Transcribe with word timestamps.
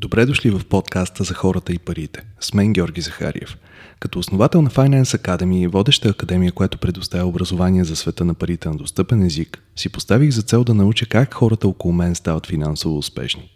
Добре 0.00 0.26
дошли 0.26 0.50
в 0.50 0.64
подкаста 0.64 1.24
за 1.24 1.34
хората 1.34 1.72
и 1.72 1.78
парите. 1.78 2.22
С 2.40 2.54
мен 2.54 2.72
Георги 2.72 3.00
Захариев. 3.00 3.56
Като 3.98 4.18
основател 4.18 4.62
на 4.62 4.70
Finance 4.70 5.18
Academy 5.18 5.56
и 5.56 5.66
водеща 5.66 6.08
академия, 6.08 6.52
която 6.52 6.78
предоставя 6.78 7.26
образование 7.26 7.84
за 7.84 7.96
света 7.96 8.24
на 8.24 8.34
парите 8.34 8.68
на 8.68 8.76
достъпен 8.76 9.22
език, 9.22 9.62
си 9.76 9.88
поставих 9.88 10.30
за 10.30 10.42
цел 10.42 10.64
да 10.64 10.74
науча 10.74 11.06
как 11.06 11.34
хората 11.34 11.68
около 11.68 11.94
мен 11.94 12.14
стават 12.14 12.46
финансово 12.46 12.98
успешни. 12.98 13.50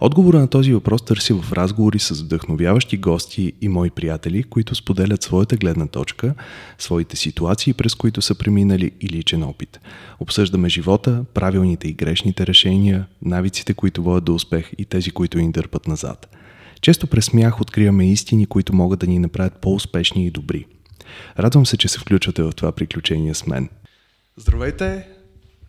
Отговора 0.00 0.38
на 0.38 0.48
този 0.48 0.72
въпрос 0.72 1.04
търси 1.04 1.32
в 1.32 1.52
разговори 1.52 1.98
с 1.98 2.22
вдъхновяващи 2.22 2.96
гости 2.96 3.52
и 3.60 3.68
мои 3.68 3.90
приятели, 3.90 4.42
които 4.42 4.74
споделят 4.74 5.22
своята 5.22 5.56
гледна 5.56 5.86
точка, 5.86 6.34
своите 6.78 7.16
ситуации, 7.16 7.72
през 7.72 7.94
които 7.94 8.22
са 8.22 8.34
преминали 8.34 8.92
и 9.00 9.08
личен 9.08 9.42
опит. 9.42 9.80
Обсъждаме 10.20 10.68
живота, 10.68 11.24
правилните 11.34 11.88
и 11.88 11.92
грешните 11.92 12.46
решения, 12.46 13.06
навиците, 13.22 13.74
които 13.74 14.02
водят 14.02 14.24
до 14.24 14.34
успех 14.34 14.70
и 14.78 14.84
тези, 14.84 15.10
които 15.10 15.38
ни 15.38 15.52
дърпат 15.52 15.88
назад. 15.88 16.36
Често 16.80 17.06
през 17.06 17.24
смях 17.24 17.60
откриваме 17.60 18.12
истини, 18.12 18.46
които 18.46 18.74
могат 18.74 19.00
да 19.00 19.06
ни 19.06 19.18
направят 19.18 19.60
по-успешни 19.60 20.26
и 20.26 20.30
добри. 20.30 20.66
Радвам 21.38 21.66
се, 21.66 21.76
че 21.76 21.88
се 21.88 21.98
включвате 21.98 22.42
в 22.42 22.52
това 22.52 22.72
приключение 22.72 23.34
с 23.34 23.46
мен. 23.46 23.68
Здравейте! 24.36 25.17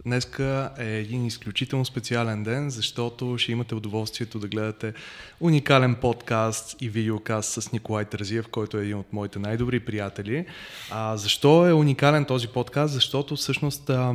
Днеска 0.09 0.71
е 0.79 0.85
един 0.85 1.25
изключително 1.25 1.85
специален 1.85 2.43
ден, 2.43 2.69
защото 2.69 3.37
ще 3.37 3.51
имате 3.51 3.75
удоволствието 3.75 4.39
да 4.39 4.47
гледате 4.47 4.93
уникален 5.39 5.95
подкаст 5.95 6.75
и 6.81 6.89
видеокаст 6.89 7.51
с 7.51 7.71
Николай 7.71 8.05
Тързиев, 8.05 8.47
който 8.47 8.77
е 8.77 8.81
един 8.81 8.97
от 8.97 9.13
моите 9.13 9.39
най-добри 9.39 9.79
приятели. 9.79 10.45
А, 10.91 11.17
защо 11.17 11.67
е 11.67 11.73
уникален 11.73 12.25
този 12.25 12.47
подкаст? 12.47 12.93
Защото 12.93 13.35
всъщност 13.35 13.89
а, 13.89 14.13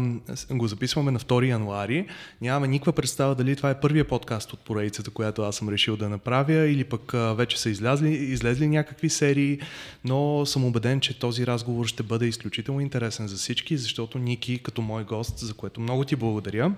го 0.50 0.68
записваме 0.68 1.10
на 1.10 1.18
2 1.18 1.48
януари. 1.48 2.06
Нямаме 2.40 2.68
никаква 2.68 2.92
представа 2.92 3.34
дали 3.34 3.56
това 3.56 3.70
е 3.70 3.80
първия 3.80 4.08
подкаст 4.08 4.52
от 4.52 4.60
поредицата, 4.60 5.10
която 5.10 5.42
аз 5.42 5.56
съм 5.56 5.68
решил 5.68 5.96
да 5.96 6.08
направя 6.08 6.68
или 6.68 6.84
пък 6.84 7.14
а, 7.14 7.34
вече 7.34 7.60
са 7.60 7.70
излезли, 7.70 8.08
излезли 8.10 8.68
някакви 8.68 9.10
серии, 9.10 9.60
но 10.04 10.46
съм 10.46 10.64
убеден, 10.64 11.00
че 11.00 11.18
този 11.18 11.46
разговор 11.46 11.86
ще 11.86 12.02
бъде 12.02 12.26
изключително 12.26 12.80
интересен 12.80 13.28
за 13.28 13.36
всички, 13.36 13.76
защото 13.76 14.18
Ники 14.18 14.58
като 14.58 14.82
мой 14.82 15.04
гост, 15.04 15.38
за 15.38 15.54
което 15.54 15.83
много 15.84 16.04
ти 16.04 16.16
благодаря. 16.16 16.72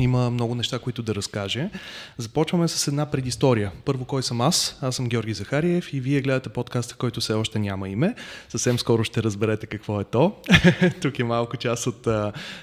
Има 0.00 0.30
много 0.30 0.54
неща, 0.54 0.78
които 0.78 1.02
да 1.02 1.14
разкаже. 1.14 1.70
Започваме 2.18 2.68
с 2.68 2.88
една 2.88 3.06
предистория. 3.06 3.72
Първо, 3.84 4.04
кой 4.04 4.22
съм 4.22 4.40
аз? 4.40 4.78
Аз 4.80 4.96
съм 4.96 5.08
Георги 5.08 5.34
Захариев 5.34 5.92
и 5.92 6.00
вие 6.00 6.20
гледате 6.20 6.48
подкаста, 6.48 6.94
който 6.94 7.20
все 7.20 7.32
още 7.32 7.58
няма 7.58 7.88
име. 7.88 8.14
Съвсем 8.48 8.78
скоро 8.78 9.04
ще 9.04 9.22
разберете 9.22 9.66
какво 9.66 10.00
е 10.00 10.04
то. 10.04 10.36
Тук 11.02 11.18
е 11.18 11.24
малко 11.24 11.56
част 11.56 11.86
от, 11.86 12.08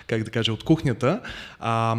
как 0.07 0.23
да 0.23 0.31
кажа, 0.31 0.53
от 0.53 0.63
кухнята. 0.63 1.21
А, 1.59 1.97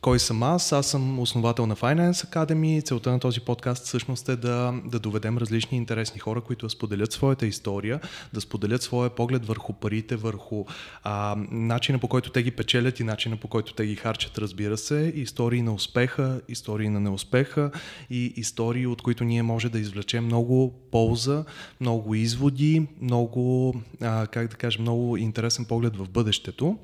кой 0.00 0.18
съм 0.18 0.42
аз? 0.42 0.72
Аз 0.72 0.86
съм 0.86 1.18
основател 1.18 1.66
на 1.66 1.76
Finance 1.76 2.12
Academy. 2.12 2.84
Целта 2.84 3.10
на 3.10 3.20
този 3.20 3.40
подкаст 3.40 3.84
всъщност 3.86 4.28
е 4.28 4.36
да, 4.36 4.74
да 4.84 4.98
доведем 4.98 5.38
различни 5.38 5.76
интересни 5.76 6.20
хора, 6.20 6.40
които 6.40 6.66
да 6.66 6.70
споделят 6.70 7.12
своята 7.12 7.46
история, 7.46 8.00
да 8.32 8.40
споделят 8.40 8.82
своя 8.82 9.10
поглед 9.10 9.46
върху 9.46 9.72
парите, 9.72 10.16
върху 10.16 10.64
а, 11.02 11.36
начина 11.50 11.98
по 11.98 12.08
който 12.08 12.30
те 12.30 12.42
ги 12.42 12.50
печелят 12.50 13.00
и 13.00 13.04
начина 13.04 13.36
по 13.36 13.48
който 13.48 13.74
те 13.74 13.86
ги 13.86 13.96
харчат, 13.96 14.38
разбира 14.38 14.76
се. 14.76 15.12
Истории 15.16 15.62
на 15.62 15.74
успеха, 15.74 16.40
истории 16.48 16.88
на 16.88 17.00
неуспеха 17.00 17.70
и 18.10 18.32
истории, 18.36 18.86
от 18.86 19.02
които 19.02 19.24
ние 19.24 19.42
може 19.42 19.68
да 19.68 19.78
извлечем 19.78 20.24
много 20.24 20.74
полза, 20.90 21.44
много 21.80 22.14
изводи, 22.14 22.86
много, 23.00 23.74
а, 24.02 24.26
как 24.26 24.48
да 24.48 24.56
кажа, 24.56 24.80
много 24.80 25.16
интересен 25.16 25.64
поглед 25.64 25.96
в 25.96 26.08
бъдещето. 26.08 26.78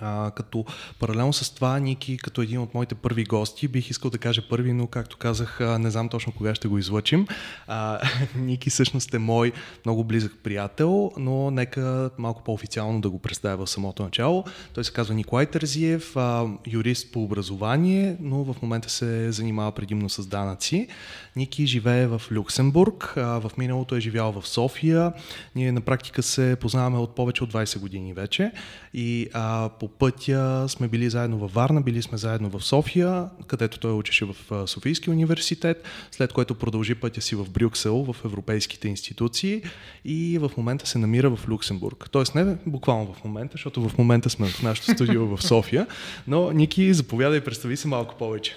А, 0.00 0.30
като 0.30 0.64
паралелно 0.98 1.32
с 1.32 1.54
това, 1.54 1.78
Ники, 1.78 2.18
като 2.18 2.42
един 2.42 2.60
от 2.60 2.74
моите 2.74 2.94
първи 2.94 3.24
гости, 3.24 3.68
бих 3.68 3.90
искал 3.90 4.10
да 4.10 4.18
кажа 4.18 4.42
първи, 4.48 4.72
но 4.72 4.86
както 4.86 5.16
казах, 5.16 5.60
не 5.60 5.90
знам 5.90 6.08
точно 6.08 6.32
кога 6.32 6.54
ще 6.54 6.68
го 6.68 6.78
излъчим. 6.78 7.26
А, 7.66 8.00
Ники 8.36 8.70
всъщност 8.70 9.14
е 9.14 9.18
мой 9.18 9.52
много 9.84 10.04
близък 10.04 10.32
приятел, 10.42 11.12
но 11.16 11.50
нека 11.50 12.10
малко 12.18 12.42
по-официално 12.44 13.00
да 13.00 13.10
го 13.10 13.18
представя 13.18 13.66
в 13.66 13.70
самото 13.70 14.02
начало. 14.02 14.44
Той 14.74 14.84
се 14.84 14.92
казва 14.92 15.14
Николай 15.14 15.46
Тързиев, 15.46 16.16
а, 16.16 16.46
юрист 16.66 17.12
по 17.12 17.22
образование, 17.22 18.16
но 18.20 18.44
в 18.44 18.62
момента 18.62 18.90
се 18.90 19.32
занимава 19.32 19.72
предимно 19.72 20.08
с 20.08 20.26
данъци. 20.26 20.88
Ники 21.36 21.66
живее 21.66 22.06
в 22.06 22.22
Люксембург, 22.32 23.14
а, 23.16 23.40
в 23.40 23.50
миналото 23.58 23.96
е 23.96 24.00
живял 24.00 24.32
в 24.32 24.48
София. 24.48 25.12
Ние 25.56 25.72
на 25.72 25.80
практика 25.80 26.22
се 26.22 26.56
познаваме 26.60 26.98
от 26.98 27.14
повече 27.14 27.44
от 27.44 27.52
20 27.52 27.78
години 27.78 28.12
вече 28.12 28.52
и 28.94 29.28
а, 29.32 29.68
по 29.80 29.89
пътя 29.98 30.64
сме 30.68 30.88
били 30.88 31.10
заедно 31.10 31.38
във 31.38 31.54
Варна, 31.54 31.80
били 31.80 32.02
сме 32.02 32.18
заедно 32.18 32.50
в 32.50 32.64
София, 32.64 33.30
където 33.46 33.80
той 33.80 33.92
учеше 33.92 34.24
в 34.24 34.68
Софийски 34.68 35.10
университет, 35.10 35.84
след 36.10 36.32
което 36.32 36.54
продължи 36.54 36.94
пътя 36.94 37.20
си 37.20 37.34
в 37.34 37.50
Брюксел, 37.50 38.12
в 38.12 38.16
европейските 38.24 38.88
институции 38.88 39.62
и 40.04 40.38
в 40.38 40.50
момента 40.56 40.86
се 40.86 40.98
намира 40.98 41.36
в 41.36 41.48
Люксембург. 41.48 42.08
Тоест 42.10 42.34
не 42.34 42.56
буквално 42.66 43.12
в 43.12 43.24
момента, 43.24 43.52
защото 43.52 43.88
в 43.88 43.98
момента 43.98 44.30
сме 44.30 44.46
в 44.46 44.62
нашото 44.62 44.92
студио 44.92 45.36
в 45.36 45.42
София, 45.42 45.86
но 46.26 46.50
Ники, 46.50 46.94
заповядай 46.94 47.40
представи 47.40 47.76
се 47.76 47.88
малко 47.88 48.14
повече. 48.14 48.56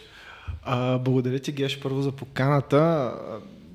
А, 0.64 0.98
благодаря 0.98 1.40
ти, 1.40 1.52
Геш, 1.52 1.80
първо 1.80 2.02
за 2.02 2.12
поканата. 2.12 3.14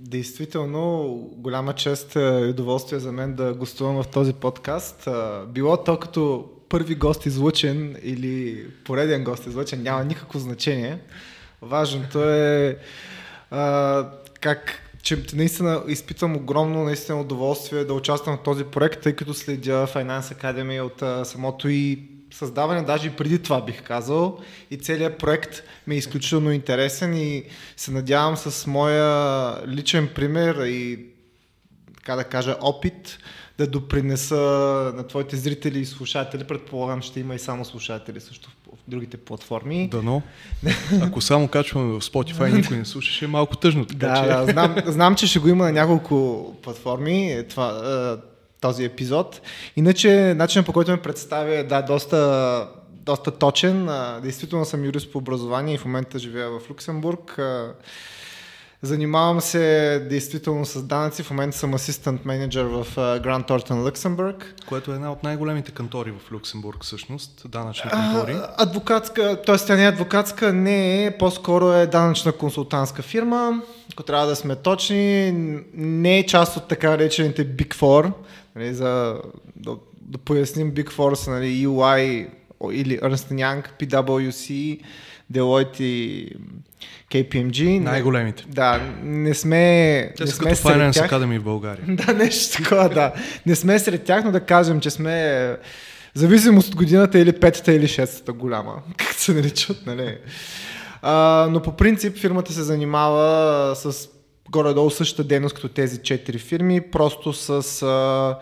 Действително, 0.00 1.08
голяма 1.36 1.72
чест 1.72 2.14
и 2.14 2.48
удоволствие 2.50 2.98
за 2.98 3.12
мен 3.12 3.34
да 3.34 3.54
гостувам 3.54 4.02
в 4.02 4.08
този 4.08 4.32
подкаст. 4.32 5.08
Било 5.48 5.76
то 5.76 5.98
като 5.98 6.50
първи 6.68 6.94
гост 6.94 7.26
излъчен 7.26 7.96
или 8.02 8.66
пореден 8.84 9.24
гост 9.24 9.46
излъчен, 9.46 9.82
няма 9.82 10.04
никакво 10.04 10.38
значение. 10.38 10.98
Важното 11.62 12.30
е 12.30 12.78
а, 13.50 14.06
как 14.40 14.82
че 15.02 15.24
наистина 15.34 15.82
изпитвам 15.88 16.36
огромно 16.36 16.84
наистина 16.84 17.20
удоволствие 17.20 17.84
да 17.84 17.94
участвам 17.94 18.36
в 18.36 18.42
този 18.42 18.64
проект, 18.64 19.02
тъй 19.02 19.12
като 19.12 19.34
следя 19.34 19.86
Finance 19.94 20.42
Academy 20.42 20.80
от 20.80 21.02
а, 21.02 21.24
самото 21.24 21.68
и 21.68 22.02
създаване, 22.30 22.82
даже 22.82 23.08
и 23.08 23.16
преди 23.16 23.38
това 23.38 23.60
бих 23.60 23.82
казал. 23.82 24.38
И 24.70 24.78
целият 24.78 25.18
проект 25.18 25.62
ми 25.86 25.94
е 25.94 25.98
изключително 25.98 26.52
интересен 26.52 27.14
и 27.14 27.44
се 27.76 27.90
надявам 27.90 28.36
с 28.36 28.66
моя 28.66 29.52
личен 29.66 30.08
пример 30.14 30.66
и 30.66 31.06
така 31.96 32.16
да 32.16 32.24
кажа 32.24 32.56
опит 32.60 33.18
да 33.58 33.66
допринеса 33.66 34.36
на 34.96 35.06
твоите 35.06 35.36
зрители 35.36 35.78
и 35.78 35.84
слушатели. 35.84 36.44
Предполагам, 36.44 37.02
ще 37.02 37.20
има 37.20 37.34
и 37.34 37.38
само 37.38 37.64
слушатели 37.64 38.20
също 38.20 38.50
в 38.50 38.90
другите 38.90 39.16
платформи. 39.16 39.88
Дано. 39.88 40.22
Ако 41.02 41.20
само 41.20 41.48
качваме 41.48 41.92
в 41.92 42.00
Spotify 42.00 42.56
никой 42.56 42.76
не 42.76 42.84
слушаше, 42.84 43.24
е 43.24 43.28
малко 43.28 43.56
тъжно. 43.56 43.86
Така, 43.86 44.08
да, 44.08 44.22
че... 44.22 44.28
да 44.28 44.52
знам, 44.52 44.76
знам, 44.86 45.14
че 45.14 45.26
ще 45.26 45.38
го 45.38 45.48
има 45.48 45.64
на 45.64 45.72
няколко 45.72 46.46
платформи 46.62 47.44
това, 47.50 48.18
този 48.60 48.84
епизод. 48.84 49.40
Иначе, 49.76 50.34
начинът 50.36 50.66
по 50.66 50.72
който 50.72 50.90
ме 50.90 51.02
представя 51.02 51.54
е 51.54 51.64
да, 51.64 51.82
доста, 51.82 52.68
доста 52.90 53.30
точен. 53.30 53.88
Действително 54.22 54.64
съм 54.64 54.84
юрист 54.84 55.12
по 55.12 55.18
образование 55.18 55.74
и 55.74 55.78
в 55.78 55.84
момента 55.84 56.18
живея 56.18 56.50
в 56.50 56.70
Люксембург. 56.70 57.38
Занимавам 58.82 59.40
се 59.40 59.98
действително 60.10 60.66
с 60.66 60.82
данъци. 60.82 61.22
В 61.22 61.30
момента 61.30 61.56
съм 61.56 61.74
асистент 61.74 62.24
менеджер 62.24 62.64
в 62.64 62.86
Гранд 63.22 63.46
Тортън 63.46 63.86
Люксембург. 63.86 64.54
Което 64.68 64.92
е 64.92 64.94
една 64.94 65.12
от 65.12 65.22
най-големите 65.22 65.72
кантори 65.72 66.12
в 66.12 66.32
Люксембург, 66.32 66.84
всъщност. 66.84 67.42
Данъчни 67.48 67.90
кантори. 67.90 68.32
А, 68.32 68.54
адвокатска, 68.56 69.42
т.е. 69.46 69.56
тя 69.56 69.76
не 69.76 69.84
е 69.84 69.88
адвокатска, 69.88 70.52
не 70.52 71.04
е, 71.04 71.18
по-скоро 71.18 71.72
е 71.72 71.86
данъчна 71.86 72.32
консултантска 72.32 73.02
фирма. 73.02 73.62
Ако 73.92 74.02
трябва 74.02 74.26
да 74.26 74.36
сме 74.36 74.56
точни, 74.56 75.32
не 75.74 76.18
е 76.18 76.26
част 76.26 76.56
от 76.56 76.68
така 76.68 76.90
наречените 76.90 77.46
Big 77.46 77.74
Four. 77.74 78.12
Нали, 78.56 78.74
за 78.74 79.20
да, 79.56 79.76
да 80.00 80.18
поясним 80.18 80.72
Big 80.72 80.90
Four 80.90 81.14
са 81.14 81.30
нали, 81.30 81.66
UI 81.66 82.28
или 82.72 82.98
Ernst 83.00 83.32
Young, 83.32 83.64
PwC, 83.80 84.80
Deloitte 85.32 85.80
и 85.80 86.32
KPMG. 87.10 87.78
Най-големите. 87.78 88.44
Да, 88.48 88.80
не 89.02 89.34
сме. 89.34 90.12
Те 90.16 90.24
не 90.24 90.30
сме 90.30 90.50
като 90.50 90.62
Finance 90.62 90.94
тях. 90.94 91.10
Academy 91.10 91.38
в 91.38 91.42
България. 91.42 91.84
да, 91.88 92.14
нещо 92.14 92.62
такова, 92.62 92.88
да. 92.88 93.12
Не 93.46 93.54
сме 93.54 93.78
сред 93.78 94.04
тях, 94.04 94.24
но 94.24 94.30
да 94.30 94.40
кажем, 94.40 94.80
че 94.80 94.90
сме 94.90 95.56
зависимост 96.14 96.68
от 96.68 96.76
годината 96.76 97.18
или 97.18 97.32
петата 97.32 97.72
или 97.72 97.88
шестата 97.88 98.32
голяма, 98.32 98.74
как 98.96 99.12
се 99.12 99.34
наричат, 99.34 99.86
нали? 99.86 100.18
А, 101.02 101.48
но 101.50 101.62
по 101.62 101.76
принцип 101.76 102.18
фирмата 102.18 102.52
се 102.52 102.62
занимава 102.62 103.76
с 103.76 104.08
горе-долу 104.50 104.90
същата 104.90 105.24
дейност 105.24 105.54
като 105.54 105.68
тези 105.68 105.98
четири 106.02 106.38
фирми, 106.38 106.80
просто 106.80 107.32
с 107.32 107.82
а, 107.82 108.38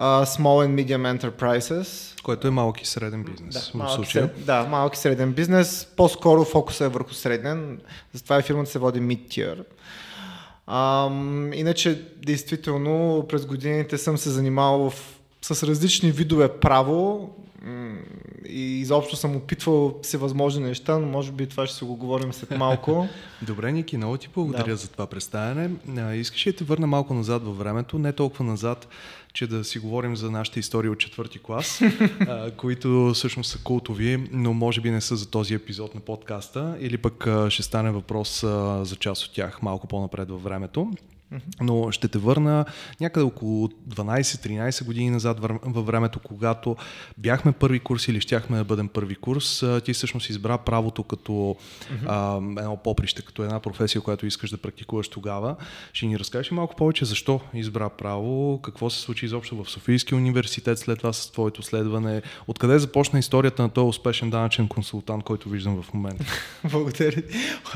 Small 0.00 0.66
and 0.66 0.74
Medium 0.74 1.18
Enterprises, 1.18 2.20
което 2.22 2.48
е 2.48 2.50
малък 2.50 2.82
и 2.82 2.86
среден 2.86 3.24
бизнес. 3.24 3.70
Да, 3.72 3.78
малък, 3.78 3.94
случая. 3.94 4.30
да, 4.38 4.64
малък 4.64 4.94
и 4.94 4.98
среден 4.98 5.32
бизнес. 5.32 5.88
По-скоро 5.96 6.44
фокуса 6.44 6.84
е 6.84 6.88
върху 6.88 7.14
среден. 7.14 7.80
Затова 8.12 8.38
и 8.38 8.42
фирмата 8.42 8.70
се 8.70 8.78
води 8.78 9.00
mid-tier. 9.00 9.64
Ам, 10.66 11.52
иначе, 11.52 12.02
действително, 12.26 13.26
през 13.28 13.46
годините 13.46 13.98
съм 13.98 14.18
се 14.18 14.30
занимавал 14.30 14.90
в, 14.90 15.20
с 15.42 15.62
различни 15.66 16.10
видове 16.10 16.48
право. 16.48 17.30
и 18.48 18.80
изобщо 18.80 19.16
съм 19.16 19.36
опитвал 19.36 19.98
всевъзможни 20.02 20.64
неща, 20.64 20.98
но 20.98 21.06
може 21.06 21.32
би 21.32 21.46
това 21.46 21.66
ще 21.66 21.76
си 21.76 21.84
го 21.84 21.96
говорим 21.96 22.32
след 22.32 22.50
малко. 22.50 23.08
Добре, 23.42 23.72
Ники, 23.72 23.96
много 23.96 24.16
ти 24.16 24.28
благодаря 24.34 24.70
да. 24.70 24.76
за 24.76 24.88
това 24.88 25.06
представяне. 25.06 25.70
Искаш 26.14 26.46
ли 26.46 26.52
да 26.52 26.58
те 26.58 26.64
върна 26.64 26.86
малко 26.86 27.14
назад 27.14 27.44
във 27.44 27.58
времето, 27.58 27.98
не 27.98 28.12
толкова 28.12 28.44
назад, 28.44 28.88
че 29.32 29.46
да 29.46 29.64
си 29.64 29.78
говорим 29.78 30.16
за 30.16 30.30
нашите 30.30 30.60
истории 30.60 30.90
от 30.90 30.98
четвърти 30.98 31.38
клас, 31.38 31.82
а, 32.20 32.50
които 32.50 33.12
всъщност 33.14 33.50
са 33.50 33.58
култови, 33.58 34.28
но 34.32 34.52
може 34.52 34.80
би 34.80 34.90
не 34.90 35.00
са 35.00 35.16
за 35.16 35.30
този 35.30 35.54
епизод 35.54 35.94
на 35.94 36.00
подкаста, 36.00 36.76
или 36.80 36.98
пък 36.98 37.26
а, 37.26 37.50
ще 37.50 37.62
стане 37.62 37.90
въпрос 37.90 38.42
а, 38.42 38.84
за 38.84 38.96
част 38.96 39.24
от 39.24 39.32
тях 39.32 39.62
малко 39.62 39.86
по-напред 39.86 40.30
във 40.30 40.42
времето. 40.42 40.90
Но 41.60 41.90
ще 41.90 42.08
те 42.08 42.18
върна 42.18 42.64
някъде 43.00 43.24
около 43.24 43.68
12-13 43.68 44.84
години 44.84 45.10
назад 45.10 45.38
във 45.62 45.86
времето, 45.86 46.20
когато 46.20 46.76
бяхме 47.18 47.52
първи 47.52 47.80
курс 47.80 48.08
или 48.08 48.20
щяхме 48.20 48.56
да 48.56 48.64
бъдем 48.64 48.88
първи 48.88 49.14
курс. 49.14 49.64
Ти 49.84 49.92
всъщност 49.92 50.30
избра 50.30 50.58
правото 50.58 51.02
като 51.02 51.32
mm-hmm. 51.32 52.06
а, 52.06 52.36
едно 52.60 52.76
поприще, 52.76 53.22
като 53.22 53.42
една 53.42 53.60
професия, 53.60 54.02
която 54.02 54.26
искаш 54.26 54.50
да 54.50 54.56
практикуваш 54.56 55.08
тогава. 55.08 55.56
Ще 55.92 56.06
ни 56.06 56.18
разкажеш 56.18 56.50
малко 56.50 56.76
повече 56.76 57.04
защо 57.04 57.40
избра 57.54 57.88
право, 57.88 58.60
какво 58.62 58.90
се 58.90 59.00
случи 59.00 59.26
изобщо 59.26 59.64
в 59.64 59.70
Софийския 59.70 60.18
университет 60.18 60.78
след 60.78 60.98
това 60.98 61.12
с 61.12 61.30
твоето 61.30 61.62
следване, 61.62 62.22
откъде 62.46 62.78
започна 62.78 63.18
историята 63.18 63.62
на 63.62 63.68
този 63.68 63.88
успешен 63.88 64.30
данъчен 64.30 64.68
консултант, 64.68 65.24
който 65.24 65.48
виждам 65.48 65.82
в 65.82 65.94
момента. 65.94 66.24
Благодаря. 66.70 67.22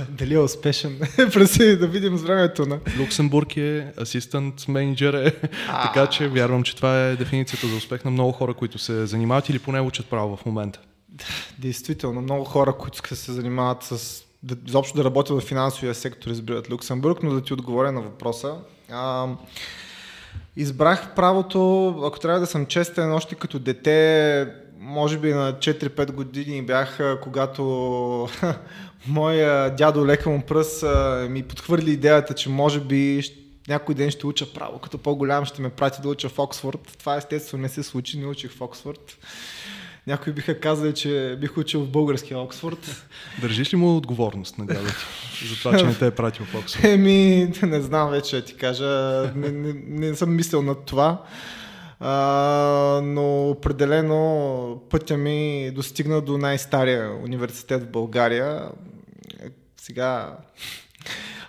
Дали 0.08 0.34
е 0.34 0.38
успешен? 0.38 1.00
Преси 1.16 1.78
да 1.78 1.86
видим 1.86 2.16
с 2.16 2.22
времето 2.22 2.66
на 2.66 2.80
Люксембург 2.98 3.43
Люксембург 3.44 3.56
е, 3.56 3.92
асистент 4.00 4.68
менеджер 4.68 5.14
е. 5.14 5.32
така 5.66 6.06
че 6.06 6.28
вярвам, 6.28 6.62
че 6.62 6.76
това 6.76 7.06
е 7.06 7.16
дефиницията 7.16 7.66
за 7.66 7.76
успех 7.76 8.04
на 8.04 8.10
много 8.10 8.32
хора, 8.32 8.54
които 8.54 8.78
се 8.78 9.06
занимават 9.06 9.48
или 9.48 9.58
поне 9.58 9.80
учат 9.80 10.06
право 10.06 10.36
в 10.36 10.46
момента. 10.46 10.80
Действително, 11.58 12.20
много 12.20 12.44
хора, 12.44 12.72
които 12.72 13.16
се 13.16 13.32
занимават 13.32 13.82
с 13.82 14.22
да, 14.42 14.56
изобщо 14.66 14.96
да 14.96 15.04
работят 15.04 15.42
в 15.42 15.46
финансовия 15.46 15.94
сектор, 15.94 16.30
избират 16.30 16.70
Люксембург, 16.70 17.22
но 17.22 17.30
да 17.30 17.42
ти 17.42 17.52
отговоря 17.54 17.92
на 17.92 18.00
въпроса. 18.00 18.54
А, 18.90 19.26
избрах 20.56 21.14
правото, 21.14 21.88
ако 22.06 22.20
трябва 22.20 22.40
да 22.40 22.46
съм 22.46 22.66
честен, 22.66 23.12
още 23.12 23.34
като 23.34 23.58
дете, 23.58 24.48
може 24.78 25.18
би 25.18 25.34
на 25.34 25.52
4-5 25.52 26.12
години 26.12 26.62
бях, 26.62 27.18
когато 27.22 28.28
моя 29.06 29.70
дядо 29.76 30.06
лека 30.06 30.30
му 30.30 30.42
пръс 30.42 30.84
ми 31.28 31.42
подхвърли 31.42 31.90
идеята, 31.90 32.34
че 32.34 32.48
може 32.48 32.80
би 32.80 33.22
някой 33.68 33.94
ден 33.94 34.10
ще 34.10 34.26
уча 34.26 34.52
право. 34.52 34.78
Като 34.78 34.98
по-голям 34.98 35.44
ще 35.44 35.62
ме 35.62 35.70
прати 35.70 36.02
да 36.02 36.08
уча 36.08 36.28
в 36.28 36.38
Оксфорд. 36.38 36.96
Това 36.98 37.16
естествено 37.16 37.62
не 37.62 37.68
се 37.68 37.82
случи, 37.82 38.18
не 38.18 38.26
учих 38.26 38.52
в 38.52 38.60
Оксфорд. 38.60 39.18
Някои 40.06 40.32
биха 40.32 40.60
казали, 40.60 40.94
че 40.94 41.36
бих 41.40 41.56
учил 41.56 41.80
в 41.80 41.88
българския 41.88 42.38
Оксфорд. 42.38 43.06
Държиш 43.40 43.72
ли 43.72 43.76
му 43.76 43.96
отговорност 43.96 44.58
на 44.58 44.66
дядо 44.66 44.88
ти 45.38 45.46
за 45.46 45.56
това, 45.56 45.78
че 45.78 45.86
не 45.86 45.94
те 45.94 46.06
е 46.06 46.10
пратил 46.10 46.46
в 46.46 46.54
Оксфорд? 46.54 46.84
Еми, 46.92 47.52
не 47.62 47.80
знам 47.80 48.10
вече 48.10 48.44
ти 48.44 48.56
кажа. 48.56 48.86
Не, 49.36 49.48
не, 49.50 49.74
не 49.88 50.16
съм 50.16 50.36
мислил 50.36 50.62
над 50.62 50.84
това. 50.84 51.22
А, 52.06 53.00
но 53.04 53.50
определено 53.50 54.82
пътя 54.90 55.16
ми 55.16 55.70
достигна 55.74 56.20
до 56.20 56.38
най-стария 56.38 57.10
университет 57.24 57.82
в 57.82 57.90
България. 57.90 58.68
Сега, 59.76 60.36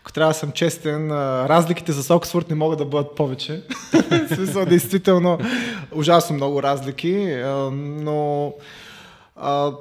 ако 0.01 0.13
трябва 0.13 0.33
да 0.33 0.39
съм 0.39 0.51
честен, 0.51 1.11
разликите 1.45 1.93
с 1.93 2.15
Оксфорд 2.15 2.49
не 2.49 2.55
могат 2.55 2.77
да 2.77 2.85
бъдат 2.85 3.15
повече. 3.15 3.63
в 4.29 4.35
смисъл, 4.35 4.65
действително, 4.65 5.39
ужасно 5.91 6.35
много 6.35 6.63
разлики, 6.63 7.43
но 7.73 8.53
а, 9.35 9.71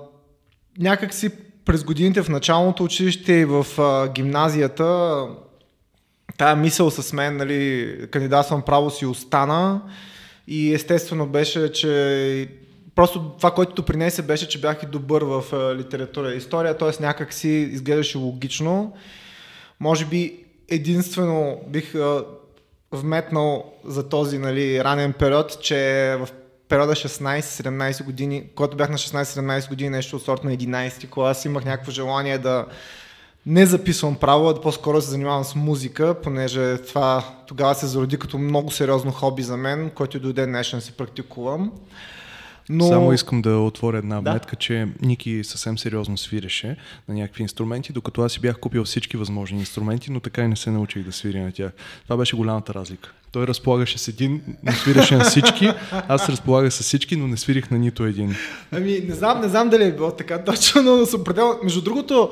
някак 0.78 1.14
си 1.14 1.30
през 1.64 1.84
годините 1.84 2.22
в 2.22 2.28
началното 2.28 2.84
училище 2.84 3.32
и 3.32 3.44
в 3.44 3.66
а, 3.78 4.08
гимназията 4.08 5.18
тая 6.38 6.56
мисъл 6.56 6.90
с 6.90 7.12
мен, 7.12 7.36
нали, 7.36 7.96
кандидатствам 8.10 8.62
право 8.62 8.90
си 8.90 9.06
остана 9.06 9.80
и 10.46 10.74
естествено 10.74 11.26
беше, 11.26 11.72
че 11.72 12.48
просто 12.94 13.30
това, 13.38 13.50
което 13.50 13.82
принесе 13.82 14.22
беше, 14.22 14.48
че 14.48 14.60
бях 14.60 14.82
и 14.82 14.86
добър 14.86 15.22
в 15.22 15.44
литература 15.76 16.34
и 16.34 16.36
история, 16.36 16.76
т.е. 16.76 17.02
някак 17.02 17.32
си 17.32 17.48
изглеждаше 17.48 18.18
логично. 18.18 18.92
Може 19.80 20.06
би 20.06 20.44
единствено 20.68 21.60
бих 21.68 21.94
вметнал 22.92 23.72
за 23.84 24.08
този 24.08 24.38
нали, 24.38 24.84
ранен 24.84 25.12
период, 25.12 25.60
че 25.62 25.76
в 26.18 26.28
периода 26.68 26.92
16-17 26.92 28.04
години, 28.04 28.44
когато 28.54 28.76
бях 28.76 28.90
на 28.90 28.98
16-17 28.98 29.68
години, 29.68 29.90
нещо 29.90 30.16
от 30.16 30.22
сорта 30.22 30.46
на 30.46 30.56
11 30.56 31.10
клас, 31.10 31.44
имах 31.44 31.64
някакво 31.64 31.90
желание 31.90 32.38
да 32.38 32.66
не 33.46 33.66
записвам 33.66 34.16
право, 34.16 34.48
а 34.48 34.54
да 34.54 34.60
по-скоро 34.60 35.00
се 35.00 35.10
занимавам 35.10 35.44
с 35.44 35.54
музика, 35.54 36.16
понеже 36.22 36.78
това 36.78 37.24
тогава 37.46 37.74
се 37.74 37.86
зароди 37.86 38.16
като 38.16 38.38
много 38.38 38.70
сериозно 38.70 39.12
хоби 39.12 39.42
за 39.42 39.56
мен, 39.56 39.90
който 39.90 40.20
до 40.20 40.32
ден 40.32 40.48
днешен 40.48 40.80
се 40.80 40.92
практикувам. 40.92 41.72
Но... 42.68 42.88
Само 42.88 43.12
искам 43.12 43.42
да 43.42 43.58
отворя 43.58 43.98
една 43.98 44.20
да. 44.20 44.32
метка, 44.32 44.56
че 44.56 44.88
Ники 45.02 45.44
съвсем 45.44 45.78
сериозно 45.78 46.18
свиреше 46.18 46.76
на 47.08 47.14
някакви 47.14 47.42
инструменти, 47.42 47.92
докато 47.92 48.22
аз 48.22 48.32
си 48.32 48.40
бях 48.40 48.58
купил 48.58 48.84
всички 48.84 49.16
възможни 49.16 49.58
инструменти, 49.58 50.12
но 50.12 50.20
така 50.20 50.42
и 50.42 50.48
не 50.48 50.56
се 50.56 50.70
научих 50.70 51.04
да 51.04 51.12
свиря 51.12 51.42
на 51.42 51.52
тях. 51.52 51.72
Това 52.04 52.16
беше 52.16 52.36
голямата 52.36 52.74
разлика. 52.74 53.12
Той 53.32 53.46
разполагаше 53.46 53.98
с 53.98 54.08
един, 54.08 54.42
но 54.62 54.72
свиреше 54.72 55.16
на 55.16 55.24
всички, 55.24 55.70
аз 56.08 56.28
разполагах 56.28 56.72
с 56.74 56.80
всички, 56.80 57.16
но 57.16 57.28
не 57.28 57.36
свирих 57.36 57.70
на 57.70 57.78
нито 57.78 58.04
един. 58.04 58.34
Ами, 58.72 59.00
не 59.08 59.14
знам, 59.14 59.40
не 59.40 59.48
знам 59.48 59.68
дали 59.68 59.84
е 59.84 59.92
било 59.92 60.10
така 60.10 60.44
точно, 60.44 60.82
но 60.82 61.06
съм 61.06 61.20
определено. 61.20 61.58
Между 61.62 61.82
другото, 61.82 62.30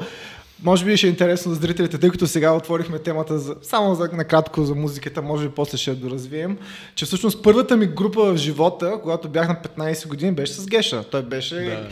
може 0.62 0.84
би 0.84 0.96
ще 0.96 1.06
е 1.06 1.10
интересно 1.10 1.54
за 1.54 1.60
зрителите, 1.60 1.98
тъй 1.98 2.10
като 2.10 2.26
сега 2.26 2.52
отворихме 2.52 2.98
темата 2.98 3.38
за, 3.38 3.56
само 3.62 3.94
за, 3.94 4.08
накратко 4.12 4.64
за 4.64 4.74
музиката, 4.74 5.22
може 5.22 5.48
би 5.48 5.54
после 5.54 5.78
ще 5.78 5.90
я 5.90 5.96
доразвием, 5.96 6.58
че 6.94 7.04
всъщност 7.04 7.42
първата 7.42 7.76
ми 7.76 7.86
група 7.86 8.32
в 8.32 8.36
живота, 8.36 8.98
когато 9.02 9.28
бях 9.28 9.48
на 9.48 9.56
15 9.76 10.08
години, 10.08 10.32
беше 10.32 10.52
с 10.52 10.66
Геша. 10.66 11.04
Той 11.10 11.22
беше... 11.22 11.54
Да. 11.54 11.88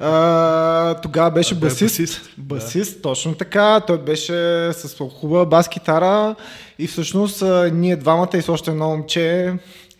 А, 0.00 1.00
тогава 1.00 1.30
беше 1.30 1.54
а, 1.54 1.58
басист. 1.58 1.80
Басист, 1.80 2.30
басист 2.38 2.96
да. 2.96 3.02
точно 3.02 3.34
така. 3.34 3.80
Той 3.80 3.98
беше 3.98 4.70
с 4.72 4.96
хубава 5.20 5.46
бас-китара 5.46 6.34
и 6.78 6.86
всъщност 6.86 7.42
ние 7.72 7.96
двамата 7.96 8.30
и 8.34 8.42
с 8.42 8.48
още 8.48 8.70
едно 8.70 8.88
момче, 8.88 9.54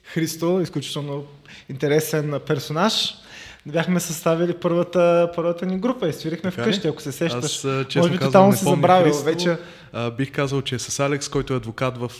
Христо, 0.04 0.60
изключително 0.60 1.24
интересен 1.68 2.40
персонаж, 2.46 3.14
бяхме 3.72 4.00
съставили 4.00 4.54
първата, 4.54 5.30
първата 5.36 5.66
ни 5.66 5.78
група 5.78 6.08
и 6.08 6.12
свирихме 6.12 6.50
така 6.50 6.62
вкъщи, 6.62 6.88
ако 6.88 7.02
се 7.02 7.12
сещаш. 7.12 7.44
Аз, 7.44 7.86
честно 7.88 8.02
Може 8.02 8.10
би 8.10 8.18
тотално 8.18 8.52
си 8.52 8.64
забравил 8.64 9.12
Христо, 9.12 9.24
вече. 9.24 9.56
А, 9.92 10.10
бих 10.10 10.32
казал, 10.32 10.62
че 10.62 10.74
е 10.74 10.78
с 10.78 11.00
Алекс, 11.00 11.28
който 11.28 11.52
е 11.52 11.56
адвокат 11.56 11.94
в 11.98 12.10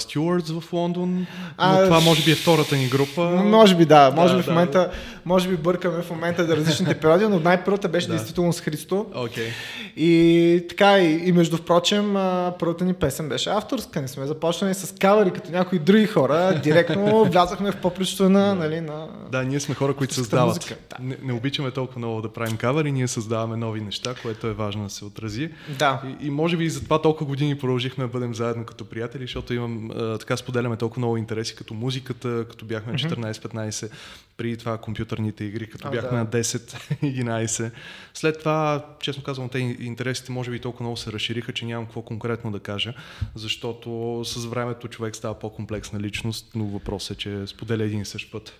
Стюардс 0.00 0.50
в 0.50 0.72
Лондон. 0.72 1.26
А, 1.56 1.84
това 1.84 2.00
може 2.00 2.24
би 2.24 2.30
е 2.30 2.34
втората 2.34 2.76
ни 2.76 2.86
група. 2.86 3.22
Може 3.44 3.74
би 3.74 3.84
да. 3.84 4.12
Може 4.16 4.32
да, 4.32 4.38
би 4.38 4.42
в 4.42 4.46
момента, 4.46 4.78
да. 4.78 4.90
може 5.24 5.48
би 5.48 5.56
бъркаме 5.56 6.02
в 6.02 6.10
момента 6.10 6.46
да 6.46 6.56
различните 6.56 6.94
периоди, 7.00 7.24
но 7.28 7.40
най-първата 7.40 7.88
беше 7.88 8.06
да. 8.06 8.12
действително 8.12 8.52
с 8.52 8.60
Христо. 8.60 9.06
Okay. 9.14 9.48
И 9.96 10.64
така, 10.68 10.98
и, 10.98 11.28
и 11.28 11.32
между 11.32 11.56
впрочем, 11.56 12.14
първата 12.58 12.84
ни 12.84 12.94
песен 12.94 13.28
беше 13.28 13.50
авторска. 13.50 14.00
Не 14.00 14.08
сме 14.08 14.26
започнали 14.26 14.74
с 14.74 14.94
кавери, 14.94 15.30
като 15.30 15.50
някои 15.50 15.78
други 15.78 16.06
хора. 16.06 16.60
Директно 16.62 17.24
влязахме 17.30 17.72
в 17.72 17.76
попрището 17.76 18.28
на, 18.28 18.54
нали, 18.54 18.80
на... 18.80 19.06
Да, 19.32 19.42
ние 19.42 19.60
сме 19.60 19.74
хора, 19.74 19.94
които 19.94 20.14
създават. 20.14 20.74
Да. 20.98 21.04
Не, 21.04 21.16
не 21.22 21.32
обичаме 21.32 21.70
толкова 21.70 21.98
много 21.98 22.22
да 22.22 22.32
правим 22.32 22.56
кавери, 22.56 22.92
ние 22.92 23.08
създаваме 23.08 23.56
нови 23.56 23.80
неща, 23.80 24.14
което 24.22 24.46
е 24.46 24.52
важно 24.52 24.84
да 24.84 24.90
се 24.90 25.04
отрази. 25.04 25.50
Да. 25.78 26.02
И, 26.20 26.26
и 26.26 26.30
може 26.30 26.56
би 26.56 26.64
и 26.64 26.70
затова 26.70 27.02
толкова 27.02 27.16
толкова 27.16 27.26
години 27.26 27.58
продължихме 27.58 28.04
да 28.04 28.08
бъдем 28.08 28.34
заедно 28.34 28.64
като 28.64 28.84
приятели, 28.84 29.22
защото 29.22 29.54
имам, 29.54 29.90
а, 29.90 30.18
така 30.18 30.36
споделяме 30.36 30.76
толкова 30.76 31.00
много 31.00 31.16
интереси, 31.16 31.56
като 31.56 31.74
музиката, 31.74 32.46
като 32.50 32.64
бяхме 32.64 32.92
на 32.92 32.98
14-15, 32.98 33.90
при 34.36 34.56
това 34.56 34.78
компютърните 34.78 35.44
игри, 35.44 35.70
като 35.70 35.88
а, 35.88 35.90
бяхме 35.90 36.10
да. 36.10 36.16
на 36.16 36.26
10-11. 36.26 37.70
След 38.14 38.38
това, 38.38 38.86
честно 39.00 39.22
казвам, 39.22 39.48
те 39.48 39.58
интересите 39.58 40.32
може 40.32 40.50
би 40.50 40.60
толкова 40.60 40.82
много 40.82 40.96
се 40.96 41.12
разшириха, 41.12 41.52
че 41.52 41.66
нямам 41.66 41.86
какво 41.86 42.02
конкретно 42.02 42.52
да 42.52 42.60
кажа, 42.60 42.94
защото 43.34 44.22
с 44.24 44.44
времето 44.44 44.88
човек 44.88 45.16
става 45.16 45.38
по-комплексна 45.38 46.00
личност, 46.00 46.50
но 46.54 46.64
въпросът 46.64 47.16
е, 47.16 47.20
че 47.20 47.46
споделя 47.46 47.84
един 47.84 48.00
и 48.00 48.04
същ 48.04 48.32
път. 48.32 48.52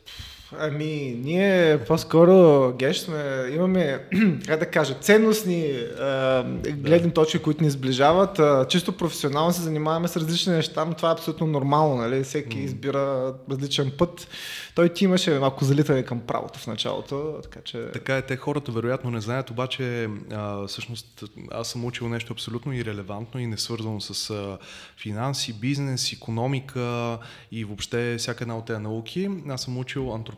Ами, 0.59 1.21
ние 1.25 1.79
по-скоро, 1.85 2.73
Геш, 2.79 2.99
сме, 2.99 3.50
имаме, 3.55 4.05
как 4.47 4.61
да 4.61 4.67
кажа, 4.67 4.95
ценностни 4.95 5.71
а, 6.00 6.45
гледни 6.71 7.11
точки, 7.11 7.38
които 7.38 7.65
ни 7.65 7.71
сближават. 7.71 8.38
А, 8.38 8.67
чисто 8.69 8.93
професионално 8.93 9.53
се 9.53 9.62
занимаваме 9.62 10.09
с 10.09 10.17
различни 10.17 10.53
неща, 10.53 10.85
но 10.85 10.95
това 10.95 11.09
е 11.09 11.12
абсолютно 11.12 11.47
нормално, 11.47 11.97
нали? 11.97 12.25
Всеки 12.25 12.59
избира 12.59 13.35
различен 13.50 13.93
път. 13.99 14.29
Той 14.75 14.88
ти 14.88 15.05
имаше 15.05 15.38
малко 15.38 15.65
залитане 15.65 16.03
към 16.03 16.21
правото 16.21 16.59
в 16.59 16.67
началото. 16.67 17.35
Така, 17.43 17.61
че... 17.65 17.91
така 17.93 18.17
е, 18.17 18.23
те 18.23 18.37
хората 18.37 18.73
вероятно 18.73 19.11
не 19.11 19.21
знаят, 19.21 19.50
обаче 19.50 20.09
а, 20.33 20.67
всъщност 20.67 21.25
аз 21.50 21.69
съм 21.69 21.85
учил 21.85 22.09
нещо 22.09 22.33
абсолютно 22.33 22.73
ирелевантно 22.73 23.41
и 23.41 23.47
не 23.47 23.59
свързано 23.59 24.00
с 24.00 24.31
а, 24.31 24.59
финанси, 25.03 25.53
бизнес, 25.53 26.12
економика 26.12 27.19
и 27.53 27.65
въобще 27.65 28.17
всяка 28.19 28.45
една 28.45 28.59
от 28.59 28.67
тези 28.67 28.81
науки. 28.81 29.31
Аз 29.49 29.62
съм 29.62 29.79
учил 29.79 30.15
антропология 30.15 30.36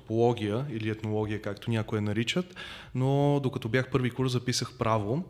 или 0.71 0.90
етнология, 0.90 1.43
както 1.43 1.71
някои 1.71 2.00
наричат, 2.00 2.55
но 2.95 3.40
докато 3.43 3.69
бях 3.69 3.90
първи 3.90 4.11
курс 4.11 4.33
записах 4.33 4.73
право. 4.78 5.25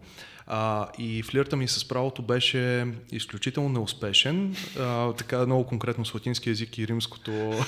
А, 0.50 0.88
и 0.98 1.22
флирта 1.22 1.56
ми 1.56 1.68
с 1.68 1.88
правото 1.88 2.22
беше 2.22 2.86
изключително 3.12 3.68
неуспешен. 3.68 4.56
А, 4.80 5.12
така 5.12 5.46
много 5.46 5.64
конкретно 5.64 6.04
с 6.04 6.14
латински 6.14 6.48
язик 6.48 6.78
и 6.78 6.86
римското 6.86 7.32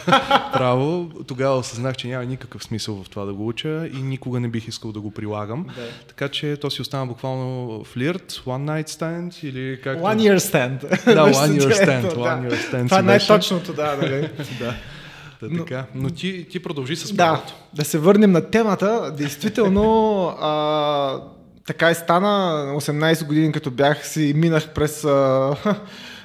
право. 0.53 1.11
Тогава 1.27 1.57
осъзнах, 1.57 1.97
че 1.97 2.09
няма 2.09 2.25
никакъв 2.25 2.65
смисъл 2.65 3.03
в 3.05 3.09
това 3.09 3.25
да 3.25 3.35
го 3.35 3.47
уча 3.47 3.87
и 3.95 4.03
никога 4.03 4.41
не 4.41 4.49
бих 4.49 4.69
искал 4.69 4.93
да 4.93 5.01
го 5.01 5.11
прилагам. 5.11 5.67
Да. 5.77 5.89
Така 6.09 6.29
че 6.29 6.57
то 6.57 6.71
си 6.71 6.83
остана 6.83 7.07
буквално 7.07 7.85
флирт, 7.85 8.33
one 8.33 8.83
night 8.85 8.89
stand 8.89 9.45
или 9.45 9.81
как? 9.81 9.99
One 9.99 10.19
year 10.19 10.39
stand. 10.39 10.81
Да, 11.15 11.33
one 11.33 11.61
year 11.61 11.87
stand. 11.87 12.15
One 12.15 12.51
year 12.51 12.73
stand 12.73 12.85
това 12.85 12.99
е 12.99 13.03
най-точното, 13.03 13.73
да, 13.73 13.97
нали? 13.97 14.29
да. 14.59 14.75
Да, 15.43 15.49
но, 15.51 15.65
така. 15.65 15.85
Но 15.95 16.11
ти, 16.11 16.49
ти 16.49 16.63
продължи 16.63 16.97
с 16.97 17.17
правото. 17.17 17.55
Да, 17.73 17.83
да 17.83 17.85
се 17.85 17.99
върнем 17.99 18.33
на 18.33 18.51
темата. 18.51 19.15
Действително, 19.17 20.25
а, 20.41 21.21
така 21.67 21.91
и 21.91 21.95
стана. 21.95 22.65
18 22.77 23.27
години 23.27 23.53
като 23.53 23.71
бях 23.71 24.07
си 24.07 24.33
минах 24.37 24.69
през 24.69 25.05
а, 25.05 25.57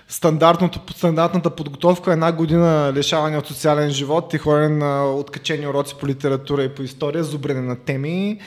стандартното, 0.07 0.79
стандартната 0.95 1.49
подготовка, 1.49 2.13
една 2.13 2.31
година 2.31 2.93
лишаване 2.95 3.37
от 3.37 3.47
социален 3.47 3.89
живот 3.89 4.33
и 4.33 4.37
ходене 4.37 4.69
на 4.69 5.13
откачени 5.13 5.67
уроци 5.67 5.95
по 5.99 6.07
литература 6.07 6.63
и 6.63 6.69
по 6.69 6.81
история, 6.81 7.23
зубрене 7.23 7.61
на 7.61 7.75
теми, 7.75 8.39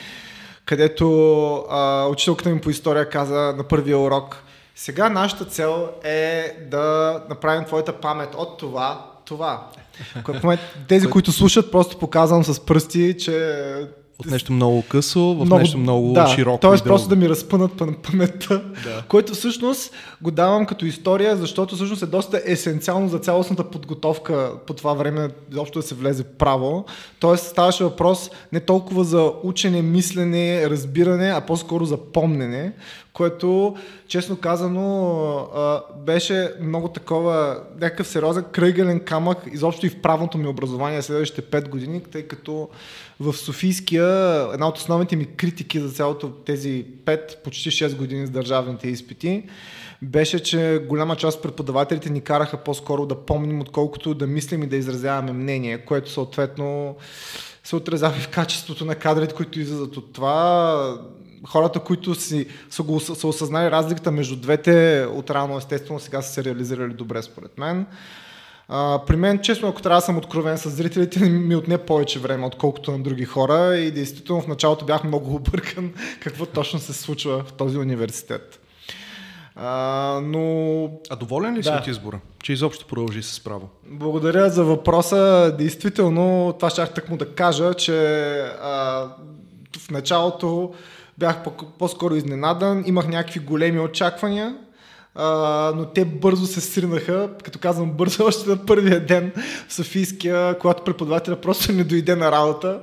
където 0.65 1.65
а, 1.69 2.07
учителката 2.07 2.49
ми 2.49 2.61
по 2.61 2.69
история 2.69 3.09
каза 3.09 3.53
на 3.57 3.63
първия 3.63 3.99
урок 3.99 4.43
сега 4.79 5.09
нашата 5.09 5.45
цел 5.45 5.89
е 6.03 6.57
да 6.71 7.21
направим 7.29 7.65
твоята 7.65 7.93
памет 7.93 8.35
от 8.35 8.57
това, 8.57 9.05
това. 9.29 9.67
Тези, 10.87 11.07
които 11.07 11.31
слушат, 11.31 11.71
просто 11.71 11.97
показвам 11.97 12.43
с 12.43 12.59
пръсти, 12.59 13.15
че 13.19 13.55
от 14.19 14.25
нещо 14.25 14.53
много 14.53 14.83
късо 14.89 15.19
в 15.19 15.45
много, 15.45 15.59
нещо 15.59 15.77
много 15.77 16.13
да, 16.13 16.27
широко. 16.27 16.57
Тоест 16.61 16.83
просто 16.83 17.09
да 17.09 17.15
ми 17.15 17.29
разпънат 17.29 17.71
паметта, 18.03 18.61
да. 18.83 19.03
което 19.07 19.33
всъщност 19.33 19.93
го 20.21 20.31
давам 20.31 20.65
като 20.65 20.85
история, 20.85 21.37
защото 21.37 21.75
всъщност 21.75 22.01
е 22.01 22.05
доста 22.05 22.41
есенциално 22.45 23.09
за 23.09 23.19
цялостната 23.19 23.63
подготовка 23.63 24.51
по 24.67 24.73
това 24.73 24.93
време, 24.93 25.29
изобщо 25.51 25.79
да 25.79 25.87
се 25.87 25.95
влезе 25.95 26.23
право. 26.23 26.85
Тоест 27.19 27.45
ставаше 27.45 27.83
въпрос 27.83 28.31
не 28.53 28.59
толкова 28.59 29.03
за 29.03 29.31
учене, 29.43 29.81
мислене, 29.81 30.69
разбиране, 30.69 31.29
а 31.29 31.41
по-скоро 31.41 31.85
за 31.85 31.97
помнене, 31.97 32.73
което, 33.19 33.75
честно 34.07 34.37
казано, 34.37 35.47
беше 36.05 36.53
много 36.61 36.87
такова, 36.87 37.59
някакъв 37.81 38.07
сериозен 38.07 38.43
кръгълен 38.51 38.99
камък, 38.99 39.37
изобщо 39.51 39.85
и 39.85 39.89
в 39.89 40.01
правното 40.01 40.37
ми 40.37 40.47
образование 40.47 41.01
следващите 41.01 41.41
5 41.41 41.69
години, 41.69 42.01
тъй 42.11 42.23
като 42.23 42.69
в 43.19 43.33
Софийския 43.33 44.07
една 44.53 44.67
от 44.67 44.77
основните 44.77 45.15
ми 45.15 45.25
критики 45.25 45.79
за 45.79 45.89
цялото 45.89 46.29
тези 46.29 46.85
5, 47.05 47.43
почти 47.43 47.71
6 47.71 47.95
години 47.95 48.27
с 48.27 48.29
държавните 48.29 48.87
изпити, 48.87 49.43
беше, 50.01 50.39
че 50.39 50.85
голяма 50.87 51.15
част 51.15 51.37
от 51.37 51.43
преподавателите 51.43 52.09
ни 52.09 52.21
караха 52.21 52.57
по-скоро 52.57 53.05
да 53.05 53.15
помним, 53.15 53.61
отколкото 53.61 54.13
да 54.13 54.27
мислим 54.27 54.63
и 54.63 54.67
да 54.67 54.75
изразяваме 54.75 55.31
мнение, 55.31 55.77
което 55.77 56.11
съответно 56.11 56.95
се 57.63 57.75
отразява 57.75 58.17
и 58.17 58.21
в 58.21 58.29
качеството 58.29 58.85
на 58.85 58.95
кадрите, 58.95 59.35
които 59.35 59.59
излизат 59.59 59.97
от 59.97 60.13
това 60.13 60.99
хората, 61.47 61.79
които 61.79 62.15
си, 62.15 62.47
са, 62.69 62.83
го, 62.83 62.99
са 62.99 63.27
осъзнали 63.27 63.71
разликата 63.71 64.11
между 64.11 64.35
двете 64.35 65.05
от 65.13 65.29
рано 65.29 65.57
естествено, 65.57 65.99
сега 65.99 66.21
са 66.21 66.33
се 66.33 66.43
реализирали 66.43 66.93
добре 66.93 67.21
според 67.21 67.57
мен. 67.57 67.85
А, 68.71 69.01
при 69.07 69.15
мен, 69.15 69.39
честно, 69.39 69.67
ако 69.67 69.81
трябва 69.81 69.97
да 69.97 70.05
съм 70.05 70.17
откровен 70.17 70.57
с 70.57 70.69
зрителите, 70.69 71.19
ми 71.19 71.55
отне 71.55 71.77
повече 71.77 72.19
време, 72.19 72.45
отколкото 72.45 72.91
на 72.91 72.99
други 72.99 73.25
хора 73.25 73.77
и 73.77 73.91
действително 73.91 74.41
в 74.41 74.47
началото 74.47 74.85
бях 74.85 75.03
много 75.03 75.35
объркан 75.35 75.93
какво 76.19 76.45
точно 76.45 76.79
се 76.79 76.93
случва 76.93 77.43
в 77.43 77.53
този 77.53 77.77
университет. 77.77 78.59
А, 79.55 80.19
но... 80.23 80.83
А 81.09 81.15
доволен 81.15 81.53
ли 81.53 81.61
да. 81.61 81.63
си 81.63 81.69
от 81.69 81.87
избора? 81.87 82.19
Че 82.43 82.53
изобщо 82.53 82.85
продължи 82.87 83.23
с 83.23 83.43
право? 83.43 83.69
Благодаря 83.85 84.49
за 84.49 84.63
въпроса. 84.63 85.55
Действително, 85.57 86.53
това 86.59 86.69
щях 86.69 86.93
так 86.93 87.09
му 87.09 87.17
да 87.17 87.33
кажа, 87.33 87.73
че 87.73 87.93
а, 88.61 89.07
в 89.79 89.91
началото 89.91 90.73
бях 91.19 91.43
по-скоро 91.79 92.15
изненадан, 92.15 92.83
имах 92.85 93.07
някакви 93.07 93.39
големи 93.39 93.79
очаквания, 93.79 94.55
а, 95.15 95.73
но 95.75 95.85
те 95.85 96.05
бързо 96.05 96.45
се 96.45 96.61
сринаха, 96.61 97.29
като 97.43 97.59
казвам 97.59 97.91
бързо, 97.91 98.23
още 98.27 98.49
на 98.49 98.65
първия 98.65 99.05
ден 99.05 99.31
в 99.67 99.73
Софийския, 99.73 100.57
когато 100.59 100.83
преподавателя 100.83 101.35
просто 101.35 101.71
не 101.71 101.83
дойде 101.83 102.15
на 102.15 102.31
работа. 102.31 102.79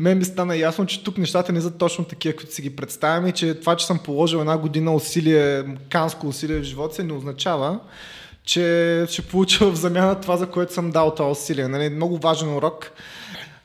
Мен 0.00 0.18
ми 0.18 0.24
стана 0.24 0.56
ясно, 0.56 0.86
че 0.86 1.04
тук 1.04 1.18
нещата 1.18 1.52
не 1.52 1.60
са 1.60 1.70
точно 1.70 2.04
такива, 2.04 2.36
които 2.36 2.54
си 2.54 2.62
ги 2.62 2.76
представяме, 2.76 3.32
че 3.32 3.54
това, 3.54 3.76
че 3.76 3.86
съм 3.86 3.98
положил 3.98 4.38
една 4.38 4.58
година 4.58 4.94
усилие, 4.94 5.64
канско 5.90 6.26
усилие 6.26 6.58
в 6.58 6.62
живота 6.62 6.94
си, 6.94 7.02
не 7.02 7.12
означава, 7.12 7.78
че 8.44 9.04
ще 9.08 9.22
получа 9.22 9.70
в 9.70 9.74
замяна 9.76 10.20
това, 10.20 10.36
за 10.36 10.46
което 10.46 10.72
съм 10.72 10.90
дал 10.90 11.14
това 11.14 11.30
усилие. 11.30 11.68
Нали? 11.68 11.88
Много 11.88 12.18
важен 12.18 12.56
урок 12.56 12.90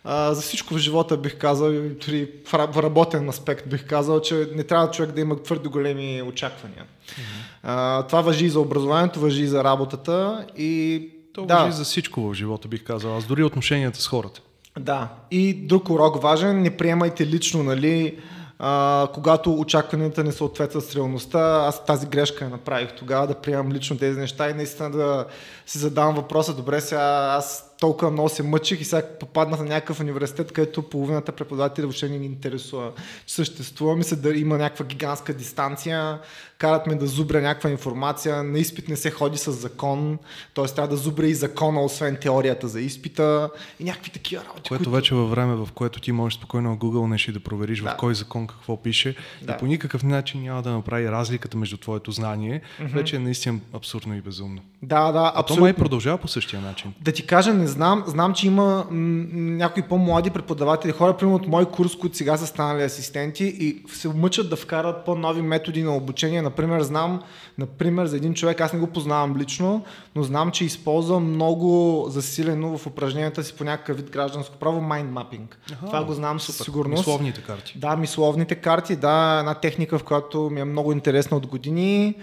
а, 0.03 0.33
за 0.33 0.41
всичко 0.41 0.74
в 0.74 0.77
живота 0.77 1.17
бих 1.17 1.38
казал, 1.38 1.72
дори 1.72 2.29
в 2.51 2.83
работен 2.83 3.29
аспект 3.29 3.69
бих 3.69 3.88
казал, 3.88 4.22
че 4.22 4.50
не 4.55 4.63
трябва 4.63 4.91
човек 4.91 5.12
да 5.12 5.22
има 5.22 5.43
твърде 5.43 5.69
големи 5.69 6.22
очаквания. 6.22 6.83
Mm-hmm. 6.83 7.19
А, 7.63 8.03
това 8.03 8.22
въжи 8.22 8.45
и 8.45 8.50
за 8.50 8.60
образованието, 8.60 9.19
въжи 9.19 9.43
и 9.43 9.48
за 9.48 9.63
работата 9.63 10.45
и 10.57 11.10
то 11.33 11.45
да. 11.45 11.63
въжи 11.63 11.77
за 11.77 11.83
всичко 11.83 12.22
в 12.22 12.33
живота, 12.33 12.67
бих 12.67 12.83
казал. 12.83 13.17
Аз 13.17 13.25
дори 13.25 13.43
отношенията 13.43 14.01
с 14.01 14.07
хората. 14.07 14.41
Да. 14.79 15.10
И 15.31 15.53
друг 15.53 15.89
урок 15.89 16.22
важен, 16.22 16.62
не 16.62 16.77
приемайте 16.77 17.27
лично, 17.27 17.63
нали, 17.63 18.17
а, 18.60 19.07
когато 19.13 19.53
очакванията 19.53 20.24
не 20.24 20.31
съответстват 20.31 20.86
с 20.86 20.95
реалността. 20.95 21.39
Аз 21.39 21.86
тази 21.86 22.07
грешка 22.07 22.43
я 22.43 22.50
направих 22.50 22.95
тогава 22.95 23.27
да 23.27 23.36
приемам 23.36 23.72
лично 23.72 23.98
тези 23.98 24.19
неща 24.19 24.50
и 24.50 24.53
наистина 24.53 24.91
да 24.91 25.25
си 25.65 25.77
задавам 25.77 26.15
въпроса, 26.15 26.53
добре 26.53 26.81
сега 26.81 27.36
аз 27.38 27.73
толкова 27.84 28.12
много 28.12 28.30
се 28.30 28.44
мъчих 28.44 28.82
и 28.82 28.84
сега 28.84 29.08
попаднах 29.20 29.60
на 29.60 29.66
някакъв 29.66 30.00
университет, 30.00 30.52
където 30.52 30.82
половината 30.82 31.32
преподаватели 31.32 31.86
въобще 31.86 32.10
не 32.10 32.18
ни 32.18 32.25
интересува, 32.25 32.92
че 33.25 33.34
съществува. 33.34 34.04
Се 34.04 34.16
да 34.16 34.38
има 34.38 34.58
някаква 34.58 34.86
гигантска 34.86 35.34
дистанция, 35.34 36.20
карат 36.58 36.88
ме 36.88 36.96
да 36.96 37.08
зубря 37.08 37.42
някаква 37.42 37.70
информация, 37.70 38.44
на 38.44 38.60
изпит 38.60 38.88
не 38.88 38.96
се 38.96 39.12
ходи 39.12 39.38
с 39.38 39.52
закон, 39.52 40.18
т.е. 40.54 40.66
трябва 40.66 40.88
да 40.88 40.96
зубря 40.96 41.25
и 41.25 41.34
закона, 41.34 41.84
освен 41.84 42.18
теорията 42.22 42.68
за 42.68 42.82
изпита 42.82 43.50
и 43.80 43.84
някакви 43.84 44.12
такива 44.12 44.44
работи. 44.44 44.70
Което 44.70 44.84
които... 44.84 44.92
вече 44.92 45.16
във 45.16 45.30
време, 45.30 45.56
в 45.56 45.70
което 45.74 46.00
ти 46.00 46.12
можеш 46.12 46.38
спокойно 46.38 46.78
Google 46.78 47.08
нещо 47.08 47.32
да 47.32 47.40
провериш 47.40 47.82
да. 47.82 47.90
в 47.90 47.98
кой 47.98 48.16
закон 48.16 48.48
какво 48.48 48.82
пише 48.82 49.16
да. 49.42 49.54
и 49.54 49.58
по 49.58 49.66
никакъв 49.66 50.04
начин 50.04 50.42
няма 50.42 50.62
да 50.62 50.72
направи 50.72 51.12
разликата 51.12 51.58
между 51.58 51.78
твоето 51.78 52.12
знание, 52.12 52.62
mm-hmm. 52.62 52.94
вече 52.94 53.16
е 53.16 53.20
наистина 53.20 53.60
абсурдно 53.74 54.16
и 54.16 54.22
безумно. 54.22 54.62
Да, 54.82 55.12
да, 55.12 55.32
абсолютно. 55.36 55.40
А 55.40 55.44
то 55.44 55.62
май 55.62 55.74
продължава 55.74 56.18
по 56.18 56.28
същия 56.28 56.62
начин. 56.62 56.94
Да 57.02 57.12
ти 57.12 57.25
кажа, 57.25 57.54
не 57.54 57.68
знам. 57.74 58.03
Знам, 58.08 58.34
че 58.34 58.48
има 58.48 58.86
м- 58.92 59.25
някои 59.34 59.84
по-млади 59.84 60.30
преподаватели, 60.30 60.92
хора, 60.92 61.18
примерно 61.18 61.36
от 61.36 61.48
мой 61.48 61.65
курс, 61.65 61.96
които 61.96 62.18
сега 62.18 62.38
са 62.38 62.48
станали 62.48 62.84
асистенти 62.84 63.46
и 63.46 63.84
се 63.94 64.08
мъчат 64.08 64.50
да 64.50 64.56
вкарат 64.56 65.06
по-нови 65.06 65.42
методи 65.42 65.84
на 65.84 65.96
обучение. 65.96 66.42
Например, 66.42 66.82
знам, 66.82 67.22
например, 67.57 68.05
за 68.05 68.17
един 68.17 68.33
човек, 68.33 68.62
аз 68.62 68.74
не 68.74 68.79
го 68.79 68.88
познавам 68.88 69.38
лично, 69.38 69.86
но 70.15 70.24
знам, 70.24 70.51
че 70.51 70.65
използва 70.65 71.19
много 71.19 72.05
засилено 72.10 72.77
в 72.77 72.88
упражненията 72.88 73.43
си 73.43 73.53
по 73.53 73.63
някакъв 73.63 73.98
вид 73.98 74.10
гражданско 74.10 74.55
право 74.55 74.81
mind 74.81 75.10
mapping. 75.10 75.55
Аха, 75.74 75.86
Това 75.86 76.03
го 76.03 76.13
знам 76.13 76.39
със 76.39 76.57
сигурност. 76.57 77.00
Мисловните 77.00 77.41
карти. 77.41 77.74
Да, 77.79 77.95
мисловните 77.95 78.55
карти, 78.55 78.95
да, 78.95 79.38
една 79.39 79.53
техника, 79.53 80.00
в 80.00 80.03
която 80.03 80.50
ми 80.50 80.60
е 80.60 80.65
много 80.65 80.91
интересна 80.91 81.38
от 81.38 81.48
години. 81.48 82.15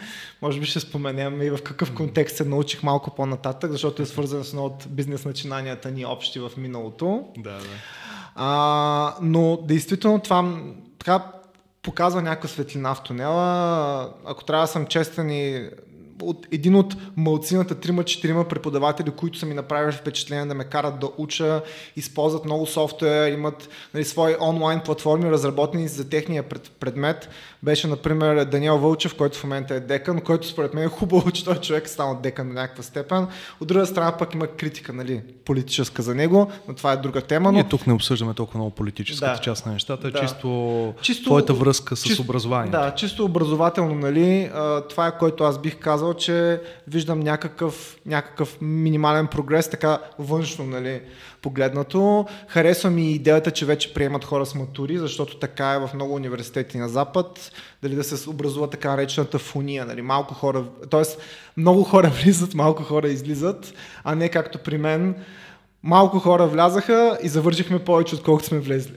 Може 0.43 0.61
би 0.61 0.67
ще 0.67 0.81
споменем 0.81 1.43
и 1.43 1.51
в 1.51 1.59
какъв 1.65 1.95
контекст 1.95 2.37
се 2.37 2.45
научих 2.45 2.83
малко 2.83 3.15
по-нататък, 3.15 3.73
защото 3.73 4.03
е 4.03 4.07
свързан 4.07 4.45
с 4.45 4.49
едно 4.49 4.65
от 4.65 4.87
бизнес 4.89 5.25
начинанията 5.25 5.91
ни 5.91 6.07
общи 6.07 6.39
в 6.39 6.51
миналото. 6.57 7.25
Да, 7.39 7.51
да. 7.51 7.61
А, 8.35 9.15
но 9.23 9.57
действително 9.57 10.21
това 10.21 10.55
така 10.99 11.25
показва 11.83 12.23
някаква 12.23 12.49
светлина 12.49 12.95
в 12.95 13.03
тунела. 13.03 14.15
Ако 14.25 14.45
трябва 14.45 14.65
да 14.65 14.73
съм 14.73 14.87
честен 14.87 15.31
и 15.31 15.71
от 16.23 16.47
един 16.53 16.75
от 16.75 16.95
малцината, 17.17 17.75
трима, 17.75 18.05
четирима 18.05 18.49
преподаватели, 18.49 19.11
които 19.11 19.39
са 19.39 19.47
ми 19.47 19.55
направили 19.55 19.93
впечатление 19.93 20.47
да 20.47 20.55
ме 20.55 20.65
карат 20.65 21.01
да 21.01 21.11
уча, 21.19 21.63
използват 21.97 22.45
много 22.45 22.67
софтуер, 22.67 23.33
имат 23.33 23.69
нали, 23.95 24.05
свои 24.05 24.35
онлайн 24.41 24.81
платформи, 24.81 25.31
разработени 25.31 25.89
за 25.89 26.09
техния 26.09 26.43
пред, 26.43 26.71
предмет. 26.81 27.29
Беше, 27.63 27.87
например, 27.87 28.45
Даниел 28.45 28.79
Вълчев, 28.79 29.17
който 29.17 29.39
в 29.39 29.45
момента 29.45 29.75
е 29.75 29.81
декан, 29.81 30.21
който 30.21 30.47
според 30.47 30.75
мен 30.75 30.85
е 30.85 30.89
хубаво, 30.89 31.31
че 31.31 31.45
той 31.45 31.57
човек 31.57 31.85
е 31.85 31.89
станал 31.89 32.21
декан 32.23 32.49
на 32.49 32.55
някаква 32.55 32.83
степен. 32.83 33.27
От 33.61 33.69
друга 33.69 33.87
страна 33.87 34.13
пък 34.19 34.35
има 34.35 34.47
критика, 34.47 34.93
нали, 34.93 35.23
политическа 35.45 36.03
за 36.03 36.15
него, 36.15 36.51
но 36.69 36.75
това 36.75 36.93
е 36.93 36.97
друга 36.97 37.21
тема. 37.21 37.49
Но... 37.49 37.53
Ние 37.53 37.69
тук 37.69 37.87
не 37.87 37.93
обсъждаме 37.93 38.35
толкова 38.35 38.59
много 38.59 38.75
политическата 38.75 39.33
да. 39.33 39.39
част 39.39 39.67
на 39.67 39.73
нещата, 39.73 40.11
да. 40.11 40.21
чисто, 40.21 40.95
чисто 41.03 41.25
твоята 41.25 41.55
връзка 41.55 41.97
с 41.97 42.03
чисто, 42.03 42.23
образованието. 42.23 42.79
Да, 42.79 42.95
чисто 42.95 43.25
образователно, 43.25 43.95
нали, 43.95 44.51
това 44.89 45.07
е 45.07 45.19
което 45.19 45.45
аз 45.45 45.59
бих 45.59 45.79
казал, 45.79 46.15
че 46.15 46.61
виждам 46.89 47.21
някакъв, 47.21 47.97
някакъв 48.07 48.59
минимален 48.61 49.27
прогрес, 49.27 49.71
така 49.71 49.99
външно, 50.19 50.65
нали, 50.65 51.01
погледнато. 51.43 52.27
Харесва 52.49 52.91
ми 52.91 53.13
идеята, 53.13 53.51
че 53.51 53.67
вече 53.67 53.95
приемат 53.95 54.25
хора 54.25 54.47
с 54.47 54.55
матури, 54.55 54.99
защото 54.99 55.37
така 55.37 55.73
е 55.73 55.79
в 55.79 55.91
много 55.95 56.15
университети 56.15 56.79
на 56.79 56.89
Запад, 56.89 57.53
дали 57.83 57.95
да 57.95 58.05
се 58.05 58.31
образува 58.31 58.71
така 58.71 58.91
наречената 58.91 59.39
фуния, 59.39 59.87
нали, 59.87 60.03
малко 60.03 60.35
хора, 60.35 60.65
т.е. 60.91 61.03
много 61.57 61.85
хора 61.85 62.09
влизат, 62.23 62.55
малко 62.55 62.83
хора 62.83 63.09
излизат, 63.09 63.73
а 64.05 64.15
не 64.15 64.29
както 64.29 64.59
при 64.59 64.79
мен, 64.79 65.15
малко 65.83 66.19
хора 66.19 66.47
влязаха 66.47 67.19
и 67.23 67.29
завършихме 67.29 67.79
повече, 67.79 68.15
отколкото 68.15 68.47
сме 68.47 68.59
влезли. 68.59 68.95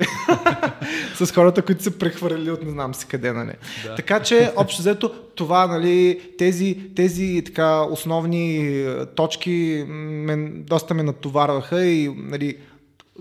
с 1.15 1.31
хората, 1.31 1.61
които 1.61 1.83
са 1.83 1.91
прехвърлили 1.91 2.51
от 2.51 2.63
не 2.63 2.71
знам 2.71 2.93
си 2.93 3.07
къде, 3.07 3.33
нали. 3.33 3.53
Да. 3.83 3.95
Така 3.95 4.19
че, 4.19 4.51
общо 4.55 4.81
взето, 4.81 5.11
това, 5.35 5.67
нали, 5.67 6.21
тези, 6.37 6.79
тези 6.95 7.41
така 7.45 7.81
основни 7.81 8.57
е, 8.57 9.05
точки 9.05 9.85
ме, 9.87 10.35
доста 10.49 10.93
ме 10.93 11.03
натоварваха 11.03 11.85
и, 11.85 12.15
нали, 12.17 12.57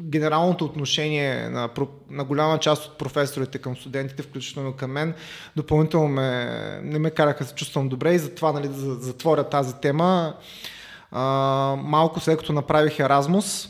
генералното 0.00 0.64
отношение 0.64 1.48
на, 1.48 1.68
на 2.10 2.24
голяма 2.24 2.58
част 2.58 2.86
от 2.86 2.98
професорите 2.98 3.58
към 3.58 3.76
студентите, 3.76 4.22
включително 4.22 4.72
към 4.72 4.90
мен, 4.90 5.14
допълнително 5.56 6.08
ме, 6.08 6.80
не 6.82 6.98
ме 6.98 7.10
караха 7.10 7.44
да 7.44 7.50
се 7.50 7.54
чувствам 7.54 7.88
добре 7.88 8.14
и 8.14 8.18
затова, 8.18 8.52
нали, 8.52 8.68
да 8.68 8.74
затворя 8.94 9.44
тази 9.44 9.74
тема, 9.74 10.34
малко 11.82 12.20
след 12.20 12.38
като 12.38 12.52
направих 12.52 12.98
Еразмус, 12.98 13.68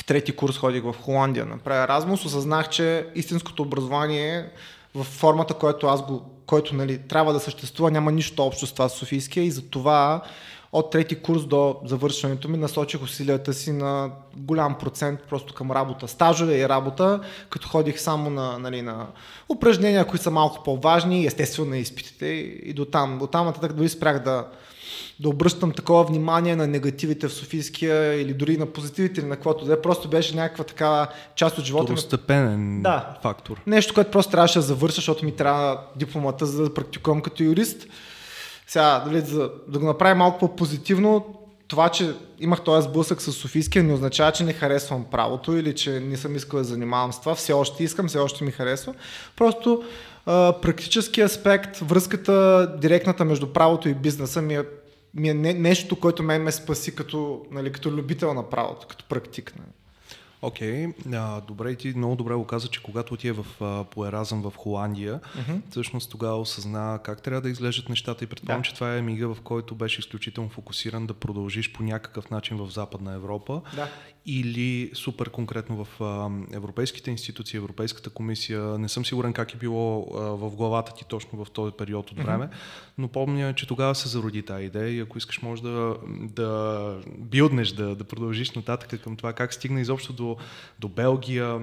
в 0.00 0.04
трети 0.04 0.36
курс 0.36 0.58
ходих 0.58 0.82
в 0.82 0.94
Холандия, 1.02 1.46
направя 1.46 1.82
Еразмус, 1.82 2.24
осъзнах, 2.24 2.68
че 2.68 3.06
истинското 3.14 3.62
образование 3.62 4.50
в 4.94 5.04
формата, 5.04 5.54
който 5.54 5.86
аз 5.86 6.02
го, 6.02 6.30
който 6.46 6.74
нали, 6.74 6.98
трябва 6.98 7.32
да 7.32 7.40
съществува, 7.40 7.90
няма 7.90 8.12
нищо 8.12 8.46
общо 8.46 8.66
с 8.66 8.72
това 8.72 8.88
Софийския 8.88 9.44
и 9.44 9.50
затова 9.50 10.22
от 10.74 10.90
трети 10.90 11.14
курс 11.14 11.44
до 11.44 11.76
завършването 11.84 12.48
ми 12.48 12.56
насочих 12.56 13.02
усилията 13.02 13.54
си 13.54 13.72
на 13.72 14.10
голям 14.36 14.78
процент 14.78 15.20
просто 15.28 15.54
към 15.54 15.70
работа. 15.70 16.08
Стажове 16.08 16.58
и 16.58 16.68
работа, 16.68 17.20
като 17.50 17.68
ходих 17.68 18.00
само 18.00 18.30
на, 18.30 18.58
нали, 18.58 18.82
на 18.82 19.06
упражнения, 19.48 20.06
които 20.06 20.22
са 20.22 20.30
малко 20.30 20.62
по-важни, 20.64 21.26
естествено 21.26 21.70
на 21.70 21.78
изпитите 21.78 22.26
и 22.26 22.72
до 22.72 22.84
там. 22.84 23.18
До 23.18 23.26
там 23.26 23.46
нататък 23.46 23.72
дори 23.72 23.88
спрях 23.88 24.22
да, 24.22 24.46
да 25.20 25.28
обръщам 25.28 25.72
такова 25.72 26.04
внимание 26.04 26.56
на 26.56 26.66
негативите 26.66 27.28
в 27.28 27.32
Софийския 27.32 28.20
или 28.20 28.34
дори 28.34 28.56
на 28.56 28.66
позитивите 28.66 29.20
или 29.20 29.28
на 29.28 29.34
каквото 29.34 29.64
да 29.64 29.72
е. 29.72 29.80
Просто 29.80 30.08
беше 30.08 30.36
някаква 30.36 30.64
така 30.64 31.08
част 31.34 31.58
от 31.58 31.64
живота. 31.64 31.84
Второстепенен 31.84 32.82
да. 32.82 33.16
фактор. 33.22 33.60
Нещо, 33.66 33.94
което 33.94 34.10
просто 34.10 34.30
трябваше 34.32 34.58
да 34.58 34.62
завърша, 34.62 34.94
защото 34.94 35.24
ми 35.24 35.32
трябва 35.32 35.80
дипломата, 35.96 36.46
за 36.46 36.62
да 36.62 36.74
практикувам 36.74 37.22
като 37.22 37.42
юрист. 37.42 37.86
Сега, 38.66 39.02
дали, 39.06 39.20
за 39.20 39.50
да 39.68 39.78
го 39.78 39.86
направя 39.86 40.14
малко 40.14 40.38
по-позитивно, 40.38 41.24
това, 41.68 41.88
че 41.88 42.14
имах 42.40 42.60
този 42.60 42.88
сблъсък 42.88 43.22
с 43.22 43.32
Софийския, 43.32 43.84
не 43.84 43.92
означава, 43.92 44.32
че 44.32 44.44
не 44.44 44.52
харесвам 44.52 45.04
правото 45.10 45.56
или 45.56 45.74
че 45.74 45.90
не 46.00 46.16
съм 46.16 46.36
искал 46.36 46.58
да 46.58 46.64
занимавам 46.64 47.12
с 47.12 47.20
това. 47.20 47.34
Все 47.34 47.52
още 47.52 47.84
искам, 47.84 48.08
все 48.08 48.18
още 48.18 48.44
ми 48.44 48.50
харесва. 48.50 48.94
Просто 49.36 49.82
а, 50.26 50.54
практически 50.62 51.20
аспект, 51.20 51.78
връзката 51.78 52.66
директната 52.80 53.24
между 53.24 53.46
правото 53.52 53.88
и 53.88 53.94
бизнеса 53.94 54.42
ми 54.42 54.54
е 54.54 54.64
ми 55.14 55.28
е 55.28 55.34
не, 55.34 55.54
нещо, 55.54 56.00
което 56.00 56.22
мен 56.22 56.42
ме 56.42 56.52
спаси 56.52 56.96
като, 56.96 57.42
нали, 57.50 57.72
като 57.72 57.90
любител 57.90 58.34
на 58.34 58.50
правото, 58.50 58.86
като 58.86 59.04
практик. 59.08 59.54
Нали. 59.58 59.68
Окей, 60.42 60.86
okay. 60.86 61.46
добре 61.46 61.70
и 61.70 61.76
ти 61.76 61.92
много 61.96 62.16
добре 62.16 62.34
го 62.34 62.46
каза, 62.46 62.68
че 62.68 62.82
когато 62.82 63.14
отиде 63.14 63.32
в, 63.32 63.46
а, 63.60 63.84
по 63.84 64.06
Еразъм 64.06 64.42
в 64.42 64.52
Холандия, 64.56 65.20
uh-huh. 65.20 65.60
всъщност 65.70 66.10
тогава 66.10 66.40
осъзна 66.40 67.00
как 67.04 67.22
трябва 67.22 67.40
да 67.40 67.50
изглеждат 67.50 67.88
нещата 67.88 68.24
и 68.24 68.26
предполагам, 68.26 68.62
да. 68.62 68.68
че 68.68 68.74
това 68.74 68.96
е 68.96 69.02
мига, 69.02 69.34
в 69.34 69.40
който 69.40 69.74
беше 69.74 70.00
изключително 70.00 70.50
фокусиран 70.50 71.06
да 71.06 71.14
продължиш 71.14 71.72
по 71.72 71.82
някакъв 71.82 72.30
начин 72.30 72.56
в 72.56 72.70
Западна 72.70 73.12
Европа 73.12 73.62
да 73.74 73.88
или 74.26 74.90
супер 74.94 75.30
конкретно 75.30 75.84
в 75.84 76.00
а, 76.00 76.30
европейските 76.56 77.10
институции, 77.10 77.56
Европейската 77.56 78.10
комисия. 78.10 78.60
Не 78.60 78.88
съм 78.88 79.04
сигурен 79.04 79.32
как 79.32 79.54
е 79.54 79.56
било 79.56 80.06
а, 80.14 80.18
в 80.20 80.56
главата 80.56 80.94
ти 80.94 81.04
точно 81.04 81.44
в 81.44 81.50
този 81.50 81.72
период 81.72 82.10
от 82.10 82.18
време, 82.18 82.44
mm-hmm. 82.44 82.94
но 82.98 83.08
помня, 83.08 83.54
че 83.54 83.66
тогава 83.66 83.94
се 83.94 84.08
зароди 84.08 84.42
тази 84.42 84.64
идея 84.64 84.88
и 84.88 85.00
ако 85.00 85.18
искаш 85.18 85.42
може 85.42 85.62
да, 85.62 85.96
да 86.06 87.00
билднеш, 87.18 87.72
да, 87.72 87.94
да 87.94 88.04
продължиш 88.04 88.50
нататък 88.50 89.02
към 89.02 89.16
това 89.16 89.32
как 89.32 89.54
стигна 89.54 89.80
изобщо 89.80 90.12
до, 90.12 90.36
до 90.78 90.88
Белгия, 90.88 91.60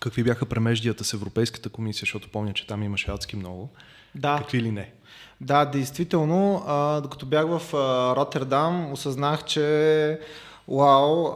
какви 0.00 0.24
бяха 0.24 0.46
премеждията 0.46 1.04
с 1.04 1.12
Европейската 1.12 1.68
комисия, 1.68 2.00
защото 2.00 2.28
помня, 2.28 2.52
че 2.52 2.66
там 2.66 2.82
имаше 2.82 3.10
адски 3.10 3.36
много. 3.36 3.70
Да. 4.14 4.38
Какви 4.38 4.62
ли 4.62 4.70
не? 4.70 4.92
Да, 5.40 5.64
действително. 5.64 6.64
А, 6.66 7.00
докато 7.00 7.26
бях 7.26 7.46
в 7.46 7.74
а, 7.74 8.16
Роттердам, 8.16 8.92
осъзнах, 8.92 9.44
че 9.44 10.20
Вау, 10.70 11.32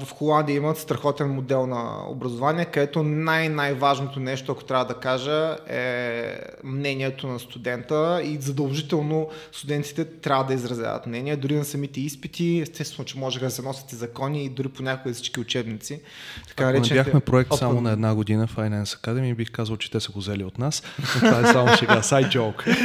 в 0.00 0.06
Холандия 0.14 0.56
имат 0.56 0.78
страхотен 0.78 1.28
модел 1.28 1.66
на 1.66 2.10
образование, 2.10 2.64
където 2.64 3.02
най-най-важното 3.02 4.20
нещо, 4.20 4.52
ако 4.52 4.64
трябва 4.64 4.84
да 4.84 4.94
кажа, 4.94 5.56
е 5.68 6.38
мнението 6.64 7.26
на 7.26 7.38
студента 7.38 8.20
и 8.24 8.36
задължително 8.36 9.28
студентите 9.52 10.04
трябва 10.04 10.44
да 10.44 10.54
изразяват 10.54 11.06
мнение, 11.06 11.36
дори 11.36 11.54
на 11.54 11.64
самите 11.64 12.00
изпити, 12.00 12.60
естествено, 12.60 13.04
че 13.06 13.18
можеха 13.18 13.44
да 13.44 13.50
се 13.50 13.62
носят 13.62 13.92
и 13.92 13.96
закони 13.96 14.44
и 14.44 14.48
дори 14.48 14.68
понякога 14.68 15.14
всички 15.14 15.40
учебници. 15.40 16.00
Така 16.48 16.68
Ако 16.68 16.80
не 16.80 16.88
бяхме 16.88 17.20
проект 17.20 17.50
Open... 17.50 17.58
само 17.58 17.80
на 17.80 17.92
една 17.92 18.14
година 18.14 18.46
в 18.46 18.56
Finance 18.56 19.00
Academy, 19.00 19.34
бих 19.34 19.50
казал, 19.50 19.76
че 19.76 19.90
те 19.90 20.00
са 20.00 20.12
го 20.12 20.18
взели 20.18 20.44
от 20.44 20.58
нас, 20.58 20.82
но 20.98 21.20
това 21.30 21.40
е 21.40 21.52
само 21.52 21.76
сега, 21.76 22.02
side 22.02 22.28
joke. 22.28 22.76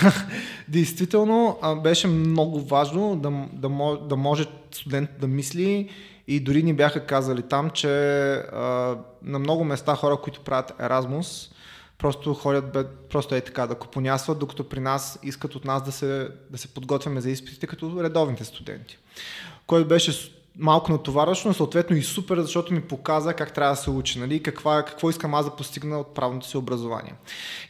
Действително, 0.70 1.58
беше 1.82 2.08
много 2.08 2.60
важно 2.60 3.16
да, 3.16 3.46
да, 3.52 3.98
да 4.08 4.16
може 4.16 4.46
студент 4.70 5.10
да 5.20 5.26
мисли 5.26 5.90
и 6.28 6.40
дори 6.40 6.62
ни 6.62 6.74
бяха 6.74 7.06
казали 7.06 7.42
там, 7.42 7.70
че 7.70 7.88
а, 8.32 8.96
на 9.22 9.38
много 9.38 9.64
места 9.64 9.94
хора, 9.94 10.16
които 10.16 10.40
правят 10.40 10.72
Еразмус, 10.80 11.50
просто 11.98 12.34
ходят 12.34 12.72
бе, 12.72 12.84
просто 13.10 13.34
е 13.34 13.40
така 13.40 13.66
да 13.66 13.74
купонясват, 13.74 14.38
докато 14.38 14.68
при 14.68 14.80
нас 14.80 15.18
искат 15.22 15.54
от 15.54 15.64
нас 15.64 15.82
да 15.82 15.92
се, 15.92 16.28
да 16.50 16.58
се 16.58 16.68
подготвяме 16.68 17.20
за 17.20 17.30
изпитите 17.30 17.66
като 17.66 18.02
редовните 18.02 18.44
студенти. 18.44 18.98
Който 19.66 19.88
беше 19.88 20.12
малко 20.60 20.92
натоварващо, 20.92 21.48
но 21.48 21.54
съответно 21.54 21.96
и 21.96 22.02
супер, 22.02 22.40
защото 22.40 22.72
ми 22.72 22.80
показа 22.80 23.34
как 23.34 23.54
трябва 23.54 23.72
да 23.72 23.80
се 23.80 23.90
учи, 23.90 24.18
нали, 24.18 24.42
каква, 24.42 24.82
какво 24.82 25.10
искам 25.10 25.34
аз 25.34 25.44
да 25.44 25.56
постигна 25.56 26.00
от 26.00 26.14
правното 26.14 26.46
си 26.46 26.56
образование. 26.56 27.14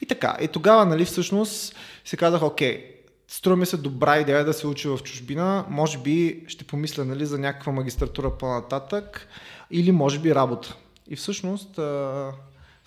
И 0.01 0.07
така, 0.07 0.37
и 0.41 0.49
тогава, 0.49 0.87
нали, 0.87 1.05
всъщност, 1.05 1.77
се 2.05 2.17
казах, 2.17 2.43
окей, 2.43 3.01
Струва 3.33 3.57
ми 3.57 3.67
се 3.67 3.77
добра 3.77 4.19
идея 4.19 4.45
да 4.45 4.53
се 4.53 4.67
учи 4.67 4.89
в 4.89 4.99
чужбина. 4.99 5.65
Може 5.69 5.99
би 5.99 6.45
ще 6.49 6.65
помисля 6.65 7.05
нали, 7.05 7.27
за 7.27 7.39
някаква 7.39 7.73
магистратура 7.73 8.39
по-нататък 8.39 9.29
или 9.71 9.93
може 9.93 10.19
би 10.19 10.35
работа. 10.35 10.77
И 11.09 11.17
всъщност 11.17 11.81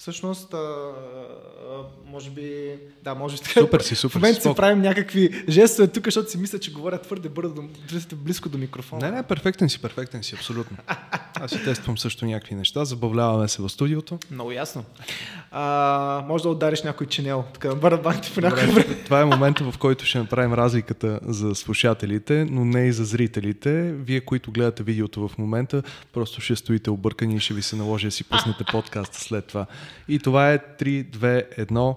Всъщност, 0.03 0.53
а, 0.53 0.57
а, 0.57 0.91
може 2.11 2.29
би, 2.29 2.75
да, 3.03 3.15
може 3.15 3.37
би 3.37 3.43
Супер 3.43 3.79
си, 3.79 3.95
супер 3.95 4.11
В 4.11 4.15
момента 4.15 4.41
си 4.41 4.49
правим 4.55 4.81
някакви 4.81 5.43
жестове 5.49 5.87
тук, 5.87 6.05
защото 6.05 6.31
си 6.31 6.37
мисля, 6.37 6.59
че 6.59 6.73
говоря 6.73 7.01
твърде 7.01 7.29
бързо, 7.29 7.53
да 7.53 8.15
близко 8.15 8.49
до 8.49 8.57
микрофона. 8.57 9.09
Не, 9.09 9.15
не, 9.15 9.23
перфектен 9.23 9.69
си, 9.69 9.81
перфектен 9.81 10.23
си, 10.23 10.35
абсолютно. 10.35 10.77
Аз 11.33 11.51
си 11.51 11.63
тествам 11.63 11.97
също 11.97 12.25
някакви 12.25 12.55
неща, 12.55 12.85
забавляваме 12.85 13.47
се 13.47 13.61
в 13.61 13.69
студиото. 13.69 14.19
Много 14.31 14.51
ясно. 14.51 14.85
А, 15.51 16.25
може 16.27 16.43
да 16.43 16.49
удариш 16.49 16.83
някой 16.83 17.07
чинел, 17.07 17.43
така 17.53 17.67
на 17.67 17.75
барабаните 17.75 18.31
по 18.33 18.41
някой 18.41 18.63
време. 18.63 19.03
Това 19.05 19.21
е 19.21 19.25
момента, 19.25 19.71
в 19.71 19.77
който 19.77 20.05
ще 20.05 20.19
направим 20.19 20.53
разликата 20.53 21.19
за 21.23 21.55
слушателите, 21.55 22.47
но 22.49 22.65
не 22.65 22.85
и 22.85 22.91
за 22.91 23.05
зрителите. 23.05 23.93
Вие, 23.93 24.21
които 24.21 24.51
гледате 24.51 24.83
видеото 24.83 25.27
в 25.27 25.37
момента, 25.37 25.83
просто 26.13 26.41
ще 26.41 26.55
стоите 26.55 26.89
объркани 26.89 27.35
и 27.35 27.39
ще 27.39 27.53
ви 27.53 27.61
се 27.61 27.75
наложи 27.75 28.07
да 28.07 28.11
си 28.11 28.23
пуснете 28.23 28.63
подкаста 28.71 29.19
след 29.19 29.45
това. 29.45 29.65
И 30.08 30.19
това 30.19 30.51
е 30.51 30.58
3, 30.58 31.10
2, 31.10 31.67
1. 31.67 31.95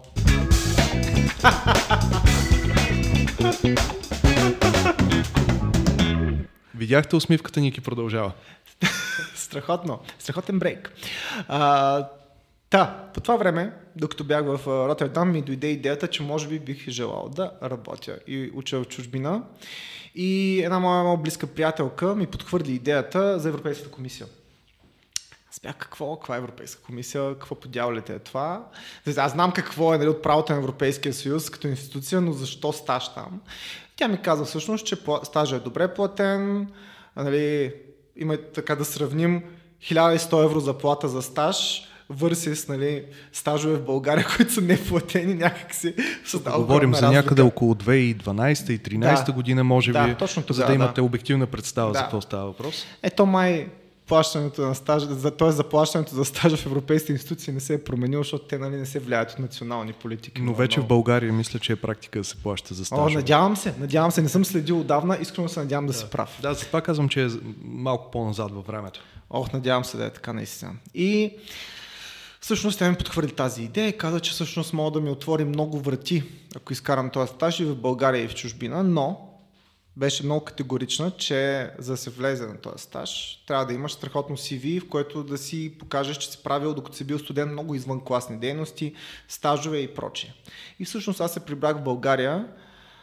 Видяхте 6.75 7.17
усмивката, 7.17 7.61
Ники 7.61 7.81
продължава. 7.81 8.33
Страхотно. 9.35 10.01
Страхотен 10.19 10.59
брейк. 10.59 10.93
А, 11.49 12.09
Та, 12.71 13.11
по 13.15 13.21
това 13.21 13.37
време, 13.37 13.73
докато 13.97 14.25
бях 14.25 14.45
в 14.45 14.61
Роттердам, 14.67 15.33
ми 15.33 15.43
дойде 15.43 15.67
идеята, 15.67 16.09
че 16.09 16.23
може 16.23 16.49
би 16.49 16.59
бих 16.59 16.89
желал 16.89 17.29
да 17.29 17.51
работя 17.63 18.19
и 18.27 18.51
уча 18.55 18.81
в 18.81 18.89
чужбина. 18.89 19.43
И 20.15 20.61
една 20.65 20.79
моя 20.79 21.17
близка 21.17 21.47
приятелка 21.47 22.15
ми 22.15 22.27
подхвърли 22.27 22.73
идеята 22.73 23.39
за 23.39 23.49
Европейската 23.49 23.91
комисия. 23.91 24.27
Какво, 25.73 26.17
каква 26.17 26.35
е 26.35 26.39
Европейска 26.39 26.83
комисия, 26.83 27.33
какво 27.33 27.55
подявалите 27.55 28.15
е 28.15 28.19
това. 28.19 28.65
Аз 29.17 29.33
знам 29.33 29.53
какво 29.53 29.95
е 29.95 29.99
нали, 29.99 30.09
от 30.09 30.23
правото 30.23 30.53
на 30.53 30.59
Европейския 30.59 31.15
съюз 31.15 31.51
като 31.51 31.69
институция, 31.69 32.21
но 32.21 32.33
защо 32.33 32.73
стаж 32.73 33.15
там? 33.15 33.41
Тя 33.97 34.09
ми 34.09 34.23
каза 34.23 34.45
всъщност, 34.45 34.87
че 34.87 34.97
стажа 35.23 35.57
е 35.57 35.61
добре 35.61 35.95
платен, 35.95 36.69
нали, 37.17 37.75
има 38.17 38.37
така 38.37 38.75
да 38.75 38.85
сравним 38.85 39.43
1100 39.83 40.45
евро 40.45 40.61
заплата 40.61 41.09
за 41.09 41.23
стаж, 41.23 41.83
върсис, 42.11 42.69
нали, 42.69 43.05
стажове 43.33 43.77
в 43.77 43.85
България, 43.85 44.27
които 44.37 44.53
са 44.53 44.61
неплатени 44.61 45.35
някакси. 45.35 45.95
Говорим 46.57 46.95
за 46.95 47.11
някъде 47.11 47.43
около 47.43 47.75
2012 47.75 48.71
и 48.71 48.81
2013 48.81 49.27
да, 49.27 49.33
година, 49.33 49.65
може 49.65 49.93
да, 49.93 50.09
би, 50.09 50.15
точно 50.15 50.43
тогава, 50.43 50.63
за 50.63 50.67
да 50.67 50.75
имате 50.75 51.01
да. 51.01 51.05
обективна 51.05 51.47
представа 51.47 51.93
да. 51.93 51.99
за 51.99 52.03
какво 52.05 52.21
става 52.21 52.47
въпрос. 52.47 52.87
Ето 53.03 53.27
май 53.27 53.69
плащането 54.07 54.63
на 54.63 54.75
стажа, 54.75 55.31
т.е. 55.31 55.51
заплащането 55.51 56.15
за 56.15 56.25
стажа 56.25 56.57
в 56.57 56.67
европейските 56.67 57.13
институции 57.13 57.53
не 57.53 57.61
се 57.61 57.75
е 57.75 57.85
променило, 57.85 58.23
защото 58.23 58.45
те 58.45 58.59
нали, 58.59 58.77
не 58.77 58.87
се 58.87 58.99
влияят 58.99 59.31
от 59.31 59.39
национални 59.39 59.93
политики. 59.93 60.43
Но 60.43 60.55
вече 60.55 60.81
в 60.81 60.87
България 60.87 61.33
мисля, 61.33 61.59
че 61.59 61.73
е 61.73 61.77
практика 61.77 62.19
да 62.19 62.25
се 62.25 62.37
плаща 62.37 62.75
за 62.75 62.85
стажа. 62.85 63.03
О, 63.03 63.11
надявам 63.11 63.57
се, 63.57 63.75
надявам 63.79 64.11
се, 64.11 64.23
не 64.23 64.29
съм 64.29 64.45
следил 64.45 64.81
отдавна, 64.81 65.19
искрено 65.21 65.49
се 65.49 65.61
надявам 65.61 65.87
да, 65.87 65.93
да 65.93 65.99
си 65.99 66.07
прав. 66.11 66.39
Да, 66.43 66.55
затова 66.55 66.81
казвам, 66.81 67.09
че 67.09 67.25
е 67.25 67.29
малко 67.65 68.11
по-назад 68.11 68.53
във 68.53 68.67
времето. 68.67 69.01
Ох, 69.31 69.53
надявам 69.53 69.85
се 69.85 69.97
да 69.97 70.05
е 70.07 70.11
така 70.11 70.33
наистина. 70.33 70.73
И 70.95 71.33
Всъщност 72.41 72.79
тя 72.79 72.91
ми 72.91 72.97
подхвърли 72.97 73.33
тази 73.33 73.63
идея 73.63 73.89
и 73.89 73.99
каза, 73.99 74.21
че 74.21 74.31
всъщност 74.31 74.73
мога 74.73 74.91
да 74.91 75.01
ми 75.01 75.11
отвори 75.11 75.45
много 75.45 75.81
врати, 75.81 76.23
ако 76.57 76.73
изкарам 76.73 77.11
този 77.11 77.33
стаж 77.33 77.61
и 77.61 77.65
в 77.65 77.77
България 77.77 78.25
и 78.25 78.29
в 78.29 78.35
чужбина, 78.35 78.83
но 78.83 79.26
беше 79.97 80.25
много 80.25 80.45
категорична, 80.45 81.11
че 81.11 81.71
за 81.79 81.93
да 81.93 81.97
се 81.97 82.11
влезе 82.11 82.47
на 82.47 82.57
този 82.57 82.83
стаж, 82.83 83.43
трябва 83.47 83.67
да 83.67 83.73
имаш 83.73 83.93
страхотно 83.93 84.37
CV, 84.37 84.81
в 84.81 84.89
което 84.89 85.25
да 85.25 85.39
си 85.39 85.75
покажеш, 85.79 86.17
че 86.17 86.31
си 86.31 86.39
правил, 86.43 86.75
докато 86.75 86.97
си 86.97 87.05
бил 87.05 87.19
студент, 87.19 87.53
много 87.53 87.75
извън 87.75 88.01
класни 88.01 88.39
дейности, 88.39 88.95
стажове 89.29 89.79
и 89.79 89.95
прочее. 89.95 90.31
И 90.79 90.85
всъщност 90.85 91.21
аз 91.21 91.33
се 91.33 91.41
прибрах 91.41 91.77
в 91.77 91.85
България 91.85 92.49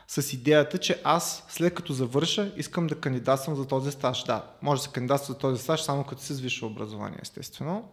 с 0.08 0.34
идеята, 0.34 0.77
че 0.77 1.01
аз 1.03 1.45
след 1.49 1.73
като 1.73 1.93
завърша 1.93 2.51
искам 2.58 2.88
да 2.88 2.99
кандидатствам 2.99 3.56
за 3.56 3.67
този 3.67 3.91
стаж. 3.91 4.23
Да, 4.23 4.45
може 4.62 4.79
да 4.79 4.84
се 4.84 4.93
кандидатства 4.93 5.34
за 5.34 5.39
този 5.39 5.63
стаж 5.63 5.82
само 5.82 6.03
като 6.03 6.21
си 6.21 6.34
с 6.34 6.39
висше 6.39 6.65
образование, 6.65 7.19
естествено. 7.21 7.89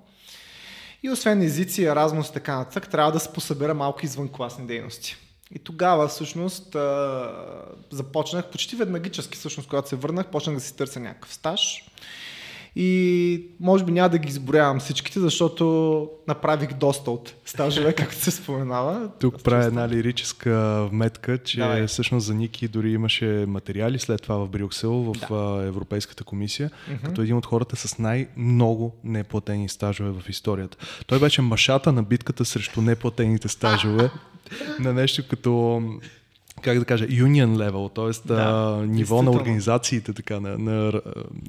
И 1.02 1.10
освен 1.10 1.42
езици, 1.42 1.84
Еразмус 1.84 2.28
и 2.28 2.32
така 2.32 2.56
нататък, 2.56 2.90
трябва 2.90 3.12
да 3.12 3.20
се 3.20 3.32
посъбера 3.32 3.74
малко 3.74 4.04
извън 4.04 4.28
класни 4.28 4.66
дейности. 4.66 5.16
И 5.54 5.58
тогава 5.58 6.08
всъщност 6.08 6.76
започнах 7.90 8.50
почти 8.50 8.76
веднагически, 8.76 9.38
всъщност, 9.38 9.68
когато 9.68 9.88
се 9.88 9.96
върнах, 9.96 10.26
почнах 10.26 10.56
да 10.56 10.60
си 10.60 10.76
търся 10.76 11.00
някакъв 11.00 11.34
стаж. 11.34 11.84
И 12.76 13.42
може 13.60 13.84
би 13.84 13.92
няма 13.92 14.08
да 14.08 14.18
ги 14.18 14.28
изброявам 14.28 14.80
всичките, 14.80 15.20
защото 15.20 16.08
направих 16.28 16.72
доста 16.72 17.10
от 17.10 17.34
стажове, 17.44 17.92
както 17.96 18.16
се 18.16 18.30
споменава. 18.30 19.10
Тук 19.20 19.42
правя 19.42 19.64
една 19.64 19.88
лирическа 19.88 20.86
вметка, 20.90 21.38
че 21.38 21.58
Давай. 21.58 21.86
всъщност 21.86 22.26
за 22.26 22.34
Ники 22.34 22.68
дори 22.68 22.92
имаше 22.92 23.44
материали 23.48 23.98
след 23.98 24.22
това 24.22 24.36
в 24.36 24.48
Брюксел, 24.48 24.92
в 24.92 25.14
да. 25.28 25.66
Европейската 25.66 26.24
комисия, 26.24 26.70
uh-huh. 26.70 27.02
като 27.02 27.22
един 27.22 27.36
от 27.36 27.46
хората 27.46 27.76
с 27.76 27.98
най-много 27.98 28.94
неплатени 29.04 29.68
стажове 29.68 30.10
в 30.10 30.28
историята. 30.28 30.76
Той 31.06 31.18
беше 31.18 31.42
машата 31.42 31.92
на 31.92 32.02
битката 32.02 32.44
срещу 32.44 32.82
неплатените 32.82 33.48
стажове 33.48 34.10
на 34.80 34.92
нещо 34.92 35.28
като 35.28 35.82
как 36.62 36.78
да 36.78 36.84
кажа, 36.84 37.06
union 37.06 37.56
level, 37.56 37.94
т.е. 37.94 38.28
Да, 38.28 38.76
ниво 38.86 39.22
на 39.22 39.30
организациите, 39.30 40.12
така, 40.12 40.40
на, 40.40 40.58
на 40.58 41.00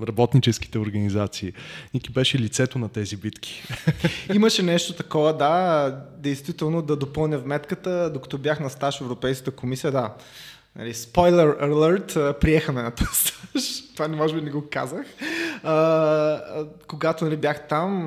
работническите 0.08 0.80
организации. 0.80 1.54
Ники 1.94 2.12
беше 2.12 2.40
лицето 2.40 2.80
на 2.80 2.90
тези 2.90 3.18
битки. 3.18 3.64
Имаше 4.34 4.64
нещо 4.64 4.94
такова, 4.94 5.34
да, 5.38 5.98
действително 6.18 6.82
да 6.82 6.96
допълня 6.96 7.38
вметката, 7.38 8.12
докато 8.14 8.38
бях 8.38 8.60
на 8.60 8.70
стаж 8.70 8.98
в 8.98 9.02
Европейската 9.02 9.52
комисия, 9.52 9.92
да. 9.92 10.14
Нали, 10.76 10.94
спойлер 10.94 11.58
alert, 11.62 12.40
приехаме 12.40 12.82
на 12.82 12.92
този 12.92 13.10
стаж. 13.16 13.92
Това 13.96 14.08
не 14.08 14.16
може 14.16 14.36
би 14.36 14.42
не 14.42 14.52
го 14.52 14.64
казах. 14.72 15.06
А, 15.64 16.66
когато 16.88 17.26
нали, 17.26 17.38
бях 17.38 17.68
там, 17.68 18.04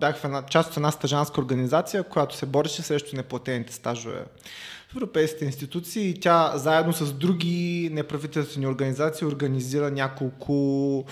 бях 0.00 0.16
в 0.16 0.24
една, 0.24 0.42
част 0.42 0.70
от 0.70 0.76
една 0.76 0.90
стажанска 0.90 1.40
организация, 1.40 2.02
която 2.02 2.36
се 2.36 2.46
бореше 2.46 2.82
срещу 2.82 3.16
неплатените 3.16 3.72
стажове 3.72 4.24
европейските 4.96 5.44
институции 5.44 6.10
и 6.10 6.20
тя 6.20 6.52
заедно 6.54 6.92
с 6.92 7.12
други 7.12 7.90
неправителствени 7.92 8.66
организации 8.66 9.26
организира 9.26 9.90
няколко 9.90 11.04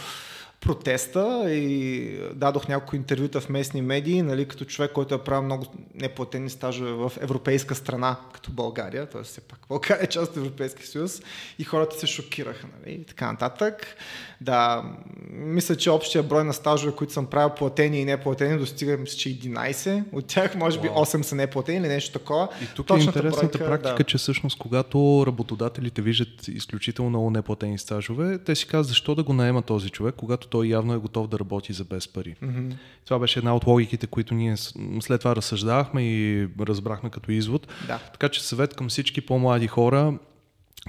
протеста 0.63 1.53
и 1.53 2.19
дадох 2.35 2.69
няколко 2.69 2.97
интервюта 2.97 3.41
в 3.41 3.49
местни 3.49 3.83
медии, 3.83 4.23
нали, 4.23 4.49
като 4.49 4.65
човек, 4.65 4.93
който 4.93 5.15
е 5.15 5.25
правил 5.25 5.43
много 5.43 5.67
неплатени 5.95 6.51
стажове 6.51 6.93
в 6.93 7.13
европейска 7.21 7.75
страна, 7.75 8.17
като 8.33 8.53
България, 8.53 9.07
т.е. 9.07 9.23
все 9.23 9.41
пак 9.41 9.59
България 9.69 10.05
е 10.05 10.07
част 10.07 10.31
от 10.31 10.37
Европейския 10.37 10.87
съюз 10.87 11.23
и 11.59 11.65
хората 11.65 11.99
се 11.99 12.07
шокираха 12.07 12.67
нали, 12.81 12.95
и 12.95 13.05
така 13.05 13.33
нататък. 13.33 13.97
Да, 14.43 14.83
мисля, 15.31 15.77
че 15.77 15.91
общия 15.91 16.23
брой 16.23 16.45
на 16.45 16.53
стажове, 16.53 16.93
които 16.97 17.13
съм 17.13 17.27
правил 17.27 17.51
платени 17.51 18.01
и 18.01 18.05
неплатени, 18.05 18.59
достига 18.59 18.97
мисля, 18.97 19.17
че 19.17 19.29
11. 19.29 20.05
От 20.13 20.27
тях 20.27 20.55
може 20.55 20.81
би 20.81 20.89
8 20.89 21.23
са 21.23 21.35
неплатени 21.35 21.79
или 21.79 21.89
нещо 21.89 22.19
такова. 22.19 22.49
И 22.63 22.67
тук 22.77 22.87
е 22.87 22.89
Точната 22.89 23.19
е 23.19 23.21
интересната 23.21 23.59
бройка, 23.59 23.71
практика, 23.71 23.97
да. 23.97 24.05
че 24.05 24.19
всъщност 24.19 24.59
когато 24.59 25.25
работодателите 25.27 26.03
виждат 26.03 26.49
изключително 26.49 27.11
много 27.11 27.31
неплатени 27.31 27.79
стажове, 27.79 28.39
те 28.39 28.55
си 28.55 28.67
казват 28.67 28.89
защо 28.89 29.15
да 29.15 29.23
го 29.23 29.33
наема 29.33 29.63
този 29.63 29.91
човек, 29.91 30.15
когато 30.19 30.49
той 30.49 30.67
явно 30.67 30.95
е 30.95 30.99
готов 30.99 31.29
да 31.29 31.39
работи 31.39 31.73
за 31.73 31.85
без 31.85 32.09
пари. 32.09 32.37
Mm-hmm. 32.43 32.75
Това 33.05 33.19
беше 33.19 33.39
една 33.39 33.57
от 33.57 33.67
логиките, 33.67 34.07
които 34.07 34.35
ние 34.35 34.57
след 35.01 35.21
това 35.21 35.37
разсъждавахме 35.37 36.03
и 36.03 36.49
разбрахме 36.61 37.11
като 37.11 37.33
извод. 37.33 37.67
Да. 37.87 37.99
Така 37.99 38.29
че 38.29 38.45
съвет 38.45 38.75
към 38.75 38.89
всички 38.89 39.21
по-млади 39.21 39.67
хора, 39.67 40.15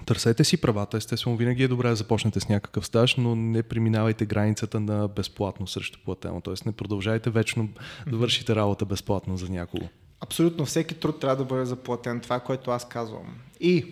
Търсете 0.05 0.43
си 0.43 0.57
правата, 0.57 0.97
естествено 0.97 1.37
винаги 1.37 1.63
е 1.63 1.67
добре 1.67 1.89
да 1.89 1.95
започнете 1.95 2.39
с 2.39 2.49
някакъв 2.49 2.85
стаж, 2.85 3.15
но 3.15 3.35
не 3.35 3.63
преминавайте 3.63 4.25
границата 4.25 4.79
на 4.79 5.07
безплатно 5.07 5.67
срещу 5.67 5.99
платено. 6.05 6.41
Тоест 6.41 6.65
не 6.65 6.71
продължайте 6.71 7.29
вечно 7.29 7.69
да 8.07 8.17
вършите 8.17 8.55
работа 8.55 8.85
безплатно 8.85 9.37
за 9.37 9.49
някого. 9.49 9.85
Абсолютно 10.21 10.65
всеки 10.65 10.95
труд 10.95 11.19
трябва 11.19 11.35
да 11.35 11.43
бъде 11.43 11.65
заплатен. 11.65 12.19
Това, 12.19 12.39
което 12.39 12.71
аз 12.71 12.87
казвам. 12.87 13.35
И 13.59 13.85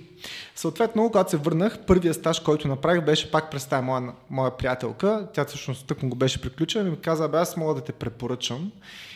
съответно, 0.55 1.07
когато 1.07 1.31
се 1.31 1.37
върнах, 1.37 1.79
първият 1.85 2.15
стаж, 2.15 2.39
който 2.39 2.67
направих, 2.67 3.05
беше 3.05 3.31
пак 3.31 3.51
през 3.51 3.65
тази 3.65 3.85
моя, 3.85 4.13
моя 4.29 4.57
приятелка. 4.57 5.27
Тя 5.33 5.45
всъщност 5.45 5.87
тъкмо 5.87 6.09
го 6.09 6.15
беше 6.15 6.41
приключила 6.41 6.87
и 6.87 6.89
ми 6.89 6.97
каза, 6.97 7.27
бе, 7.27 7.37
аз 7.37 7.57
мога 7.57 7.73
да 7.73 7.81
те 7.81 7.91
препоръчам. 7.91 8.71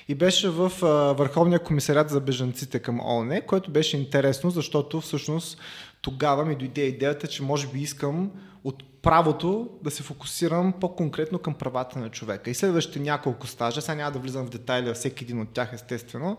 И 0.07 0.15
беше 0.15 0.49
в 0.49 0.71
а, 0.81 0.87
Върховния 1.13 1.59
комисарят 1.59 2.09
за 2.09 2.19
бежанците 2.19 2.79
към 2.79 2.99
ООН, 2.99 3.41
което 3.47 3.71
беше 3.71 3.97
интересно, 3.97 4.49
защото 4.49 5.01
всъщност 5.01 5.57
тогава 6.05 6.45
ми 6.45 6.55
дойде 6.55 6.81
идеята, 6.81 7.27
че 7.27 7.43
може 7.43 7.67
би 7.67 7.79
искам 7.79 8.31
от 8.63 9.01
правото 9.01 9.69
да 9.83 9.91
се 9.91 10.03
фокусирам 10.03 10.73
по-конкретно 10.81 11.39
към 11.39 11.53
правата 11.53 11.99
на 11.99 12.09
човека. 12.09 12.49
И 12.49 12.53
следващите 12.53 12.99
няколко 12.99 13.47
стажа, 13.47 13.81
сега 13.81 13.95
няма 13.95 14.11
да 14.11 14.19
влизам 14.19 14.45
в 14.45 14.49
детайли 14.49 14.93
всеки 14.93 15.23
един 15.23 15.41
от 15.41 15.49
тях 15.49 15.73
естествено, 15.73 16.37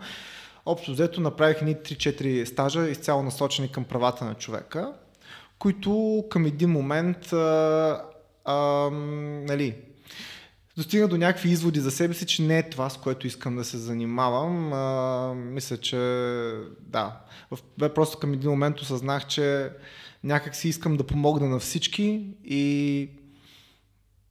общо 0.66 0.92
взето 0.92 1.20
направих 1.20 1.62
ни 1.62 1.74
3-4 1.74 2.44
стажа 2.44 2.88
изцяло 2.88 3.22
насочени 3.22 3.72
към 3.72 3.84
правата 3.84 4.24
на 4.24 4.34
човека, 4.34 4.92
които 5.58 6.24
към 6.30 6.46
един 6.46 6.70
момент 6.70 7.32
а, 7.32 8.02
а, 8.44 8.54
нали, 9.48 9.74
достигна 10.76 11.08
до 11.08 11.16
някакви 11.16 11.50
изводи 11.50 11.80
за 11.80 11.90
себе 11.90 12.14
си, 12.14 12.26
че 12.26 12.42
не 12.42 12.58
е 12.58 12.70
това, 12.70 12.90
с 12.90 12.96
което 12.96 13.26
искам 13.26 13.56
да 13.56 13.64
се 13.64 13.78
занимавам. 13.78 14.72
А, 14.72 15.34
мисля, 15.34 15.76
че 15.76 15.96
да. 16.80 17.20
В, 17.50 17.88
просто 17.94 18.18
към 18.18 18.32
един 18.32 18.50
момент 18.50 18.80
осъзнах, 18.80 19.26
че 19.26 19.70
някак 20.24 20.56
си 20.56 20.68
искам 20.68 20.96
да 20.96 21.04
помогна 21.04 21.48
на 21.48 21.58
всички 21.58 22.26
и 22.44 23.08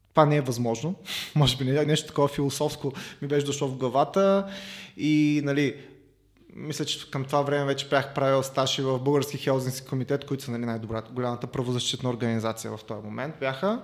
това 0.09 0.25
не 0.25 0.35
е 0.35 0.41
възможно. 0.41 0.95
Може 1.35 1.57
би 1.57 1.63
нещо 1.63 2.07
такова 2.07 2.27
философско 2.27 2.93
ми 3.21 3.27
беше 3.27 3.45
дошло 3.45 3.67
в 3.67 3.77
главата 3.77 4.47
и 4.97 5.41
нали, 5.43 5.75
мисля, 6.55 6.85
че 6.85 7.11
към 7.11 7.25
това 7.25 7.41
време 7.41 7.65
вече 7.65 7.89
бях 7.89 8.13
правил 8.13 8.43
стаж 8.43 8.79
и 8.79 8.81
в 8.81 8.99
Български 8.99 9.37
хелзински 9.37 9.87
комитет, 9.87 10.25
които 10.25 10.43
са 10.43 10.51
нали, 10.51 10.65
най-добрата, 10.65 11.11
голямата 11.11 11.47
правозащитна 11.47 12.09
организация 12.09 12.77
в 12.77 12.83
този 12.83 13.05
момент 13.05 13.35
бяха. 13.39 13.81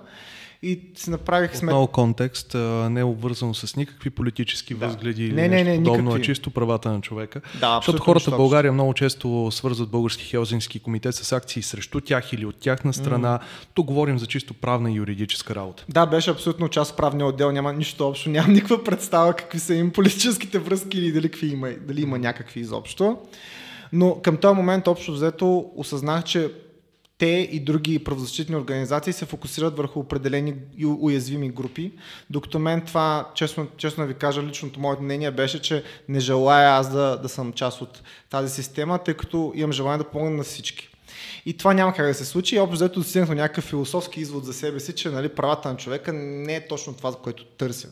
И 0.62 0.80
си 0.94 1.10
направих 1.10 1.56
сметка. 1.56 1.66
Отново 1.66 1.86
контекст, 1.86 2.54
не 2.90 3.00
е 3.00 3.04
обвързано 3.04 3.54
с 3.54 3.76
никакви 3.76 4.10
политически 4.10 4.74
да. 4.74 4.86
възгледи 4.86 5.24
или 5.24 5.34
не, 5.34 5.48
не, 5.48 5.64
не, 5.64 5.76
подобно, 5.76 6.02
никакви. 6.02 6.20
а 6.20 6.24
чисто 6.24 6.50
правата 6.50 6.92
на 6.92 7.00
човека. 7.00 7.40
Да, 7.60 7.76
Защото 7.76 8.02
хората 8.02 8.30
в 8.30 8.36
България 8.36 8.72
много 8.72 8.94
често 8.94 9.48
свързват 9.50 9.90
Български 9.90 10.24
Хелзински 10.24 10.80
комитет 10.80 11.14
с 11.14 11.32
акции 11.32 11.62
срещу 11.62 12.00
тях 12.00 12.32
или 12.32 12.46
от 12.46 12.56
тяхна 12.56 12.92
страна. 12.92 13.38
Mm. 13.38 13.66
Тук 13.74 13.86
говорим 13.86 14.18
за 14.18 14.26
чисто 14.26 14.54
правна 14.54 14.90
и 14.90 14.94
юридическа 14.94 15.54
работа. 15.54 15.84
Да, 15.88 16.06
беше 16.06 16.30
абсолютно 16.30 16.68
част 16.68 16.96
правния 16.96 17.26
отдел, 17.26 17.52
няма 17.52 17.72
нищо 17.72 18.08
общо, 18.08 18.30
нямам 18.30 18.52
никаква 18.52 18.84
представа 18.84 19.32
какви 19.32 19.58
са 19.58 19.74
им 19.74 19.90
политическите 19.90 20.58
връзки 20.58 20.98
или 20.98 21.12
дали, 21.12 21.28
какви 21.28 21.46
има, 21.46 21.70
дали 21.86 22.02
има 22.02 22.18
някакви 22.18 22.60
изобщо. 22.60 23.18
Но 23.92 24.14
към 24.22 24.36
този 24.36 24.56
момент 24.56 24.88
общо 24.88 25.12
взето 25.12 25.70
осъзнах, 25.76 26.24
че 26.24 26.50
те 27.22 27.48
и 27.52 27.60
други 27.60 27.98
правозащитни 27.98 28.56
организации 28.56 29.12
се 29.12 29.26
фокусират 29.26 29.76
върху 29.76 30.00
определени 30.00 30.54
и 30.78 30.86
уязвими 30.86 31.50
групи, 31.50 31.92
докато 32.30 32.58
мен 32.58 32.80
това, 32.80 33.28
честно, 33.34 33.66
честно 33.76 34.06
ви 34.06 34.14
кажа, 34.14 34.42
личното 34.42 34.80
моето 34.80 35.02
мнение 35.02 35.30
беше, 35.30 35.62
че 35.62 35.84
не 36.08 36.20
желая 36.20 36.70
аз 36.70 36.92
да, 36.92 37.16
да 37.16 37.28
съм 37.28 37.52
част 37.52 37.80
от 37.80 38.02
тази 38.30 38.54
система, 38.54 38.98
тъй 38.98 39.14
като 39.14 39.52
имам 39.54 39.72
желание 39.72 39.98
да 39.98 40.10
помогна 40.10 40.36
на 40.36 40.42
всички. 40.42 40.88
И 41.46 41.56
това 41.56 41.74
няма 41.74 41.94
как 41.94 42.06
да 42.06 42.14
се 42.14 42.24
случи. 42.24 42.56
И 42.56 42.58
общо 42.58 42.74
взето 42.74 43.00
достигнах 43.00 43.28
до 43.28 43.34
някакъв 43.34 43.64
философски 43.64 44.20
извод 44.20 44.44
за 44.44 44.52
себе 44.52 44.80
си, 44.80 44.94
че 44.94 45.10
нали, 45.10 45.28
правата 45.28 45.68
на 45.68 45.76
човека 45.76 46.12
не 46.12 46.56
е 46.56 46.66
точно 46.68 46.94
това, 46.94 47.10
за 47.10 47.16
което 47.16 47.44
търся. 47.44 47.88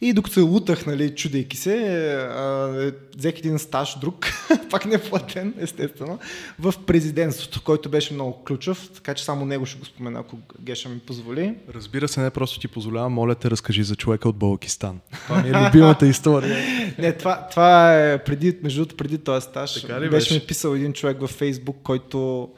И 0.00 0.12
докато 0.12 0.34
се 0.34 0.40
лутах, 0.40 0.86
нали, 0.86 1.14
чудейки 1.14 1.56
се, 1.56 2.04
а, 2.14 2.92
взех 3.16 3.38
един 3.38 3.58
стаж 3.58 3.98
друг, 4.00 4.26
пак 4.70 4.84
не 4.84 4.98
платен, 4.98 5.54
естествено, 5.58 6.18
в 6.58 6.74
президентството, 6.86 7.62
който 7.64 7.88
беше 7.88 8.14
много 8.14 8.44
ключов, 8.44 8.90
така 8.94 9.14
че 9.14 9.24
само 9.24 9.46
него 9.46 9.66
ще 9.66 9.78
го 9.78 9.84
спомена, 9.84 10.20
ако 10.20 10.38
Геша 10.60 10.88
ми 10.88 10.98
позволи. 10.98 11.54
Разбира 11.74 12.08
се, 12.08 12.20
не 12.20 12.30
просто 12.30 12.60
ти 12.60 12.68
позволявам, 12.68 13.12
моля 13.12 13.34
те, 13.34 13.50
разкажи 13.50 13.82
за 13.84 13.96
човека 13.96 14.28
от 14.28 14.36
Балкистан. 14.36 15.00
Това 15.24 15.42
ми 15.42 15.48
е 15.48 15.66
любимата 15.66 16.06
история. 16.06 16.56
не, 16.98 17.12
това, 17.12 17.46
това 17.50 18.00
е 18.00 18.24
преди, 18.24 18.56
между 18.62 18.80
другото, 18.80 18.96
преди 18.96 19.18
този 19.18 19.44
стаж. 19.44 19.86
Беше, 19.86 20.08
беше 20.08 20.34
ми 20.34 20.40
писал 20.40 20.70
един 20.70 20.92
човек 20.92 21.20
във 21.20 21.30
Фейсбук, 21.30 21.76
който 21.82 22.48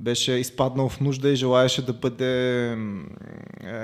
беше 0.00 0.32
изпаднал 0.32 0.88
в 0.88 1.00
нужда 1.00 1.28
и 1.28 1.36
желаеше 1.36 1.84
да 1.84 1.92
бъде 1.92 2.66
е, 2.72 2.76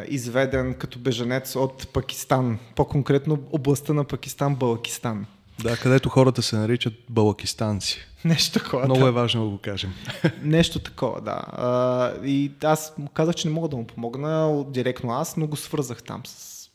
изведен 0.08 0.74
като 0.74 0.98
беженец 0.98 1.56
от 1.56 1.88
Пакистан. 1.88 2.58
По-конкретно 2.74 3.38
областта 3.52 3.92
на 3.92 4.04
Пакистан, 4.04 4.54
Балакистан. 4.54 5.26
Да, 5.62 5.76
където 5.76 6.08
хората 6.08 6.42
се 6.42 6.56
наричат 6.56 6.94
балакистанци. 7.10 7.98
Нещо 8.24 8.58
такова. 8.58 8.84
Много 8.84 9.00
да. 9.00 9.08
е 9.08 9.10
важно 9.10 9.44
да 9.44 9.50
го 9.50 9.58
кажем. 9.58 9.94
Нещо 10.42 10.78
такова, 10.78 11.20
да. 11.20 12.14
и 12.24 12.52
аз 12.64 12.94
му 12.98 13.08
казах, 13.08 13.34
че 13.34 13.48
не 13.48 13.54
мога 13.54 13.68
да 13.68 13.76
му 13.76 13.86
помогна 13.86 14.64
директно 14.68 15.12
аз, 15.12 15.36
но 15.36 15.46
го 15.46 15.56
свързах 15.56 16.02
там 16.02 16.22
с 16.24 16.68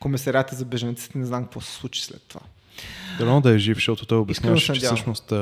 комисарята 0.00 0.56
за 0.56 0.64
беженците. 0.64 1.18
Не 1.18 1.26
знам 1.26 1.44
какво 1.44 1.60
се 1.60 1.72
случи 1.72 2.04
след 2.04 2.22
това. 2.28 2.40
Дано 3.18 3.40
да 3.40 3.50
е 3.54 3.58
жив, 3.58 3.76
защото 3.76 4.06
той 4.06 4.18
обясняваше, 4.18 4.72
че 4.72 4.80
всъщност 4.80 5.32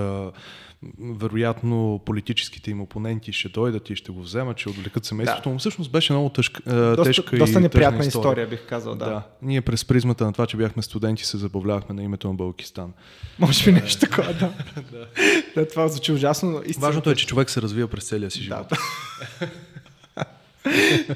вероятно 0.98 2.00
политическите 2.06 2.70
им 2.70 2.80
опоненти 2.80 3.32
ще 3.32 3.48
дойдат 3.48 3.90
и 3.90 3.96
ще 3.96 4.12
го 4.12 4.22
вземат, 4.22 4.58
ще 4.58 4.68
отвлекат 4.68 5.04
семейството 5.04 5.48
да. 5.48 5.52
му. 5.52 5.58
Всъщност 5.58 5.90
беше 5.90 6.12
много 6.12 6.28
тъжка, 6.28 6.62
доста, 6.96 7.04
тежка 7.04 7.38
доста 7.38 7.58
и 7.58 7.62
неприятна 7.62 8.04
история. 8.04 8.30
история, 8.30 8.48
бих 8.48 8.66
казал. 8.68 8.94
Да. 8.94 9.04
да. 9.04 9.22
Ние 9.42 9.60
през 9.60 9.84
призмата 9.84 10.24
на 10.24 10.32
това, 10.32 10.46
че 10.46 10.56
бяхме 10.56 10.82
студенти, 10.82 11.24
се 11.24 11.36
забавлявахме 11.36 11.94
на 11.94 12.02
името 12.02 12.28
на 12.28 12.34
Балкистан. 12.34 12.92
Може 13.38 13.64
би 13.64 13.72
нещо 13.72 14.00
такова, 14.00 14.32
да. 14.34 14.52
да. 14.92 15.06
да. 15.54 15.68
Това 15.68 15.88
звучи 15.88 16.12
ужасно. 16.12 16.62
Истина. 16.66 16.86
Важното 16.86 17.10
е, 17.10 17.14
че 17.14 17.26
човек 17.26 17.50
се 17.50 17.62
развива 17.62 17.88
през 17.88 18.04
целия 18.04 18.30
си 18.30 18.42
живот. 18.42 18.66
Да. 18.68 18.76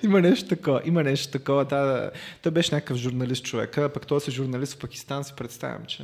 има 0.03 0.21
нещо 0.21 0.49
такова, 0.49 0.81
има 0.85 1.03
нещо 1.03 1.33
такова. 1.33 1.65
Да, 1.65 2.11
той 2.43 2.53
беше 2.53 2.75
някакъв 2.75 2.97
журналист 2.97 3.45
човека, 3.45 3.89
пък 3.89 4.07
той 4.07 4.21
си 4.21 4.31
журналист 4.31 4.75
в 4.75 4.79
Пакистан 4.79 5.25
си 5.25 5.33
представям, 5.37 5.87
че 5.89 6.03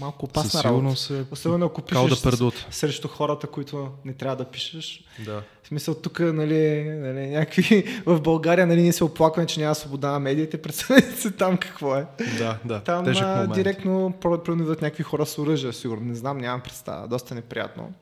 малко 0.00 0.24
опасна 0.24 0.64
работа. 0.64 0.96
Се... 0.96 1.24
Особено 1.30 1.66
ако 1.66 1.82
пишеш 1.82 2.10
да 2.10 2.52
срещу 2.70 3.08
хората, 3.08 3.46
които 3.46 3.88
не 4.04 4.12
трябва 4.12 4.36
да 4.36 4.44
пишеш. 4.44 5.04
Да. 5.24 5.42
В 5.62 5.68
смисъл 5.68 5.94
тук, 5.94 6.20
нали, 6.20 6.84
нали, 6.84 7.26
някакви 7.26 8.02
в 8.06 8.20
България, 8.20 8.66
нали, 8.66 8.82
ние 8.82 8.92
се 8.92 9.04
оплакваме, 9.04 9.46
че 9.46 9.60
няма 9.60 9.74
свобода 9.74 10.10
на 10.10 10.20
медиите, 10.20 10.62
представете 10.62 11.20
се 11.20 11.30
там 11.30 11.56
какво 11.56 11.96
е. 11.96 12.06
Да, 12.38 12.58
да. 12.64 12.80
Там 12.80 13.04
Тежък 13.04 13.28
момент. 13.28 13.52
директно 13.52 14.14
пронудват 14.22 14.82
някакви 14.82 15.02
хора 15.02 15.26
с 15.26 15.38
оръжие, 15.38 15.72
сигурно. 15.72 16.04
Не 16.04 16.14
знам, 16.14 16.38
нямам 16.38 16.60
представа. 16.60 17.08
Доста 17.08 17.34
неприятно. 17.34 17.92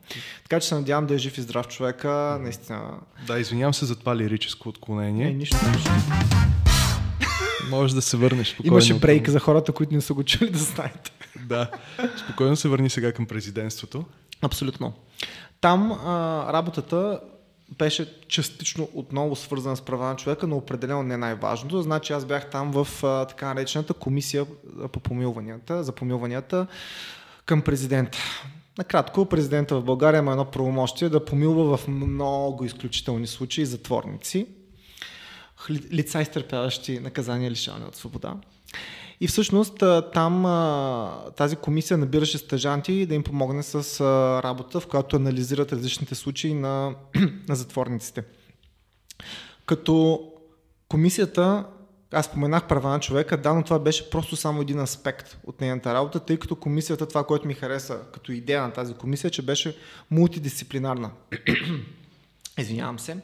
Така 0.43 0.59
че 0.59 0.67
се 0.67 0.75
надявам 0.75 1.05
да 1.05 1.13
е 1.13 1.17
жив 1.17 1.37
и 1.37 1.41
здрав 1.41 1.67
човека, 1.67 2.37
наистина. 2.41 2.81
Да, 3.27 3.39
извинявам 3.39 3.73
се 3.73 3.85
за 3.85 3.95
това 3.95 4.15
лирическо 4.15 4.69
отклонение. 4.69 5.25
Не, 5.25 5.33
нищо, 5.33 5.57
нищо. 5.73 5.91
Може 7.69 7.95
да 7.95 8.01
се 8.01 8.17
върнеш 8.17 8.49
спокойно. 8.49 8.73
Имаше 8.73 8.93
брейк 8.93 9.29
за 9.29 9.39
хората, 9.39 9.71
които 9.71 9.93
не 9.93 10.01
са 10.01 10.13
го 10.13 10.23
чули 10.23 10.49
да 10.49 10.59
знаете. 10.59 11.11
да. 11.47 11.71
Спокойно 12.23 12.55
се 12.55 12.67
върни 12.67 12.89
сега 12.89 13.11
към 13.11 13.25
президентството. 13.25 14.05
Абсолютно. 14.41 14.93
Там 15.61 15.91
а, 15.91 16.45
работата 16.53 17.19
беше 17.77 18.27
частично 18.27 18.89
отново 18.93 19.35
свързана 19.35 19.75
с 19.75 19.81
права 19.81 20.05
на 20.05 20.15
човека, 20.15 20.47
но 20.47 20.57
определено 20.57 21.03
не 21.03 21.17
най-важното. 21.17 21.81
Значи 21.81 22.13
аз 22.13 22.25
бях 22.25 22.49
там 22.49 22.71
в 22.71 23.03
а, 23.03 23.25
така 23.25 23.53
наречената 23.53 23.93
комисия 23.93 24.45
по 24.91 24.99
помилванията, 24.99 25.83
за 25.83 25.91
помилванията 25.91 26.67
към 27.45 27.61
президента. 27.61 28.17
Накратко, 28.77 29.25
президента 29.25 29.75
в 29.75 29.83
България 29.83 30.19
има 30.19 30.31
едно 30.31 30.45
правомощие 30.45 31.09
да 31.09 31.25
помилва 31.25 31.77
в 31.77 31.87
много 31.87 32.65
изключителни 32.65 33.27
случаи 33.27 33.65
затворници, 33.65 34.47
лица 35.69 36.21
изтърпяващи 36.21 36.99
наказания 36.99 37.51
лишаване 37.51 37.85
от 37.85 37.95
свобода. 37.95 38.35
И 39.21 39.27
всъщност 39.27 39.83
там 40.13 40.43
тази 41.37 41.55
комисия 41.55 41.97
набираше 41.97 42.37
стъжанти 42.37 43.05
да 43.05 43.15
им 43.15 43.23
помогне 43.23 43.63
с 43.63 44.01
работа, 44.43 44.79
в 44.79 44.87
която 44.87 45.15
анализират 45.15 45.73
различните 45.73 46.15
случаи 46.15 46.53
на, 46.53 46.95
на 47.49 47.55
затворниците. 47.55 48.23
Като 49.65 50.23
комисията, 50.89 51.65
аз 52.11 52.25
споменах 52.25 52.67
права 52.67 52.89
на 52.89 52.99
човека, 52.99 53.37
да, 53.37 53.53
но 53.53 53.63
това 53.63 53.79
беше 53.79 54.09
просто 54.09 54.35
само 54.35 54.61
един 54.61 54.79
аспект 54.79 55.37
от 55.43 55.61
нейната 55.61 55.93
работа, 55.93 56.19
тъй 56.19 56.37
като 56.37 56.55
комисията, 56.55 57.07
това, 57.07 57.23
което 57.23 57.47
ми 57.47 57.53
хареса 57.53 57.99
като 58.13 58.31
идея 58.31 58.61
на 58.61 58.71
тази 58.71 58.93
комисия, 58.93 59.31
че 59.31 59.41
беше 59.41 59.77
мултидисциплинарна. 60.11 61.11
Извинявам 62.57 62.99
се. 62.99 63.17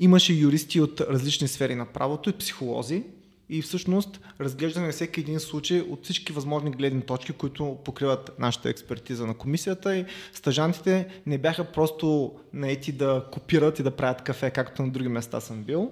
Имаше 0.00 0.32
юристи 0.32 0.80
от 0.80 1.00
различни 1.00 1.48
сфери 1.48 1.74
на 1.74 1.86
правото 1.86 2.30
и 2.30 2.32
психолози, 2.32 3.02
и 3.48 3.62
всъщност 3.62 4.20
разглеждаме 4.40 4.92
всеки 4.92 5.20
един 5.20 5.40
случай 5.40 5.80
от 5.80 6.04
всички 6.04 6.32
възможни 6.32 6.70
гледни 6.70 7.02
точки, 7.02 7.32
които 7.32 7.78
покриват 7.84 8.30
нашата 8.38 8.68
експертиза 8.68 9.26
на 9.26 9.34
комисията 9.34 9.96
и 9.96 10.04
стъжантите 10.32 11.08
не 11.26 11.38
бяха 11.38 11.64
просто 11.64 12.34
наети 12.52 12.92
да 12.92 13.24
копират 13.32 13.78
и 13.78 13.82
да 13.82 13.90
правят 13.90 14.22
кафе, 14.22 14.50
както 14.50 14.82
на 14.82 14.90
други 14.90 15.08
места 15.08 15.40
съм 15.40 15.62
бил, 15.62 15.90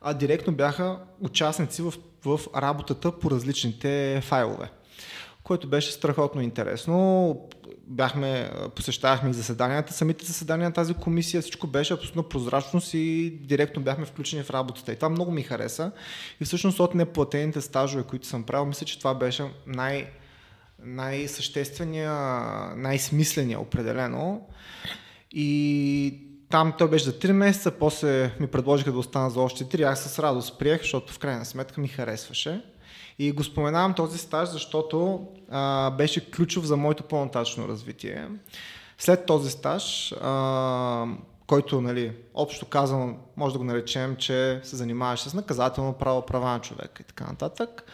а 0.00 0.14
директно 0.14 0.52
бяха 0.52 0.98
участници 1.20 1.82
в, 1.82 1.94
в 2.24 2.40
работата 2.56 3.18
по 3.18 3.30
различните 3.30 4.20
файлове 4.24 4.70
което 5.46 5.68
беше 5.68 5.92
страхотно 5.92 6.40
интересно. 6.40 7.48
Бяхме, 7.88 8.50
посещавахме 8.76 9.30
и 9.30 9.32
заседанията, 9.32 9.92
самите 9.92 10.24
заседания 10.24 10.68
на 10.68 10.72
тази 10.72 10.94
комисия, 10.94 11.42
всичко 11.42 11.66
беше 11.66 11.94
абсолютно 11.94 12.22
прозрачност 12.22 12.94
и 12.94 13.30
директно 13.42 13.82
бяхме 13.82 14.06
включени 14.06 14.42
в 14.42 14.50
работата. 14.50 14.92
И 14.92 14.96
това 14.96 15.08
много 15.08 15.30
ми 15.30 15.42
хареса. 15.42 15.92
И 16.40 16.44
всъщност 16.44 16.80
от 16.80 16.94
неплатените 16.94 17.60
стажове, 17.60 18.02
които 18.02 18.26
съм 18.26 18.42
правил, 18.42 18.66
мисля, 18.66 18.86
че 18.86 18.98
това 18.98 19.14
беше 19.14 19.44
най- 19.66 20.10
най-съществения, 20.84 22.12
най-смисления 22.76 23.60
определено. 23.60 24.48
И 25.30 26.20
там 26.50 26.72
той 26.78 26.90
беше 26.90 27.04
за 27.04 27.12
3 27.12 27.32
месеца, 27.32 27.70
после 27.70 28.32
ми 28.40 28.46
предложиха 28.46 28.92
да 28.92 28.98
остана 28.98 29.30
за 29.30 29.40
още 29.40 29.64
3. 29.64 29.82
Аз 29.82 30.00
с 30.00 30.18
радост 30.18 30.58
приех, 30.58 30.80
защото 30.80 31.12
в 31.12 31.18
крайна 31.18 31.44
сметка 31.44 31.80
ми 31.80 31.88
харесваше. 31.88 32.62
И 33.18 33.32
го 33.32 33.44
споменавам 33.44 33.94
този 33.94 34.18
стаж, 34.18 34.48
защото 34.48 35.26
а, 35.50 35.90
беше 35.90 36.30
ключов 36.30 36.64
за 36.64 36.76
моето 36.76 37.02
по-нататъчно 37.02 37.68
развитие. 37.68 38.28
След 38.98 39.26
този 39.26 39.50
стаж, 39.50 40.12
а, 40.12 41.06
който, 41.46 41.80
нали, 41.80 42.12
общо 42.34 42.66
казано, 42.66 43.16
може 43.36 43.52
да 43.52 43.58
го 43.58 43.64
наречем, 43.64 44.16
че 44.16 44.60
се 44.64 44.76
занимаваш 44.76 45.20
с 45.20 45.34
наказателно 45.34 45.92
право, 45.92 46.26
права 46.26 46.50
на 46.50 46.60
човека 46.60 47.02
и 47.02 47.04
така 47.04 47.24
нататък 47.24 47.84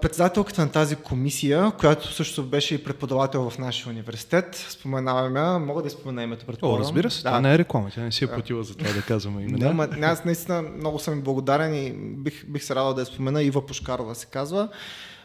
председателката 0.00 0.62
на 0.62 0.70
тази 0.70 0.96
комисия, 0.96 1.72
която 1.78 2.12
също 2.12 2.42
беше 2.42 2.74
и 2.74 2.84
преподавател 2.84 3.50
в 3.50 3.58
нашия 3.58 3.90
университет, 3.90 4.66
споменаваме, 4.70 5.58
мога 5.58 5.82
да 5.82 5.90
спомена 5.90 6.22
името 6.22 6.46
предполагам. 6.46 6.80
О, 6.80 6.84
разбира 6.84 7.10
се, 7.10 7.22
да. 7.22 7.28
това 7.28 7.40
не 7.40 7.54
е 7.54 7.58
реклама, 7.58 7.90
тя 7.94 8.00
не 8.00 8.12
си 8.12 8.24
е 8.24 8.26
платила 8.26 8.64
за 8.64 8.74
това 8.74 8.92
да 8.92 9.02
казваме 9.02 9.42
имена. 9.42 9.88
Не, 9.96 10.06
аз 10.06 10.24
наистина 10.24 10.62
много 10.62 10.98
съм 10.98 11.20
благодарен 11.20 11.74
и 11.74 11.92
бих, 11.92 12.46
бих 12.46 12.64
се 12.64 12.74
радвал 12.74 12.94
да 12.94 13.00
я 13.00 13.06
спомена, 13.06 13.42
Ива 13.42 13.66
Пушкарова 13.66 14.14
се 14.14 14.26
казва. 14.26 14.68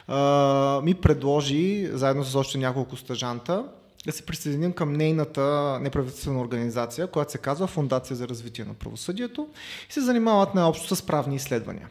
А, 0.07 0.81
ми 0.83 0.93
предложи, 0.93 1.89
заедно 1.93 2.23
с 2.23 2.35
още 2.35 2.57
няколко 2.57 2.95
стъжанта, 2.95 3.65
да 4.05 4.11
се 4.11 4.25
присъединим 4.25 4.73
към 4.73 4.93
нейната 4.93 5.77
неправителствена 5.81 6.41
организация, 6.41 7.07
която 7.07 7.31
се 7.31 7.37
казва 7.37 7.67
Фундация 7.67 8.15
за 8.15 8.27
развитие 8.27 8.65
на 8.65 8.73
правосъдието 8.73 9.47
и 9.89 9.93
се 9.93 10.01
занимават 10.01 10.55
най-общо 10.55 10.95
с 10.95 11.05
правни 11.05 11.35
изследвания. 11.35 11.89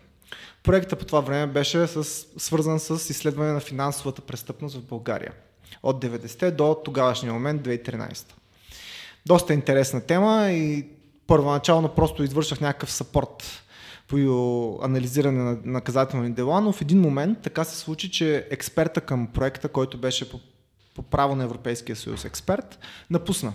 Проектът 0.62 0.98
по 0.98 1.04
това 1.04 1.20
време 1.20 1.46
беше 1.52 1.86
с, 1.86 2.04
свързан 2.36 2.80
с 2.80 3.10
изследване 3.10 3.52
на 3.52 3.60
финансовата 3.60 4.22
престъпност 4.22 4.76
в 4.76 4.82
България 4.82 5.32
от 5.82 6.04
90-те 6.04 6.50
до 6.50 6.76
тогавашния 6.84 7.32
момент 7.32 7.62
2013. 7.62 8.26
Доста 9.26 9.54
интересна 9.54 10.00
тема 10.00 10.50
и 10.50 10.86
първоначално 11.26 11.88
просто 11.88 12.22
извършвах 12.22 12.60
някакъв 12.60 12.92
сапорт 12.92 13.62
по 14.08 14.80
анализиране 14.82 15.42
на 15.42 15.58
наказателни 15.64 16.32
дела, 16.32 16.60
но 16.60 16.72
в 16.72 16.80
един 16.80 17.00
момент 17.00 17.38
така 17.42 17.64
се 17.64 17.78
случи, 17.78 18.10
че 18.10 18.46
експерта 18.50 19.00
към 19.00 19.26
проекта, 19.26 19.68
който 19.68 19.98
беше 19.98 20.30
по, 20.30 20.40
по 20.94 21.02
право 21.02 21.34
на 21.34 21.44
Европейския 21.44 21.96
съюз 21.96 22.24
експерт, 22.24 22.78
напусна. 23.10 23.52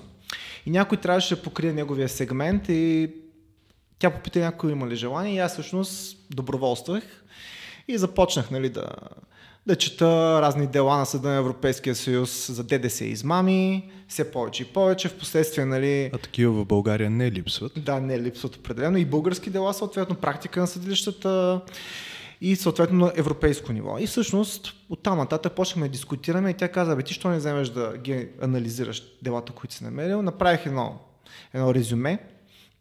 И 0.65 0.71
някой 0.71 0.97
трябваше 0.97 1.35
да 1.35 1.41
покрие 1.41 1.73
неговия 1.73 2.09
сегмент 2.09 2.69
и 2.69 3.11
тя 3.99 4.09
попита 4.09 4.39
някой 4.39 4.71
има 4.71 4.87
ли 4.87 4.95
желание 4.95 5.35
и 5.35 5.39
аз 5.39 5.53
всъщност 5.53 6.17
доброволствах 6.29 7.03
и 7.87 7.97
започнах 7.97 8.51
нали, 8.51 8.69
да, 8.69 8.89
да 9.67 9.75
чета 9.75 10.41
разни 10.41 10.67
дела 10.67 10.97
на 10.97 11.05
Съда 11.05 11.29
на 11.29 11.35
Европейския 11.35 11.95
съюз 11.95 12.51
за 12.51 12.63
ДДС 12.63 13.05
и 13.05 13.09
измами, 13.09 13.91
все 14.07 14.31
повече 14.31 14.63
и 14.63 14.65
повече. 14.65 15.09
В 15.09 15.17
последствие, 15.17 15.65
нали... 15.65 16.09
А 16.13 16.17
такива 16.17 16.53
в 16.53 16.65
България 16.65 17.09
не 17.09 17.31
липсват? 17.31 17.71
Да, 17.77 17.99
не 17.99 18.21
липсват 18.21 18.55
определено. 18.55 18.97
И 18.97 19.05
български 19.05 19.49
дела, 19.49 19.73
съответно, 19.73 20.15
практика 20.15 20.59
на 20.59 20.67
съдилищата 20.67 21.61
и 22.41 22.55
съответно 22.55 23.05
на 23.05 23.11
европейско 23.15 23.73
ниво. 23.73 23.97
И 23.99 24.07
всъщност 24.07 24.73
оттам 24.89 25.17
нататък 25.17 25.53
почнахме 25.53 25.87
да 25.87 25.91
дискутираме 25.91 26.49
и 26.49 26.53
тя 26.53 26.71
каза, 26.71 26.95
бе 26.95 27.03
ти 27.03 27.13
що 27.13 27.29
не 27.29 27.37
вземеш 27.37 27.69
да 27.69 27.97
ги 27.97 28.29
анализираш 28.41 29.03
делата, 29.21 29.53
които 29.53 29.73
си 29.73 29.83
намерил. 29.83 30.21
Направих 30.21 30.65
едно, 30.65 30.99
едно 31.53 31.73
резюме. 31.73 32.19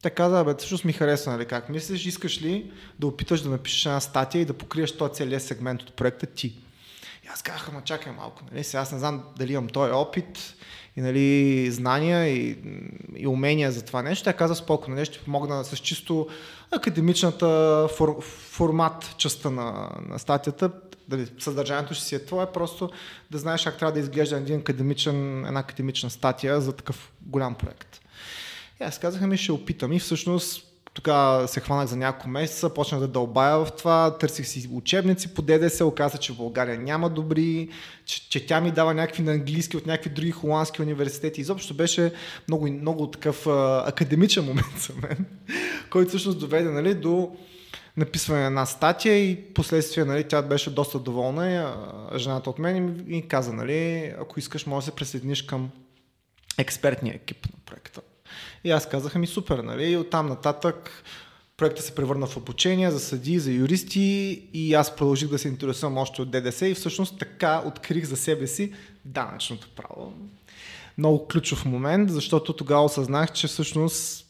Тя 0.06 0.10
каза, 0.10 0.44
бе, 0.44 0.54
всъщност 0.58 0.84
ми 0.84 0.92
харесва, 0.92 1.32
нали, 1.32 1.44
как 1.44 1.68
мислиш, 1.68 2.06
искаш 2.06 2.42
ли 2.42 2.72
да 2.98 3.06
опиташ 3.06 3.40
да 3.40 3.50
напишеш 3.50 3.86
една 3.86 4.00
статия 4.00 4.42
и 4.42 4.44
да 4.44 4.52
покриеш 4.52 4.96
този 4.96 5.12
целият 5.12 5.42
сегмент 5.42 5.82
от 5.82 5.94
проекта 5.94 6.26
ти. 6.26 6.46
И 7.24 7.28
аз 7.32 7.42
казах, 7.42 7.68
ама 7.68 7.82
чакай 7.84 8.12
малко, 8.12 8.42
нали? 8.52 8.64
сега 8.64 8.80
аз 8.80 8.92
не 8.92 8.98
знам 8.98 9.24
дали 9.38 9.52
имам 9.52 9.68
този 9.68 9.92
опит 9.92 10.54
и 10.96 11.00
нали, 11.00 11.70
знания 11.70 12.28
и, 12.28 12.58
и 13.16 13.26
умения 13.26 13.72
за 13.72 13.84
това 13.84 14.02
нещо. 14.02 14.24
Тя 14.24 14.32
каза 14.32 14.54
спокойно, 14.54 14.94
нали, 14.94 15.04
ще 15.04 15.18
помогна 15.18 15.64
с 15.64 15.76
чисто 15.76 16.28
академичната 16.70 17.88
фор, 17.96 18.22
формат 18.50 19.14
частта 19.18 19.50
на, 19.50 19.90
на 20.08 20.18
статията. 20.18 20.70
Дали, 21.08 21.28
съдържанието 21.38 21.94
ще 21.94 22.04
си 22.04 22.14
е 22.14 22.24
твое, 22.24 22.46
просто 22.46 22.90
да 23.30 23.38
знаеш 23.38 23.64
как 23.64 23.78
трябва 23.78 23.92
да 23.92 24.00
изглежда 24.00 24.36
един 24.36 24.60
академичен, 24.60 25.46
една 25.46 25.60
академична 25.60 26.10
статия 26.10 26.60
за 26.60 26.72
такъв 26.72 27.12
голям 27.22 27.54
проект. 27.54 28.00
И 28.80 28.84
аз 28.84 28.98
казах, 28.98 29.20
ми 29.20 29.36
ще 29.36 29.52
опитам 29.52 29.92
и 29.92 29.98
всъщност 29.98 30.66
тогава 30.96 31.48
се 31.48 31.60
хванах 31.60 31.86
за 31.86 31.96
няколко 31.96 32.28
месеца, 32.28 32.74
почнах 32.74 33.00
да 33.00 33.08
дълбая 33.08 33.58
в 33.58 33.68
това, 33.78 34.18
търсих 34.18 34.46
си 34.46 34.68
учебници 34.72 35.34
по 35.34 35.42
ДДС, 35.42 35.84
оказа, 35.84 36.18
че 36.18 36.32
в 36.32 36.36
България 36.36 36.78
няма 36.78 37.10
добри, 37.10 37.68
че, 38.04 38.30
че 38.30 38.46
тя 38.46 38.60
ми 38.60 38.70
дава 38.70 38.94
някакви 38.94 39.22
на 39.22 39.32
английски 39.32 39.76
от 39.76 39.86
някакви 39.86 40.10
други 40.10 40.30
холандски 40.30 40.82
университети. 40.82 41.40
Изобщо 41.40 41.74
беше 41.74 42.12
много, 42.48 42.66
много 42.66 43.10
такъв 43.10 43.46
а, 43.46 43.84
академичен 43.86 44.44
момент 44.44 44.78
за 44.78 44.92
мен, 45.02 45.26
който 45.90 46.08
всъщност 46.08 46.38
доведе 46.38 46.70
нали, 46.70 46.94
до 46.94 47.36
написване 47.96 48.40
на 48.40 48.46
една 48.46 48.66
статия 48.66 49.30
и 49.30 49.54
последствие 49.54 50.04
нали, 50.04 50.24
тя 50.24 50.42
беше 50.42 50.70
доста 50.70 50.98
доволна, 50.98 51.76
жената 52.16 52.50
от 52.50 52.58
мен 52.58 53.04
и 53.08 53.28
каза, 53.28 53.52
нали, 53.52 54.12
ако 54.20 54.38
искаш, 54.38 54.66
може 54.66 54.84
да 54.84 54.90
се 54.90 54.96
присъединиш 54.96 55.42
към 55.42 55.70
експертния 56.58 57.14
екип 57.14 57.46
на 57.46 57.58
проекта. 57.66 58.00
И 58.66 58.70
аз 58.70 58.88
казах 58.88 59.14
ми 59.14 59.26
супер, 59.26 59.58
нали? 59.58 59.90
И 59.90 59.96
оттам 59.96 60.26
нататък 60.26 60.90
проектът 61.56 61.84
се 61.84 61.94
превърна 61.94 62.26
в 62.26 62.36
обучение 62.36 62.90
за 62.90 63.00
съди, 63.00 63.38
за 63.38 63.52
юристи 63.52 64.42
и 64.52 64.74
аз 64.74 64.96
продължих 64.96 65.28
да 65.28 65.38
се 65.38 65.48
интересувам 65.48 65.98
още 65.98 66.22
от 66.22 66.30
ДДС 66.30 66.66
и 66.66 66.74
всъщност 66.74 67.18
така 67.18 67.62
открих 67.66 68.04
за 68.04 68.16
себе 68.16 68.46
си 68.46 68.72
данъчното 69.04 69.68
право. 69.76 70.12
Много 70.98 71.28
ключов 71.28 71.64
момент, 71.64 72.10
защото 72.10 72.52
тогава 72.52 72.84
осъзнах, 72.84 73.32
че 73.32 73.46
всъщност 73.46 74.26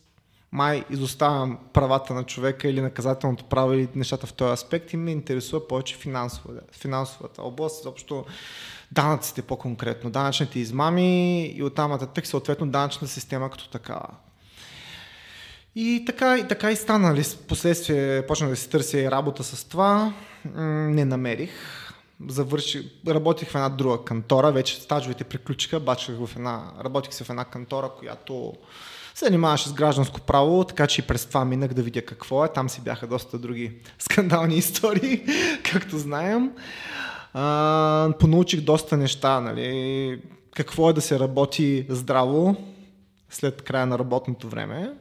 май 0.53 0.85
изоставям 0.91 1.59
правата 1.73 2.15
на 2.15 2.25
човека 2.25 2.69
или 2.69 2.81
наказателното 2.81 3.45
право 3.45 3.73
или 3.73 3.89
нещата 3.95 4.27
в 4.27 4.33
този 4.33 4.53
аспект 4.53 4.93
и 4.93 4.97
ме 4.97 5.11
интересува 5.11 5.69
повече 5.69 5.97
финансова, 5.97 6.51
финансовата 6.73 7.43
област, 7.43 7.77
защото 7.77 8.25
данъците 8.93 9.43
по-конкретно, 9.43 10.11
данъчните 10.11 10.59
измами 10.59 11.47
и 11.47 11.63
оттам 11.63 11.91
нататък 11.91 12.27
съответно 12.27 12.67
данъчната 12.67 13.09
система 13.09 13.51
като 13.51 13.69
такава. 13.69 14.09
И 15.79 16.05
така, 16.07 16.47
така 16.49 16.71
и 16.71 16.77
стана. 16.77 17.09
Нали? 17.09 17.25
Последствие 17.49 18.27
почнах 18.27 18.51
да 18.51 18.57
си 18.57 18.71
търся 18.71 19.01
и 19.01 19.11
работа 19.11 19.45
с 19.45 19.65
това. 19.65 20.15
Не 20.55 21.05
намерих. 21.05 21.51
Завърши, 22.29 22.93
работих 23.09 23.49
в 23.49 23.55
една 23.55 23.69
друга 23.69 24.05
кантора, 24.05 24.53
вече 24.53 24.81
стажовете 24.81 25.25
приключиха, 25.25 25.81
бачах 25.81 26.17
в 26.17 26.37
една, 26.37 26.63
работих 26.85 27.15
се 27.15 27.25
в 27.25 27.31
една 27.31 27.45
кантора, 27.45 27.91
която 27.99 28.53
се 29.15 29.25
занимаваше 29.25 29.69
с 29.69 29.73
гражданско 29.73 30.21
право, 30.21 30.65
така 30.65 30.87
че 30.87 31.01
и 31.01 31.05
през 31.05 31.27
това 31.27 31.45
минах 31.45 31.75
да 31.75 31.83
видя 31.83 32.03
какво 32.03 32.45
е. 32.45 32.53
Там 32.53 32.69
си 32.69 32.81
бяха 32.81 33.07
доста 33.07 33.39
други 33.39 33.73
скандални 33.99 34.57
истории, 34.57 35.25
както 35.73 35.99
знаем. 35.99 36.53
А, 37.35 38.13
понаучих 38.21 38.61
доста 38.61 38.97
неща, 38.97 39.41
нали? 39.41 40.21
какво 40.55 40.91
е 40.91 40.93
да 40.93 41.01
се 41.01 41.19
работи 41.19 41.87
здраво 41.89 42.57
след 43.31 43.63
края 43.63 43.87
на 43.87 43.99
работното 43.99 44.49
време. 44.49 44.93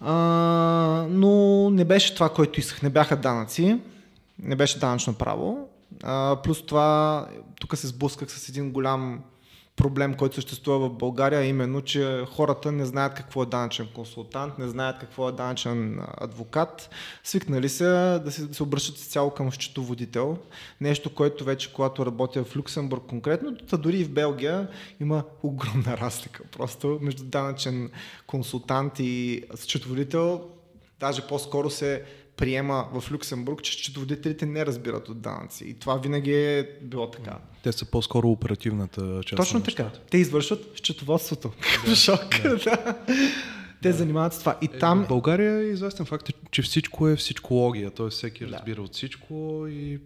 А, 0.00 0.14
но 1.10 1.70
не 1.70 1.84
беше 1.84 2.14
това, 2.14 2.28
което 2.28 2.60
исках. 2.60 2.82
Не 2.82 2.90
бяха 2.90 3.16
данъци, 3.16 3.80
не 4.38 4.56
беше 4.56 4.78
данъчно 4.78 5.14
право. 5.14 5.68
А, 6.02 6.36
плюс 6.42 6.66
това, 6.66 7.26
тук 7.60 7.76
се 7.76 7.86
сблъсках 7.86 8.30
с 8.30 8.48
един 8.48 8.72
голям 8.72 9.20
проблем, 9.78 10.14
който 10.14 10.34
съществува 10.34 10.88
в 10.88 10.92
България, 10.92 11.44
именно, 11.44 11.82
че 11.82 12.24
хората 12.26 12.72
не 12.72 12.84
знаят 12.84 13.14
какво 13.14 13.42
е 13.42 13.46
данъчен 13.46 13.88
консултант, 13.94 14.58
не 14.58 14.68
знаят 14.68 14.98
какво 14.98 15.28
е 15.28 15.32
данъчен 15.32 16.00
адвокат. 16.16 16.90
Свикнали 17.24 17.68
се 17.68 17.84
да 18.24 18.30
се, 18.30 18.46
да 18.46 18.54
се 18.54 18.62
обръщат 18.62 18.96
цяло 18.96 19.30
към 19.30 19.52
счетоводител. 19.52 20.38
Нещо, 20.80 21.14
което 21.14 21.44
вече, 21.44 21.72
когато 21.72 22.06
работя 22.06 22.44
в 22.44 22.56
Люксембург 22.56 23.02
конкретно, 23.08 23.56
та 23.56 23.76
дори 23.76 23.98
и 23.98 24.04
в 24.04 24.10
Белгия 24.10 24.68
има 25.00 25.24
огромна 25.42 25.96
разлика 25.98 26.42
просто 26.52 26.98
между 27.02 27.24
данъчен 27.24 27.90
консултант 28.26 28.92
и 28.98 29.42
счетоводител. 29.56 30.40
Даже 31.00 31.26
по-скоро 31.26 31.70
се 31.70 32.02
приема 32.38 32.88
в 32.92 33.12
Люксембург, 33.12 33.62
че 33.62 33.72
счетоводителите 33.72 34.46
не 34.46 34.66
разбират 34.66 35.08
от 35.08 35.20
данъци. 35.20 35.64
И 35.64 35.74
това 35.74 35.96
винаги 35.96 36.34
е 36.34 36.68
било 36.82 37.10
така. 37.10 37.38
Те 37.62 37.72
са 37.72 37.84
по-скоро 37.84 38.28
оперативната 38.28 39.20
част. 39.26 39.36
Точно 39.36 39.62
така. 39.62 39.90
Те 40.10 40.18
извършват 40.18 40.78
счетоводството. 40.78 41.52
Да, 41.86 41.96
Шок. 41.96 42.42
Да. 42.42 42.94
Те 43.82 43.92
занимават 43.92 44.32
с 44.32 44.38
това. 44.38 44.58
И 44.62 44.64
е, 44.64 44.78
там... 44.78 45.04
В 45.04 45.08
България 45.08 45.52
е 45.52 45.64
известен 45.64 46.06
факт, 46.06 46.30
че 46.50 46.62
всичко 46.62 47.08
е 47.08 47.16
всичкология, 47.16 47.90
т.е. 47.90 48.08
всеки 48.08 48.46
да. 48.46 48.52
разбира 48.52 48.82
от 48.82 48.94
всичко 48.94 49.66
и 49.70 50.00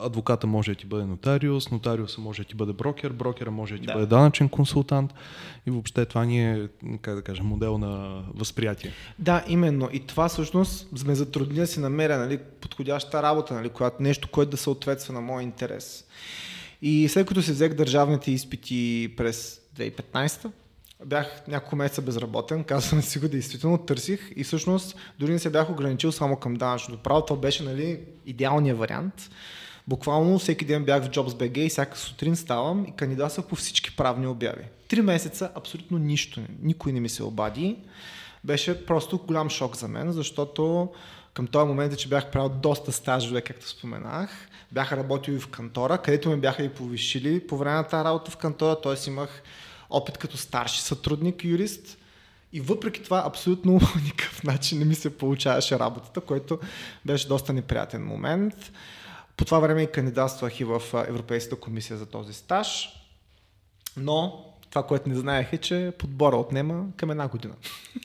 адвоката 0.00 0.46
може 0.46 0.70
да 0.70 0.74
ти 0.74 0.86
бъде 0.86 1.04
нотариус, 1.04 1.70
нотариуса 1.70 2.20
може 2.20 2.42
да 2.42 2.48
ти 2.48 2.54
бъде 2.54 2.72
брокер, 2.72 3.10
брокера 3.10 3.50
може 3.50 3.74
да 3.74 3.80
ти 3.80 3.86
да. 3.86 3.92
бъде 3.92 4.06
данъчен 4.06 4.48
консултант 4.48 5.14
и 5.66 5.70
въобще 5.70 6.04
това 6.04 6.24
ни 6.24 6.50
е, 6.50 6.68
как 7.02 7.14
да 7.14 7.22
кажа, 7.22 7.42
модел 7.42 7.78
на 7.78 8.22
възприятие. 8.34 8.92
Да, 9.18 9.44
именно. 9.48 9.88
И 9.92 10.00
това 10.00 10.28
всъщност 10.28 10.98
сме 10.98 11.14
затрудни 11.14 11.54
да 11.54 11.66
си 11.66 11.80
намеря 11.80 12.18
нали, 12.18 12.38
подходяща 12.60 13.22
работа, 13.22 13.54
нали, 13.54 13.68
която, 13.68 14.02
нещо, 14.02 14.28
което 14.28 14.50
да 14.50 14.56
съответства 14.56 15.14
на 15.14 15.20
моя 15.20 15.42
интерес. 15.42 16.04
И 16.82 17.08
след 17.08 17.26
като 17.26 17.42
се 17.42 17.52
взех 17.52 17.74
държавните 17.74 18.30
изпити 18.30 19.14
през 19.16 19.60
2015 19.76 20.50
бях 21.04 21.42
няколко 21.48 21.76
месеца 21.76 22.02
безработен, 22.02 22.64
казвам 22.64 23.02
си 23.02 23.18
го 23.18 23.28
действително, 23.28 23.78
търсих 23.78 24.32
и 24.36 24.44
всъщност 24.44 24.96
дори 25.18 25.32
не 25.32 25.38
се 25.38 25.50
бях 25.50 25.70
ограничил 25.70 26.12
само 26.12 26.36
към 26.36 26.54
данъчното 26.54 27.02
право, 27.02 27.24
това 27.24 27.40
беше 27.40 27.62
нали, 27.62 28.00
идеалният 28.26 28.78
вариант. 28.78 29.30
Буквално 29.88 30.38
всеки 30.38 30.64
ден 30.64 30.84
бях 30.84 31.04
в 31.04 31.10
JobsBG 31.10 31.58
и 31.58 31.68
всяка 31.68 31.98
сутрин 31.98 32.36
ставам 32.36 32.86
и 32.88 32.92
кандидатствах 32.96 33.46
по 33.46 33.56
всички 33.56 33.96
правни 33.96 34.26
обяви. 34.26 34.64
Три 34.88 35.02
месеца 35.02 35.50
абсолютно 35.54 35.98
нищо, 35.98 36.40
никой 36.62 36.92
не 36.92 37.00
ми 37.00 37.08
се 37.08 37.22
обади. 37.22 37.76
Беше 38.44 38.86
просто 38.86 39.18
голям 39.18 39.50
шок 39.50 39.76
за 39.76 39.88
мен, 39.88 40.12
защото 40.12 40.88
към 41.34 41.46
този 41.46 41.68
момент, 41.68 41.98
че 41.98 42.08
бях 42.08 42.30
правил 42.30 42.48
доста 42.48 42.92
стажове, 42.92 43.40
както 43.40 43.68
споменах, 43.68 44.48
бях 44.72 44.92
работил 44.92 45.32
и 45.32 45.38
в 45.38 45.48
кантора, 45.48 45.98
където 45.98 46.30
ме 46.30 46.36
бяха 46.36 46.62
и 46.62 46.68
повишили 46.68 47.46
по 47.46 47.56
време 47.56 47.76
на 47.76 47.84
тази 47.84 48.04
работа 48.04 48.30
в 48.30 48.36
кантора, 48.36 48.80
т.е. 48.80 49.10
имах 49.10 49.42
опит 49.90 50.18
като 50.18 50.36
старши 50.36 50.82
сътрудник, 50.82 51.44
юрист. 51.44 51.98
И 52.52 52.60
въпреки 52.60 53.02
това, 53.02 53.22
абсолютно 53.26 53.72
никакъв 54.04 54.44
начин 54.44 54.78
не 54.78 54.84
ми 54.84 54.94
се 54.94 55.18
получаваше 55.18 55.78
работата, 55.78 56.20
което 56.20 56.58
беше 57.04 57.28
доста 57.28 57.52
неприятен 57.52 58.06
момент. 58.06 58.72
По 59.36 59.44
това 59.44 59.58
време 59.58 59.82
и 59.82 59.92
кандидатствах 59.92 60.60
и 60.60 60.64
в 60.64 60.82
Европейската 61.08 61.60
комисия 61.60 61.96
за 61.96 62.06
този 62.06 62.32
стаж. 62.32 62.88
Но 63.96 64.44
Това, 64.74 64.86
което 64.86 65.08
не 65.08 65.14
знаех 65.14 65.52
е, 65.52 65.58
че 65.58 65.92
подбора 65.98 66.36
отнема 66.36 66.86
към 66.96 67.10
една 67.10 67.28
година. 67.28 67.54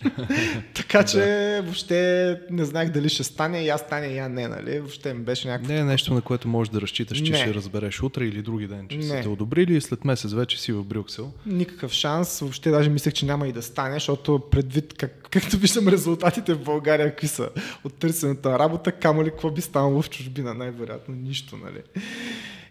така 0.73 1.03
че 1.03 1.17
да. 1.17 1.61
въобще 1.61 2.39
не 2.49 2.65
знаех 2.65 2.89
дали 2.89 3.09
ще 3.09 3.23
стане, 3.23 3.61
я 3.61 3.77
стане, 3.77 4.07
я 4.07 4.29
не, 4.29 4.47
нали? 4.47 4.79
Въобще 4.79 5.13
ми 5.13 5.23
беше 5.23 5.47
някакво... 5.47 5.73
Не 5.73 5.79
е 5.79 5.83
нещо, 5.83 6.13
на 6.13 6.21
което 6.21 6.47
можеш 6.47 6.71
да 6.71 6.81
разчиташ, 6.81 7.21
че 7.21 7.31
не. 7.31 7.37
ще 7.37 7.53
разбереш 7.53 8.03
утре 8.03 8.25
или 8.25 8.41
други 8.41 8.67
ден, 8.67 8.87
че 8.89 8.97
не. 8.97 9.03
са 9.03 9.21
те 9.21 9.27
одобрили 9.27 9.75
и 9.75 9.81
след 9.81 10.05
месец 10.05 10.33
вече 10.33 10.61
си 10.61 10.71
в 10.71 10.83
Брюксел. 10.83 11.31
Никакъв 11.45 11.91
шанс. 11.91 12.39
Въобще 12.39 12.69
даже 12.69 12.89
мислех, 12.89 13.13
че 13.13 13.25
няма 13.25 13.47
и 13.47 13.51
да 13.51 13.61
стане, 13.61 13.93
защото 13.93 14.41
предвид 14.51 14.93
как, 14.93 15.27
както 15.31 15.57
виждам 15.57 15.87
резултатите 15.87 16.53
в 16.53 16.63
България, 16.63 17.09
какви 17.09 17.27
са 17.27 17.49
от 17.83 17.93
търсенето 17.93 18.49
на 18.49 18.59
работа, 18.59 18.91
камо 18.91 19.23
ли 19.23 19.29
какво 19.29 19.51
би 19.51 19.61
станало 19.61 20.01
в 20.01 20.09
чужбина, 20.09 20.53
най-вероятно 20.53 21.15
нищо, 21.15 21.57
нали? 21.57 22.03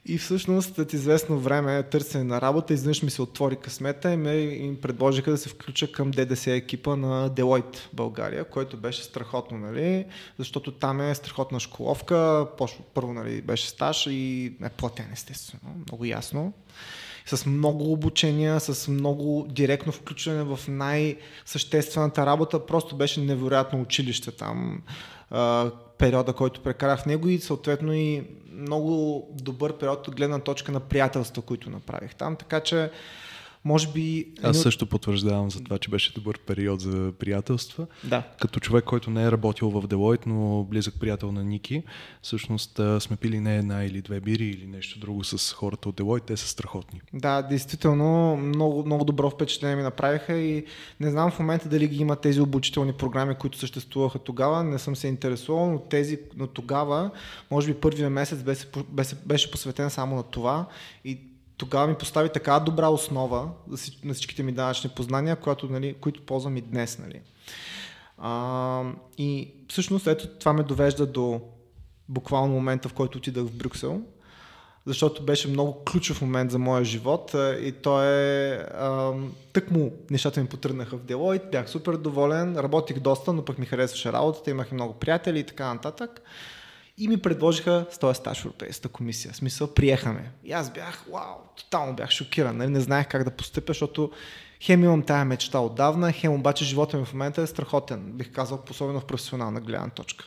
И 0.07 0.19
всъщност 0.19 0.75
след 0.75 0.93
известно 0.93 1.39
време 1.39 1.83
търсене 1.83 2.25
на 2.25 2.41
работа, 2.41 2.75
изведнъж 2.75 3.03
ми 3.03 3.11
се 3.11 3.23
отвори 3.23 3.57
късмета 3.57 4.13
и 4.13 4.17
ме 4.17 4.35
им 4.35 4.81
предложиха 4.81 5.31
да 5.31 5.39
се 5.39 5.49
включа 5.49 5.93
към 5.93 6.11
ДДС 6.11 6.53
екипа 6.53 6.97
на 6.97 7.31
Deloitte 7.31 7.79
България, 7.93 8.45
който 8.45 8.77
беше 8.77 9.03
страхотно, 9.03 9.59
нали? 9.59 10.05
защото 10.39 10.73
там 10.73 11.01
е 11.01 11.15
страхотна 11.15 11.61
школовка, 11.61 12.47
първо 12.95 13.13
нали, 13.13 13.43
беше 13.43 13.69
стаж 13.69 14.07
и 14.07 14.53
е 14.63 14.69
платен 14.69 15.07
естествено, 15.13 15.75
много 15.89 16.05
ясно 16.05 16.53
с 17.37 17.47
много 17.47 17.93
обучения, 17.93 18.61
с 18.61 18.89
много 18.89 19.47
директно 19.49 19.93
включване 19.93 20.43
в 20.43 20.61
най-съществената 20.69 22.27
работа. 22.27 22.67
Просто 22.67 22.97
беше 22.97 23.21
невероятно 23.21 23.81
училище 23.81 24.31
там 24.31 24.83
периода, 25.99 26.33
който 26.33 26.61
прекарах 26.61 27.01
в 27.01 27.07
него 27.07 27.29
и 27.29 27.39
съответно 27.39 27.93
и 27.93 28.25
много 28.53 29.27
добър 29.31 29.79
период 29.79 30.09
от 30.09 30.17
гледна 30.17 30.39
точка 30.39 30.73
на 30.73 30.81
приятелства, 30.81 31.43
които 31.43 31.71
направих 31.71 32.15
там. 32.15 32.37
Така 32.37 32.61
че 32.61 32.91
може 33.65 33.89
би... 33.89 34.27
Аз 34.43 34.63
също 34.63 34.87
потвърждавам 34.87 35.51
за 35.51 35.65
това, 35.65 35.79
че 35.79 35.91
беше 35.91 36.15
добър 36.15 36.39
период 36.39 36.81
за 36.81 37.13
приятелства. 37.19 37.87
Да. 38.05 38.23
Като 38.41 38.61
човек, 38.61 38.85
който 38.85 39.11
не 39.11 39.25
е 39.25 39.33
работил 39.33 39.71
в 39.71 39.87
Делойт, 39.87 40.27
но 40.27 40.65
близък 40.65 40.95
приятел 41.01 41.33
на 41.33 41.45
Ники, 41.45 41.83
всъщност 42.23 42.81
сме 43.01 43.17
пили 43.17 43.41
не 43.41 43.57
една 43.57 43.85
или 43.85 44.03
две 44.03 44.21
бири 44.21 44.45
или 44.45 44.67
нещо 44.67 44.99
друго 44.99 45.25
с 45.25 45.53
хората 45.53 45.89
от 45.89 45.95
Делойт, 45.95 46.25
те 46.25 46.37
са 46.37 46.49
страхотни. 46.49 47.01
Да, 47.13 47.43
действително 47.43 48.37
много, 48.37 48.85
много 48.87 49.05
добро 49.05 49.31
впечатление 49.31 49.77
ми 49.77 49.83
направиха 49.83 50.35
и 50.35 50.65
не 51.01 51.11
знам 51.11 51.31
в 51.31 51.39
момента 51.39 51.69
дали 51.69 51.89
ги 51.89 52.03
има 52.03 52.17
тези 52.17 52.41
обучителни 52.41 52.93
програми, 52.93 53.35
които 53.35 53.59
съществуваха 53.59 54.19
тогава, 54.19 54.65
не 54.65 54.79
съм 54.79 54.97
се 54.97 55.09
интересувал, 55.09 55.71
но 55.73 55.79
тези, 55.79 56.19
но 56.37 56.47
тогава, 56.47 57.11
може 57.51 57.67
би 57.67 57.81
първия 57.81 58.11
месец 58.11 58.43
беше, 58.43 58.67
беше, 58.89 59.15
беше 59.27 59.51
посветен 59.51 59.91
само 59.91 60.17
на 60.17 60.23
това 60.23 60.67
и 61.05 61.19
тогава 61.59 61.87
ми 61.87 61.95
постави 61.95 62.29
така 62.29 62.61
добра 62.61 62.89
основа 62.89 63.49
на 64.05 64.15
всичките 64.15 64.43
ми 64.43 64.53
данъчни 64.53 64.91
познания, 64.91 65.37
която, 65.37 65.67
нали, 65.67 65.95
които 65.95 66.27
ползвам 66.27 66.57
и 66.57 66.61
днес. 66.61 66.99
Нали. 66.99 67.21
А, 68.19 68.83
и 69.19 69.55
всъщност 69.69 70.07
ето 70.07 70.29
това 70.29 70.53
ме 70.53 70.63
довежда 70.63 71.07
до 71.07 71.41
буквално 72.09 72.55
момента, 72.55 72.89
в 72.89 72.95
който 72.95 73.19
отидах 73.19 73.45
в 73.45 73.57
Брюксел, 73.57 74.03
защото 74.87 75.23
беше 75.23 75.49
много 75.49 75.85
ключов 75.85 76.23
момент 76.23 76.51
за 76.51 76.59
моя 76.59 76.85
живот 76.85 77.35
и 77.63 77.73
то 77.83 78.03
е 78.03 78.51
а, 78.75 79.13
тък 79.53 79.71
му 79.71 79.93
нещата 80.11 80.41
ми 80.41 80.47
потръгнаха 80.47 80.97
в 80.97 81.05
Делойт, 81.05 81.43
бях 81.53 81.71
супер 81.71 81.97
доволен, 81.97 82.57
работих 82.59 82.99
доста, 82.99 83.33
но 83.33 83.45
пък 83.45 83.59
ми 83.59 83.67
харесваше 83.67 84.13
работата, 84.13 84.51
имах 84.51 84.71
и 84.71 84.75
много 84.75 84.95
приятели 84.95 85.39
и 85.39 85.45
така 85.45 85.75
нататък 85.75 86.21
и 86.99 87.09
ми 87.09 87.17
предложиха 87.17 87.87
с 87.91 87.99
този 87.99 88.17
стаж 88.17 88.41
в 88.41 88.45
Европейската 88.45 88.89
комисия. 88.89 89.33
В 89.33 89.37
смисъл, 89.37 89.75
приехаме. 89.75 90.31
И 90.45 90.53
аз 90.53 90.73
бях, 90.73 91.05
вау, 91.13 91.37
тотално 91.57 91.97
бях 91.97 92.11
шокиран. 92.11 92.57
Нали? 92.57 92.71
не 92.71 92.81
знаех 92.81 93.09
как 93.09 93.25
да 93.25 93.31
постъпя, 93.31 93.73
защото 93.73 94.11
хем 94.61 94.85
имам 94.85 95.03
тая 95.03 95.25
мечта 95.25 95.61
отдавна, 95.61 96.13
хем 96.13 96.33
обаче 96.33 96.65
живота 96.65 96.97
ми 96.97 97.05
в 97.05 97.13
момента 97.13 97.43
е 97.43 97.47
страхотен, 97.47 98.13
бих 98.13 98.33
казал, 98.33 98.63
особено 98.71 99.01
в 99.01 99.05
професионална 99.05 99.61
гледна 99.61 99.91
точка. 99.91 100.25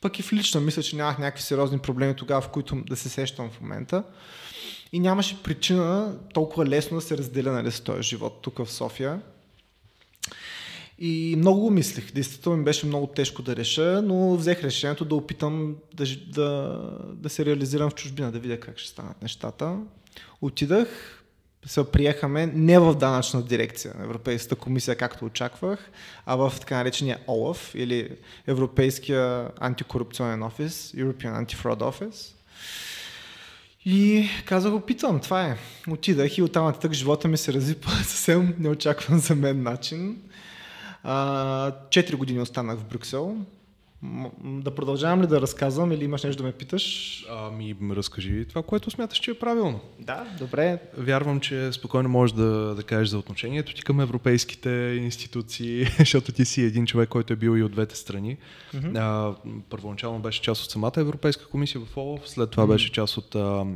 Пък 0.00 0.18
и 0.18 0.22
в 0.22 0.32
лично 0.32 0.60
мисля, 0.60 0.82
че 0.82 0.96
нямах 0.96 1.18
някакви 1.18 1.42
сериозни 1.42 1.78
проблеми 1.78 2.14
тогава, 2.16 2.40
в 2.40 2.48
които 2.48 2.76
да 2.76 2.96
се 2.96 3.08
сещам 3.08 3.50
в 3.50 3.60
момента. 3.60 4.04
И 4.92 5.00
нямаше 5.00 5.42
причина 5.42 6.16
толкова 6.34 6.66
лесно 6.66 6.96
да 6.96 7.00
се 7.00 7.18
разделя 7.18 7.52
нали, 7.52 7.70
с 7.70 7.80
този 7.80 8.02
живот 8.02 8.38
тук 8.42 8.58
в 8.58 8.72
София. 8.72 9.20
И 10.98 11.34
много 11.38 11.60
го 11.60 11.70
мислих. 11.70 12.12
Действително 12.12 12.58
ми 12.58 12.64
беше 12.64 12.86
много 12.86 13.06
тежко 13.06 13.42
да 13.42 13.56
реша, 13.56 14.02
но 14.02 14.36
взех 14.36 14.62
решението 14.62 15.04
да 15.04 15.14
опитам 15.14 15.76
да, 15.94 16.04
да, 16.32 16.80
да 17.14 17.28
се 17.28 17.44
реализирам 17.44 17.90
в 17.90 17.94
чужбина, 17.94 18.32
да 18.32 18.38
видя 18.38 18.60
как 18.60 18.78
ще 18.78 18.90
станат 18.90 19.22
нещата. 19.22 19.76
Отидах, 20.40 21.18
се 21.66 21.84
приехаме 21.92 22.46
не 22.46 22.78
в 22.78 22.94
данъчна 22.94 23.42
дирекция 23.42 23.94
на 23.98 24.04
Европейската 24.04 24.56
комисия, 24.56 24.96
както 24.96 25.24
очаквах, 25.24 25.90
а 26.26 26.36
в 26.36 26.52
така 26.60 26.76
наречения 26.76 27.18
ОЛАФ 27.26 27.74
или 27.74 28.10
Европейския 28.46 29.48
антикорупционен 29.60 30.42
офис, 30.42 30.92
European 30.96 31.44
Anti-Fraud 31.44 31.78
Office. 31.78 32.34
И 33.84 34.28
казах, 34.44 34.72
опитвам, 34.72 35.20
това 35.20 35.46
е. 35.46 35.58
Отидах 35.88 36.38
и 36.38 36.42
оттам 36.42 36.64
нататък 36.64 36.92
живота 36.92 37.28
ми 37.28 37.36
се 37.36 37.52
разви 37.52 37.74
по 37.74 37.90
съвсем 38.04 38.54
неочакван 38.58 39.18
за 39.18 39.34
мен 39.34 39.62
начин. 39.62 40.16
Четири 41.90 42.16
години 42.16 42.40
останах 42.40 42.78
в 42.78 42.88
Брюксел. 42.88 43.36
Да 44.42 44.74
продължавам 44.74 45.22
ли 45.22 45.26
да 45.26 45.40
разказвам 45.40 45.92
или 45.92 46.04
имаш 46.04 46.24
нещо 46.24 46.42
да 46.42 46.46
ме 46.46 46.52
питаш? 46.52 47.26
Ами, 47.30 47.76
разкажи 47.90 48.44
това, 48.48 48.62
което 48.62 48.90
смяташ, 48.90 49.18
че 49.18 49.30
е 49.30 49.38
правилно. 49.38 49.80
Да, 49.98 50.26
добре. 50.38 50.78
Вярвам, 50.98 51.40
че 51.40 51.72
спокойно 51.72 52.08
можеш 52.08 52.36
да, 52.36 52.74
да 52.74 52.82
кажеш 52.82 53.08
за 53.08 53.18
отношението 53.18 53.74
ти 53.74 53.82
към 53.82 54.00
европейските 54.00 54.70
институции, 55.02 55.84
защото 55.98 56.32
ти 56.32 56.44
си 56.44 56.62
един 56.62 56.86
човек, 56.86 57.08
който 57.08 57.32
е 57.32 57.36
бил 57.36 57.58
и 57.58 57.62
от 57.62 57.72
двете 57.72 57.96
страни. 57.96 58.36
Mm-hmm. 58.74 58.98
А, 58.98 59.34
първоначално 59.70 60.18
беше 60.18 60.42
част 60.42 60.64
от 60.64 60.70
самата 60.70 60.92
Европейска 60.96 61.46
комисия 61.46 61.80
в 61.80 61.96
ОЛАФ, 61.96 62.28
след 62.28 62.50
това 62.50 62.64
mm-hmm. 62.64 62.68
беше 62.68 62.92
част 62.92 63.16
от... 63.16 63.34
А, 63.34 63.66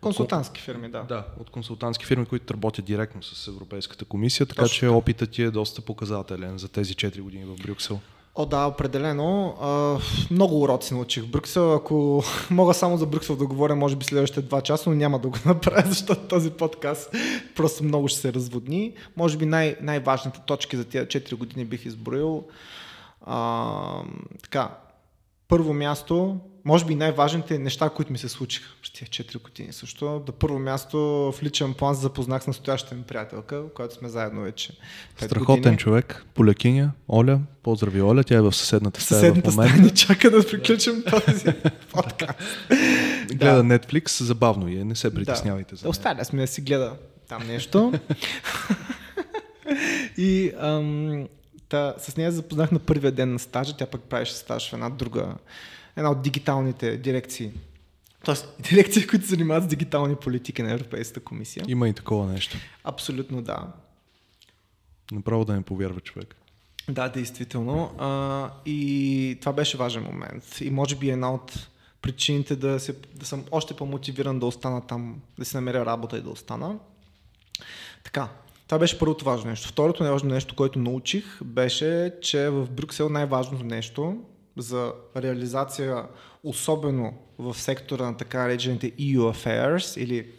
консултантски 0.00 0.60
фирми, 0.60 0.90
да. 0.90 1.02
Да, 1.02 1.26
от 1.40 1.50
консултантски 1.50 2.06
фирми, 2.06 2.26
които 2.26 2.54
работят 2.54 2.84
директно 2.84 3.22
с 3.22 3.48
Европейската 3.48 4.04
комисия, 4.04 4.46
така 4.46 4.62
Точно. 4.62 4.78
че 4.78 4.86
опитът 4.86 5.30
ти 5.30 5.42
е 5.42 5.50
доста 5.50 5.82
показателен 5.82 6.58
за 6.58 6.68
тези 6.68 6.94
4 6.94 7.20
години 7.20 7.44
в 7.44 7.56
Брюксел. 7.62 8.00
О, 8.38 8.46
да, 8.46 8.66
определено. 8.66 9.54
А, 9.60 9.98
много 10.30 10.60
уроци 10.60 10.94
научих 10.94 11.24
в 11.24 11.30
Брюксел. 11.30 11.74
Ако 11.74 12.24
мога 12.50 12.74
само 12.74 12.96
за 12.96 13.06
Брюксел 13.06 13.36
да 13.36 13.46
говоря, 13.46 13.76
може 13.76 13.96
би 13.96 14.04
следващите 14.04 14.42
два 14.42 14.60
часа, 14.60 14.90
но 14.90 14.96
няма 14.96 15.18
да 15.18 15.28
го 15.28 15.36
направя, 15.46 15.82
защото 15.86 16.28
този 16.28 16.50
подкаст 16.50 17.14
просто 17.56 17.84
много 17.84 18.08
ще 18.08 18.20
се 18.20 18.32
разводни. 18.32 18.92
Може 19.16 19.36
би 19.36 19.46
най- 19.46 19.76
най-важните 19.80 20.40
точки 20.46 20.76
за 20.76 20.84
тези 20.84 21.06
4 21.06 21.34
години 21.34 21.64
бих 21.64 21.86
изброил. 21.86 22.44
А, 23.26 24.02
така, 24.42 24.70
първо 25.48 25.74
място, 25.74 26.36
може 26.66 26.84
би 26.84 26.94
най-важните 26.94 27.58
неща, 27.58 27.90
които 27.90 28.12
ми 28.12 28.18
се 28.18 28.28
случиха 28.28 28.74
през 28.82 28.92
тези 28.92 29.10
4 29.10 29.42
години 29.42 29.72
също. 29.72 30.22
Да 30.26 30.32
първо 30.32 30.58
място 30.58 30.98
в 31.36 31.42
личен 31.42 31.74
план 31.74 31.94
се 31.94 32.00
запознах 32.00 32.42
с 32.42 32.46
настоящата 32.46 32.94
ми 32.94 33.02
приятелка, 33.02 33.62
която 33.74 33.94
сме 33.94 34.08
заедно 34.08 34.42
вече. 34.42 34.72
Страхотен 35.16 35.62
години. 35.62 35.76
човек, 35.76 36.24
полякиня, 36.34 36.92
Оля. 37.08 37.40
Поздрави, 37.62 38.02
Оля, 38.02 38.24
тя 38.24 38.34
е 38.34 38.40
в 38.40 38.52
съседната 38.52 39.00
стая 39.00 39.20
съседната. 39.20 39.52
Стая 39.52 39.76
ни 39.76 39.90
чака 39.90 40.30
да 40.30 40.46
приключим 40.46 41.04
този 41.10 41.44
подкаст. 41.92 42.38
Гледа 43.34 43.62
да. 43.62 43.78
Netflix, 43.78 44.22
забавно 44.22 44.68
е, 44.68 44.70
не 44.70 44.94
се 44.94 45.14
притеснявайте 45.14 45.74
да. 45.74 45.76
за 45.76 45.88
Оставя 45.88 46.24
сме 46.24 46.40
да 46.40 46.46
си 46.46 46.60
гледа 46.60 46.92
там 47.28 47.46
нещо. 47.46 47.92
И 50.16 50.52
ам, 50.60 51.28
та, 51.68 51.94
с 51.98 52.16
нея 52.16 52.32
запознах 52.32 52.72
на 52.72 52.78
първия 52.78 53.12
ден 53.12 53.32
на 53.32 53.38
стажа, 53.38 53.76
тя 53.76 53.86
пък 53.86 54.00
правеше 54.00 54.34
стаж 54.34 54.70
в 54.70 54.72
една 54.72 54.90
друга 54.90 55.34
една 55.96 56.10
от 56.10 56.22
дигиталните 56.22 56.96
дирекции. 56.96 57.52
Тоест, 58.24 58.56
дирекции, 58.70 59.06
които 59.06 59.24
се 59.24 59.30
занимават 59.30 59.64
с 59.64 59.66
дигитални 59.66 60.16
политики 60.16 60.62
на 60.62 60.72
Европейската 60.72 61.20
комисия. 61.20 61.64
Има 61.68 61.88
и 61.88 61.92
такова 61.92 62.26
нещо. 62.26 62.56
Абсолютно 62.84 63.42
да. 63.42 63.72
Направо 65.12 65.44
да 65.44 65.54
не 65.54 65.62
повярва 65.62 66.00
човек. 66.00 66.36
Да, 66.88 67.08
действително. 67.08 67.94
А, 67.98 68.50
и 68.66 69.36
това 69.40 69.52
беше 69.52 69.76
важен 69.76 70.02
момент. 70.02 70.60
И 70.60 70.70
може 70.70 70.96
би 70.96 71.10
една 71.10 71.34
от 71.34 71.68
причините 72.02 72.56
да, 72.56 72.80
се, 72.80 72.96
да 73.14 73.26
съм 73.26 73.44
още 73.50 73.74
по-мотивиран 73.74 74.38
да 74.38 74.46
остана 74.46 74.86
там, 74.86 75.20
да 75.38 75.44
си 75.44 75.56
намеря 75.56 75.86
работа 75.86 76.18
и 76.18 76.22
да 76.22 76.30
остана. 76.30 76.78
Така, 78.04 78.28
това 78.68 78.78
беше 78.78 78.98
първото 78.98 79.24
важно 79.24 79.50
нещо. 79.50 79.68
Второто 79.68 80.02
най-важно 80.02 80.30
нещо, 80.30 80.56
което 80.56 80.78
научих, 80.78 81.44
беше, 81.44 82.14
че 82.22 82.50
в 82.50 82.70
Брюксел 82.70 83.08
най-важното 83.08 83.64
нещо 83.64 84.18
за 84.56 84.92
реализация, 85.16 86.04
особено 86.44 87.14
в 87.38 87.54
сектора 87.54 88.04
на 88.04 88.16
така 88.16 88.38
наречените 88.38 88.92
EU 88.92 89.18
Affairs 89.18 90.00
или 90.00 90.30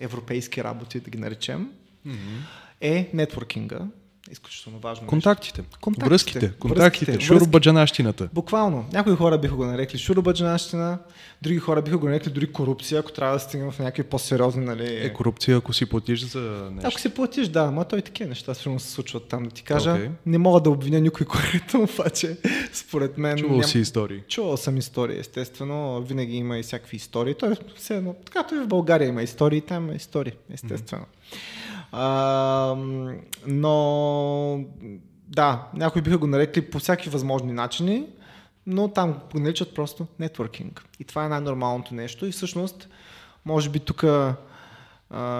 европейски 0.00 0.64
работи, 0.64 1.00
да 1.00 1.10
ги 1.10 1.18
наречем, 1.18 1.72
mm-hmm. 2.06 2.40
е 2.80 3.10
нетворкинга, 3.14 3.86
изключително 4.30 4.78
важно. 4.78 5.06
Контактите, 5.06 5.62
Контактите, 5.80 6.08
връзките, 6.10 6.52
контактите, 6.58 7.12
връзките. 7.12 7.24
шурубаджанащината. 7.26 8.28
Буквално. 8.32 8.84
Някои 8.92 9.14
хора 9.16 9.38
биха 9.38 9.54
го 9.54 9.66
нарекли 9.66 9.98
шурубаджанащина, 9.98 10.98
други 11.42 11.58
хора 11.58 11.82
биха 11.82 11.98
го 11.98 12.06
нарекли 12.06 12.30
дори 12.30 12.52
корупция, 12.52 13.00
ако 13.00 13.12
трябва 13.12 13.34
да 13.34 13.40
стигнем 13.40 13.70
в 13.70 13.78
някакви 13.78 14.02
по-сериозни, 14.02 14.64
нали... 14.64 14.96
Е, 14.96 15.12
корупция, 15.12 15.56
ако 15.56 15.72
си 15.72 15.86
платиш 15.86 16.24
за 16.24 16.68
нещо. 16.72 16.88
Ако 16.88 17.00
си 17.00 17.08
платиш, 17.08 17.48
да, 17.48 17.70
ма 17.70 17.84
той 17.84 18.02
такива 18.02 18.28
неща 18.28 18.54
сигурно 18.54 18.80
се 18.80 18.90
случват 18.90 19.28
там, 19.28 19.42
да 19.42 19.50
ти 19.50 19.62
кажа. 19.62 19.92
Окей. 19.92 20.08
Не 20.26 20.38
мога 20.38 20.60
да 20.60 20.70
обвиня 20.70 21.00
никой 21.00 21.26
коректно, 21.26 21.82
обаче 21.82 22.36
според 22.72 23.18
мен... 23.18 23.38
Чувал 23.38 23.58
ням- 23.58 23.66
си 23.66 23.78
истории. 23.78 24.20
Чувал 24.28 24.56
съм 24.56 24.76
истории, 24.76 25.18
естествено. 25.18 26.02
Винаги 26.02 26.36
има 26.36 26.58
и 26.58 26.62
всякакви 26.62 26.96
истории. 26.96 27.34
Той 27.34 27.56
все 27.76 27.96
едно, 27.96 28.14
както 28.32 28.54
и 28.54 28.58
в 28.58 28.66
България 28.66 29.08
има 29.08 29.22
истории, 29.22 29.60
там 29.60 29.84
има 29.84 29.94
истории, 29.94 30.32
естествено. 30.54 31.04
Но 33.46 34.64
да, 35.28 35.68
някои 35.74 36.02
биха 36.02 36.18
го 36.18 36.26
нарекли 36.26 36.70
по 36.70 36.78
всякакви 36.78 37.10
възможни 37.10 37.52
начини, 37.52 38.06
но 38.66 38.88
там 38.88 39.20
го 39.32 39.40
наричат 39.40 39.74
просто 39.74 40.06
нетворкинг. 40.18 40.84
И 41.00 41.04
това 41.04 41.24
е 41.24 41.28
най-нормалното 41.28 41.94
нещо. 41.94 42.26
И 42.26 42.32
всъщност, 42.32 42.88
може 43.44 43.70
би 43.70 43.80
тук 43.80 44.04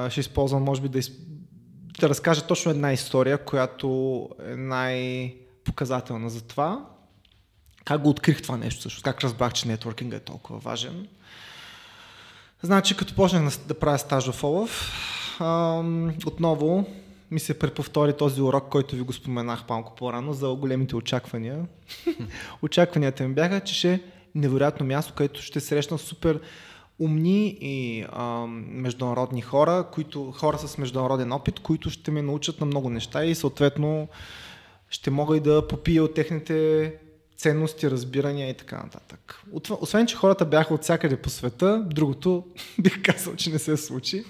ще 0.08 0.20
използвам, 0.20 0.62
може 0.62 0.80
би 0.80 0.88
да, 0.88 0.98
из... 0.98 1.10
да 2.00 2.08
разкажа 2.08 2.46
точно 2.46 2.70
една 2.70 2.92
история, 2.92 3.38
която 3.44 4.28
е 4.46 4.56
най-показателна 4.56 6.30
за 6.30 6.40
това. 6.42 6.84
Как 7.84 8.02
го 8.02 8.08
открих 8.08 8.42
това 8.42 8.56
нещо 8.56 8.82
също? 8.82 9.02
Как 9.02 9.24
разбрах, 9.24 9.52
че 9.52 9.68
нетворкинга 9.68 10.16
е 10.16 10.20
толкова 10.20 10.58
важен? 10.58 11.08
Значи, 12.62 12.96
като 12.96 13.14
почнах 13.14 13.42
на- 13.42 13.66
да 13.66 13.78
правя 13.78 13.98
стаж 13.98 14.30
в 14.30 14.44
Олаф, 14.44 14.92
ам, 15.40 16.14
отново 16.26 16.86
ми 17.30 17.40
се 17.40 17.58
преповтори 17.58 18.12
този 18.12 18.42
урок, 18.42 18.68
който 18.68 18.96
ви 18.96 19.02
го 19.02 19.12
споменах 19.12 19.68
малко 19.68 19.94
по-рано, 19.94 20.32
за 20.32 20.48
големите 20.48 20.96
очаквания. 20.96 21.66
Очакванията 22.62 23.28
ми 23.28 23.34
бяха, 23.34 23.60
че 23.60 23.74
ще 23.74 23.92
е 23.92 24.00
невероятно 24.34 24.86
място, 24.86 25.14
където 25.16 25.42
ще 25.42 25.60
срещна 25.60 25.98
супер 25.98 26.40
умни 26.98 27.58
и 27.60 28.04
ам, 28.12 28.64
международни 28.68 29.40
хора, 29.40 29.86
които, 29.92 30.32
хора 30.32 30.58
с 30.58 30.78
международен 30.78 31.32
опит, 31.32 31.60
които 31.60 31.90
ще 31.90 32.10
ме 32.10 32.22
научат 32.22 32.60
на 32.60 32.66
много 32.66 32.90
неща 32.90 33.24
и 33.24 33.34
съответно 33.34 34.08
ще 34.90 35.10
мога 35.10 35.36
и 35.36 35.40
да 35.40 35.68
попия 35.68 36.04
от 36.04 36.14
техните 36.14 36.94
ценности, 37.40 37.90
разбирания 37.90 38.50
и 38.50 38.54
така 38.54 38.76
нататък. 38.76 39.42
Освен, 39.80 40.06
че 40.06 40.16
хората 40.16 40.44
бяха 40.44 40.74
от 40.74 40.82
всякъде 40.82 41.16
по 41.16 41.30
света, 41.30 41.84
другото 41.86 42.44
бих 42.78 43.02
казал, 43.02 43.36
че 43.36 43.50
не 43.50 43.58
се 43.58 43.76
случи. 43.76 44.24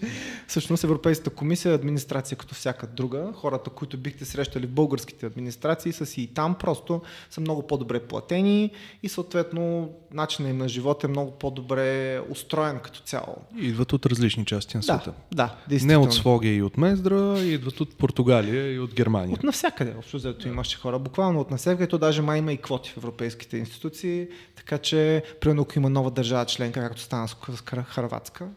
Всъщност 0.47 0.85
Европейската 0.85 1.31
комисия 1.31 1.73
е 1.73 1.75
администрация 1.75 2.39
като 2.39 2.55
всяка 2.55 2.87
друга. 2.87 3.33
Хората, 3.35 3.71
които 3.71 3.97
бихте 3.99 4.25
срещали 4.25 4.67
в 4.67 4.71
българските 4.71 5.27
администрации, 5.27 5.93
са 5.93 6.07
си 6.07 6.23
и 6.23 6.27
там, 6.27 6.55
просто 6.55 7.03
са 7.31 7.41
много 7.41 7.67
по-добре 7.67 8.01
платени 8.01 8.71
и 9.03 9.09
съответно 9.09 9.91
начинът 10.13 10.51
им 10.51 10.59
на 10.59 10.69
живот 10.69 11.05
е 11.05 11.09
много 11.09 11.31
по-добре 11.31 12.21
устроен 12.31 12.79
като 12.79 13.01
цяло. 13.01 13.37
Идват 13.59 13.93
от 13.93 14.07
различни 14.07 14.45
части 14.45 14.77
на 14.77 14.81
Да, 14.81 14.85
света. 14.87 15.13
да, 15.33 15.45
Не 15.45 15.51
действително. 15.69 16.05
от 16.07 16.15
Своге 16.15 16.49
и 16.49 16.63
от 16.63 16.77
Мездра, 16.77 17.39
идват 17.39 17.81
от 17.81 17.97
Португалия 17.97 18.75
и 18.75 18.79
от 18.79 18.95
Германия. 18.95 19.35
От 19.35 19.43
навсякъде, 19.43 19.95
общо 19.99 20.17
взето 20.17 20.49
имаше 20.49 20.79
хора. 20.79 20.99
Буквално 20.99 21.41
от 21.41 21.51
навсякъде, 21.51 21.87
то 21.87 21.99
даже 21.99 22.23
май 22.23 22.39
има 22.39 22.53
и 22.53 22.57
квоти 22.57 22.93
в 22.97 23.00
европейските 23.01 23.57
институции, 23.57 24.29
така 24.57 24.79
че, 24.79 25.23
примерно, 25.41 25.63
ако 25.63 25.79
има 25.79 25.91
нова 25.91 26.11
държава 26.11 26.47
членка, 26.47 26.81
както 26.81 27.01
стана 27.01 27.29
с 27.29 27.37
Хърватска, 27.85 28.49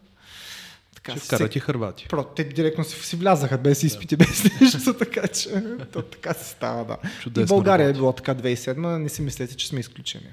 така 0.94 1.12
Ще 1.12 1.26
вкарат 1.26 1.56
и 1.56 1.60
Хървати. 1.60 2.06
Про, 2.08 2.24
те 2.24 2.44
директно 2.44 2.84
си, 2.84 3.06
си 3.06 3.16
влязаха 3.16 3.58
без 3.58 3.82
изпити, 3.82 4.16
без 4.16 4.60
нищо, 4.60 4.94
така 4.98 5.28
че 5.28 5.50
то 5.92 6.02
така 6.02 6.34
се 6.34 6.50
става, 6.50 6.84
да. 6.84 6.96
Чудесно 7.22 7.44
и 7.44 7.56
България 7.56 7.86
работи. 7.86 7.98
е 7.98 8.00
било 8.00 8.12
така 8.12 8.34
2007, 8.34 8.96
не 8.96 9.08
си 9.08 9.22
мислете, 9.22 9.56
че 9.56 9.68
сме 9.68 9.80
изключени. 9.80 10.32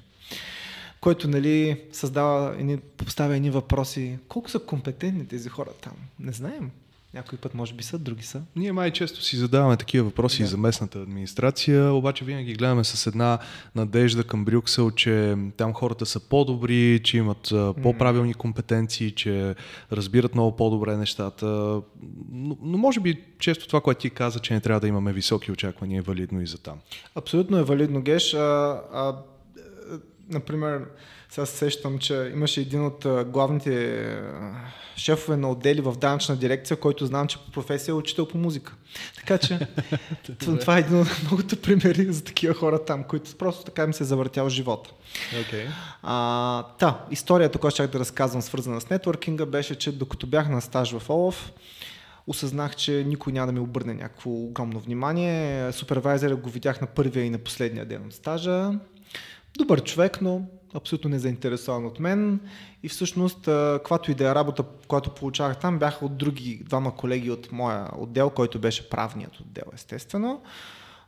Който, 1.02 1.28
нали, 1.28 1.82
създава, 1.92 2.56
едни, 2.60 2.78
поставя 2.78 3.36
едни 3.36 3.50
въпроси. 3.50 4.18
Колко 4.28 4.50
са 4.50 4.60
компетентни 4.60 5.28
тези 5.28 5.50
хора 5.50 5.70
там? 5.82 5.94
Не 6.20 6.32
знаем. 6.32 6.72
Някой 7.14 7.38
път 7.38 7.54
може 7.54 7.74
би 7.74 7.84
са, 7.84 8.00
други 8.00 8.24
са. 8.24 8.42
Ние 8.56 8.72
май 8.72 8.92
често 8.92 9.22
си 9.22 9.36
задаваме 9.38 9.78
такива 9.78 10.06
въпроси 10.06 10.42
Да. 10.42 10.48
за 10.48 10.58
местната 10.58 11.00
администрация, 11.00 11.94
обаче 11.94 12.26
винаги 12.26 12.54
гледаме 12.54 12.84
с 12.84 13.08
една 13.08 13.40
надежда 13.76 14.24
към 14.24 14.46
Брюксел, 14.46 14.92
че 14.92 15.36
там 15.58 15.74
хората 15.74 16.06
са 16.06 16.20
по-добри, 16.20 17.02
че 17.04 17.18
имат 17.18 17.54
по-правилни 17.84 18.34
компетенции, 18.34 19.12
че 19.12 19.56
разбират 19.92 20.34
много 20.34 20.56
по-добре 20.56 20.98
нещата. 20.98 21.46
Но, 22.32 22.58
но 22.62 22.78
може 22.78 23.00
би 23.00 23.24
често 23.40 23.68
това, 23.68 23.82
което 23.82 24.02
ти 24.02 24.10
каза, 24.10 24.40
че 24.40 24.54
не 24.54 24.62
трябва 24.62 24.80
да 24.80 24.88
имаме 24.88 25.14
високи 25.14 25.52
очаквания, 25.52 26.00
е 26.00 26.02
валидно 26.02 26.42
и 26.42 26.48
за 26.48 26.58
там. 26.58 26.80
Абсолютно 27.16 27.58
е 27.58 27.64
валидно, 27.64 28.02
Геш. 28.02 28.34
А, 28.34 28.38
а, 28.94 29.16
например, 30.30 30.86
сега 31.32 31.46
се 31.46 31.58
сещам, 31.58 32.00
че 32.00 32.32
имаше 32.34 32.62
един 32.62 32.86
от 32.86 33.06
главните 33.28 34.06
шефове 34.96 35.38
на 35.38 35.52
отдели 35.52 35.82
в 35.82 35.96
данъчна 35.98 36.36
дирекция, 36.36 36.78
който 36.78 37.06
знам, 37.06 37.28
че 37.28 37.38
по 37.38 37.52
професия 37.52 37.92
е 37.92 37.96
учител 37.96 38.28
по 38.28 38.38
музика. 38.38 38.76
Така 39.16 39.38
че 39.38 39.68
това, 40.40 40.78
е 40.78 40.80
един 40.80 41.00
от 41.00 41.08
многото 41.24 41.62
примери 41.62 42.14
за 42.14 42.24
такива 42.24 42.54
хора 42.54 42.86
там, 42.86 43.04
които 43.04 43.36
просто 43.36 43.64
така 43.64 43.84
им 43.84 43.94
се 43.94 44.04
е 44.04 44.06
завъртял 44.06 44.50
живота. 44.50 44.90
Okay. 45.34 45.68
А, 46.04 46.64
та, 46.64 47.06
историята, 47.12 47.60
която 47.60 47.76
ще 47.76 47.88
да 47.88 48.00
разказвам, 48.00 48.42
свързана 48.42 48.82
с 48.82 48.90
нетворкинга, 48.90 49.46
беше, 49.46 49.76
че 49.76 49.92
докато 49.92 50.28
бях 50.28 50.50
на 50.50 50.62
стаж 50.62 50.98
в 50.98 51.10
Олаф, 51.10 51.52
осъзнах, 52.28 52.76
че 52.76 53.04
никой 53.08 53.34
няма 53.34 53.46
да 53.48 53.54
ми 53.54 53.60
обърне 53.60 53.94
някакво 53.94 54.30
огромно 54.30 54.80
внимание. 54.80 55.72
Супервайзера 55.72 56.36
го 56.36 56.50
видях 56.50 56.82
на 56.82 56.88
първия 56.88 57.26
и 57.26 57.30
на 57.30 57.38
последния 57.38 57.86
ден 57.86 58.06
от 58.06 58.14
стажа. 58.14 58.72
Добър 59.58 59.84
човек, 59.84 60.22
но 60.22 60.42
абсолютно 60.74 61.10
незаинтересован 61.10 61.86
от 61.86 62.00
мен. 62.00 62.40
И 62.84 62.90
всъщност, 62.90 63.46
каквато 63.46 64.12
и 64.12 64.16
да 64.16 64.30
е 64.30 64.36
работа, 64.36 64.64
която 64.88 65.10
получавах 65.10 65.60
там, 65.60 65.80
бяха 65.80 66.06
от 66.06 66.18
други 66.18 66.62
двама 66.66 66.96
колеги 66.96 67.32
от 67.32 67.52
моя 67.52 67.88
отдел, 67.98 68.30
който 68.30 68.60
беше 68.60 68.90
правният 68.90 69.40
отдел, 69.40 69.64
естествено. 69.74 70.42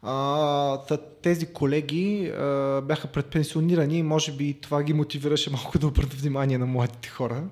А, 0.02 0.78
тези 1.22 1.54
колеги 1.54 2.28
а, 2.28 2.82
бяха 2.82 3.08
предпенсионирани 3.08 3.98
и 3.98 4.04
може 4.04 4.32
би 4.32 4.54
това 4.62 4.84
ги 4.84 4.94
мотивираше 4.94 5.50
малко 5.52 5.80
да 5.80 5.88
обърнат 5.88 6.14
внимание 6.14 6.58
на 6.58 6.66
младите 6.66 7.10
хора. 7.10 7.44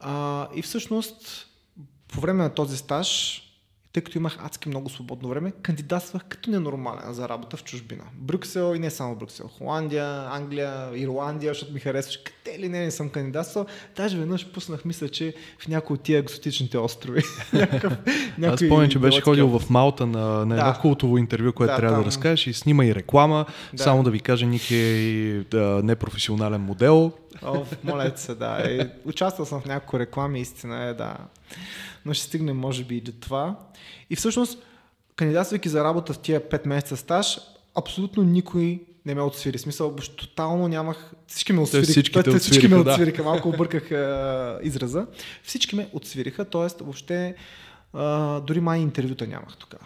А, 0.00 0.48
и 0.54 0.62
всъщност, 0.62 1.46
по 2.08 2.20
време 2.20 2.42
на 2.42 2.50
този 2.50 2.76
стаж, 2.76 3.42
тъй 3.92 4.02
като 4.02 4.18
имах 4.18 4.38
адски 4.40 4.68
много 4.68 4.88
свободно 4.88 5.28
време, 5.28 5.52
кандидатствах 5.52 6.24
като 6.24 6.50
ненормален 6.50 7.12
за 7.12 7.28
работа 7.28 7.56
в 7.56 7.64
чужбина. 7.64 8.02
Брюксел 8.14 8.72
и 8.76 8.78
не 8.78 8.90
само 8.90 9.14
Брюксел. 9.14 9.48
Холандия, 9.48 10.26
Англия, 10.30 10.88
Ирландия, 10.94 11.50
защото 11.50 11.72
ми 11.72 11.80
харесваше. 11.80 12.24
Къде 12.24 12.58
ли 12.58 12.68
не, 12.68 12.80
не 12.80 12.90
съм 12.90 13.08
кандидатствал. 13.08 13.66
Даже 13.96 14.18
веднъж 14.18 14.46
пуснах, 14.46 14.84
мисля, 14.84 15.08
че 15.08 15.34
в 15.58 15.68
някои 15.68 15.94
от 15.94 16.00
тия 16.00 16.18
екзотичните 16.18 16.78
острови. 16.78 17.22
Аз 18.44 18.60
спомням, 18.60 18.90
че 18.90 18.98
беше 18.98 19.20
ходил 19.20 19.48
в 19.48 19.70
Малта 19.70 20.06
на, 20.06 20.18
на 20.18 20.54
едно 20.54 20.66
Да. 20.66 20.78
култово 20.80 21.18
интервю, 21.18 21.52
което 21.52 21.70
Да, 21.72 21.76
трябва 21.76 21.96
да 21.96 22.02
там- 22.02 22.06
разкажеш 22.06 22.46
и 22.46 22.52
снима 22.52 22.84
и 22.84 22.94
реклама. 22.94 23.46
Да. 23.74 23.82
Само 23.82 24.02
да 24.02 24.10
ви 24.10 24.20
кажа, 24.20 24.46
Ник 24.46 24.70
е 24.70 24.74
и 24.74 25.44
да, 25.44 25.80
непрофесионален 25.84 26.60
модел. 26.60 27.12
О, 27.42 27.64
моля 27.84 28.12
се, 28.16 28.34
да. 28.34 28.62
Е, 28.64 28.88
участвал 29.04 29.46
съм 29.46 29.60
в 29.60 29.64
няколко 29.64 29.98
реклами, 29.98 30.40
истина 30.40 30.84
е, 30.84 30.94
да. 30.94 31.16
Но 32.04 32.14
ще 32.14 32.24
стигнем, 32.24 32.56
може 32.56 32.84
би, 32.84 32.96
и 32.96 33.00
до 33.00 33.12
това. 33.12 33.56
И 34.10 34.16
всъщност, 34.16 34.62
кандидатствайки 35.16 35.68
за 35.68 35.84
работа 35.84 36.12
в 36.12 36.18
тия 36.18 36.40
5 36.40 36.66
месеца 36.66 36.96
стаж, 36.96 37.38
абсолютно 37.74 38.22
никой 38.22 38.82
не 39.06 39.14
ме 39.14 39.22
отсвири. 39.22 39.58
Смисъл, 39.58 39.88
въобще 39.88 40.16
тотално 40.16 40.68
нямах... 40.68 41.12
Всички 41.26 41.52
ме 41.52 41.60
отсвириха. 41.60 41.90
всички 41.90 42.22
те 42.22 42.38
всички 42.38 42.68
ме 42.68 42.84
да. 42.84 42.90
отсвириха. 42.90 43.22
Малко 43.22 43.48
обърках 43.48 43.92
а, 43.92 44.58
израза. 44.62 45.06
Всички 45.42 45.76
ме 45.76 45.88
отсвириха, 45.92 46.44
т.е. 46.44 46.84
въобще 46.84 47.34
а, 47.92 48.40
дори 48.40 48.60
май 48.60 48.80
интервюта 48.80 49.26
нямах 49.26 49.56
тогава. 49.56 49.84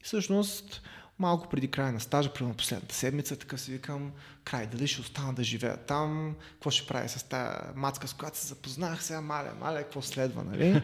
И 0.00 0.04
всъщност, 0.04 0.82
малко 1.18 1.48
преди 1.48 1.68
края 1.68 1.92
на 1.92 2.00
стажа, 2.00 2.32
примерно 2.32 2.56
последната 2.56 2.94
седмица, 2.94 3.36
така 3.36 3.56
си 3.56 3.72
викам, 3.72 4.12
край, 4.44 4.66
дали 4.66 4.86
ще 4.86 5.00
остана 5.00 5.32
да 5.32 5.44
живея 5.44 5.76
там, 5.76 6.34
какво 6.52 6.70
ще 6.70 6.86
правя 6.86 7.08
с 7.08 7.22
тази 7.22 7.58
мацка, 7.74 8.08
с 8.08 8.14
която 8.14 8.38
се 8.38 8.46
запознах, 8.46 9.04
сега 9.04 9.20
маля, 9.20 9.50
маля, 9.60 9.78
какво 9.78 10.02
следва, 10.02 10.44
нали? 10.44 10.82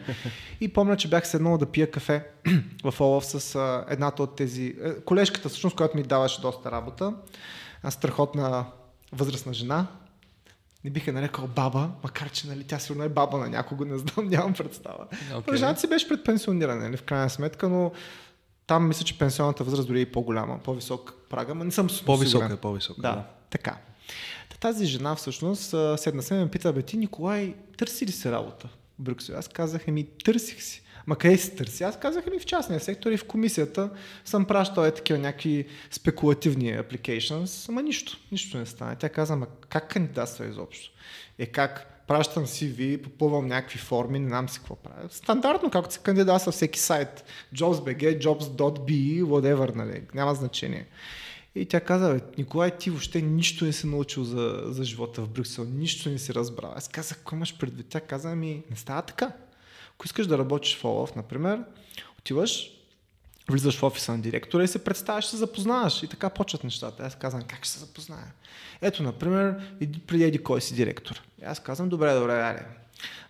И 0.61 0.73
помня, 0.73 0.97
че 0.97 1.09
бях 1.09 1.27
седнал 1.27 1.57
да 1.57 1.65
пия 1.65 1.91
кафе 1.91 2.27
в 2.83 3.01
Олаф 3.01 3.25
с 3.25 3.55
а, 3.55 3.85
едната 3.89 4.23
от 4.23 4.35
тези, 4.35 4.75
е, 4.83 4.95
колежката 4.95 5.49
всъщност, 5.49 5.75
която 5.75 5.97
ми 5.97 6.03
даваше 6.03 6.41
доста 6.41 6.71
работа, 6.71 7.13
страхотна 7.89 8.65
възрастна 9.11 9.53
жена, 9.53 9.87
не 10.83 10.89
бих 10.89 11.07
я 11.07 11.13
нарекал 11.13 11.47
баба, 11.47 11.89
макар 12.03 12.29
че 12.29 12.47
нали, 12.47 12.63
тя 12.63 12.79
сигурно 12.79 13.03
е 13.03 13.09
баба 13.09 13.37
на 13.37 13.49
някого, 13.49 13.85
не 13.85 13.97
знам, 13.97 14.27
нямам 14.29 14.53
представа. 14.53 15.07
Okay. 15.31 15.55
Жената 15.55 15.79
си 15.79 15.87
беше 15.87 16.07
пред 16.07 16.25
пенсиониране, 16.25 16.83
нали, 16.83 16.97
в 16.97 17.03
крайна 17.03 17.29
сметка, 17.29 17.69
но 17.69 17.91
там 18.71 18.87
мисля, 18.87 19.05
че 19.05 19.17
пенсионната 19.17 19.63
възраст 19.63 19.87
дори 19.87 19.99
е 19.99 20.01
и 20.01 20.05
по-голяма, 20.05 20.59
по-висок 20.63 21.13
прага, 21.29 21.55
но 21.55 21.63
не 21.63 21.71
съм 21.71 21.87
По-висока 22.05 22.49
е, 22.53 22.57
по-висока. 22.57 23.01
Да, 23.01 23.23
така. 23.49 23.77
Та 24.49 24.57
Тази 24.57 24.85
жена 24.85 25.15
всъщност 25.15 25.75
седна 25.97 26.21
се 26.21 26.35
и 26.35 26.37
ме 26.37 26.51
пита, 26.51 26.73
бе 26.73 26.81
ти 26.81 26.97
Николай, 26.97 27.55
търси 27.77 28.05
ли 28.05 28.11
се 28.11 28.31
работа 28.31 28.67
в 28.99 29.01
Брюксел? 29.01 29.37
Аз 29.37 29.47
казах, 29.47 29.87
еми 29.87 30.07
търсих 30.25 30.63
си. 30.63 30.83
Ма 31.07 31.15
къде 31.15 31.37
си 31.37 31.55
търси? 31.55 31.83
Аз 31.83 31.99
казах 31.99 32.25
ми 32.25 32.39
в 32.39 32.45
частния 32.45 32.79
сектор 32.79 33.11
и 33.11 33.17
в 33.17 33.27
комисията 33.27 33.89
съм 34.25 34.45
пращал 34.45 34.83
е 34.83 34.91
такива 34.91 35.19
някакви 35.19 35.67
спекулативни 35.91 36.73
applications, 36.73 37.69
ама 37.69 37.83
нищо, 37.83 38.17
нищо 38.31 38.57
не 38.57 38.65
стана. 38.65 38.95
Тя 38.95 39.09
каза, 39.09 39.35
ма 39.35 39.47
как 39.69 39.89
кандидатства 39.89 40.45
изобщо? 40.45 40.91
Е 41.39 41.45
как 41.45 41.90
пращам 42.11 42.45
CV, 42.45 43.01
попълвам 43.01 43.47
някакви 43.47 43.79
форми, 43.79 44.19
не 44.19 44.27
знам 44.27 44.49
си 44.49 44.59
какво 44.59 44.75
правя. 44.75 45.09
Стандартно, 45.09 45.69
както 45.69 45.93
се 45.93 45.99
кандидатства 45.99 46.51
всеки 46.51 46.79
сайт. 46.79 47.23
Jobs.bg, 47.55 48.19
jobs.be, 48.19 49.23
whatever, 49.23 49.75
нали, 49.75 50.01
няма 50.13 50.35
значение. 50.35 50.87
И 51.55 51.65
тя 51.65 51.79
каза, 51.79 52.19
Николай, 52.37 52.77
ти 52.77 52.89
въобще 52.89 53.21
нищо 53.21 53.65
не 53.65 53.73
си 53.73 53.87
научил 53.87 54.23
за, 54.23 54.61
за 54.65 54.83
живота 54.83 55.21
в 55.21 55.29
Брюксел, 55.29 55.63
нищо 55.63 56.09
не 56.09 56.17
си 56.17 56.33
разбрал. 56.33 56.73
Аз 56.75 56.87
казах, 56.87 57.17
какво 57.17 57.35
имаш 57.35 57.57
предвид? 57.57 57.85
Тя 57.89 58.01
каза, 58.01 58.35
ми, 58.35 58.63
не 58.69 58.75
става 58.75 59.01
така. 59.01 59.31
Ако 59.95 60.05
искаш 60.05 60.27
да 60.27 60.37
работиш 60.37 60.77
в 60.77 60.85
ОЛАФ, 60.85 61.15
например, 61.15 61.59
отиваш, 62.19 62.71
влизаш 63.49 63.77
в 63.77 63.83
офиса 63.83 64.11
на 64.11 64.21
директора 64.21 64.63
и 64.63 64.67
се 64.67 64.83
представяш, 64.83 65.25
се 65.25 65.37
запознаваш 65.37 66.03
и 66.03 66.07
така 66.07 66.29
почват 66.29 66.63
нещата. 66.63 67.03
Аз 67.03 67.15
казвам, 67.15 67.43
как 67.47 67.59
ще 67.59 67.73
се 67.73 67.79
запозная? 67.79 68.33
Ето, 68.81 69.03
например, 69.03 69.55
преди 70.07 70.23
еди 70.23 70.37
кой 70.37 70.61
си 70.61 70.75
директор. 70.75 71.21
Аз 71.45 71.59
казвам, 71.59 71.89
добре, 71.89 72.13
добре, 72.13 72.33
аре. 72.33 72.65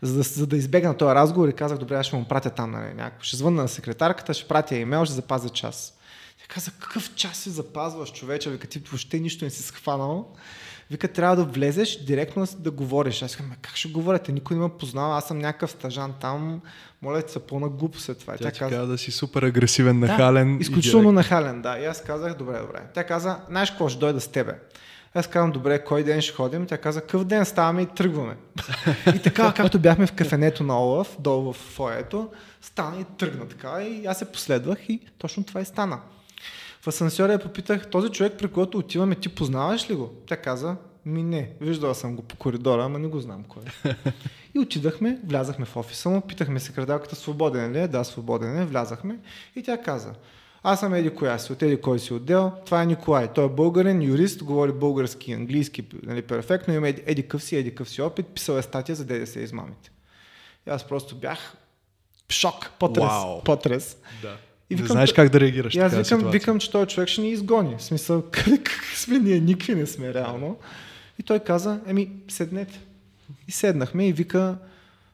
За 0.01 0.13
да, 0.13 0.23
за 0.23 0.47
да 0.47 0.57
избегна 0.57 0.97
този 0.97 1.15
разговор 1.15 1.47
и 1.47 1.53
казах, 1.53 1.77
добре, 1.77 1.95
аз 1.95 2.05
ще 2.05 2.15
му 2.15 2.25
пратя 2.25 2.49
там, 2.49 2.71
нали, 2.71 2.93
някакво. 2.93 3.23
Ще 3.23 3.37
звънна 3.37 3.61
на 3.61 3.67
секретарката, 3.67 4.33
ще 4.33 4.47
пратя 4.47 4.75
имейл, 4.75 5.05
ще 5.05 5.13
запазя 5.13 5.49
час. 5.49 5.93
Тя 6.41 6.53
каза, 6.53 6.71
какъв 6.79 7.15
час 7.15 7.37
си 7.37 7.49
запазваш, 7.49 8.11
човече, 8.11 8.49
вика, 8.49 8.67
ти 8.67 8.79
въобще 8.79 9.19
нищо 9.19 9.45
не 9.45 9.51
си 9.51 9.63
схванал. 9.63 10.35
Вика, 10.91 11.07
трябва 11.07 11.35
да 11.35 11.43
влезеш 11.43 12.03
директно 12.03 12.47
да 12.59 12.71
говориш. 12.71 13.21
Аз 13.21 13.35
казвам, 13.35 13.55
как 13.61 13.75
ще 13.75 13.89
говорите? 13.89 14.31
Никой 14.31 14.57
не 14.57 14.63
ме 14.63 14.69
познава, 14.69 15.17
аз 15.17 15.27
съм 15.27 15.39
някакъв 15.39 15.71
стажан 15.71 16.13
там. 16.21 16.61
Моля 17.01 17.21
ти 17.21 17.31
се, 17.31 17.39
пълна 17.39 17.69
глупост 17.69 18.05
след 18.05 18.19
това. 18.19 18.37
Тя, 18.37 18.51
Тя 18.51 18.69
каза, 18.69 18.87
да 18.87 18.97
си 18.97 19.11
супер 19.11 19.43
агресивен, 19.43 19.99
нахален. 19.99 20.57
Да, 20.57 20.61
изключително 20.61 21.11
нахален, 21.11 21.61
да. 21.61 21.79
И 21.79 21.85
аз 21.85 22.03
казах, 22.03 22.33
добре, 22.33 22.59
добре. 22.59 22.81
Тя 22.93 23.03
каза, 23.03 23.39
знаеш 23.49 23.69
какво, 23.69 23.89
ще 23.89 23.99
дойда 23.99 24.21
с 24.21 24.27
тебе. 24.27 24.53
Аз 25.13 25.27
казвам, 25.27 25.51
добре, 25.51 25.83
кой 25.83 26.03
ден 26.03 26.21
ще 26.21 26.33
ходим? 26.33 26.65
Тя 26.65 26.77
каза, 26.77 27.01
къв 27.01 27.23
ден 27.23 27.45
ставаме 27.45 27.81
и 27.81 27.85
тръгваме. 27.85 28.37
и 29.15 29.19
така, 29.19 29.53
както 29.55 29.79
бяхме 29.79 30.07
в 30.07 30.11
кафенето 30.11 30.63
на 30.63 30.83
Олаф, 30.83 31.15
долу 31.19 31.53
в 31.53 31.57
фоето, 31.57 32.29
стана 32.61 33.01
и 33.01 33.05
тръгна 33.17 33.47
така. 33.47 33.83
И 33.83 34.05
аз 34.05 34.19
се 34.19 34.31
последвах 34.31 34.89
и 34.89 34.99
точно 35.17 35.43
това 35.43 35.61
и 35.61 35.65
стана. 35.65 35.99
В 36.81 36.87
асансьора 36.87 37.31
я 37.31 37.39
попитах, 37.39 37.89
този 37.89 38.09
човек, 38.09 38.33
при 38.37 38.47
който 38.47 38.77
отиваме, 38.77 39.15
ти 39.15 39.29
познаваш 39.29 39.89
ли 39.89 39.95
го? 39.95 40.13
Тя 40.27 40.37
каза, 40.37 40.75
ми 41.05 41.23
не, 41.23 41.51
виждала 41.61 41.95
съм 41.95 42.15
го 42.15 42.21
по 42.21 42.35
коридора, 42.35 42.83
ама 42.83 42.99
не 42.99 43.07
го 43.07 43.19
знам 43.19 43.43
кой 43.43 43.63
е. 43.85 43.95
И 44.55 44.59
отидахме, 44.59 45.19
влязахме 45.25 45.65
в 45.65 45.77
офиса 45.77 46.09
му, 46.09 46.21
питахме 46.21 46.59
секретарката 46.59 47.15
свободен 47.15 47.71
ли 47.71 47.79
е, 47.79 47.87
да, 47.87 48.03
свободен 48.03 48.61
е, 48.61 48.65
влязахме 48.65 49.19
и 49.55 49.63
тя 49.63 49.77
каза, 49.77 50.13
аз 50.63 50.79
съм 50.79 50.93
Еди 50.93 51.09
коя 51.09 51.37
си, 51.37 51.53
от 51.53 51.61
Еди 51.61 51.81
кой 51.81 51.99
си 51.99 52.13
отдел, 52.13 52.51
това 52.65 52.81
е 52.81 52.85
Николай. 52.85 53.27
Той 53.33 53.45
е 53.45 53.49
българен, 53.49 54.03
юрист, 54.03 54.43
говори 54.43 54.71
български 54.71 55.31
английски 55.31 55.85
нали, 56.03 56.21
перфектно, 56.21 56.73
има 56.73 56.89
Еди, 56.89 57.03
еди 57.05 57.27
къв 57.27 57.43
си, 57.43 57.55
Еди 57.55 57.75
къв 57.75 57.89
си 57.89 58.01
опит, 58.01 58.25
писал 58.25 58.53
е 58.53 58.61
статия 58.61 58.95
за 58.95 59.05
ДДС 59.05 59.39
измамите. 59.39 59.91
И 60.67 60.69
аз 60.69 60.87
просто 60.87 61.15
бях 61.15 61.55
в 62.29 62.33
шок, 62.33 62.69
потрес, 62.79 63.03
wow. 63.03 63.43
потрес. 63.43 63.97
Да. 64.21 64.37
И 64.69 64.75
викам, 64.75 64.83
не 64.83 64.91
знаеш 64.91 65.13
как 65.13 65.29
да 65.29 65.39
реагираш. 65.39 65.75
И 65.75 65.79
аз 65.79 65.95
викам, 65.95 66.31
викам, 66.31 66.59
че 66.59 66.71
този 66.71 66.87
човек 66.87 67.09
ще 67.09 67.21
ни 67.21 67.29
изгони. 67.29 67.75
В 67.77 67.83
смисъл, 67.83 68.23
как 68.31 68.69
сме 68.95 69.19
ние, 69.19 69.39
никакви 69.39 69.75
не 69.75 69.85
сме 69.85 70.13
реално. 70.13 70.57
И 71.19 71.23
той 71.23 71.39
каза, 71.39 71.79
еми, 71.87 72.11
седнете. 72.27 72.79
И 73.47 73.51
седнахме 73.51 74.07
и 74.07 74.13
вика, 74.13 74.57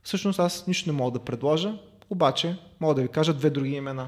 всъщност 0.04 0.40
аз 0.40 0.68
нищо 0.68 0.90
не 0.90 0.98
мога 0.98 1.20
да 1.20 1.26
предложа, 1.26 1.74
обаче 2.10 2.58
мога 2.80 2.96
да 2.96 3.02
ви 3.02 3.08
кажа 3.08 3.34
две 3.34 3.50
други 3.50 3.72
имена. 3.72 4.08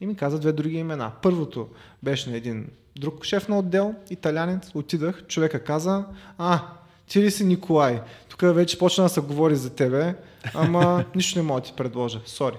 И 0.00 0.06
ми 0.06 0.16
каза 0.16 0.38
две 0.38 0.52
други 0.52 0.76
имена. 0.76 1.12
Първото 1.22 1.68
беше 2.02 2.30
на 2.30 2.36
един 2.36 2.68
друг 2.98 3.24
шеф 3.24 3.48
на 3.48 3.58
отдел, 3.58 3.94
италянец. 4.10 4.70
Отидах, 4.74 5.26
човека 5.26 5.64
каза, 5.64 6.04
а, 6.38 6.62
ти 7.08 7.22
ли 7.22 7.30
си 7.30 7.44
Николай? 7.44 8.00
Тук 8.28 8.40
вече 8.42 8.78
почна 8.78 9.04
да 9.04 9.10
се 9.10 9.20
говори 9.20 9.56
за 9.56 9.74
тебе, 9.74 10.14
ама 10.54 11.04
нищо 11.14 11.38
не 11.38 11.42
мога 11.42 11.60
да 11.60 11.66
ти 11.66 11.72
предложа. 11.76 12.20
Сори. 12.26 12.56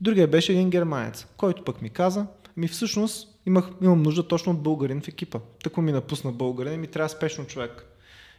Другия 0.00 0.28
беше 0.28 0.52
един 0.52 0.70
германец, 0.70 1.26
който 1.36 1.64
пък 1.64 1.82
ми 1.82 1.90
каза, 1.90 2.26
ми 2.56 2.68
всъщност 2.68 3.28
имах, 3.46 3.68
имам 3.82 4.02
нужда 4.02 4.28
точно 4.28 4.52
от 4.52 4.62
българин 4.62 5.00
в 5.00 5.08
екипа. 5.08 5.38
Тако 5.64 5.82
ми 5.82 5.92
напусна 5.92 6.32
българин 6.32 6.74
и 6.74 6.78
ми 6.78 6.86
трябва 6.86 7.08
спешно 7.08 7.46
човек. 7.46 7.86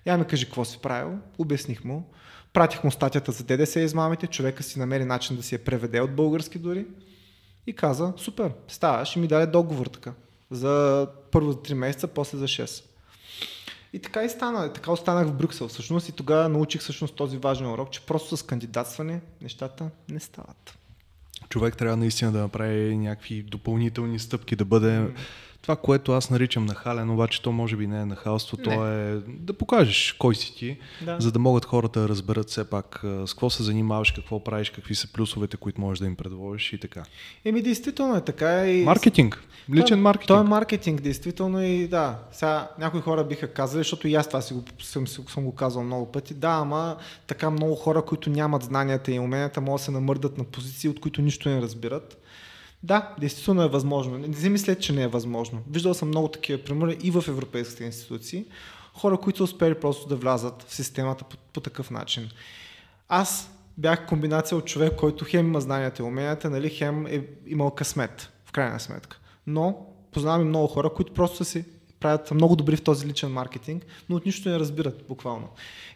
Я 0.05 0.17
ми 0.17 0.25
кажи 0.25 0.45
какво 0.45 0.65
си 0.65 0.79
правил, 0.81 1.17
обясних 1.37 1.83
му. 1.83 2.09
Пратих 2.53 2.83
му 2.83 2.91
статията 2.91 3.31
за 3.31 3.43
ДДС 3.43 3.79
измамите, 3.79 4.27
човека 4.27 4.63
си 4.63 4.79
намери 4.79 5.05
начин 5.05 5.35
да 5.35 5.43
си 5.43 5.55
я 5.55 5.63
преведе 5.63 6.01
от 6.01 6.15
български 6.15 6.59
дори. 6.59 6.85
И 7.67 7.73
каза, 7.73 8.13
супер, 8.17 8.51
ставаш 8.67 9.15
и 9.15 9.19
ми 9.19 9.27
даде 9.27 9.45
договор 9.45 9.85
така. 9.85 10.13
За 10.51 11.07
първо 11.31 11.51
за 11.51 11.57
3 11.57 11.73
месеца, 11.73 12.07
после 12.07 12.37
за 12.37 12.45
6. 12.45 12.83
И 13.93 13.99
така 13.99 14.23
и 14.23 14.29
стана. 14.29 14.65
И 14.65 14.73
така 14.73 14.91
останах 14.91 15.27
в 15.27 15.33
Брюксел 15.33 15.67
всъщност 15.67 16.09
и 16.09 16.11
тогава 16.11 16.49
научих 16.49 16.81
всъщност 16.81 17.15
този 17.15 17.37
важен 17.37 17.67
урок, 17.67 17.91
че 17.91 18.05
просто 18.05 18.37
с 18.37 18.43
кандидатстване 18.43 19.21
нещата 19.41 19.89
не 20.09 20.19
стават. 20.19 20.77
Човек 21.49 21.77
трябва 21.77 21.97
наистина 21.97 22.31
да 22.31 22.39
направи 22.39 22.97
някакви 22.97 23.43
допълнителни 23.43 24.19
стъпки, 24.19 24.55
да 24.55 24.65
бъде 24.65 24.87
mm 24.87 25.15
това, 25.61 25.75
което 25.75 26.11
аз 26.11 26.29
наричам 26.29 26.65
нахален, 26.65 27.09
обаче 27.09 27.41
то 27.41 27.51
може 27.51 27.75
би 27.75 27.87
не 27.87 28.01
е 28.01 28.05
нахалство, 28.05 28.57
не. 28.57 28.63
то 28.63 28.87
е 28.87 29.21
да 29.27 29.53
покажеш 29.53 30.15
кой 30.19 30.35
си 30.35 30.55
ти, 30.55 30.77
да. 31.05 31.17
за 31.19 31.31
да 31.31 31.39
могат 31.39 31.65
хората 31.65 31.99
да 31.99 32.09
разберат 32.09 32.49
все 32.49 32.69
пак 32.69 32.99
с 33.25 33.33
какво 33.33 33.49
се 33.49 33.63
занимаваш, 33.63 34.11
какво 34.11 34.43
правиш, 34.43 34.69
какви 34.69 34.95
са 34.95 35.11
плюсовете, 35.13 35.57
които 35.57 35.81
можеш 35.81 35.99
да 35.99 36.05
им 36.05 36.15
предложиш 36.15 36.73
и 36.73 36.79
така. 36.79 37.03
Еми, 37.45 37.61
действително 37.61 38.15
е 38.15 38.21
така. 38.21 38.67
И... 38.67 38.83
Маркетинг. 38.83 39.43
Личен 39.73 39.97
то, 39.97 40.03
маркетинг. 40.03 40.27
То 40.27 40.39
е 40.39 40.43
маркетинг, 40.43 41.01
действително 41.01 41.63
и 41.63 41.87
да. 41.87 42.19
Сега 42.31 42.69
някои 42.79 43.01
хора 43.01 43.23
биха 43.23 43.53
казали, 43.53 43.79
защото 43.79 44.07
и 44.07 44.15
аз 44.15 44.27
това 44.27 44.41
си 44.41 44.53
го, 44.53 44.63
съм, 44.81 45.07
съм 45.07 45.43
го 45.43 45.55
казал 45.55 45.83
много 45.83 46.11
пъти. 46.11 46.33
Да, 46.33 46.49
ама 46.49 46.97
така 47.27 47.49
много 47.49 47.75
хора, 47.75 48.01
които 48.01 48.29
нямат 48.29 48.63
знанията 48.63 49.11
и 49.11 49.19
уменията, 49.19 49.61
могат 49.61 49.79
да 49.79 49.83
се 49.83 49.91
намърдат 49.91 50.37
на 50.37 50.43
позиции, 50.43 50.89
от 50.89 50.99
които 50.99 51.21
нищо 51.21 51.49
не 51.49 51.61
разбират 51.61 52.20
да, 52.83 53.15
действително 53.19 53.61
е 53.61 53.67
възможно. 53.67 54.17
Не 54.17 54.33
си 54.33 54.49
мисля, 54.49 54.75
че 54.75 54.93
не 54.93 55.03
е 55.03 55.07
възможно. 55.07 55.61
Виждал 55.69 55.93
съм 55.93 56.07
много 56.07 56.27
такива 56.27 56.63
примери 56.63 56.97
и 57.03 57.11
в 57.11 57.23
европейските 57.27 57.83
институции. 57.83 58.45
Хора, 58.93 59.17
които 59.17 59.43
успели 59.43 59.75
просто 59.75 60.07
да 60.07 60.15
влязат 60.15 60.63
в 60.67 60.75
системата 60.75 61.23
по, 61.23 61.37
по 61.37 61.61
такъв 61.61 61.91
начин. 61.91 62.29
Аз 63.09 63.51
бях 63.77 64.07
комбинация 64.07 64.57
от 64.57 64.65
човек, 64.65 64.95
който 64.95 65.25
хем 65.25 65.47
има 65.47 65.61
знанията 65.61 66.03
и 66.03 66.05
уменията, 66.05 66.49
нали, 66.49 66.69
хем 66.69 67.07
е 67.07 67.25
имал 67.47 67.71
късмет, 67.71 68.31
в 68.45 68.51
крайна 68.51 68.79
сметка. 68.79 69.19
Но 69.47 69.85
познавам 70.11 70.41
и 70.41 70.49
много 70.49 70.67
хора, 70.67 70.89
които 70.93 71.13
просто 71.13 71.45
си 71.45 71.65
правят 71.99 72.31
много 72.31 72.55
добри 72.55 72.75
в 72.75 72.83
този 72.83 73.07
личен 73.07 73.31
маркетинг, 73.31 73.85
но 74.09 74.15
от 74.15 74.25
нищо 74.25 74.49
не 74.49 74.59
разбират 74.59 75.03
буквално. 75.07 75.47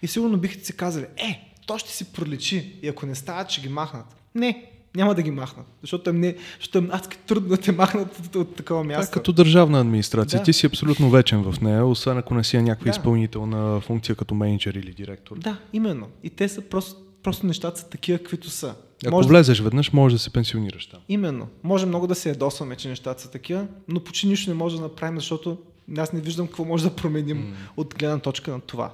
И 0.02 0.08
сигурно 0.08 0.38
бихте 0.38 0.66
си 0.66 0.78
казали, 0.78 1.06
е, 1.18 1.54
то 1.68 1.78
ще 1.78 1.92
си 1.92 2.14
проличи 2.14 2.80
и 2.82 2.88
ако 2.88 3.06
не 3.06 3.16
стават, 3.16 3.50
ще 3.50 3.62
ги 3.62 3.70
махнат. 3.70 4.16
Не, 4.36 4.72
няма 4.96 5.16
да 5.16 5.22
ги 5.22 5.32
махнат. 5.32 5.66
Защото 5.82 6.10
им, 6.10 6.20
не, 6.20 6.36
защото 6.60 6.78
им 6.78 6.90
адски 6.92 7.18
трудно 7.28 7.50
да 7.50 7.58
те 7.58 7.72
махнат 7.72 8.20
от, 8.20 8.36
от 8.36 8.56
такова 8.56 8.84
място. 8.84 9.12
Да, 9.12 9.12
като 9.12 9.34
държавна 9.34 9.80
администрация. 9.80 10.40
Да. 10.40 10.44
Ти 10.44 10.54
си 10.54 10.66
абсолютно 10.66 11.10
вечен 11.10 11.52
в 11.52 11.62
нея, 11.62 11.86
освен 11.86 12.18
ако 12.18 12.34
не 12.34 12.44
си 12.44 12.58
някаква 12.58 12.92
да. 12.92 12.98
изпълнителна 12.98 13.82
функция 13.82 14.16
като 14.16 14.36
менеджер 14.36 14.74
или 14.74 14.94
директор. 14.94 15.38
Да, 15.40 15.58
именно. 15.74 16.08
И 16.24 16.30
те 16.30 16.50
са 16.50 16.62
просто, 16.62 17.02
просто 17.24 17.48
нещата 17.48 17.80
са 17.80 17.90
такива, 17.90 18.18
каквито 18.18 18.50
са. 18.50 18.76
Ако 19.06 19.16
може 19.16 19.28
влезеш 19.28 19.60
веднъж, 19.60 19.94
може 19.94 20.16
да 20.16 20.20
се 20.20 20.30
пенсионираш 20.30 20.86
там. 20.86 21.00
Именно. 21.10 21.48
Може 21.64 21.86
много 21.86 22.08
да 22.08 22.16
се 22.16 22.30
ядосваме, 22.30 22.76
че 22.76 22.90
нещата 22.90 23.22
са 23.22 23.32
такива, 23.32 23.68
но 23.88 24.00
почти 24.00 24.28
нищо 24.28 24.50
не 24.50 24.56
може 24.56 24.76
да 24.76 24.82
направим, 24.82 25.16
защото 25.16 25.58
аз 25.98 26.14
не 26.14 26.22
виждам 26.22 26.48
какво 26.48 26.66
може 26.66 26.84
да 26.84 26.96
променим 26.96 27.38
mm. 27.38 27.54
от 27.78 27.96
гледна 28.00 28.20
точка 28.20 28.52
на 28.52 28.60
това. 28.60 28.94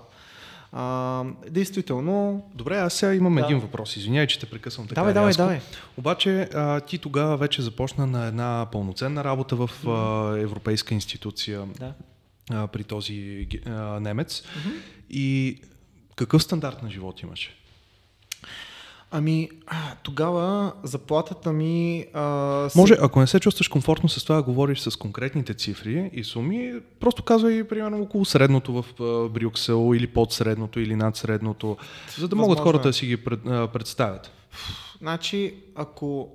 А, 0.71 1.23
действително. 1.49 2.45
Добре, 2.55 2.77
аз 2.77 2.93
сега 2.93 3.13
имам 3.13 3.35
да. 3.35 3.41
един 3.41 3.59
въпрос. 3.59 3.97
Извинявай, 3.97 4.27
че 4.27 4.39
те 4.39 4.49
прекъсвам 4.49 4.87
така. 4.87 5.01
Давай, 5.01 5.13
давай, 5.13 5.33
давай. 5.33 5.59
Обаче 5.97 6.49
а, 6.53 6.79
ти 6.79 6.97
тогава 6.97 7.37
вече 7.37 7.61
започна 7.61 8.07
на 8.07 8.25
една 8.25 8.67
пълноценна 8.71 9.23
работа 9.23 9.55
в 9.55 9.69
а, 9.87 10.39
европейска 10.39 10.93
институция 10.93 11.65
да. 11.79 11.93
а, 12.49 12.67
при 12.67 12.83
този 12.83 13.47
а, 13.65 13.71
немец. 13.99 14.41
Mm-hmm. 14.41 14.73
И 15.09 15.57
какъв 16.15 16.43
стандарт 16.43 16.83
на 16.83 16.91
живот 16.91 17.21
имаше? 17.21 17.60
Ами, 19.13 19.49
тогава 20.03 20.73
заплатата 20.83 21.53
ми... 21.53 22.05
А, 22.13 22.69
си... 22.69 22.77
Може, 22.77 22.97
ако 23.01 23.19
не 23.19 23.27
се 23.27 23.39
чувстваш 23.39 23.67
комфортно 23.67 24.09
с 24.09 24.23
това 24.23 24.35
да 24.35 24.43
говориш 24.43 24.79
с 24.79 24.95
конкретните 24.97 25.53
цифри 25.53 26.09
и 26.13 26.23
суми, 26.23 26.73
просто 26.99 27.23
казвай 27.23 27.67
примерно 27.67 28.01
около 28.01 28.25
средното 28.25 28.81
в 28.81 28.85
Брюксел 29.29 29.93
или 29.95 30.07
под 30.07 30.33
средното 30.33 30.79
или 30.79 30.95
над 30.95 31.15
средното, 31.15 31.77
за 32.17 32.27
да 32.27 32.35
могат 32.35 32.59
хората 32.59 32.87
да 32.87 32.93
си 32.93 33.05
ги 33.05 33.17
пред, 33.17 33.39
а, 33.47 33.67
представят. 33.67 34.31
Значи, 34.97 35.55
ако... 35.75 36.29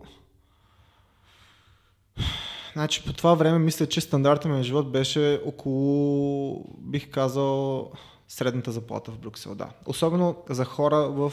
Значи, 2.73 3.05
по 3.05 3.13
това 3.13 3.35
време 3.35 3.59
мисля, 3.59 3.87
че 3.87 4.01
стандарта 4.01 4.49
ми 4.49 4.57
на 4.57 4.63
живот 4.63 4.93
беше 4.93 5.41
около, 5.47 6.65
бих 6.79 7.11
казал, 7.11 7.91
средната 8.29 8.73
заплата 8.73 9.11
в 9.11 9.19
Брюксел, 9.19 9.55
да. 9.55 9.69
Особено 9.87 10.37
за 10.51 10.65
хора 10.65 10.97
в 10.97 11.33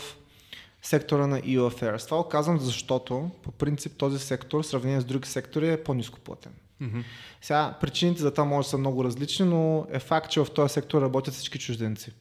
сектора 0.83 1.27
на 1.27 1.41
EU 1.41 1.59
Affairs. 1.59 2.05
Това 2.05 2.17
го 2.17 2.29
казвам, 2.29 2.59
защото 2.59 3.31
по 3.43 3.51
принцип 3.51 3.97
този 3.97 4.19
сектор, 4.19 4.63
в 4.63 4.67
сравнение 4.67 5.01
с 5.01 5.05
други 5.05 5.27
сектори, 5.27 5.69
е 5.69 5.83
по-низко 5.83 6.19
платен. 6.19 6.51
Mm-hmm. 6.81 7.03
Сега, 7.41 7.77
причините 7.81 8.21
за 8.21 8.31
това 8.31 8.45
може 8.45 8.65
да 8.65 8.69
са 8.69 8.77
много 8.77 9.03
различни, 9.03 9.45
но 9.45 9.87
е 9.91 9.99
факт, 9.99 10.31
че 10.31 10.39
в 10.39 10.51
този 10.55 10.73
сектор 10.73 11.01
работят 11.01 11.33
всички 11.33 11.59
чужденци. 11.59 12.11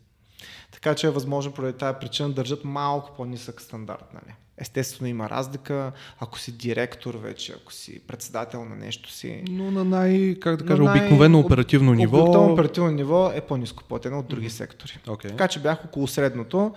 Така 0.73 0.95
че 0.95 1.07
е 1.07 1.11
възможно 1.11 1.53
поради 1.53 1.79
тази 1.79 1.97
причина 2.01 2.29
да 2.29 2.35
държат 2.35 2.65
малко 2.65 3.11
по-нисък 3.17 3.61
стандарт. 3.61 4.05
Нали? 4.15 4.35
Естествено 4.59 5.09
има 5.09 5.31
разлика, 5.31 5.93
ако 6.21 6.39
си 6.39 6.53
директор 6.53 7.15
вече, 7.15 7.55
ако 7.63 7.73
си 7.73 8.01
председател 8.07 8.65
на 8.65 8.77
нещо 8.77 9.11
си. 9.11 9.45
Но 9.51 9.71
на 9.71 9.85
най, 9.85 10.35
как 10.41 10.57
да 10.57 10.67
кажа, 10.67 10.83
обикновено 10.83 11.39
оперативно 11.39 11.95
ниво. 11.95 12.19
Обикновено 12.19 12.53
оперативно 12.53 12.91
ниво 12.91 13.33
е 13.35 13.41
по-низко 13.41 13.85
платено 13.85 14.19
от 14.19 14.27
други 14.27 14.51
mm-hmm. 14.51 14.53
сектори. 14.53 14.99
Okay. 15.07 15.29
Така 15.29 15.49
че 15.49 15.61
бях 15.61 15.85
около 15.85 16.07
средното. 16.07 16.75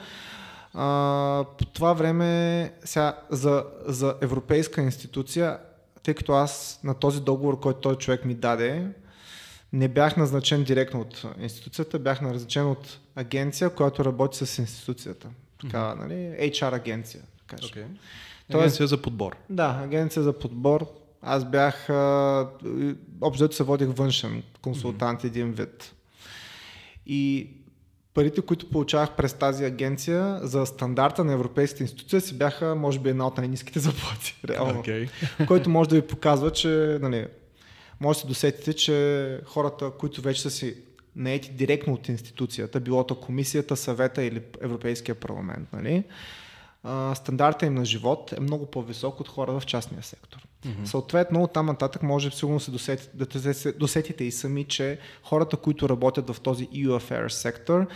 А, 0.76 1.46
по 1.58 1.66
това 1.66 1.94
време 1.94 2.74
сега, 2.84 3.20
за, 3.30 3.66
за 3.86 4.16
европейска 4.22 4.82
институция, 4.82 5.60
тъй 6.04 6.14
като 6.14 6.34
аз 6.34 6.80
на 6.84 6.94
този 6.94 7.22
договор, 7.22 7.60
който 7.60 7.80
той 7.80 7.96
човек 7.96 8.26
ми 8.26 8.34
даде, 8.34 8.88
не 9.74 9.88
бях 9.88 10.18
назначен 10.18 10.64
директно 10.64 11.02
от 11.02 11.26
институцията, 11.40 12.00
бях 12.00 12.22
назначен 12.22 12.68
от 12.68 13.00
агенция, 13.16 13.70
която 13.70 14.06
работи 14.06 14.46
с 14.46 14.58
институцията. 14.58 15.28
Така, 15.62 15.78
mm-hmm. 15.78 16.00
нали? 16.00 16.52
HR 16.52 16.74
агенция. 16.74 17.22
Кажа. 17.48 17.68
Okay. 17.68 17.86
Тоест, 18.52 18.66
агенция 18.66 18.88
за 18.88 19.02
подбор. 19.02 19.36
Да, 19.50 19.80
агенция 19.84 20.24
за 20.24 20.40
подбор. 20.40 20.88
Аз 21.22 21.46
бях, 21.46 21.90
общо 23.22 23.52
се 23.52 23.64
водих 23.64 23.88
външен 23.88 24.44
консултант 24.62 25.22
mm-hmm. 25.22 25.28
един 25.28 25.52
вид. 25.52 25.94
И 27.06 27.50
парите, 28.16 28.42
които 28.42 28.70
получавах 28.70 29.16
през 29.16 29.34
тази 29.34 29.66
агенция 29.66 30.40
за 30.42 30.66
стандарта 30.66 31.24
на 31.24 31.34
европейската 31.34 31.84
институция 31.84 32.22
си 32.22 32.38
бяха, 32.38 32.76
може 32.76 33.00
би, 33.00 33.10
една 33.10 33.28
от 33.28 33.38
най-низките 33.38 33.80
заплати. 33.90 34.36
Реално. 34.50 34.84
Okay. 34.84 35.10
Който 35.48 35.70
може 35.70 35.90
да 35.90 35.96
ви 35.96 36.02
показва, 36.02 36.52
че 36.52 36.98
нали, 37.02 37.28
може 38.00 38.18
да 38.18 38.22
се 38.22 38.28
досетите, 38.28 38.74
че 38.74 39.40
хората, 39.46 39.92
които 40.00 40.22
вече 40.22 40.42
са 40.42 40.52
си 40.52 40.76
наети 41.16 41.52
директно 41.52 41.94
от 41.94 42.10
институцията, 42.10 42.80
било 42.80 43.04
то 43.04 43.16
комисията, 43.16 43.76
съвета 43.76 44.24
или 44.24 44.42
Европейския 44.62 45.16
парламент, 45.16 45.68
нали, 45.74 46.04
стандарта 47.16 47.66
им 47.66 47.74
на 47.74 47.86
живот 47.86 48.34
е 48.38 48.40
много 48.40 48.66
по-висок 48.66 49.20
от 49.20 49.28
хора 49.28 49.60
в 49.60 49.66
частния 49.66 50.04
сектор. 50.04 50.48
Mm-hmm. 50.66 50.86
Съответно, 50.86 51.44
от 51.44 51.54
там 51.54 51.66
нататък 51.66 52.04
може 52.04 52.32
сигурно 52.32 52.60
се 52.60 52.72
досетите, 52.72 53.40
да 53.40 53.54
се 53.54 53.72
досетите 53.72 54.24
и 54.24 54.32
сами, 54.32 54.64
че 54.64 55.00
хората, 55.24 55.58
които 55.58 55.90
работят 55.90 56.30
в 56.30 56.42
този 56.42 56.68
EU 56.68 56.88
Affairs 56.88 57.28
сектор, 57.28 57.88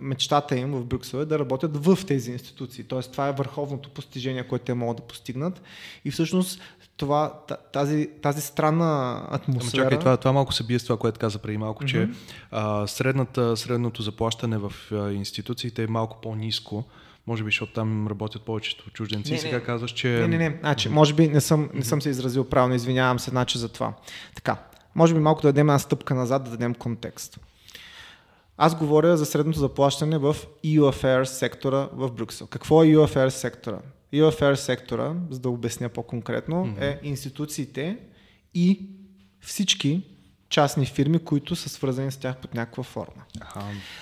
мечтата 0.00 0.56
им 0.56 0.72
в 0.72 0.84
Брюксел 0.84 1.18
е 1.18 1.24
да 1.24 1.38
работят 1.38 1.84
в 1.84 1.98
тези 2.06 2.32
институции. 2.32 2.84
Тоест, 2.84 3.12
това 3.12 3.28
е 3.28 3.32
върховното 3.32 3.90
постижение, 3.90 4.48
което 4.48 4.64
те 4.64 4.74
могат 4.74 4.96
да 4.96 5.02
постигнат. 5.02 5.62
И 6.04 6.10
всъщност 6.10 6.60
това, 6.96 7.40
тази, 7.72 8.10
тази 8.22 8.40
странна 8.40 9.22
атмосфера. 9.30 9.82
Ама 9.82 9.90
чакай, 9.90 9.98
това, 9.98 10.16
това 10.16 10.32
малко 10.32 10.52
се 10.52 10.64
бие 10.64 10.78
с 10.78 10.84
това, 10.84 10.96
което 10.96 11.18
каза 11.18 11.38
преди 11.38 11.58
малко, 11.58 11.84
mm-hmm. 11.84 11.86
че 11.86 12.08
а, 12.50 12.86
средната, 12.86 13.56
средното 13.56 14.02
заплащане 14.02 14.58
в 14.58 14.72
а, 14.92 15.12
институциите 15.12 15.82
е 15.82 15.86
малко 15.86 16.20
по-низко 16.22 16.84
може 17.26 17.44
би, 17.44 17.48
защото 17.48 17.72
там 17.72 18.08
работят 18.08 18.42
повечето 18.42 18.90
чужденци. 18.90 19.32
Не, 19.32 19.38
сега 19.38 19.58
не. 19.58 19.64
казваш, 19.64 19.90
че... 19.90 20.08
Не, 20.08 20.28
не, 20.28 20.38
не. 20.38 20.56
Значи, 20.60 20.88
може 20.88 21.14
би 21.14 21.28
не 21.28 21.40
съм, 21.40 21.70
не 21.74 21.84
съм 21.84 22.02
се 22.02 22.10
изразил 22.10 22.44
правилно, 22.44 22.74
извинявам 22.74 23.18
се, 23.18 23.30
значи 23.30 23.58
за 23.58 23.68
това. 23.68 23.94
Така, 24.34 24.56
може 24.94 25.14
би 25.14 25.20
малко 25.20 25.42
да 25.42 25.48
дадем 25.48 25.68
една 25.68 25.78
стъпка 25.78 26.14
назад, 26.14 26.44
да 26.44 26.50
дадем 26.50 26.74
контекст. 26.74 27.40
Аз 28.56 28.74
говоря 28.74 29.16
за 29.16 29.26
средното 29.26 29.58
заплащане 29.58 30.18
в 30.18 30.36
EU 30.64 30.80
Affairs 30.80 31.24
сектора 31.24 31.88
в 31.92 32.10
Брюксел. 32.10 32.46
Какво 32.46 32.84
е 32.84 32.86
EU 32.86 33.06
Affairs 33.06 33.28
сектора? 33.28 33.78
EU 34.12 34.30
Affairs 34.30 34.54
сектора, 34.54 35.14
за 35.30 35.40
да 35.40 35.50
обясня 35.50 35.88
по-конкретно, 35.88 36.66
mm-hmm. 36.66 36.82
е 36.82 37.00
институциите 37.02 37.98
и 38.54 38.88
всички 39.40 40.02
частни 40.48 40.86
фирми, 40.86 41.18
които 41.18 41.56
са 41.56 41.68
свързани 41.68 42.10
с 42.12 42.16
тях 42.16 42.36
под 42.36 42.54
някаква 42.54 42.82
форма. 42.82 43.22
Аха. 43.40 43.60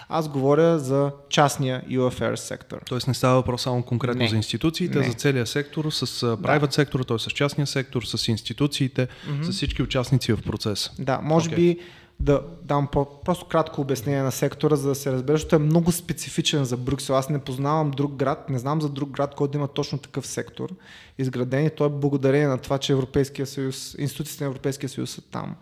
Аз 0.08 0.28
говоря 0.28 0.78
за 0.78 1.12
частния 1.28 1.82
UFR 1.88 2.34
сектор. 2.34 2.82
Тоест 2.88 3.08
не 3.08 3.14
става 3.14 3.34
въпрос 3.34 3.62
само 3.62 3.82
конкретно 3.82 4.22
не. 4.22 4.28
за 4.28 4.36
институциите, 4.36 4.98
а 4.98 5.02
за 5.02 5.12
целия 5.12 5.46
сектор, 5.46 5.90
с 5.90 6.06
private 6.22 6.66
да. 6.66 6.72
сектор, 6.72 7.00
т.е. 7.00 7.18
с 7.18 7.30
частния 7.30 7.66
сектор, 7.66 8.02
с 8.02 8.28
институциите, 8.28 9.08
mm-hmm. 9.08 9.42
с 9.42 9.52
всички 9.52 9.82
участници 9.82 10.32
в 10.32 10.42
процеса. 10.42 10.90
Да, 10.98 11.20
може 11.22 11.50
okay. 11.50 11.56
би 11.56 11.78
да 12.20 12.42
дам 12.62 12.88
по- 12.92 13.20
просто 13.24 13.44
кратко 13.44 13.80
обяснение 13.80 14.22
на 14.22 14.32
сектора, 14.32 14.76
за 14.76 14.88
да 14.88 14.94
се 14.94 15.12
разбере, 15.12 15.36
защото 15.36 15.56
е 15.56 15.58
много 15.58 15.92
специфичен 15.92 16.64
за 16.64 16.76
Брюксел. 16.76 17.16
Аз 17.16 17.28
не 17.28 17.38
познавам 17.38 17.90
друг 17.90 18.14
град, 18.14 18.50
не 18.50 18.58
знам 18.58 18.80
за 18.80 18.88
друг 18.88 19.10
град, 19.10 19.34
който 19.34 19.58
има 19.58 19.68
точно 19.68 19.98
такъв 19.98 20.26
сектор 20.26 20.70
изграден 21.18 21.66
и 21.66 21.70
то 21.70 21.84
е 21.84 21.88
благодарение 21.88 22.46
на 22.46 22.58
това, 22.58 22.78
че 22.78 22.92
Европейския 22.92 23.46
съюз, 23.46 23.96
институциите 23.98 24.44
на 24.44 24.48
Европейския 24.48 24.88
съюз 24.88 25.10
са 25.10 25.20
там. 25.20 25.56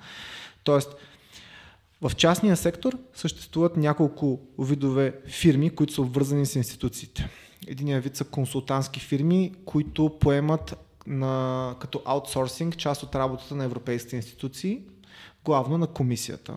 Тоест, 0.64 0.94
в 2.02 2.12
частния 2.16 2.56
сектор 2.56 2.98
съществуват 3.14 3.76
няколко 3.76 4.40
видове 4.58 5.20
фирми, 5.26 5.70
които 5.70 5.92
са 5.92 6.02
обвързани 6.02 6.46
с 6.46 6.54
институциите. 6.54 7.28
Единият 7.66 8.04
вид 8.04 8.16
са 8.16 8.24
консултантски 8.24 9.00
фирми, 9.00 9.52
които 9.64 10.18
поемат 10.20 10.76
на, 11.06 11.74
като 11.80 12.02
аутсорсинг 12.04 12.76
част 12.76 13.02
от 13.02 13.14
работата 13.14 13.54
на 13.54 13.64
европейските 13.64 14.16
институции, 14.16 14.80
главно 15.44 15.78
на 15.78 15.86
комисията. 15.86 16.54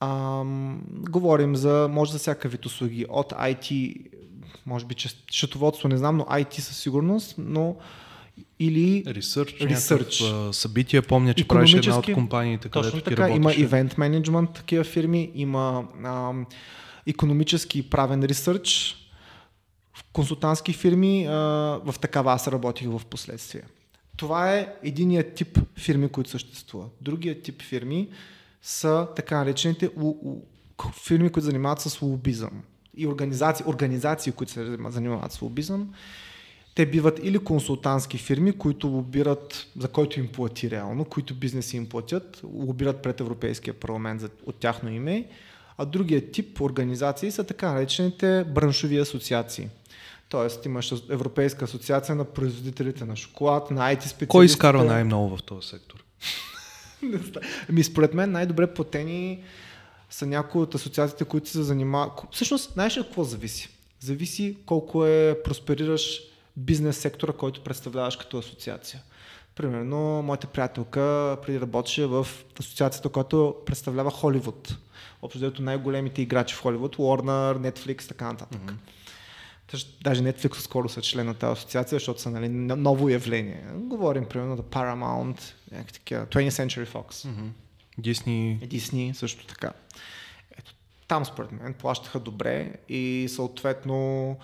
Ам, 0.00 0.82
говорим 0.88 1.56
за, 1.56 1.88
може 1.90 2.12
за 2.12 2.18
всяка 2.18 2.48
вид 2.48 2.66
услуги, 2.66 3.06
от 3.08 3.32
IT, 3.32 3.96
може 4.66 4.84
би 4.84 4.94
счетоводство, 5.30 5.88
не 5.88 5.96
знам, 5.96 6.16
но 6.16 6.24
IT 6.24 6.58
със 6.58 6.76
сигурност, 6.76 7.34
но 7.38 7.76
или 8.58 9.04
Research, 9.04 9.74
Research. 9.74 10.50
събития. 10.52 11.02
Помня, 11.02 11.34
че 11.34 11.48
правиш 11.48 11.74
една 11.74 11.98
от 11.98 12.12
компаниите, 12.12 12.68
където 12.68 12.96
Точно 12.96 13.10
така, 13.10 13.28
има 13.28 13.50
event 13.50 13.94
management, 13.94 14.54
такива 14.54 14.84
фирми, 14.84 15.30
има 15.34 15.88
а, 16.04 16.32
економически 17.06 17.90
правен 17.90 18.24
ресърч, 18.24 18.96
консултантски 20.12 20.72
фирми, 20.72 21.26
а, 21.26 21.32
в 21.84 21.94
такава 22.00 22.32
аз 22.32 22.48
работих 22.48 22.88
в 22.88 23.02
последствие. 23.10 23.62
Това 24.16 24.54
е 24.54 24.72
единият 24.82 25.34
тип 25.34 25.58
фирми, 25.78 26.08
които 26.08 26.30
съществуват. 26.30 26.90
Другият 27.00 27.42
тип 27.42 27.62
фирми 27.62 28.08
са 28.62 29.08
така 29.16 29.38
наречените 29.38 29.90
фирми, 31.04 31.30
които 31.30 31.44
занимават 31.44 31.80
с 31.80 32.02
лобизъм 32.02 32.62
и 32.96 33.06
организации, 33.06 33.64
организации, 33.68 34.32
които 34.32 34.52
се 34.52 34.76
занимават 34.88 35.32
с 35.32 35.42
лобизъм 35.42 35.94
те 36.74 36.86
биват 36.86 37.20
или 37.22 37.38
консултантски 37.38 38.18
фирми, 38.18 38.52
които 38.52 38.86
лобират, 38.86 39.66
за 39.78 39.88
който 39.88 40.20
им 40.20 40.28
плати 40.28 40.70
реално, 40.70 41.04
които 41.04 41.34
бизнеси 41.34 41.76
им 41.76 41.88
платят, 41.88 42.40
лобират 42.44 43.02
пред 43.02 43.20
Европейския 43.20 43.74
парламент 43.74 44.20
за, 44.20 44.28
от 44.46 44.56
тяхно 44.56 44.90
име, 44.90 45.28
а 45.78 45.84
другия 45.84 46.30
тип 46.30 46.60
организации 46.60 47.30
са 47.30 47.44
така 47.44 47.72
наречените 47.72 48.44
браншови 48.44 48.98
асоциации. 48.98 49.68
Тоест 50.28 50.66
имаш 50.66 50.92
Европейска 51.10 51.64
асоциация 51.64 52.14
на 52.14 52.24
производителите 52.24 53.04
на 53.04 53.16
шоколад, 53.16 53.70
на 53.70 53.80
IT 53.80 53.92
специалистите. 53.92 54.26
Кой 54.26 54.44
изкарва 54.44 54.84
най-много 54.84 55.36
в 55.36 55.42
този 55.42 55.68
сектор? 55.68 56.04
Ами 57.68 57.84
според 57.84 58.14
мен 58.14 58.32
най-добре 58.32 58.74
платени 58.74 59.42
са 60.10 60.26
някои 60.26 60.62
от 60.62 60.74
асоциациите, 60.74 61.24
които 61.24 61.48
се 61.48 61.62
занимават. 61.62 62.12
Всъщност, 62.32 62.72
знаеш 62.72 62.96
ли 62.96 63.02
какво 63.02 63.24
зависи? 63.24 63.68
Зависи 64.00 64.56
колко 64.66 65.06
е 65.06 65.42
просперираш 65.44 66.20
бизнес 66.56 66.98
сектора, 66.98 67.32
който 67.32 67.64
представляваш 67.64 68.16
като 68.16 68.38
асоциация. 68.38 69.02
Примерно, 69.54 70.22
моята 70.22 70.46
приятелка 70.46 71.36
преди 71.42 71.60
работеше 71.60 72.06
в 72.06 72.26
асоциацията, 72.60 73.08
която 73.08 73.56
представлява 73.66 74.10
Холивуд. 74.10 74.76
Общо 75.22 75.52
най-големите 75.58 76.22
играчи 76.22 76.54
в 76.54 76.60
Холивуд, 76.62 76.96
Warner, 76.96 77.70
Netflix, 77.70 78.08
така 78.08 78.24
нататък. 78.24 78.60
Mm-hmm. 78.60 79.86
Даже 80.04 80.22
Netflix 80.22 80.54
скоро 80.54 80.88
са 80.88 81.02
член 81.02 81.26
на 81.26 81.34
тази 81.34 81.52
асоциация, 81.52 81.96
защото 81.96 82.20
са 82.20 82.30
нали, 82.30 82.48
ново 82.48 83.08
явление. 83.08 83.64
Говорим 83.74 84.24
примерно 84.24 84.56
за 84.56 84.62
Paramount, 84.62 85.40
20th 85.72 86.48
Century 86.48 86.86
Fox. 86.86 87.10
Mm-hmm. 87.10 87.48
Disney. 88.00 88.68
Disney 88.68 89.12
също 89.12 89.46
така. 89.46 89.72
Ето, 90.58 90.74
там 91.08 91.24
според 91.24 91.52
мен 91.52 91.74
плащаха 91.74 92.20
добре 92.20 92.72
и 92.88 93.26
съответно 93.30 94.36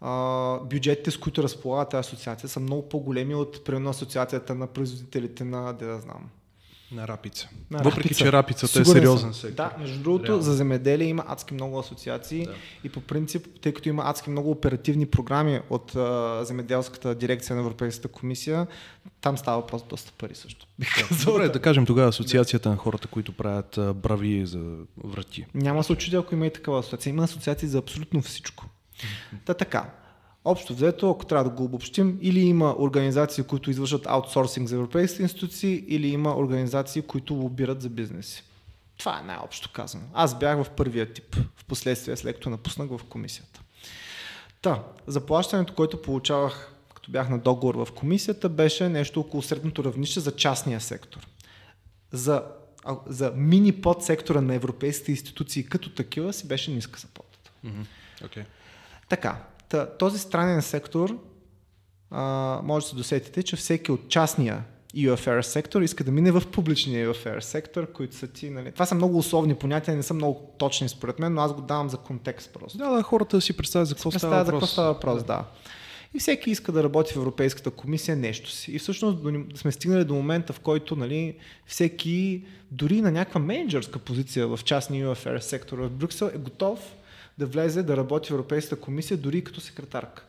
а, 0.00 0.58
бюджетите, 0.58 1.10
с 1.10 1.16
които 1.16 1.42
разполага 1.42 1.88
тази 1.88 2.00
асоциация, 2.00 2.48
са 2.48 2.60
много 2.60 2.88
по-големи 2.88 3.34
от 3.34 3.64
примерно 3.64 3.90
асоциацията 3.90 4.54
на 4.54 4.66
производителите 4.66 5.44
на, 5.44 5.72
да 5.72 5.86
да 5.86 6.00
знам, 6.00 6.28
на 6.92 7.08
рапица. 7.08 7.48
На 7.70 7.78
Въпреки, 7.78 8.00
рапица. 8.00 8.24
че 8.24 8.32
рапицата 8.32 8.72
Сигурен 8.72 8.90
е 8.90 8.94
сериозен 8.94 9.34
сектор. 9.34 9.56
Да, 9.56 9.72
между 9.78 10.02
другото, 10.02 10.26
Реално. 10.26 10.42
за 10.42 10.52
земеделие 10.52 11.08
има 11.08 11.24
адски 11.26 11.54
много 11.54 11.78
асоциации 11.78 12.44
да. 12.46 12.54
и 12.84 12.88
по 12.88 13.00
принцип, 13.00 13.46
тъй 13.60 13.72
като 13.72 13.88
има 13.88 14.02
адски 14.06 14.30
много 14.30 14.50
оперативни 14.50 15.06
програми 15.06 15.60
от 15.70 15.96
а, 15.96 16.40
земеделската 16.44 17.14
дирекция 17.14 17.56
на 17.56 17.62
Европейската 17.62 18.08
комисия, 18.08 18.66
там 19.20 19.38
става 19.38 19.60
въпрос 19.60 19.82
доста 19.82 20.12
пари 20.18 20.34
също. 20.34 20.66
Добре, 21.24 21.48
да 21.48 21.60
кажем 21.60 21.86
тогава 21.86 22.08
асоциацията 22.08 22.68
на 22.68 22.76
хората, 22.76 23.08
които 23.08 23.32
правят 23.32 23.78
а, 23.78 23.94
брави 23.94 24.46
за 24.46 24.60
врати. 25.04 25.46
Няма 25.54 25.84
очудя, 25.90 26.16
ако 26.16 26.34
има 26.34 26.46
и 26.46 26.52
такава 26.52 26.78
асоциация. 26.78 27.10
Има 27.10 27.24
асоциации 27.24 27.68
за 27.68 27.78
абсолютно 27.78 28.22
всичко. 28.22 28.64
Та 29.44 29.54
така. 29.54 29.90
Общо 30.44 30.74
взето, 30.74 31.10
ако 31.10 31.26
трябва 31.26 31.44
да 31.44 31.50
го 31.50 31.64
обобщим, 31.64 32.18
или 32.20 32.40
има 32.40 32.74
организации, 32.78 33.44
които 33.44 33.70
извършват 33.70 34.06
аутсорсинг 34.06 34.68
за 34.68 34.76
европейските 34.76 35.22
институции, 35.22 35.84
или 35.88 36.08
има 36.08 36.36
организации, 36.36 37.02
които 37.02 37.34
лобират 37.34 37.82
за 37.82 37.88
бизнеси. 37.88 38.44
Това 38.98 39.20
е 39.20 39.26
най-общо 39.26 39.72
казано. 39.72 40.04
Аз 40.14 40.38
бях 40.38 40.62
в 40.62 40.70
първия 40.70 41.12
тип, 41.12 41.36
в 41.56 41.64
последствие 41.64 42.16
след 42.16 42.36
като 42.36 42.50
напуснах 42.50 42.88
в 42.88 43.00
комисията. 43.08 43.60
Та, 44.62 44.82
заплащането, 45.06 45.74
което 45.74 46.02
получавах 46.02 46.72
като 46.94 47.10
бях 47.10 47.28
на 47.28 47.38
договор 47.38 47.74
в 47.74 47.92
комисията, 47.92 48.48
беше 48.48 48.88
нещо 48.88 49.20
около 49.20 49.42
средното 49.42 49.84
равнище 49.84 50.20
за 50.20 50.36
частния 50.36 50.80
сектор. 50.80 51.26
За, 52.12 52.42
за 53.06 53.32
мини 53.36 53.72
подсектора 53.72 54.40
на 54.40 54.54
европейските 54.54 55.10
институции 55.10 55.66
като 55.66 55.90
такива 55.90 56.32
си 56.32 56.48
беше 56.48 56.70
ниска 56.70 57.00
заплатата. 57.00 57.50
Mm-hmm. 57.64 57.86
Okay. 58.22 58.44
Така, 59.08 59.36
този 59.98 60.18
странен 60.18 60.62
сектор 60.62 61.18
а, 62.10 62.60
може 62.64 62.84
да 62.84 62.90
се 62.90 62.96
досетите, 62.96 63.42
че 63.42 63.56
всеки 63.56 63.92
от 63.92 64.08
частния 64.08 64.64
UFR 64.96 65.40
сектор 65.40 65.82
иска 65.82 66.04
да 66.04 66.10
мине 66.10 66.32
в 66.32 66.42
публичния 66.52 67.10
UFR 67.10 67.40
сектор, 67.40 67.92
които 67.92 68.16
са 68.16 68.26
ти, 68.26 68.50
нали... 68.50 68.72
Това 68.72 68.86
са 68.86 68.94
много 68.94 69.18
условни 69.18 69.54
понятия, 69.54 69.96
не 69.96 70.02
са 70.02 70.14
много 70.14 70.54
точни 70.58 70.88
според 70.88 71.18
мен, 71.18 71.34
но 71.34 71.40
аз 71.40 71.52
го 71.52 71.60
давам 71.60 71.88
за 71.88 71.96
контекст 71.96 72.50
просто. 72.52 72.78
Да, 72.78 72.90
да, 72.90 73.02
хората 73.02 73.40
си 73.40 73.56
представят 73.56 73.88
за 73.88 73.94
какво 73.94 74.10
става 74.10 74.36
въпрос. 74.36 74.46
За 74.46 74.52
какво 74.52 74.66
става 74.66 74.92
въпрос, 74.92 75.22
да. 75.22 75.26
да. 75.26 75.44
И 76.14 76.18
всеки 76.18 76.50
иска 76.50 76.72
да 76.72 76.82
работи 76.82 77.12
в 77.12 77.16
Европейската 77.16 77.70
комисия 77.70 78.16
нещо 78.16 78.50
си. 78.50 78.72
И 78.72 78.78
всъщност 78.78 79.18
сме 79.54 79.72
стигнали 79.72 80.04
до 80.04 80.14
момента, 80.14 80.52
в 80.52 80.60
който 80.60 80.96
нали, 80.96 81.36
всеки, 81.66 82.44
дори 82.70 83.00
на 83.00 83.10
някаква 83.10 83.40
менеджерска 83.40 83.98
позиция 83.98 84.48
в 84.48 84.60
частния 84.64 85.08
UFR 85.08 85.38
сектор 85.38 85.78
в 85.78 85.90
Брюксел 85.90 86.30
е 86.34 86.38
готов 86.38 86.94
да 87.38 87.46
влезе 87.46 87.82
да 87.82 87.96
работи 87.96 88.28
в 88.28 88.30
Европейската 88.30 88.80
комисия, 88.80 89.16
дори 89.16 89.44
като 89.44 89.60
секретарка. 89.60 90.24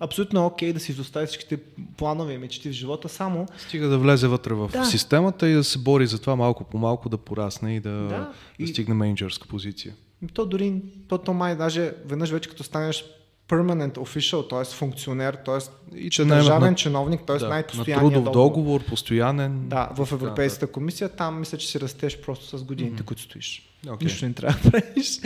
Абсолютно 0.00 0.46
окей 0.46 0.70
okay 0.70 0.72
да 0.72 0.80
си 0.80 0.92
изостави 0.92 1.26
всичките 1.26 1.58
планове 1.96 2.32
и 2.32 2.38
мечти 2.38 2.68
в 2.68 2.72
живота, 2.72 3.08
само... 3.08 3.46
Стига 3.58 3.88
да 3.88 3.98
влезе 3.98 4.28
вътре 4.28 4.54
в 4.54 4.70
да. 4.72 4.84
системата 4.84 5.48
и 5.48 5.52
да 5.52 5.64
се 5.64 5.78
бори 5.78 6.06
за 6.06 6.18
това 6.20 6.36
малко 6.36 6.64
по 6.64 6.78
малко 6.78 7.08
да 7.08 7.16
порасне 7.16 7.76
и 7.76 7.80
да, 7.80 7.90
да. 7.90 8.32
да 8.60 8.66
стигне 8.66 8.94
менеджерска 8.94 9.48
позиция. 9.48 9.94
То 10.34 10.46
дори, 10.46 10.82
то, 11.08 11.18
то 11.18 11.32
май 11.32 11.56
даже 11.56 11.92
веднъж 12.06 12.30
вече 12.30 12.48
като 12.48 12.62
станеш 12.62 13.04
permanent 13.48 13.94
official, 13.94 14.50
т.е. 14.50 14.64
функционер, 14.64 15.34
т.е. 15.34 15.96
и 15.98 16.10
че 16.10 16.24
държавен 16.24 16.70
на, 16.70 16.74
чиновник, 16.74 17.20
т.е. 17.26 17.36
Да, 17.36 17.48
най-постоянният 17.48 18.14
трудов 18.14 18.32
договор. 18.32 18.48
договор, 18.48 18.84
постоянен. 18.84 19.68
Да, 19.68 19.90
в 19.96 20.12
Европейската 20.12 20.66
комисия, 20.66 21.08
там 21.08 21.38
мисля, 21.38 21.58
че 21.58 21.68
си 21.68 21.80
растеш 21.80 22.20
просто 22.20 22.58
с 22.58 22.64
годините, 22.64 23.02
mm-hmm. 23.02 23.06
които 23.06 23.22
стоиш. 23.22 23.75
Okay. 23.86 24.04
Нищо 24.04 24.26
не 24.26 24.32
трябва 24.32 24.58
да 24.64 24.70
правиш. 24.70 25.20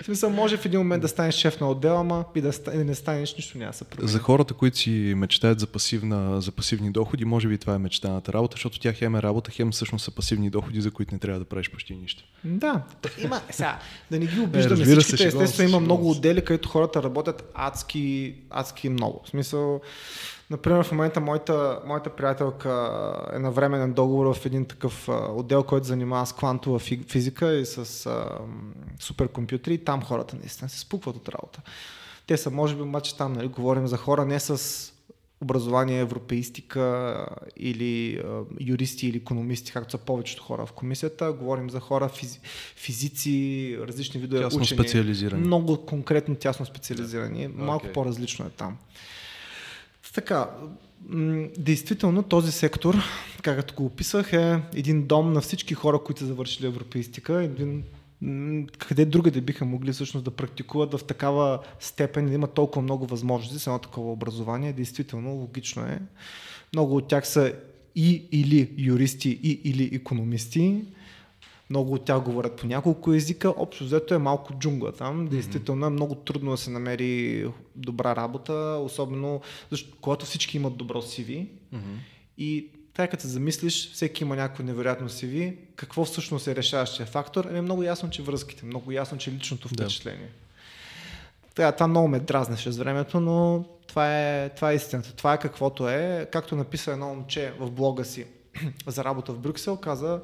в 0.00 0.04
смисъл, 0.04 0.30
може 0.30 0.56
в 0.56 0.66
един 0.66 0.80
момент 0.80 1.02
да 1.02 1.08
станеш 1.08 1.34
шеф 1.34 1.60
на 1.60 1.70
отдела, 1.70 2.00
ама 2.00 2.24
и 2.34 2.40
да, 2.40 2.52
не 2.74 2.94
станеш, 2.94 3.36
нищо 3.36 3.58
няма 3.58 3.72
се 3.72 3.84
За 3.98 4.18
хората, 4.18 4.54
които 4.54 4.78
си 4.78 5.14
мечтаят 5.16 5.60
за, 5.60 5.66
пасивна, 5.66 6.40
за 6.40 6.52
пасивни 6.52 6.90
доходи, 6.90 7.24
може 7.24 7.48
би 7.48 7.58
това 7.58 7.74
е 7.74 7.78
мечтаната 7.78 8.32
работа, 8.32 8.54
защото 8.54 8.80
тя 8.80 8.92
хем 8.92 9.14
е 9.14 9.22
работа, 9.22 9.50
хем 9.50 9.70
всъщност 9.70 10.04
са 10.04 10.10
пасивни 10.10 10.50
доходи, 10.50 10.80
за 10.80 10.90
които 10.90 11.14
не 11.14 11.18
трябва 11.18 11.38
да 11.38 11.44
правиш 11.44 11.70
почти 11.70 11.94
нищо. 11.94 12.24
Да, 12.44 12.82
има, 13.24 13.40
сега, 13.50 13.78
да 14.10 14.18
не 14.18 14.26
ги 14.26 14.40
обиждаме 14.40 14.82
е, 14.82 14.96
всичките, 14.96 15.26
естествено 15.26 15.68
има 15.68 15.80
много 15.80 16.10
отдели, 16.10 16.44
където 16.44 16.68
хората 16.68 17.02
работят 17.02 17.50
адски, 17.54 18.34
адски 18.50 18.88
много. 18.88 19.22
В 19.24 19.28
смисъл, 19.28 19.80
Например, 20.50 20.84
в 20.84 20.92
момента 20.92 21.20
моята, 21.20 21.80
моята 21.86 22.10
приятелка 22.10 22.70
е 23.32 23.38
на 23.38 23.50
временен 23.50 23.92
договор 23.92 24.34
в 24.34 24.46
един 24.46 24.64
такъв 24.64 25.08
отдел, 25.08 25.62
който 25.62 25.86
занимава 25.86 26.26
с 26.26 26.32
квантова 26.32 26.78
физика 26.78 27.54
и 27.54 27.66
с 27.66 28.06
а, 28.06 28.38
суперкомпютри. 29.00 29.74
И 29.74 29.84
там 29.84 30.02
хората 30.02 30.36
наистина 30.36 30.68
се 30.68 30.78
спукват 30.78 31.16
от 31.16 31.28
работа. 31.28 31.62
Те 32.26 32.36
са, 32.36 32.50
може 32.50 32.76
би, 32.76 32.82
обаче 32.82 33.16
там 33.16 33.32
нали, 33.32 33.46
говорим 33.46 33.86
за 33.86 33.96
хора 33.96 34.24
не 34.24 34.40
с 34.40 34.86
образование 35.40 36.00
европеистика 36.00 37.26
или 37.56 38.18
а, 38.18 38.42
юристи 38.60 39.08
или 39.08 39.16
економисти, 39.16 39.72
както 39.72 39.90
са 39.90 39.98
повечето 39.98 40.42
хора 40.42 40.66
в 40.66 40.72
комисията. 40.72 41.32
Говорим 41.32 41.70
за 41.70 41.80
хора 41.80 42.08
физи, 42.08 42.40
физици, 42.76 43.76
различни 43.80 44.20
видове 44.20 44.42
тясно 44.42 44.60
учени. 44.60 44.80
специализирани. 44.80 45.46
Много 45.46 45.86
конкретно 45.86 46.34
тясно 46.34 46.66
специализирани. 46.66 47.48
Okay. 47.48 47.56
Малко 47.56 47.86
по-различно 47.94 48.46
е 48.46 48.50
там. 48.50 48.76
Така, 50.14 50.50
действително 51.58 52.22
този 52.22 52.52
сектор, 52.52 52.96
както 53.42 53.74
го 53.74 53.84
описах, 53.84 54.32
е 54.32 54.62
един 54.74 55.06
дом 55.06 55.32
на 55.32 55.40
всички 55.40 55.74
хора, 55.74 55.98
които 56.04 56.20
са 56.20 56.26
завършили 56.26 56.66
европеистика, 56.66 57.42
един 57.42 57.82
къде 58.78 59.04
другаде 59.04 59.40
биха 59.40 59.64
могли 59.64 59.92
всъщност 59.92 60.24
да 60.24 60.30
практикуват 60.30 60.94
в 60.94 61.04
такава 61.04 61.58
степен, 61.80 62.26
да 62.26 62.34
имат 62.34 62.54
толкова 62.54 62.82
много 62.82 63.06
възможности 63.06 63.58
с 63.58 63.66
едно 63.66 63.78
такова 63.78 64.12
образование. 64.12 64.72
Действително, 64.72 65.34
логично 65.34 65.82
е. 65.82 65.98
Много 66.72 66.96
от 66.96 67.08
тях 67.08 67.28
са 67.28 67.52
и 67.94 68.28
или 68.32 68.74
юристи, 68.78 69.40
и 69.42 69.60
или 69.64 69.90
економисти. 69.92 70.84
Много 71.70 71.94
от 71.94 72.04
тях 72.04 72.20
говорят 72.20 72.56
по 72.56 72.66
няколко 72.66 73.12
езика. 73.12 73.54
Общо 73.56 73.84
взето 73.84 74.14
е 74.14 74.18
малко 74.18 74.54
джунгла 74.54 74.92
там. 74.92 75.26
Действително 75.26 75.86
е 75.86 75.90
много 75.90 76.14
трудно 76.14 76.50
да 76.50 76.56
се 76.56 76.70
намери 76.70 77.46
добра 77.76 78.16
работа, 78.16 78.52
особено 78.84 79.40
защото 79.70 79.96
когато 80.00 80.26
всички 80.26 80.56
имат 80.56 80.76
добро 80.76 81.02
CV. 81.02 81.46
Mm-hmm. 81.74 81.78
И 82.38 82.68
тъй 82.94 83.08
като 83.08 83.22
се 83.22 83.28
замислиш, 83.28 83.92
всеки 83.92 84.24
има 84.24 84.36
някакво 84.36 84.62
невероятно 84.62 85.08
CV, 85.08 85.56
какво 85.76 86.04
всъщност 86.04 86.46
е 86.46 86.56
решаващия 86.56 87.06
фактор? 87.06 87.44
Е 87.44 87.60
много 87.60 87.82
ясно, 87.82 88.10
че 88.10 88.22
връзките, 88.22 88.66
много 88.66 88.92
ясно, 88.92 89.18
че 89.18 89.32
личното 89.32 89.68
впечатление. 89.68 90.28
Да. 91.56 91.72
Това 91.72 91.86
много 91.86 92.08
ме 92.08 92.20
дразнеше 92.20 92.72
с 92.72 92.76
времето, 92.76 93.20
но 93.20 93.64
това 93.86 94.18
е, 94.18 94.48
това 94.48 94.72
е 94.72 94.74
истината. 94.74 95.12
Това 95.12 95.34
е 95.34 95.38
каквото 95.38 95.88
е. 95.88 96.28
Както 96.32 96.56
написа 96.56 96.92
едно 96.92 97.06
момче 97.06 97.52
в 97.58 97.70
блога 97.70 98.04
си 98.04 98.26
за 98.86 99.04
работа 99.04 99.32
в 99.32 99.38
Брюксел, 99.38 99.76
каза, 99.76 100.20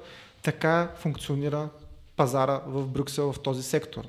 така 0.46 0.90
функционира 0.98 1.68
пазара 2.16 2.60
в 2.66 2.86
Брюксел 2.86 3.32
в 3.32 3.40
този 3.40 3.62
сектор. 3.62 4.04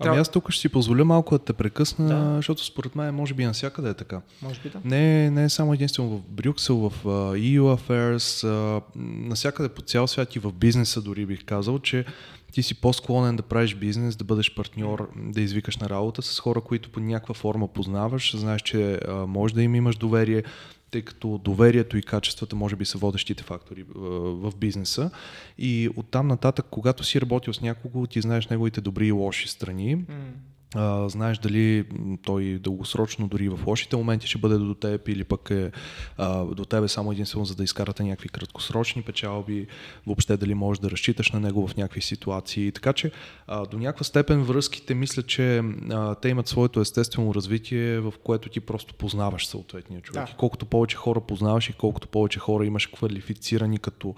Ами 0.00 0.16
аз 0.16 0.28
тук 0.28 0.50
ще 0.50 0.60
си 0.60 0.68
позволя 0.68 1.04
малко 1.04 1.38
да 1.38 1.44
те 1.44 1.52
прекъсна, 1.52 2.08
да. 2.08 2.36
защото 2.36 2.64
според 2.64 2.96
мен 2.96 3.14
може 3.14 3.34
би 3.34 3.44
навсякъде 3.44 3.90
е 3.90 3.94
така. 3.94 4.20
Може 4.42 4.60
би 4.60 4.68
да. 4.68 4.80
Не, 4.84 5.30
не 5.30 5.44
е 5.44 5.48
само 5.48 5.74
единствено 5.74 6.08
в 6.08 6.20
Брюксел, 6.28 6.76
в 6.76 6.92
EU 7.34 7.76
Affairs, 7.76 8.46
навсякъде 8.96 9.68
по 9.68 9.82
цял 9.82 10.06
свят 10.06 10.36
и 10.36 10.38
в 10.38 10.52
бизнеса 10.52 11.02
дори 11.02 11.26
бих 11.26 11.44
казал, 11.44 11.78
че 11.78 12.04
ти 12.52 12.62
си 12.62 12.74
по-склонен 12.74 13.36
да 13.36 13.42
правиш 13.42 13.74
бизнес, 13.74 14.16
да 14.16 14.24
бъдеш 14.24 14.54
партньор, 14.54 15.10
да 15.16 15.40
извикаш 15.40 15.76
на 15.76 15.88
работа 15.88 16.22
с 16.22 16.40
хора, 16.40 16.60
които 16.60 16.90
по 16.90 17.00
някаква 17.00 17.34
форма 17.34 17.68
познаваш, 17.68 18.36
знаеш, 18.36 18.62
че 18.62 18.76
uh, 18.76 19.26
може 19.26 19.54
да 19.54 19.62
им 19.62 19.74
имаш 19.74 19.96
доверие, 19.96 20.42
тъй 20.90 21.02
като 21.02 21.38
доверието 21.38 21.96
и 21.96 22.02
качествата 22.02 22.56
може 22.56 22.76
би 22.76 22.84
са 22.84 22.98
водещите 22.98 23.42
фактори 23.42 23.84
в 23.94 24.52
бизнеса. 24.56 25.10
И 25.58 25.88
оттам 25.96 26.28
нататък, 26.28 26.66
когато 26.70 27.04
си 27.04 27.20
работил 27.20 27.52
с 27.52 27.60
някого, 27.60 28.06
ти 28.06 28.20
знаеш 28.20 28.46
неговите 28.46 28.80
добри 28.80 29.06
и 29.06 29.12
лоши 29.12 29.48
страни. 29.48 29.96
Mm 29.96 30.04
а, 30.74 31.08
знаеш 31.08 31.38
дали 31.38 31.84
той 32.22 32.58
дългосрочно, 32.58 33.28
дори 33.28 33.48
в 33.48 33.60
лошите 33.66 33.96
моменти 33.96 34.26
ще 34.26 34.38
бъде 34.38 34.58
до 34.58 34.74
теб 34.74 35.08
или 35.08 35.24
пък 35.24 35.50
е 35.50 35.70
а, 36.16 36.44
до 36.44 36.64
тебе 36.64 36.88
само 36.88 37.12
единствено 37.12 37.44
за 37.44 37.54
да 37.54 37.64
изкарате 37.64 38.02
някакви 38.02 38.28
краткосрочни 38.28 39.02
печалби, 39.02 39.66
въобще 40.06 40.36
дали 40.36 40.54
можеш 40.54 40.80
да 40.80 40.90
разчиташ 40.90 41.32
на 41.32 41.40
него 41.40 41.66
в 41.66 41.76
някакви 41.76 42.00
ситуации. 42.00 42.72
Така 42.72 42.92
че 42.92 43.10
а, 43.46 43.66
до 43.66 43.78
някаква 43.78 44.04
степен 44.04 44.42
връзките 44.42 44.94
мисля, 44.94 45.22
че 45.22 45.62
а, 45.90 46.14
те 46.14 46.28
имат 46.28 46.48
своето 46.48 46.80
естествено 46.80 47.34
развитие, 47.34 48.00
в 48.00 48.14
което 48.24 48.48
ти 48.48 48.60
просто 48.60 48.94
познаваш 48.94 49.46
съответния 49.46 50.00
човек. 50.00 50.24
Да. 50.24 50.30
И 50.32 50.36
колкото 50.36 50.66
повече 50.66 50.96
хора 50.96 51.20
познаваш 51.20 51.68
и 51.68 51.72
колкото 51.72 52.08
повече 52.08 52.38
хора 52.38 52.66
имаш 52.66 52.86
квалифицирани 52.86 53.78
като 53.78 54.14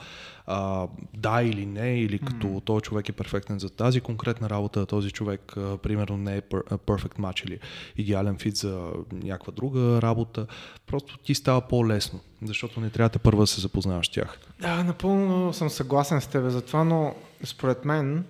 а, 0.50 0.88
да 1.14 1.42
или 1.42 1.66
не, 1.66 2.00
или 2.00 2.18
като 2.18 2.46
mm. 2.46 2.64
този 2.64 2.82
човек 2.82 3.08
е 3.08 3.12
перфектен 3.12 3.58
за 3.58 3.70
тази 3.70 4.00
конкретна 4.00 4.50
работа, 4.50 4.86
този 4.86 5.10
човек 5.10 5.56
а, 5.56 5.76
примерно 5.76 6.16
не 6.16 6.36
е 6.36 6.40
perfect 6.66 7.18
match 7.18 7.46
или 7.46 7.58
идеален 7.96 8.38
фит 8.38 8.56
за 8.56 8.90
някаква 9.12 9.52
друга 9.52 10.02
работа, 10.02 10.46
просто 10.86 11.18
ти 11.18 11.34
става 11.34 11.60
по-лесно, 11.60 12.20
защото 12.42 12.80
не 12.80 12.90
трябва 12.90 13.08
да 13.08 13.18
първа 13.18 13.42
да 13.42 13.46
се 13.46 13.60
запознаваш 13.60 14.06
с 14.06 14.10
тях. 14.10 14.38
Да, 14.60 14.84
напълно 14.84 15.52
съм 15.52 15.70
съгласен 15.70 16.20
с 16.20 16.26
теб 16.26 16.50
за 16.50 16.62
това, 16.62 16.84
но 16.84 17.14
според 17.44 17.84
мен 17.84 18.24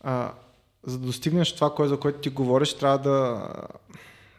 а, 0.00 0.32
за 0.86 0.98
да 0.98 1.06
достигнеш 1.06 1.54
това, 1.54 1.74
кое, 1.74 1.88
за 1.88 2.00
което 2.00 2.18
ти 2.18 2.28
говориш, 2.28 2.74
трябва 2.74 2.98
да, 2.98 3.48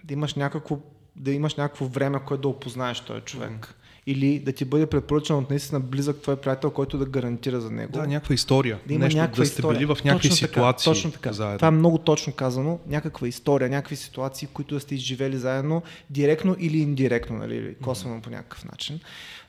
да 0.03 0.13
имаш 0.13 0.35
някакво 0.35 0.77
да 1.19 1.31
имаш 1.31 1.55
някакво 1.55 1.85
време, 1.85 2.19
което 2.25 2.41
да 2.41 2.47
опознаеш 2.47 2.99
този 2.99 3.21
човек. 3.21 3.51
Mm 3.51 3.76
или 4.07 4.39
да 4.39 4.51
ти 4.51 4.65
бъде 4.65 4.85
препоръчан 4.85 5.37
от 5.37 5.49
наистина 5.49 5.79
близък 5.79 6.21
твой 6.21 6.35
приятел, 6.35 6.71
който 6.71 6.97
да 6.97 7.05
гарантира 7.05 7.61
за 7.61 7.71
него. 7.71 7.91
Да, 7.91 8.07
някаква 8.07 8.35
история. 8.35 8.79
Да 8.87 8.93
има 8.93 9.05
Нещо, 9.05 9.19
някаква 9.19 9.43
да 9.43 9.49
сте 9.49 9.59
история. 9.59 9.79
били 9.79 9.85
в 9.85 10.03
някакви 10.03 10.29
точно 10.29 10.47
ситуации. 10.47 10.85
Така, 10.85 10.95
точно 10.95 11.11
така. 11.11 11.33
Заедно. 11.33 11.57
Това 11.57 11.67
е 11.67 11.71
много 11.71 11.97
точно 11.97 12.33
казано. 12.33 12.79
Някаква 12.87 13.27
история, 13.27 13.69
някакви 13.69 13.95
ситуации, 13.95 14.47
които 14.53 14.75
да 14.75 14.81
сте 14.81 14.95
изживели 14.95 15.37
заедно, 15.37 15.83
директно 16.09 16.55
или 16.59 16.77
индиректно, 16.77 17.37
нали, 17.37 17.75
косвено 17.81 18.15
mm-hmm. 18.15 18.21
по 18.21 18.29
някакъв 18.29 18.65
начин. 18.65 18.99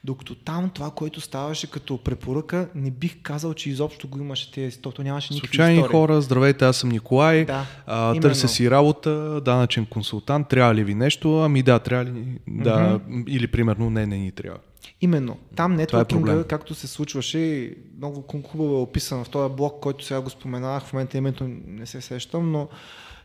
Докато 0.08 0.34
там 0.34 0.70
това, 0.70 0.90
което 0.90 1.20
ставаше 1.20 1.70
като 1.70 1.98
препоръка, 1.98 2.68
не 2.74 2.90
бих 2.90 3.22
казал, 3.22 3.54
че 3.54 3.70
изобщо 3.70 4.08
го 4.08 4.18
имаше 4.18 4.52
тези, 4.52 4.80
то 4.80 4.92
нямаше 4.98 5.34
никакви 5.34 5.48
Случайни 5.48 5.74
истории. 5.74 5.92
хора, 5.92 6.20
здравейте, 6.20 6.64
аз 6.64 6.76
съм 6.76 6.88
Николай, 6.88 7.44
Да, 7.44 7.66
а, 7.86 8.06
именно. 8.06 8.20
търся 8.20 8.48
си 8.48 8.70
работа, 8.70 9.40
данъчен 9.40 9.86
консултант, 9.86 10.48
трябва 10.48 10.74
ли 10.74 10.84
ви 10.84 10.94
нещо? 10.94 11.38
Ами 11.38 11.62
да, 11.62 11.78
трябва 11.78 12.04
ли? 12.04 12.24
Да, 12.48 13.00
или 13.28 13.46
примерно 13.46 13.90
не, 13.90 14.06
не 14.06 14.18
ни 14.18 14.32
трябва. 14.32 14.58
Именно. 15.00 15.36
Там 15.56 15.72
е 15.72 15.76
нетворкинга, 15.76 16.26
проблем. 16.26 16.44
както 16.48 16.74
се 16.74 16.86
случваше, 16.86 17.74
много 17.98 18.24
хубаво 18.46 18.74
е 18.74 18.80
описано 18.80 19.24
в 19.24 19.28
този 19.28 19.54
блок, 19.54 19.80
който 19.80 20.04
сега 20.04 20.20
го 20.20 20.30
споменах, 20.30 20.82
в 20.84 20.92
момента 20.92 21.18
името 21.18 21.44
не 21.66 21.86
се 21.86 22.00
сещам, 22.00 22.52
но 22.52 22.68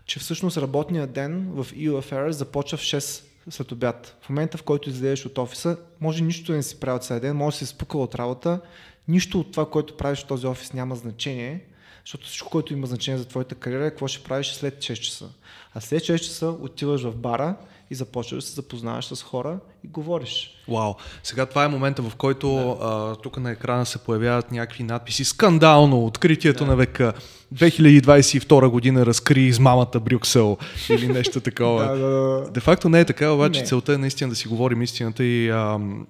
че 0.06 0.20
всъщност 0.20 0.58
работният 0.58 1.12
ден 1.14 1.48
в 1.52 1.66
EU 1.66 1.92
Affairs 1.92 2.30
започва 2.30 2.78
в 2.78 2.82
6 2.82 3.24
след 3.50 3.72
обяд. 3.72 4.18
В 4.22 4.30
момента, 4.30 4.58
в 4.58 4.64
който 4.64 4.90
излезеш 4.90 5.26
от 5.26 5.38
офиса, 5.38 5.78
може 6.02 6.24
нищо 6.24 6.52
да 6.52 6.58
не 6.58 6.64
си 6.64 6.80
правил 6.80 7.00
цял 7.00 7.20
ден, 7.20 7.36
може 7.36 7.54
да 7.54 7.58
си 7.58 7.66
спукал 7.66 8.04
от 8.04 8.16
работа, 8.16 8.62
нищо 9.08 9.40
от 9.40 9.52
това, 9.52 9.70
което 9.70 9.98
правиш 9.98 10.20
в 10.20 10.28
този 10.28 10.48
офис 10.48 10.74
няма 10.74 10.96
значение, 10.96 11.66
защото 12.06 12.28
всичко, 12.28 12.50
което 12.50 12.74
има 12.74 12.88
значение 12.88 13.18
за 13.18 13.28
твоята 13.28 13.56
кариера 13.56 13.86
е 13.86 13.90
какво 13.90 14.08
ще 14.08 14.24
правиш 14.24 14.48
след 14.48 14.78
6 14.78 15.00
часа. 15.00 15.30
А 15.74 15.82
след 15.82 16.04
6 16.04 16.18
часа 16.18 16.48
отиваш 16.48 17.04
в 17.04 17.16
бара 17.16 17.56
и 17.94 17.96
започваш 17.96 18.44
да 18.44 18.50
се 18.50 18.56
запознаваш 18.56 19.06
с 19.06 19.24
хора 19.24 19.58
и 19.84 19.88
говориш. 19.88 20.52
Вау. 20.68 20.94
Сега 21.24 21.46
това 21.46 21.64
е 21.64 21.68
момента, 21.68 22.02
в 22.02 22.16
който 22.16 22.72
а, 22.72 23.16
тук 23.16 23.38
на 23.38 23.52
екрана 23.52 23.86
се 23.86 23.98
появяват 23.98 24.52
някакви 24.52 24.84
надписи. 24.84 25.26
Скандално! 25.26 26.06
Откритието 26.06 26.66
на 26.66 26.76
века. 26.76 27.14
2022 27.56 28.68
година 28.68 29.06
разкри 29.06 29.42
измамата 29.42 30.00
Брюксел 30.02 30.58
или 30.90 31.08
нещо 31.08 31.42
такова. 31.42 31.84
Да, 31.94 31.98
да, 31.98 32.10
да. 32.10 32.52
Де 32.52 32.60
факто 32.60 32.90
не 32.90 33.00
е 33.00 33.06
така, 33.06 33.32
обаче 33.32 33.60
Не. 33.60 33.66
целта 33.66 33.94
е 33.94 33.98
наистина 33.98 34.30
да 34.30 34.36
си 34.36 34.48
говорим 34.48 34.82
истината 34.82 35.24
и, 35.24 35.50
ам, 35.50 36.08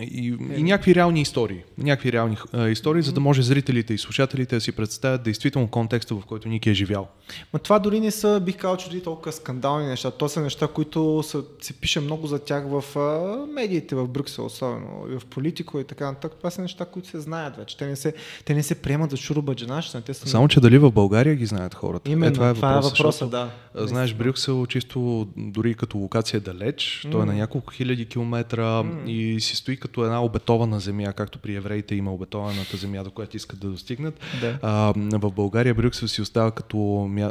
и, 0.00 0.36
и 0.56 0.62
някакви 0.62 0.94
реални 0.94 1.20
истории. 1.20 1.62
Някакви 1.78 2.12
реални 2.12 2.36
а, 2.52 2.68
истории, 2.68 3.02
за 3.02 3.12
да 3.12 3.20
може 3.20 3.42
зрителите 3.42 3.94
и 3.94 3.98
слушателите 3.98 4.54
да 4.54 4.60
си 4.60 4.72
представят 4.72 5.22
действително 5.22 5.68
контекста, 5.68 6.14
в 6.14 6.22
който 6.26 6.48
Ники 6.48 6.70
е 6.70 6.74
живял. 6.74 7.08
Ма 7.52 7.58
това 7.58 7.78
дори 7.78 8.00
не 8.00 8.10
са, 8.10 8.40
бих 8.44 8.56
казал, 8.56 8.76
че 8.76 8.88
дори 8.88 9.02
толкова 9.02 9.32
скандални 9.32 9.86
неща. 9.86 10.10
То 10.10 10.28
са 10.28 10.40
неща, 10.40 10.68
които 10.68 11.22
са, 11.22 11.42
се 11.60 11.72
пише 11.72 12.00
много 12.00 12.26
за 12.26 12.38
тях 12.38 12.64
в 12.66 12.98
а, 12.98 13.46
медиите 13.54 13.94
в 13.94 14.08
Брюксел, 14.08 14.46
особено 14.46 15.06
и 15.12 15.18
в 15.18 15.26
политико 15.26 15.80
и 15.80 15.84
така 15.84 16.06
нататък. 16.06 16.32
Това 16.38 16.50
са 16.50 16.62
неща, 16.62 16.84
които 16.84 17.08
се 17.08 17.20
знаят 17.20 17.56
вече. 17.56 17.76
Те 17.76 17.86
не 17.86 17.96
се, 17.96 18.14
те 18.44 18.54
не 18.54 18.62
се 18.62 18.74
приемат 18.74 19.10
за 19.10 19.16
шурубаджанащина. 19.16 20.02
Те 20.02 20.14
са 20.14 20.28
Само, 20.28 20.48
че 20.48 20.60
дали 20.60 20.78
в 20.78 20.90
България 20.90 21.34
ги 21.34 21.46
знаят 21.46 21.74
хората? 21.74 22.10
Именно, 22.10 22.30
е, 22.30 22.32
това 22.32 22.50
е 22.50 22.54
това 22.54 22.72
е 22.72 22.74
въпросът, 22.74 22.98
въпросът, 22.98 23.30
защото, 23.30 23.30
да. 23.74 23.86
Знаеш, 23.86 24.14
Брюксел 24.14 24.66
чисто 24.66 25.28
дори 25.36 25.74
като 25.74 25.98
локация 25.98 26.38
е 26.38 26.40
далеч, 26.40 27.06
той 27.10 27.22
е 27.22 27.26
на 27.26 27.34
няколко 27.34 27.72
хиляди 27.72 28.06
километра 28.06 28.84
и 29.06 29.40
си 29.40 29.56
стои 29.56 29.79
като 29.80 30.04
една 30.04 30.24
обетована 30.24 30.80
земя, 30.80 31.12
както 31.12 31.38
при 31.38 31.54
евреите 31.54 31.94
има 31.94 32.12
обетованата 32.12 32.76
земя, 32.76 33.04
до 33.04 33.10
която 33.10 33.36
искат 33.36 33.60
да 33.60 33.68
достигнат. 33.68 34.20
Да. 34.40 34.58
А, 34.62 34.92
в 34.96 35.30
България 35.30 35.74
Брюксел 35.74 36.08
си 36.08 36.22
остава 36.22 36.50
като 36.50 36.76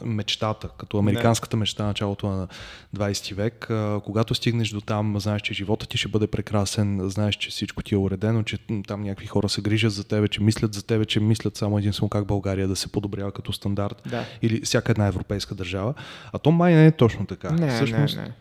мечтата, 0.05 0.69
като 0.77 0.97
американската 0.97 1.57
мечта 1.57 1.83
на 1.83 1.87
началото 1.87 2.27
на 2.27 2.47
20 2.97 3.33
век. 3.33 3.69
А, 3.69 4.01
когато 4.05 4.35
стигнеш 4.35 4.69
до 4.69 4.81
там, 4.81 5.19
знаеш, 5.19 5.41
че 5.41 5.53
живота 5.53 5.87
ти 5.87 5.97
ще 5.97 6.07
бъде 6.07 6.27
прекрасен, 6.27 7.09
знаеш, 7.09 7.35
че 7.35 7.49
всичко 7.49 7.83
ти 7.83 7.95
е 7.95 7.97
уредено, 7.97 8.43
че 8.43 8.57
там 8.87 9.01
някакви 9.01 9.27
хора 9.27 9.49
се 9.49 9.61
грижат 9.61 9.91
за 9.91 10.03
тебе, 10.03 10.27
че 10.27 10.43
мислят 10.43 10.73
за 10.73 10.85
тебе, 10.85 11.05
че 11.05 11.19
мислят 11.19 11.57
само 11.57 11.77
единствено 11.77 12.09
как 12.09 12.25
България 12.25 12.67
да 12.67 12.75
се 12.75 12.91
подобрява 12.91 13.31
като 13.31 13.53
стандарт 13.53 14.01
Да. 14.09 14.25
или 14.41 14.61
всяка 14.61 14.91
една 14.91 15.07
европейска 15.07 15.55
държава. 15.55 15.93
А 16.33 16.39
то 16.39 16.51
май 16.51 16.73
не 16.73 16.85
е 16.87 16.91
точно 16.91 17.25
така. 17.25 17.51
Не, 17.51 17.75
Всъщност, 17.75 18.15
не, 18.17 18.21
не. 18.23 18.31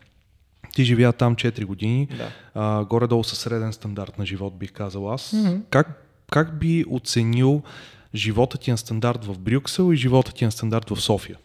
Ти 0.69 0.85
живя 0.85 1.12
там 1.12 1.37
4 1.37 1.64
години, 1.64 2.09
Да. 2.09 2.29
а, 2.55 2.85
горе-долу 2.85 3.25
със 3.25 3.39
среден 3.39 3.73
стандарт 3.73 4.19
на 4.19 4.27
живот, 4.27 4.59
бих 4.59 4.73
казал 4.73 5.12
аз. 5.12 5.33
Мгм. 5.35 5.57
Как, 5.71 6.05
как 6.31 6.59
би 6.59 6.85
оценил 6.91 7.62
живота 8.14 8.59
ти 8.59 8.71
на 8.71 8.79
стандарт 8.79 9.25
в 9.25 9.39
Брюксел 9.39 9.93
и 9.93 9.97
живота 9.97 10.33
ти 10.33 10.45
на 10.45 10.53
стандарт 10.53 10.91
в 10.91 10.97
София? 10.97 11.37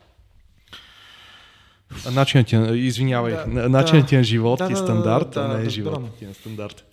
Начинът 2.11 2.47
ти, 2.47 2.55
на- 2.55 2.77
извинявай, 2.77 3.33
Да, 3.33 3.45
да, 3.53 3.69
начинът 3.69 4.03
да. 4.03 4.07
ти 4.07 4.15
на 4.15 4.23
живот 4.23 4.57
Да, 4.57 4.63
и 4.63 4.67
да, 4.67 4.73
да, 4.73 4.77
стандарт, 4.77 5.31
да, 5.31 5.39
а 5.39 5.47
не 5.47 5.53
е 5.53 5.57
разбирам. 5.57 5.69
живота 5.95 6.17
ти 6.19 6.25
на 6.25 6.33
стандарт. 6.33 6.85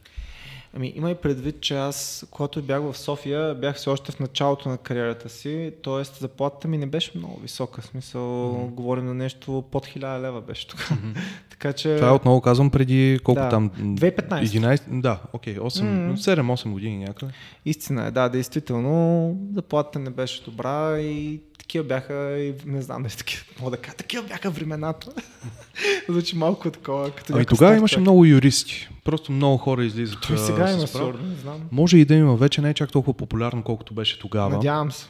Ами, 0.77 0.93
имай 0.97 1.15
предвид, 1.15 1.61
че 1.61 1.77
аз, 1.77 2.27
когато 2.31 2.63
бях 2.63 2.83
в 2.83 2.99
София, 2.99 3.55
бях 3.55 3.77
все 3.77 3.91
още 3.91 4.13
в 4.13 4.21
началото 4.21 4.69
на 4.69 4.79
кариерата 4.79 5.29
си, 5.29 5.73
т.е. 5.85 6.05
заплатата 6.21 6.69
ми 6.69 6.79
не 6.79 6.87
беше 6.87 7.13
много 7.15 7.41
висока. 7.41 7.81
В 7.81 7.85
смисъл, 7.85 8.23
mm-hmm. 8.23 8.71
говорим 8.71 9.07
на 9.07 9.15
нещо 9.15 9.65
под 9.71 9.87
1000 9.87 10.23
лева 10.23 10.41
беше 10.41 10.69
тогава. 10.69 10.91
Mm-hmm. 10.91 11.19
така 11.51 11.73
че... 11.73 11.97
Това 11.97 12.09
е 12.09 12.13
отново 12.13 12.41
казвам 12.41 12.71
преди 12.71 13.19
колко 13.25 13.41
Да. 13.41 13.49
там? 13.49 13.71
2015. 13.71 14.45
11, 14.45 15.01
да, 15.01 15.21
окей, 15.33 15.57
8, 15.57 15.83
Мгм. 15.83 16.15
7-8 16.15 16.73
години 16.73 16.99
някъде. 16.99 17.33
Истина 17.65 18.07
е, 18.07 18.11
да, 18.11 18.29
действително, 18.29 19.37
заплатата 19.55 19.99
не 19.99 20.11
беше 20.11 20.45
добра 20.45 20.99
и 21.01 21.41
такива 21.61 21.85
бяха, 21.85 22.39
и 22.39 22.55
не 22.67 22.83
знам 22.83 23.03
дали 23.03 23.13
такива, 23.13 23.45
мога 23.61 23.71
да 23.71 23.77
кажа, 23.77 23.97
такива 23.97 24.23
бяха 24.23 24.51
времената. 24.51 25.13
Звучи 26.09 26.37
малко 26.37 26.71
такова, 26.71 27.11
като 27.11 27.33
Ами 27.33 27.39
някакъв 27.39 27.59
тогава 27.59 27.77
имаше 27.77 27.95
човек. 27.95 28.03
много 28.03 28.25
юристи. 28.25 28.89
Просто 29.05 29.33
много 29.33 29.57
хора 29.57 29.85
излизаха. 29.85 30.21
Той 30.21 30.39
сега 30.39 30.73
има 30.73 30.87
сигурно, 30.87 31.27
не 31.27 31.37
знам. 31.37 31.61
Може 31.73 31.99
и 31.99 32.05
да 32.05 32.15
има, 32.15 32.37
вече 32.37 32.61
не 32.61 32.71
е 32.71 32.75
чак 32.75 32.93
толкова 32.93 33.15
популярно, 33.15 33.63
колкото 33.63 33.95
беше 33.95 34.19
тогава. 34.19 34.51
Надявам 34.51 34.93
се. 34.93 35.07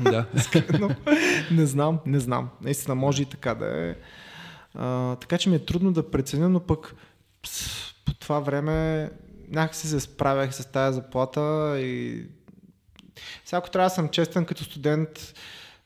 Да. 0.00 0.26
не 1.50 1.66
знам, 1.66 1.98
не 2.06 2.20
знам. 2.20 2.48
Наистина 2.62 2.94
може 2.94 3.22
и 3.22 3.26
така 3.26 3.54
да 3.54 3.88
е. 3.88 3.94
А, 4.74 5.16
така 5.16 5.38
че 5.38 5.48
ми 5.48 5.56
е 5.56 5.64
трудно 5.64 5.92
да 5.92 6.10
преценя, 6.10 6.48
но 6.48 6.60
пък 6.60 6.94
по 8.04 8.14
това 8.14 8.40
време 8.40 9.10
някакси 9.50 9.88
се 9.88 10.00
справях 10.00 10.54
с 10.54 10.66
тази 10.66 10.94
заплата 10.94 11.76
и 11.80 12.22
сега 13.44 13.58
ако 13.58 13.70
трябва 13.70 13.86
да 13.86 13.94
съм 13.94 14.08
честен 14.08 14.44
като 14.44 14.64
студент, 14.64 15.34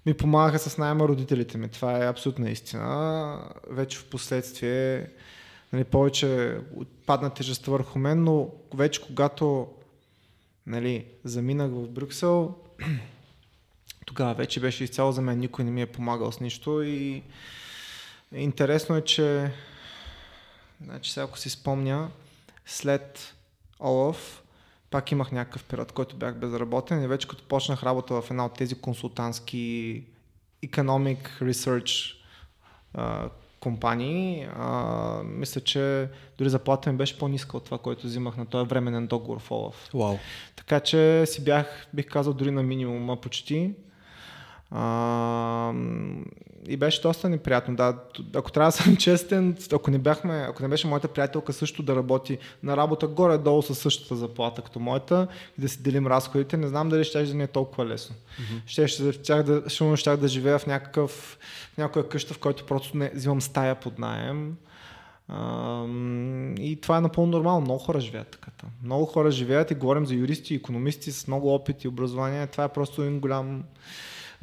ми 0.07 0.15
помагаха 0.15 0.59
с 0.59 0.79
найема 0.79 1.09
родителите 1.09 1.59
ми. 1.59 1.69
Това 1.69 2.05
е 2.05 2.09
абсолютна 2.09 2.51
истина. 2.51 3.39
Вече 3.71 3.99
в 3.99 4.05
последствие 4.05 5.09
нали, 5.73 5.85
повече 5.85 6.59
падна 7.07 7.35
тежестта 7.35 7.71
върху 7.71 7.99
мен, 7.99 8.25
но 8.25 8.49
вече 8.75 9.03
когато 9.03 9.69
нали, 10.67 11.07
заминах 11.25 11.71
в 11.71 11.89
Брюксел, 11.89 12.55
тогава 14.07 14.35
вече 14.35 14.61
беше 14.61 14.85
изцяло 14.85 15.13
за 15.13 15.23
мен, 15.23 15.39
никой 15.39 15.65
не 15.65 15.71
ми 15.71 15.83
е 15.83 15.87
помагал 15.87 16.33
с 16.33 16.41
нищо 16.41 16.83
и 16.83 17.23
интересно 18.33 18.97
е, 18.97 19.01
че 19.01 19.53
значи 20.85 21.13
сега 21.13 21.25
ако 21.25 21.39
си 21.39 21.51
спомня, 21.51 22.11
след 22.67 23.35
Олаф 23.81 24.42
пак 24.93 25.13
имах 25.13 25.33
някакъв 25.33 25.65
период, 25.65 25.93
който 25.93 26.17
бях 26.17 26.37
безработен 26.37 27.03
и 27.03 27.07
вече 27.07 27.29
като 27.29 27.45
почнах 27.45 27.83
работа 27.83 28.23
в 28.23 28.31
една 28.31 28.47
от 28.47 28.55
тези 28.55 28.75
консултантски 28.75 30.05
economic 30.67 31.43
research 31.43 32.15
а, 32.95 33.29
компании, 33.61 34.49
а, 34.57 35.23
мисля, 35.25 35.61
че 35.61 36.09
дори 36.39 36.49
заплата 36.49 36.93
ми 36.93 36.99
беше 36.99 37.19
по-ниска 37.19 37.57
от 37.57 37.65
това, 37.65 37.79
което 37.79 38.07
взимах 38.07 38.37
на 38.37 38.47
този 38.47 38.69
временен 38.69 39.07
договор 39.07 39.41
в 39.41 39.51
Олаф. 39.51 39.91
Вау. 39.95 40.17
Така 40.57 40.81
че 40.81 41.27
си 41.27 41.45
бях, 41.45 41.87
бих 41.95 42.07
казал, 42.07 42.33
дори 42.33 42.51
на 42.51 42.63
минимума 42.63 43.21
почти. 43.21 43.75
А, 44.75 45.73
и 46.69 46.77
беше 46.77 47.03
доста 47.03 47.29
неприятно. 47.29 47.77
Да, 47.77 47.99
ако 48.35 48.53
трябва 48.53 48.69
да 48.69 48.77
съм 48.77 48.97
честен, 48.99 49.57
ако 49.73 49.91
не, 49.91 49.99
бяхме, 49.99 50.47
ако 50.49 50.63
не 50.63 50.69
беше 50.69 50.87
моята 50.87 51.09
приятелка 51.09 51.53
също 51.53 51.83
да 51.83 51.97
работи 51.97 52.39
на 52.63 52.77
работа 52.77 53.07
горе-долу 53.07 53.63
със 53.63 53.79
същата 53.79 54.17
заплата 54.17 54.63
като 54.63 54.81
моята 54.81 55.27
и 55.59 55.61
да 55.61 55.69
си 55.69 55.83
делим 55.83 56.07
разходите, 56.07 56.57
не 56.57 56.69
знам 56.69 56.89
дали 56.89 57.05
ще 57.05 57.23
да 57.23 57.35
ми 57.35 57.43
е 57.43 57.47
толкова 57.47 57.87
лесно. 57.87 58.17
Mm-hmm. 58.17 58.63
Ще, 58.67 58.89
ще, 58.89 59.43
да, 59.43 59.63
ще, 59.97 60.17
да 60.17 60.29
живея 60.29 60.59
в, 60.59 60.67
някакъв, 60.67 61.39
в 61.75 61.79
някоя 61.79 62.09
къща, 62.09 62.35
в 62.35 62.39
който 62.39 62.67
просто 62.67 62.97
не 62.97 63.11
взимам 63.15 63.41
стая 63.41 63.75
под 63.75 63.99
найем. 63.99 64.57
Uh, 65.33 66.61
и 66.61 66.81
това 66.81 66.99
е 66.99 67.01
напълно 67.01 67.31
нормално. 67.33 67.61
Много 67.61 67.79
хора 67.79 68.01
живеят 68.01 68.29
така. 68.31 68.53
Много 68.85 69.07
хора 69.07 69.31
живеят 69.31 69.71
и 69.71 69.75
говорим 69.75 70.07
за 70.07 70.15
юристи 70.15 70.55
и 70.55 70.57
економисти 70.57 71.13
с 71.13 71.27
много 71.27 71.55
опит 71.55 71.85
и 71.85 71.89
образование. 71.89 72.47
Това 72.47 72.65
е 72.65 72.69
просто 72.69 73.03
един 73.03 73.21
голям, 73.21 73.63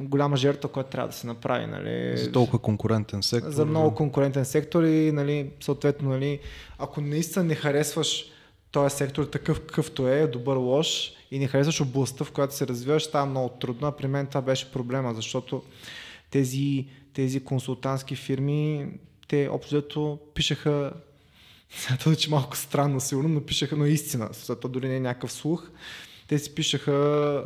голяма 0.00 0.36
жертва, 0.36 0.68
която 0.68 0.90
трябва 0.90 1.08
да 1.08 1.14
се 1.14 1.26
направи. 1.26 1.66
Нали? 1.66 2.18
За 2.18 2.32
толкова 2.32 2.58
конкурентен 2.58 3.22
сектор. 3.22 3.50
За 3.50 3.66
много 3.66 3.94
конкурентен 3.94 4.44
сектор 4.44 4.82
и 4.82 5.12
нали, 5.12 5.50
съответно, 5.60 6.08
нали, 6.08 6.40
ако 6.78 7.00
наистина 7.00 7.44
не 7.44 7.54
харесваш 7.54 8.24
този 8.70 8.96
сектор 8.96 9.24
такъв 9.24 9.60
какъвто 9.60 10.08
е, 10.08 10.26
добър 10.26 10.56
лош 10.56 11.12
и 11.30 11.38
не 11.38 11.46
харесваш 11.46 11.80
областта, 11.80 12.24
в 12.24 12.32
която 12.32 12.54
се 12.54 12.66
развиваш, 12.66 13.02
става 13.02 13.26
много 13.26 13.48
трудно. 13.48 13.88
А 13.88 13.92
при 13.92 14.06
мен 14.06 14.26
това 14.26 14.40
беше 14.42 14.72
проблема, 14.72 15.14
защото 15.14 15.62
тези, 16.30 16.86
тези 17.12 17.44
консултантски 17.44 18.16
фирми, 18.16 18.86
те 19.28 19.48
общо 19.52 20.18
пишеха 20.34 20.92
това 21.98 22.12
звучи 22.12 22.30
малко 22.30 22.56
странно, 22.56 23.00
сигурно, 23.00 23.28
но 23.28 23.40
пишеха, 23.40 23.76
но 23.76 23.86
истина, 23.86 24.28
зато 24.32 24.68
дори 24.68 24.88
не 24.88 24.96
е 24.96 25.00
някакъв 25.00 25.32
слух. 25.32 25.70
Те 26.30 26.38
си 26.38 26.54
пишеха 26.54 26.90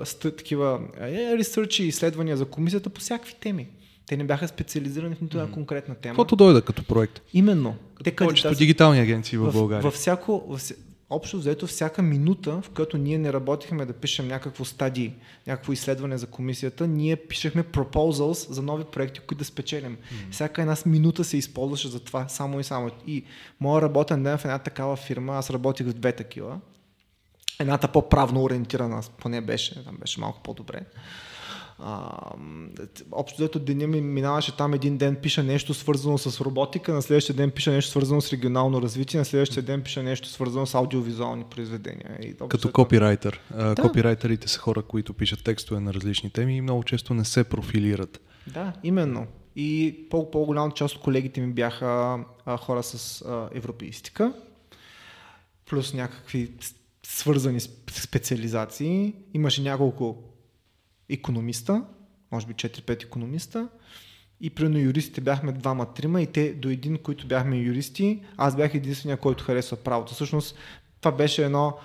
ст- 0.03 0.37
такива 0.37 0.81
е, 1.01 1.39
ресърчи 1.39 1.85
и 1.85 1.89
изследвания 1.89 2.37
за 2.37 2.45
комисията 2.45 2.91
по 2.91 3.01
всякакви 3.01 3.35
теми. 3.41 3.69
Те 4.07 4.17
не 4.17 4.25
бяха 4.25 4.49
специализирани 4.49 5.15
в 5.15 5.21
нито 5.21 5.39
една 5.39 5.53
конкретна 5.53 5.95
тема. 5.95 6.13
Каквото 6.13 6.37
дойде 6.37 6.61
като 6.61 6.85
проект. 6.85 7.23
Именно. 7.33 7.77
Те 8.05 8.17
повечето 8.17 8.49
кандидат- 8.49 8.59
дигитални 8.59 9.01
агенции 9.01 9.39
в, 9.39 9.51
в, 9.51 9.53
България. 9.53 9.83
във 9.83 9.95
всяко, 9.95 10.45
във, 10.49 10.73
общо 11.11 11.39
взето 11.39 11.67
всяка 11.67 12.03
минута, 12.03 12.61
в 12.63 12.71
която 12.71 12.99
ние 12.99 13.19
не 13.19 13.33
работихме 13.33 13.87
да 13.87 13.93
пишем 13.93 14.29
някакво 14.29 14.65
стадии, 14.65 15.13
някакво 15.47 15.73
изследване 15.73 16.19
за 16.19 16.27
комисията, 16.27 16.87
ние 16.87 17.17
пишехме 17.17 17.65
proposals 17.65 18.53
за 18.53 18.63
нови 18.63 18.85
проекти, 18.85 19.21
които 19.21 19.39
да 19.39 19.45
спечелим. 19.45 19.97
Mm-hmm. 19.97 20.31
Всяка 20.33 20.63
една 20.63 20.77
минута 20.87 21.25
се 21.25 21.37
използваше 21.37 21.89
за 21.89 22.01
това, 22.01 22.29
само 22.29 22.61
и 22.61 22.65
само. 22.65 22.91
И 23.07 23.25
моя 23.61 23.83
работен 23.83 24.23
ден 24.23 24.39
в 24.39 24.45
една 24.45 24.59
такава 24.59 24.97
фирма, 24.97 25.37
аз 25.37 25.51
работих 25.51 25.87
в 25.87 25.93
две 25.93 26.13
такива. 26.13 26.59
Едната 27.61 27.89
по-правно 27.89 28.43
ориентирана, 28.43 29.03
поне 29.19 29.41
беше, 29.41 29.85
там 29.85 29.97
беше 29.97 30.21
малко 30.21 30.43
по-добре. 30.43 30.81
А, 31.79 32.11
общо 33.13 33.37
взето 33.39 33.59
деня 33.59 33.87
ми 33.87 34.01
минаваше 34.01 34.57
там 34.57 34.75
един 34.75 34.97
ден, 34.99 35.17
пиша 35.17 35.43
нещо 35.43 35.75
свързано 35.75 36.19
с 36.19 36.41
роботика, 36.41 36.95
на 36.95 37.03
следващия 37.03 37.37
ден 37.37 37.51
пиша 37.51 37.71
нещо 37.71 37.91
свързано 37.91 38.21
с 38.21 38.33
регионално 38.33 38.83
развитие, 38.83 39.19
на 39.19 39.25
следващия 39.25 39.63
ден 39.63 39.83
пиша 39.83 40.03
нещо 40.03 40.29
свързано 40.29 40.67
с 40.67 40.75
аудиовизуални 40.75 41.45
произведения. 41.45 42.19
И, 42.23 42.35
Като 42.49 42.73
копирайтер. 42.73 43.41
Да. 43.51 43.75
Копирайтерите 43.83 44.49
са 44.49 44.59
хора, 44.59 44.83
които 44.83 45.15
пишат 45.15 45.45
текстове 45.45 45.81
на 45.81 45.95
различни 45.95 46.31
теми 46.31 46.57
и 46.57 46.61
много 46.61 46.83
често 46.85 47.15
не 47.15 47.25
се 47.25 47.45
профилират. 47.45 48.21
Да, 48.47 48.73
именно. 48.83 49.27
И 49.57 49.99
по- 50.11 50.31
по-голяма 50.31 50.71
част 50.71 50.97
от 50.97 51.03
колегите 51.03 51.41
ми 51.41 51.53
бяха 51.53 52.19
а, 52.47 52.57
хора 52.57 52.83
с 52.83 53.23
а, 53.23 53.49
европеистика, 53.55 54.33
плюс 55.71 55.95
някакви 55.95 56.53
свързани 57.07 57.61
специализации. 57.91 59.15
Имаше 59.35 59.63
няколко 59.63 60.23
економиста, 61.09 61.85
може 62.33 62.47
би 62.47 62.55
4-5 62.55 63.05
економиста, 63.05 63.69
и 64.41 64.51
примерно 64.51 64.79
юристите 64.79 65.21
бяхме 65.21 65.53
двама-трима 65.53 66.23
и 66.23 66.27
те 66.27 66.53
до 66.53 66.69
един, 66.69 66.99
които 66.99 67.27
бяхме 67.27 67.57
юристи, 67.57 68.23
аз 68.37 68.57
бях 68.57 68.75
единствения, 68.75 69.17
който 69.17 69.45
харесва 69.45 69.77
правото. 69.77 70.15
Всъщност 70.15 70.57
това 71.01 71.13
беше 71.13 71.45
едно 71.45 71.79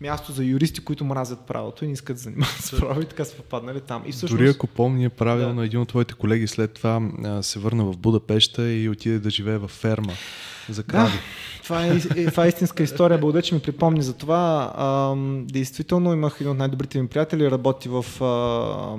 място 0.00 0.32
за 0.32 0.44
юристи, 0.44 0.84
които 0.84 1.04
мразят 1.04 1.46
правото 1.46 1.84
и 1.84 1.88
не 1.88 1.92
искат 1.92 2.16
да 2.16 2.22
занимават 2.22 2.54
с 2.54 2.78
право 2.78 3.00
и 3.00 3.04
така 3.04 3.24
са 3.24 3.36
попаднали 3.36 3.80
там. 3.80 4.02
И 4.06 4.12
всъщност... 4.12 4.38
Дори 4.38 4.48
ако 4.48 4.66
помня 4.66 5.10
правилно, 5.10 5.60
да. 5.60 5.66
един 5.66 5.80
от 5.80 5.88
твоите 5.88 6.14
колеги 6.14 6.46
след 6.46 6.72
това 6.72 7.10
а, 7.24 7.42
се 7.42 7.58
върна 7.58 7.84
в 7.84 7.96
Будапешта 7.96 8.72
и 8.72 8.88
отиде 8.88 9.18
да 9.18 9.30
живее 9.30 9.58
в 9.58 9.68
ферма 9.68 10.12
за 10.68 10.82
крави. 10.82 11.12
Да, 11.12 11.18
това 11.62 11.86
е, 11.86 11.96
е, 12.16 12.26
това 12.26 12.44
е 12.44 12.48
истинска 12.48 12.82
история. 12.82 13.18
Благодаря, 13.18 13.42
че 13.42 13.54
ми 13.54 13.60
припомни 13.60 14.02
за 14.02 14.12
това. 14.12 14.72
А, 14.76 15.14
действително 15.52 16.12
имах 16.12 16.36
един 16.40 16.50
от 16.50 16.58
най-добрите 16.58 17.02
ми 17.02 17.08
приятели, 17.08 17.50
работи 17.50 17.88
в 17.88 18.24
а, 18.24 18.96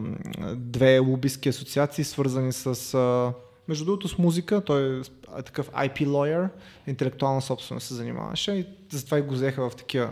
две 0.56 1.00
лобистки 1.00 1.50
асоциации, 1.50 2.04
свързани 2.04 2.54
с... 2.54 2.94
А, 2.94 3.34
между 3.68 3.86
другото 3.86 4.08
с 4.08 4.18
музика, 4.18 4.62
той 4.62 5.02
е 5.40 5.42
такъв 5.44 5.70
IP 5.70 6.06
lawyer, 6.06 6.50
интелектуална 6.88 7.42
собственост 7.42 7.88
се 7.88 7.94
занимаваше 7.94 8.52
и 8.52 8.66
затова 8.92 9.18
и 9.18 9.22
го 9.22 9.34
взеха 9.34 9.70
в 9.70 9.76
такива 9.76 10.10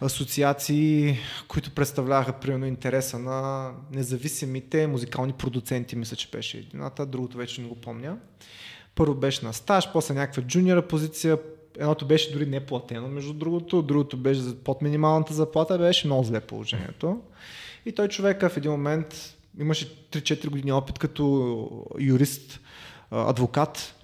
асоциации, 0.00 1.18
които 1.48 1.70
представляваха 1.70 2.32
примерно 2.32 2.66
интереса 2.66 3.18
на 3.18 3.70
независимите 3.92 4.86
музикални 4.86 5.32
продуценти, 5.32 5.96
мисля, 5.96 6.16
че 6.16 6.30
беше 6.30 6.58
едината, 6.58 7.06
другото 7.06 7.36
вече 7.36 7.60
не 7.60 7.68
го 7.68 7.74
помня. 7.74 8.16
Първо 8.98 9.14
беше 9.14 9.44
на 9.44 9.52
стаж, 9.52 9.92
после 9.92 10.14
някаква 10.14 10.42
джуниора 10.42 10.82
позиция, 10.82 11.38
едното 11.78 12.06
беше 12.06 12.32
дори 12.32 12.46
не 12.46 12.66
платено, 12.66 13.08
между 13.08 13.32
другото, 13.32 13.82
другото 13.82 14.16
беше 14.16 14.40
под 14.64 14.82
минималната 14.82 15.34
заплата, 15.34 15.78
беше 15.78 16.06
много 16.06 16.24
зле 16.24 16.40
положението. 16.40 17.20
И 17.86 17.92
той 17.92 18.08
човека 18.08 18.48
в 18.48 18.56
един 18.56 18.70
момент 18.70 19.36
имаше 19.60 20.08
3-4 20.10 20.48
години 20.48 20.72
опит 20.72 20.98
като 20.98 21.86
юрист, 21.98 22.60
адвокат 23.10 23.94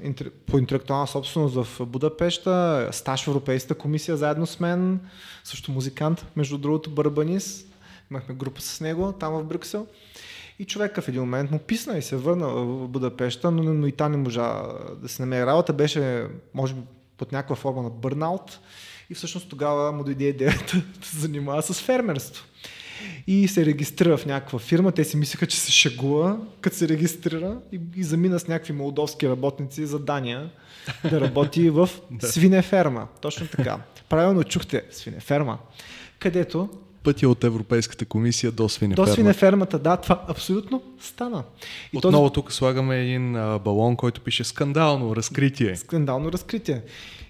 по 0.47 0.59
интелектуална 0.59 1.07
собственост 1.07 1.55
в 1.55 1.86
Будапешта, 1.86 2.88
стаж 2.92 3.24
в 3.24 3.28
Европейската 3.28 3.74
комисия 3.74 4.16
заедно 4.16 4.47
с 4.47 4.61
мен, 4.61 5.01
също 5.45 5.72
музикант, 5.72 6.26
между 6.36 6.59
другото 6.59 6.90
барабанис. 6.90 7.66
Имахме 8.11 8.34
група 8.34 8.61
с 8.61 8.80
него 8.80 9.12
там 9.12 9.32
в 9.32 9.45
Брюксел. 9.45 9.86
И 10.59 10.64
човека 10.64 11.02
в 11.02 11.09
един 11.09 11.20
момент 11.20 11.50
му 11.50 11.59
писна 11.59 11.98
и 11.98 12.02
се 12.02 12.16
върна 12.16 12.48
в 12.48 12.88
Будапешта, 12.88 13.50
но, 13.50 13.62
но 13.62 13.86
и 13.86 13.92
там 13.92 14.12
не 14.12 14.18
можа 14.18 14.62
да 15.02 15.09
се 15.09 15.22
намери 15.22 15.46
работа. 15.46 15.72
Беше, 15.72 16.26
може 16.55 16.74
би, 16.74 16.80
под 17.16 17.32
някаква 17.32 17.57
форма 17.57 17.82
на 17.82 17.90
бърнаут. 17.90 18.61
И 19.11 19.14
всъщност 19.14 19.48
тогава 19.48 19.92
му 19.92 20.05
дойде 20.05 20.24
идеята 20.24 20.76
да 21.00 21.07
се 21.07 21.18
занимава 21.18 21.62
с 21.62 21.80
фермерство. 21.80 22.44
И 23.26 23.48
се 23.48 23.66
регистрира 23.66 24.16
в 24.16 24.26
някаква 24.26 24.59
фирма. 24.59 24.92
Те 24.92 25.05
си 25.05 25.16
мислеха, 25.16 25.46
че 25.46 25.61
се 25.61 25.72
шегува, 25.72 26.38
като 26.61 26.76
се 26.76 26.88
регистрира 26.88 27.59
и, 27.72 27.80
и 27.96 28.05
замина 28.05 28.40
с 28.40 28.48
някакви 28.48 28.72
молдовски 28.72 29.28
работници 29.28 29.86
за 29.86 29.98
Дания 29.98 30.50
да 31.11 31.20
работи 31.20 31.70
в 31.70 31.88
свинеферма. 32.20 33.09
Точно 33.20 33.46
така. 33.46 33.78
Правилно 34.09 34.44
чухте 34.44 34.82
свинеферма, 34.90 35.59
където 36.18 36.68
пътя 37.05 37.28
от 37.28 37.44
Европейската 37.44 38.05
комисия 38.05 38.52
до 38.52 38.68
свинефермата. 38.68 39.11
До 39.11 39.14
свинефермата, 39.14 39.78
да, 39.78 39.96
това 39.96 40.24
абсолютно 40.28 40.82
стана. 41.00 41.44
И 41.92 41.98
Отново 41.98 42.22
този... 42.22 42.34
тук 42.34 42.52
слагаме 42.52 43.00
един 43.00 43.36
а, 43.36 43.59
балон, 43.59 43.96
който 43.96 44.20
пише 44.20 44.44
скандално 44.44 45.16
разкритие. 45.16 45.76
Скандално 45.76 46.32
разкритие. 46.32 46.82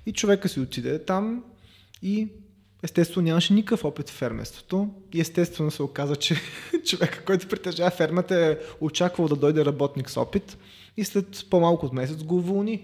И 0.06 0.12
човека 0.12 0.48
си 0.48 0.60
отиде 0.60 1.04
там 1.04 1.44
и 2.02 2.28
естествено 2.82 3.24
нямаше 3.24 3.52
никакъв 3.52 3.84
опит 3.84 4.10
в 4.10 4.12
фермерството 4.12 4.88
и 5.12 5.20
естествено 5.20 5.70
се 5.70 5.82
оказа, 5.82 6.16
че 6.16 6.36
човека, 6.84 7.24
който 7.24 7.48
притежава 7.48 7.90
фермата 7.90 8.36
е 8.36 8.56
очаквал 8.80 9.28
да 9.28 9.36
дойде 9.36 9.64
работник 9.64 10.10
с 10.10 10.16
опит 10.16 10.56
и 10.96 11.04
след 11.04 11.46
по-малко 11.50 11.86
от 11.86 11.92
месец 11.92 12.22
го 12.22 12.36
уволни. 12.36 12.82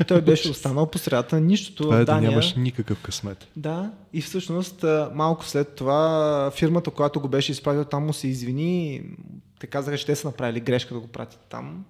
И 0.00 0.04
той 0.04 0.20
беше 0.20 0.50
останал 0.50 0.86
по 0.86 0.98
средата 0.98 1.36
на 1.36 1.40
нищото 1.40 1.82
това 1.82 2.04
Дания. 2.04 2.22
Да 2.22 2.30
нямаш 2.30 2.54
никакъв 2.54 3.02
късмет. 3.02 3.48
Да, 3.56 3.92
и 4.12 4.20
всъщност 4.20 4.84
малко 5.14 5.44
след 5.44 5.74
това 5.74 6.50
фирмата, 6.54 6.90
която 6.90 7.20
го 7.20 7.28
беше 7.28 7.52
изпратила 7.52 7.84
там 7.84 8.06
му 8.06 8.12
се 8.12 8.28
извини. 8.28 9.02
Те 9.60 9.66
казаха, 9.66 9.98
че 9.98 10.06
те 10.06 10.16
са 10.16 10.28
направили 10.28 10.60
грешка 10.60 10.94
да 10.94 11.00
го 11.00 11.06
пратят 11.06 11.46
там. 11.50 11.84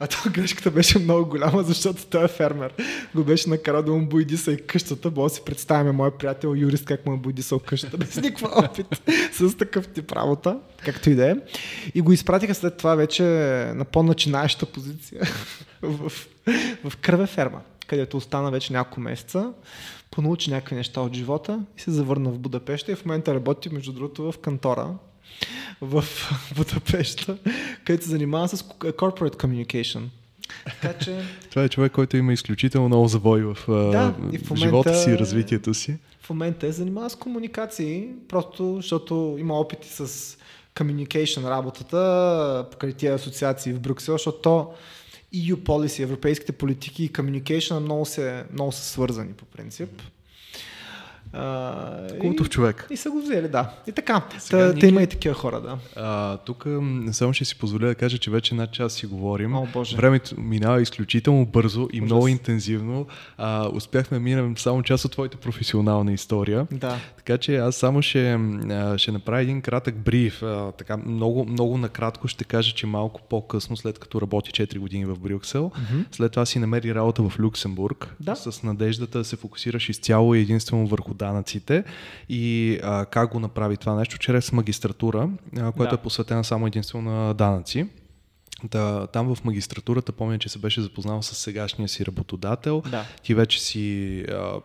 А 0.00 0.06
то 0.06 0.30
грешката 0.30 0.70
беше 0.70 0.98
много 0.98 1.30
голяма, 1.30 1.62
защото 1.62 2.06
той 2.06 2.24
е 2.24 2.28
фермер. 2.28 2.74
Го 3.14 3.24
беше 3.24 3.50
накарал 3.50 3.82
да 3.82 3.92
му 3.92 4.06
бойдиса 4.06 4.52
и 4.52 4.66
къщата. 4.66 5.10
Бо 5.10 5.28
си 5.28 5.42
представяме 5.44 5.92
моят 5.92 6.18
приятел 6.18 6.54
юрист 6.56 6.84
как 6.84 7.06
му 7.06 7.14
е 7.14 7.16
бойдисал 7.16 7.58
къщата 7.58 7.96
без 7.98 8.16
никаква 8.22 8.48
опит 8.64 8.86
с 9.32 9.56
такъв 9.56 9.88
тип 9.88 10.12
работа, 10.12 10.58
както 10.84 11.10
и 11.10 11.14
да 11.14 11.30
е. 11.30 11.36
И 11.94 12.00
го 12.00 12.12
изпратиха 12.12 12.54
след 12.54 12.76
това 12.76 12.94
вече 12.94 13.22
на 13.74 13.84
по-начинаеща 13.84 14.66
позиция 14.66 15.22
в, 15.82 16.12
в 16.84 16.96
кръве 16.96 17.26
ферма, 17.26 17.60
където 17.86 18.16
остана 18.16 18.50
вече 18.50 18.72
няколко 18.72 19.00
месеца 19.00 19.52
понаучи 20.10 20.50
някакви 20.50 20.76
неща 20.76 21.00
от 21.00 21.14
живота 21.14 21.60
и 21.76 21.80
се 21.80 21.90
завърна 21.90 22.30
в 22.30 22.38
Будапеща 22.38 22.92
и 22.92 22.94
в 22.94 23.04
момента 23.04 23.34
работи, 23.34 23.68
между 23.68 23.92
другото, 23.92 24.32
в 24.32 24.38
кантора, 24.38 24.88
в 25.80 26.04
Будапешта, 26.56 27.38
където 27.84 28.04
се 28.04 28.10
занимава 28.10 28.48
с 28.48 28.62
corporate 28.78 29.36
communication. 29.36 30.02
Така, 30.64 30.98
че... 30.98 31.22
Това 31.50 31.64
е 31.64 31.68
човек, 31.68 31.92
който 31.92 32.16
има 32.16 32.32
изключително 32.32 32.88
много 32.88 33.08
завой 33.08 33.42
в, 33.42 33.56
да, 33.68 34.14
и 34.32 34.38
в 34.38 34.50
момента, 34.50 34.56
живота 34.56 34.94
си 34.94 35.10
и 35.10 35.18
развитието 35.18 35.74
си. 35.74 35.98
В 36.20 36.30
момента 36.30 36.66
е 36.66 36.72
занимава 36.72 37.10
с 37.10 37.16
комуникации, 37.16 38.08
просто 38.28 38.76
защото 38.76 39.36
има 39.38 39.60
опити 39.60 39.88
с 39.88 40.36
communication 40.74 41.48
работата 41.48 42.66
покрай 42.70 42.92
тия 42.92 43.14
асоциации 43.14 43.72
в 43.72 43.80
Брюксел, 43.80 44.14
защото 44.14 44.38
то 44.38 44.74
EU 45.34 45.54
policy, 45.54 46.02
европейските 46.02 46.52
политики 46.52 47.04
и 47.04 47.12
communication 47.12 47.78
много, 47.78 48.06
се, 48.06 48.44
много 48.52 48.72
са 48.72 48.84
свързани 48.84 49.32
по 49.32 49.44
принцип. 49.44 49.90
Mm-hmm. 49.90 50.17
Култов 52.20 52.48
човек. 52.48 52.86
И 52.90 52.96
са 52.96 53.10
го 53.10 53.20
взели, 53.20 53.48
да. 53.48 53.70
И 53.86 53.92
така. 53.92 54.22
Сега, 54.38 54.72
та, 54.72 54.78
те 54.78 54.86
има 54.86 55.02
и 55.02 55.06
такива 55.06 55.34
хора, 55.34 55.60
да. 55.60 55.78
А, 55.96 56.36
тук 56.36 56.66
само 57.12 57.32
ще 57.32 57.44
си 57.44 57.58
позволя 57.58 57.86
да 57.86 57.94
кажа, 57.94 58.18
че 58.18 58.30
вече 58.30 58.54
над 58.54 58.72
час 58.72 58.92
си 58.92 59.06
говорим. 59.06 59.56
О, 59.56 59.66
Боже. 59.72 59.96
Времето 59.96 60.40
минава 60.40 60.82
изключително 60.82 61.46
бързо 61.46 61.88
и 61.92 62.00
Ужас. 62.00 62.06
много 62.06 62.28
интензивно. 62.28 63.06
А, 63.38 63.68
успяхме 63.68 64.18
да 64.18 64.24
минем 64.24 64.58
само 64.58 64.82
част 64.82 65.04
от 65.04 65.12
твоята 65.12 65.36
професионална 65.36 66.12
история. 66.12 66.66
Да. 66.72 66.96
Така 67.16 67.38
че 67.38 67.56
аз 67.56 67.76
само 67.76 68.02
ще, 68.02 68.38
ще 68.96 69.12
направя 69.12 69.42
един 69.42 69.62
кратък 69.62 69.96
бриф. 69.96 70.42
А, 70.42 70.72
така, 70.72 70.96
много, 70.96 71.44
много 71.44 71.78
накратко 71.78 72.28
ще 72.28 72.44
кажа, 72.44 72.74
че 72.74 72.86
малко 72.86 73.20
по-късно, 73.28 73.76
след 73.76 73.98
като 73.98 74.20
работи 74.20 74.50
4 74.50 74.78
години 74.78 75.04
в 75.04 75.18
Брюксел, 75.18 75.70
mm-hmm. 75.70 76.04
след 76.10 76.32
това 76.32 76.46
си 76.46 76.58
намери 76.58 76.94
работа 76.94 77.22
в 77.22 77.40
Люксембург 77.40 78.14
да. 78.20 78.36
с 78.36 78.62
надеждата 78.62 79.18
да 79.18 79.24
се 79.24 79.36
фокусираш 79.36 79.88
изцяло 79.88 80.34
и 80.34 80.40
единствено 80.40 80.86
върху 80.86 81.14
данъците 81.18 81.84
и 82.28 82.78
а, 82.82 83.06
как 83.06 83.32
го 83.32 83.40
направи 83.40 83.76
това 83.76 83.94
нещо 83.94 84.18
чрез 84.18 84.52
магистратура, 84.52 85.30
а, 85.58 85.72
която 85.72 85.96
да. 85.96 86.00
е 86.00 86.02
посветена 86.02 86.44
само 86.44 86.66
единствено 86.66 87.10
на 87.10 87.34
данъци. 87.34 87.86
Да, 88.64 89.06
там 89.06 89.34
в 89.34 89.44
магистратурата 89.44 90.12
помня, 90.12 90.38
че 90.38 90.48
се 90.48 90.58
беше 90.58 90.80
запознал 90.80 91.22
с 91.22 91.34
сегашния 91.34 91.88
си 91.88 92.06
работодател. 92.06 92.82
Да. 92.90 93.04
Ти 93.22 93.34
вече 93.34 93.60
си 93.60 94.20
а, 94.28 94.60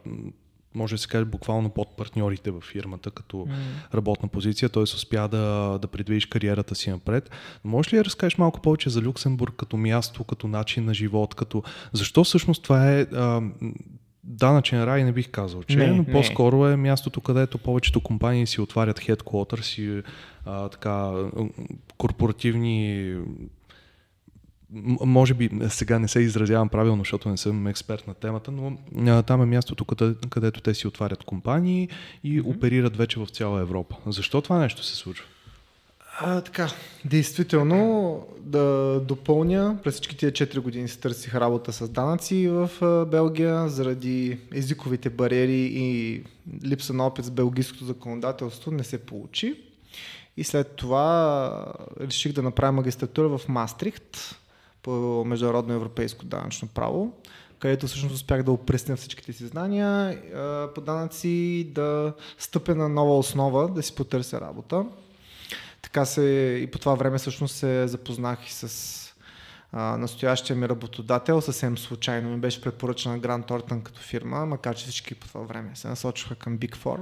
може 0.76 0.96
да 0.96 0.98
се 0.98 1.08
каже 1.08 1.26
буквално 1.26 1.70
под 1.70 1.98
партньорите 1.98 2.52
в 2.52 2.62
фирмата 2.62 3.12
като 3.12 3.38
mm. 3.38 3.94
работна 3.94 4.28
позиция, 4.28 4.70
т.е. 4.70 4.84
успя 4.84 5.28
да, 5.28 5.78
да 5.82 5.88
придвижиш 5.88 6.26
кариерата 6.26 6.76
си 6.76 6.90
напред. 6.90 7.30
Но 7.66 7.72
можеш 7.72 7.94
ли 7.94 7.98
да 7.98 8.06
разкажеш 8.06 8.38
малко 8.38 8.62
повече 8.62 8.90
за 8.90 9.02
Люксембург 9.02 9.56
като 9.56 9.78
място, 9.78 10.24
като 10.24 10.48
начин 10.48 10.86
на 10.86 10.94
живот, 10.94 11.36
като 11.36 11.64
защо 11.94 12.24
всъщност 12.24 12.64
това 12.64 12.92
е 12.92 13.02
а, 13.02 13.42
данъчен 14.24 14.84
рай 14.84 15.04
не 15.04 15.12
бих 15.12 15.30
казал, 15.30 15.64
че 15.64 15.78
Не, 15.78 15.88
но 15.88 15.96
не. 15.96 16.12
по-скоро 16.12 16.68
е 16.68 16.76
мястото, 16.76 17.22
където 17.22 17.58
повечето 17.58 18.02
компании 18.02 18.48
си 18.48 18.62
отварят 18.62 19.00
headquarters 19.00 19.82
и 19.82 20.04
а, 20.46 20.70
така, 20.70 21.12
корпоративни 21.98 23.16
може 25.06 25.34
би 25.34 25.50
сега 25.70 26.00
не 26.00 26.08
се 26.08 26.20
изразявам 26.20 26.70
правилно, 26.70 27.02
защото 27.02 27.30
не 27.30 27.38
съм 27.38 27.68
експерт 27.68 28.08
на 28.08 28.14
темата, 28.14 28.52
но 28.52 28.78
а, 29.08 29.22
там 29.24 29.42
е 29.42 29.46
мястото, 29.46 29.86
къде, 29.86 30.16
където 30.30 30.62
те 30.62 30.74
си 30.74 30.88
отварят 30.88 31.24
компании 31.24 31.90
и 32.24 32.42
оперират 32.42 32.98
вече 32.98 33.20
в 33.20 33.28
цяла 33.28 33.62
Европа. 33.62 33.96
Защо 34.06 34.42
това 34.42 34.58
нещо 34.58 34.84
се 34.84 34.96
случва? 34.96 35.26
А, 36.20 36.42
така, 36.42 36.70
действително 37.06 38.28
да 38.40 39.00
допълня, 39.00 39.78
през 39.84 39.94
всички 39.94 40.18
тия 40.18 40.32
4 40.32 40.60
години 40.60 40.88
се 40.88 41.00
търсих 41.00 41.36
работа 41.36 41.74
с 41.74 41.90
данъци 41.90 42.48
в 42.48 42.70
Белгия, 43.12 43.70
заради 43.70 44.40
езиковите 44.54 45.10
бариери 45.10 45.70
и 45.74 46.24
липса 46.66 46.94
на 46.94 47.06
опит 47.06 47.26
с 47.26 47.32
белгийското 47.32 47.86
законодателство 47.86 48.72
не 48.72 48.84
се 48.84 48.98
получи. 48.98 49.62
И 50.38 50.44
след 50.44 50.76
това 50.76 51.74
реших 52.02 52.34
да 52.34 52.42
направя 52.42 52.72
магистратура 52.72 53.38
в 53.38 53.50
Мастрихт 53.50 54.36
по 54.84 55.24
международно 55.26 55.74
европейско 55.74 56.26
данъчно 56.26 56.68
право, 56.68 57.14
където 57.60 57.88
всъщност 57.88 58.16
успях 58.16 58.44
да 58.44 58.52
опресня 58.52 58.96
всичките 58.96 59.34
си 59.34 59.46
знания 59.46 60.22
по 60.76 60.82
данъци 60.82 61.68
да 61.76 62.14
стъпя 62.38 62.76
на 62.76 62.90
нова 62.90 63.18
основа, 63.18 63.68
да 63.68 63.84
си 63.84 63.96
потърся 63.96 64.42
работа. 64.42 64.86
Така 65.84 66.06
се 66.06 66.24
и 66.64 66.68
по 66.68 66.80
това 66.80 66.96
време 66.96 67.18
всъщност 67.18 67.56
се 67.56 67.88
запознах 67.88 68.48
и 68.48 68.54
с 68.54 69.00
а, 69.72 69.98
настоящия 69.98 70.56
ми 70.56 70.70
работодател. 70.70 71.42
Съвсем 71.42 71.78
случайно 71.78 72.30
ми 72.30 72.38
беше 72.38 72.62
препоръчана 72.62 73.20
Грант 73.20 73.46
Тортън 73.46 73.82
като 73.82 74.02
фирма, 74.02 74.46
макар 74.46 74.76
че 74.76 74.84
всички 74.84 75.16
по 75.16 75.28
това 75.28 75.42
време 75.42 75.72
се 75.76 75.88
насочваха 75.88 76.36
към 76.36 76.58
Big 76.58 76.76
Four. 76.76 77.00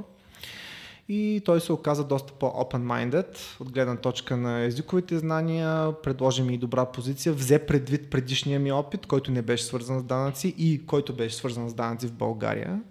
И 1.10 1.42
той 1.46 1.62
се 1.62 1.74
оказа 1.74 2.04
доста 2.04 2.34
по-open-minded 2.34 3.38
от 3.60 3.72
гледна 3.72 3.96
точка 3.96 4.38
на 4.38 4.60
езиковите 4.60 5.18
знания, 5.18 5.94
предложи 6.04 6.44
ми 6.44 6.54
и 6.54 6.58
добра 6.58 6.86
позиция, 6.86 7.34
взе 7.34 7.66
предвид 7.66 8.10
предишния 8.10 8.60
ми 8.60 8.72
опит, 8.72 9.06
който 9.06 9.32
не 9.32 9.42
беше 9.42 9.64
свързан 9.64 10.00
с 10.00 10.04
данъци 10.04 10.56
и 10.58 10.86
който 10.86 11.16
беше 11.16 11.36
свързан 11.36 11.70
с 11.70 11.74
данъци 11.74 12.08
в 12.08 12.14
България, 12.14 12.82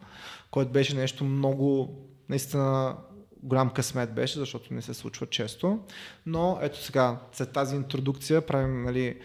който 0.50 0.72
беше 0.72 0.96
нещо 0.96 1.24
много, 1.24 1.94
наистина 2.28 2.96
голям 3.42 3.70
късмет 3.70 4.14
беше, 4.14 4.38
защото 4.38 4.74
не 4.74 4.82
се 4.82 4.94
случва 4.94 5.26
често. 5.26 5.78
Но 6.26 6.58
ето 6.62 6.82
сега, 6.82 7.20
след 7.32 7.52
тази 7.52 7.76
интродукция 7.76 8.46
правим 8.46 8.82
нали, 8.82 9.18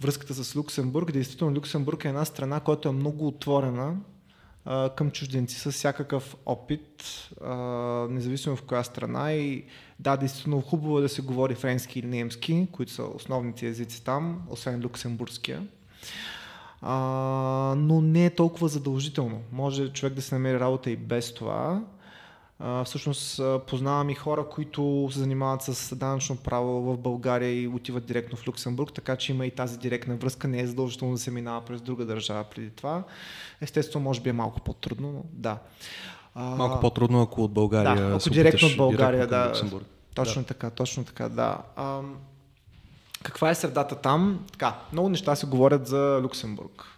връзката 0.00 0.34
с 0.34 0.56
Люксембург. 0.56 1.12
Действително 1.12 1.56
Люксембург 1.56 2.04
е 2.04 2.08
една 2.08 2.24
страна, 2.24 2.60
която 2.60 2.88
е 2.88 2.92
много 2.92 3.26
отворена 3.26 3.96
към 4.96 5.10
чужденци 5.10 5.60
с 5.60 5.72
всякакъв 5.72 6.36
опит, 6.46 7.04
независимо 8.10 8.56
в 8.56 8.62
коя 8.62 8.82
страна. 8.82 9.32
И 9.32 9.64
да, 10.00 10.16
действително 10.16 10.60
хубаво 10.60 10.98
е 10.98 11.02
да 11.02 11.08
се 11.08 11.22
говори 11.22 11.54
френски 11.54 11.98
или 11.98 12.06
немски, 12.06 12.68
които 12.72 12.92
са 12.92 13.02
основните 13.02 13.66
езици 13.66 14.04
там, 14.04 14.42
освен 14.50 14.80
люксембургския. 14.84 15.66
А, 16.80 16.94
но 17.76 18.00
не 18.00 18.26
е 18.26 18.34
толкова 18.34 18.68
задължително. 18.68 19.40
Може 19.52 19.92
човек 19.92 20.14
да 20.14 20.22
се 20.22 20.34
намери 20.34 20.60
работа 20.60 20.90
и 20.90 20.96
без 20.96 21.34
това. 21.34 21.82
А, 22.58 22.84
всъщност 22.84 23.38
а, 23.38 23.60
познавам 23.66 24.10
и 24.10 24.14
хора, 24.14 24.48
които 24.48 25.08
се 25.12 25.18
занимават 25.18 25.62
с 25.62 25.96
данъчно 25.96 26.36
право 26.36 26.82
в 26.82 26.98
България 26.98 27.62
и 27.62 27.68
отиват 27.68 28.06
директно 28.06 28.38
в 28.38 28.48
Люксембург, 28.48 28.92
така 28.92 29.16
че 29.16 29.32
има 29.32 29.46
и 29.46 29.50
тази 29.50 29.78
директна 29.78 30.16
връзка. 30.16 30.48
Не 30.48 30.60
е 30.60 30.66
задължително 30.66 31.14
да 31.14 31.20
се 31.20 31.30
минава 31.30 31.60
през 31.60 31.80
друга 31.80 32.04
държава 32.04 32.44
преди 32.44 32.70
това. 32.70 33.02
Естествено, 33.60 34.04
може 34.04 34.20
би 34.20 34.30
е 34.30 34.32
малко 34.32 34.60
по-трудно, 34.60 35.12
но 35.12 35.22
да. 35.32 35.58
А, 36.34 36.42
Малко 36.42 36.80
по-трудно, 36.80 37.22
ако 37.22 37.44
от 37.44 37.52
България 37.52 38.08
да, 38.08 38.16
ако 38.16 38.30
директно 38.30 38.68
от 38.68 38.76
България, 38.76 39.26
директно 39.26 39.38
да. 39.38 39.50
Люксембург. 39.50 39.86
Точно 40.14 40.44
така, 40.44 40.70
точно 40.70 41.04
така, 41.04 41.28
да. 41.28 41.58
Ам, 41.76 42.16
каква 43.22 43.50
е 43.50 43.54
средата 43.54 43.94
там? 43.94 44.44
Така, 44.52 44.74
много 44.92 45.08
неща 45.08 45.36
се 45.36 45.46
говорят 45.46 45.86
за 45.86 46.20
Люксембург. 46.22 46.95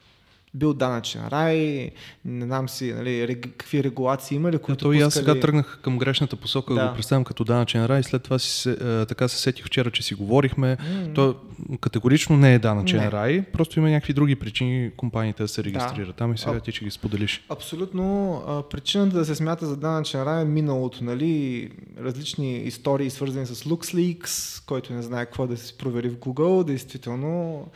Бил 0.55 0.75
данъчен 0.75 1.29
рай, 1.29 1.91
не 2.25 2.45
знам 2.45 2.69
си 2.69 2.93
нали, 2.93 3.29
рег, 3.29 3.41
какви 3.43 3.85
регулации 3.85 4.37
има 4.37 4.53
ли, 4.53 4.59
които 4.59 4.87
Ето 4.87 4.93
и 4.93 5.03
аз 5.03 5.15
сега 5.15 5.41
тръгнах 5.41 5.79
към 5.83 5.99
грешната 5.99 6.37
посока 6.37 6.75
да 6.75 6.81
Да. 6.81 6.89
го 6.89 6.95
представям 6.95 7.25
като 7.25 7.45
данъчен 7.45 7.87
рай. 7.87 8.03
След 8.03 8.23
това 8.23 8.39
си, 8.39 8.51
се- 8.53 8.71
а, 8.73 9.07
така 9.07 9.29
се 9.29 9.39
сетих 9.39 9.67
вчера, 9.67 9.91
че 9.91 10.03
си 10.03 10.15
говорихме. 10.15 10.77
М. 10.99 11.15
То 11.15 11.35
категорично 11.81 12.37
не 12.37 12.55
е 12.55 12.59
данъчен 12.59 13.01
Не. 13.01 13.11
рай, 13.13 13.43
просто 13.43 13.79
има 13.79 13.91
някакви 13.91 14.13
други 14.13 14.37
причини 14.37 14.91
компаниите 14.97 15.43
да 15.43 15.49
се 15.49 15.65
регистрират. 15.65 16.17
Там 16.17 16.35
и 16.35 16.39
сега 16.39 16.51
А- 16.51 16.61
ти 16.61 16.73
ще 16.73 16.85
ги 16.85 16.91
споделиш. 16.91 17.45
Абсолютно. 17.49 18.35
А, 18.49 18.63
Причината 18.63 19.19
да 19.19 19.25
се 19.25 19.35
смята 19.35 19.67
за 19.67 19.77
данъчен 19.77 20.23
рай 20.23 20.43
е 20.43 20.47
миналото, 20.47 21.05
нали? 21.05 21.71
Различни 22.01 22.57
истории, 22.57 23.11
свързани 23.11 23.47
с 23.47 23.55
LuxLeaks, 23.57 24.29
който 24.67 24.93
не 24.93 25.03
знае 25.03 25.25
какво 25.25 25.47
да 25.47 25.57
се 25.57 25.79
провери 25.79 26.09
в 26.09 26.17
Google, 26.17 26.65
действително 26.65 27.67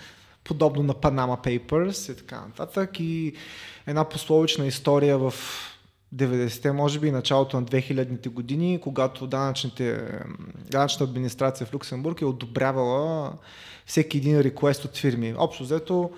подобно 0.44 0.82
на 0.82 0.94
Panama 0.94 1.44
Papers 1.47 2.12
и 2.12 2.16
така 2.16 2.40
нататък. 2.40 3.01
И 3.01 3.32
една 3.86 4.05
пословична 4.05 4.66
история 4.66 5.19
в 5.19 5.35
90-те, 6.14 6.73
може 6.73 6.98
би 6.98 7.10
началото 7.10 7.60
на 7.60 7.66
2000-те 7.66 8.28
години, 8.28 8.81
когато 8.82 9.27
данъчната 9.27 11.05
администрация 11.05 11.66
в 11.66 11.74
Люксембург 11.74 12.20
е 12.20 12.24
одобрявала 12.24 13.32
всеки 13.86 14.19
един 14.19 14.40
реквест 14.40 14.85
от 14.85 14.97
фирми. 14.97 15.35
Общо 15.39 15.62
взето 15.62 16.10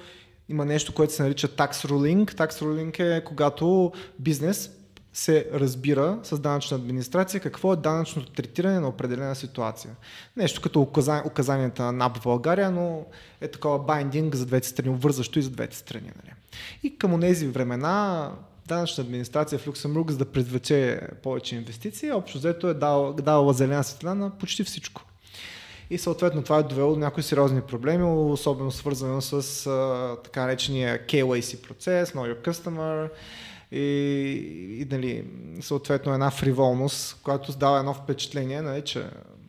има 0.49 0.65
нещо, 0.65 0.95
което 0.95 1.13
се 1.13 1.23
нарича 1.23 1.49
tax 1.49 1.73
ruling. 1.73 2.35
Tax 2.35 2.51
ruling 2.51 3.17
е 3.17 3.25
когато 3.25 3.93
бизнес 4.19 4.71
се 5.15 5.47
разбира 5.53 6.19
с 6.23 6.39
данъчна 6.39 6.77
администрация 6.77 7.41
какво 7.41 7.73
е 7.73 7.77
данъчното 7.77 8.33
третиране 8.33 8.81
на 8.81 8.89
определена 8.89 9.35
ситуация. 9.35 9.91
Нещо 10.37 10.61
като 10.61 10.81
указа- 10.81 11.23
указанията 11.27 11.83
на 11.83 11.93
НАП 11.93 12.19
в 12.19 12.23
България, 12.23 12.71
но 12.71 13.07
е 13.41 13.49
такова 13.49 13.79
байдинг 13.79 14.35
за 14.35 14.47
двете 14.47 14.69
страни, 14.69 14.89
обвързващо 14.89 15.39
и 15.39 15.43
за 15.43 15.51
двете 15.51 15.77
страни. 15.77 16.07
Нали. 16.07 16.35
И 16.83 16.99
към 16.99 17.21
тези 17.21 17.49
времена 17.49 18.31
данъчна 18.67 19.05
администрация 19.05 19.59
в 19.59 19.67
Люксембург, 19.69 20.11
за 20.11 20.19
да 20.19 20.25
привлече 20.25 21.01
повече 21.23 21.57
инвестиции, 21.57 22.13
общо 22.13 22.39
взето 22.39 22.69
е 22.69 22.75
давала 22.75 23.53
зелена 23.53 23.85
светлина 23.85 24.15
на 24.15 24.31
почти 24.31 24.65
всичко. 24.65 25.03
И 25.91 25.99
съответно 25.99 26.43
това 26.43 26.59
е 26.59 26.63
довело 26.63 26.93
до 26.93 27.01
някои 27.01 27.23
сериозни 27.23 27.61
проблеми, 27.61 28.05
особено 28.05 28.71
свързано 28.71 29.21
с 29.21 29.65
така 30.25 30.43
наречения 30.43 31.07
KYC 31.07 31.67
процес, 31.69 32.13
Know 32.13 32.35
Your 32.35 32.51
Customer 32.51 33.11
и, 33.75 34.81
и 34.81 34.87
нали, 34.91 35.25
съответно 35.61 36.15
една 36.15 36.31
фриволност, 36.31 37.21
която 37.23 37.59
дава 37.59 37.79
едно 37.79 37.95
впечатление, 37.95 38.63
нали, 38.63 38.83
че, 38.83 39.07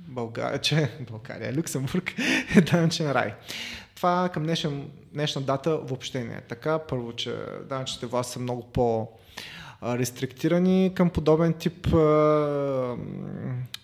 България, 0.07 0.61
че 0.61 0.91
България, 1.11 1.53
Люксембург 1.57 2.13
е 2.55 2.61
данъчен 2.61 3.11
рай. 3.11 3.33
Това 3.95 4.29
към 4.33 4.43
днешен, 4.43 4.89
днешна 5.13 5.41
дата 5.41 5.77
въобще 5.77 6.23
не 6.23 6.33
е 6.33 6.41
така. 6.41 6.79
Първо, 6.79 7.13
че 7.13 7.35
данъчните 7.69 8.05
власти 8.05 8.33
са 8.33 8.39
много 8.39 8.63
по- 8.63 9.07
рестриктирани 9.83 10.91
към 10.95 11.09
подобен 11.09 11.53
тип 11.53 11.93
а, 11.93 12.97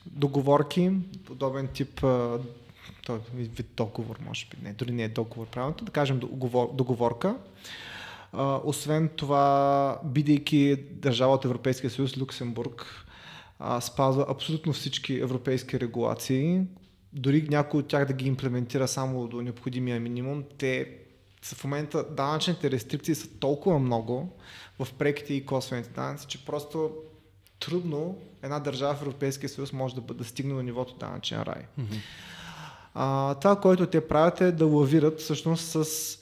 договорки, 0.06 0.92
подобен 1.26 1.68
тип 1.68 2.04
а, 2.04 2.40
той 3.06 3.18
е 3.18 3.20
вид 3.34 3.68
договор, 3.78 4.20
може 4.26 4.46
би, 4.46 4.58
не, 4.64 4.74
дори 4.74 4.92
не 4.92 5.04
е 5.04 5.10
договор 5.10 5.48
правилното, 5.48 5.86
да 5.86 5.92
кажем 5.92 6.20
договор, 6.20 6.70
договорка. 6.74 7.36
А, 8.34 8.60
освен 8.64 9.10
това, 9.16 10.00
бидейки 10.06 10.76
държава 10.92 11.34
от 11.34 11.46
Европейския 11.46 11.90
съюз, 11.90 12.18
Люксембург 12.18 13.06
а, 13.60 13.82
спазва 13.82 14.26
абсолютно 14.30 14.74
всички 14.74 15.20
европейски 15.20 15.80
регулации, 15.80 16.62
дори 17.14 17.48
някой 17.50 17.80
от 17.80 17.88
тях 17.88 18.06
да 18.06 18.14
ги 18.14 18.28
имплементира 18.28 18.88
само 18.88 19.28
до 19.28 19.42
необходимия 19.42 20.00
минимум, 20.00 20.44
те 20.58 20.98
в 21.44 21.64
момента 21.64 22.04
данъчните 22.04 22.72
рестрикции 22.72 23.16
са 23.16 23.28
толкова 23.40 23.80
много 23.80 24.30
в 24.80 24.88
преките 24.94 25.34
и 25.34 25.46
косвените 25.46 25.90
данъци, 25.90 26.28
че 26.28 26.46
просто 26.46 26.92
трудно 27.60 28.18
една 28.42 28.60
държава 28.60 28.96
в 28.96 29.02
Европейския 29.02 29.50
съюз 29.50 29.74
може 29.74 29.96
да, 29.96 30.14
да 30.14 30.24
стигне 30.24 30.54
до 30.54 30.62
нивото 30.62 30.94
данъчен 30.94 31.42
рай. 31.42 31.66
А, 32.94 33.36
това, 33.36 33.56
което 33.60 33.88
те 33.88 34.08
правят 34.08 34.42
е 34.42 34.52
да 34.52 34.66
лавират 34.66 35.20
всъщност 35.20 35.66
с 35.66 36.18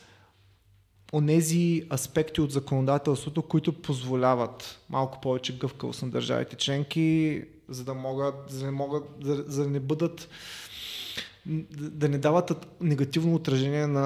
онези 1.14 1.84
аспекти 1.94 2.42
от 2.42 2.52
законодателството, 2.52 3.42
които 3.42 3.74
позволяват 3.74 4.80
малко 4.90 5.22
повече 5.22 5.58
гъвкавост 5.58 6.02
на 6.04 6.10
държавите 6.10 6.56
членки, 6.56 7.42
за 7.70 7.84
да 7.84 7.94
могат, 7.94 8.36
за 8.50 8.60
да 8.60 8.66
не, 8.66 8.72
могат, 8.72 9.04
за, 9.24 9.44
за 9.48 9.64
да 9.64 9.70
не 9.70 9.80
бъдат 9.80 10.30
да 11.72 12.10
не 12.10 12.18
дават 12.18 12.68
негативно 12.82 13.36
отражение 13.36 13.88
на, 13.88 14.04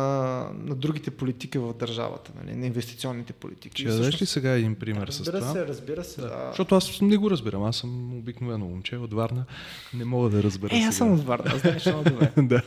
на 0.55 0.75
другите 0.75 1.11
политики 1.11 1.57
в 1.57 1.73
държавата, 1.73 2.31
нали, 2.43 2.55
на 2.55 2.65
инвестиционните 2.65 3.33
политики. 3.33 3.81
Ще 3.81 3.91
дадеш 3.91 4.21
ли 4.21 4.25
сега 4.25 4.51
един 4.51 4.75
пример 4.75 5.07
с 5.07 5.19
Разбира 5.19 5.39
това? 5.39 5.51
се, 5.51 5.67
разбира 5.67 6.03
се. 6.03 6.21
Да. 6.21 6.27
Да. 6.27 6.47
Защото 6.47 6.75
аз 6.75 7.01
не 7.01 7.17
го 7.17 7.31
разбирам. 7.31 7.63
Аз 7.63 7.75
съм 7.77 8.17
обикновено 8.17 8.65
момче 8.65 8.97
от 8.97 9.13
Варна. 9.13 9.45
Не 9.93 10.05
мога 10.05 10.29
да 10.29 10.43
разбера 10.43 10.75
Е, 10.75 10.77
сега. 10.77 10.87
аз 10.89 10.95
съм 10.95 11.13
от 11.13 11.23
Варна, 11.25 11.57
знаеш 11.57 11.85
много 11.85 12.03
добре. 12.03 12.31
да. 12.37 12.61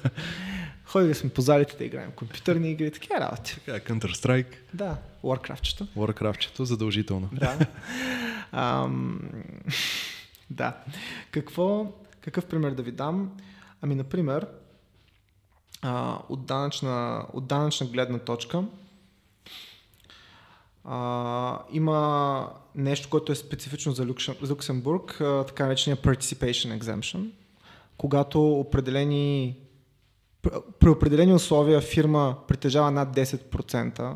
Ходили 0.87 1.15
сме 1.15 1.31
по 1.31 1.41
залите 1.41 1.77
да 1.77 1.85
играем 1.85 2.13
компютърни 2.13 2.71
игри, 2.71 2.91
такива 2.91 3.21
работи. 3.21 3.57
Така, 3.67 3.95
Counter-Strike. 3.95 4.55
Да, 4.75 4.97
Warcraft-чето. 5.25 5.87
Warcraft-чето, 5.97 6.63
задължително. 6.63 7.29
Да. 7.33 7.59
Ам, 8.53 9.21
да. 10.51 10.77
Какво, 11.31 11.93
какъв 12.21 12.47
пример 12.47 12.71
да 12.71 12.83
ви 12.83 12.93
дам? 12.93 13.33
Ами, 13.83 13.95
например, 13.95 14.47
а, 15.83 16.19
от, 16.29 16.47
данъчна, 16.47 17.27
от 17.33 17.47
данъчна 17.47 17.87
гледна 17.87 18.19
точка, 18.19 18.65
а, 20.85 21.59
има 21.73 22.51
нещо, 22.75 23.09
което 23.09 23.33
е 23.33 23.35
специфично 23.35 23.93
за, 23.93 24.07
Люксембург, 24.51 25.21
а, 25.21 25.45
така 25.45 25.67
наречения 25.67 25.97
Participation 25.97 26.79
Exemption, 26.79 27.31
когато 27.97 28.51
определени 28.51 29.57
при 30.81 30.89
определени 30.89 31.35
условия 31.35 31.81
фирма 31.81 32.37
притежава 32.49 32.91
над 32.91 33.17
10% 33.17 34.15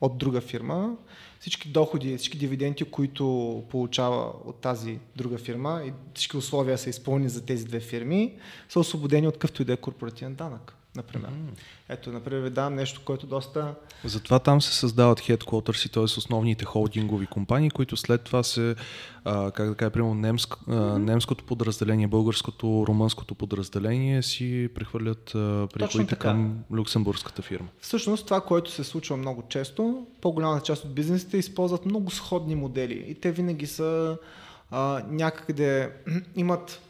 от 0.00 0.18
друга 0.18 0.40
фирма, 0.40 0.96
всички 1.40 1.68
доходи, 1.68 2.16
всички 2.16 2.38
дивиденти, 2.38 2.84
които 2.84 3.64
получава 3.70 4.32
от 4.44 4.56
тази 4.56 4.98
друга 5.16 5.38
фирма 5.38 5.82
и 5.86 5.92
всички 6.14 6.36
условия 6.36 6.78
са 6.78 6.90
изпълнени 6.90 7.28
за 7.28 7.46
тези 7.46 7.64
две 7.64 7.80
фирми, 7.80 8.38
са 8.68 8.80
освободени 8.80 9.28
от 9.28 9.38
къвто 9.38 9.62
и 9.62 9.64
да 9.64 9.72
е 9.72 9.76
корпоративен 9.76 10.34
данък 10.34 10.79
например. 10.96 11.28
Mm. 11.30 11.58
Ето, 11.88 12.12
например, 12.12 12.42
ви 12.42 12.50
давам 12.50 12.74
нещо, 12.74 13.00
което 13.04 13.26
доста... 13.26 13.74
Затова 14.04 14.38
там 14.38 14.62
се 14.62 14.74
създават 14.74 15.20
headquarters, 15.20 15.92
т.е. 15.92 16.02
основните 16.02 16.64
холдингови 16.64 17.26
компании, 17.26 17.70
които 17.70 17.96
след 17.96 18.22
това 18.22 18.42
се, 18.42 18.76
а, 19.24 19.50
как 19.50 19.68
да 19.68 19.74
кажа, 19.74 19.90
примерно 19.90 20.14
немск, 20.14 20.56
а, 20.68 20.74
немското 20.98 21.44
подразделение, 21.44 22.06
българското, 22.06 22.84
румънското 22.88 23.34
подразделение 23.34 24.22
си 24.22 24.68
прехвърлят 24.74 25.24
приходите 25.74 26.16
към 26.16 26.58
люксембургската 26.72 27.42
фирма. 27.42 27.68
Всъщност 27.80 28.24
това, 28.24 28.40
което 28.40 28.70
се 28.70 28.84
случва 28.84 29.16
много 29.16 29.42
често, 29.48 30.06
по-голямата 30.20 30.64
част 30.64 30.84
от 30.84 30.94
бизнесите 30.94 31.38
използват 31.38 31.86
много 31.86 32.10
сходни 32.10 32.54
модели 32.54 33.04
и 33.08 33.14
те 33.14 33.32
винаги 33.32 33.66
са 33.66 34.18
а, 34.70 35.02
някъде 35.08 35.92
имат 36.36 36.80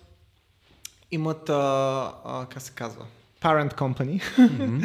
имат, 1.11 1.49
а, 1.49 2.15
а, 2.25 2.47
как 2.47 2.63
се 2.63 2.73
казва, 2.73 3.07
parent 3.41 3.75
company. 3.75 4.21
Mm-hmm. 4.39 4.85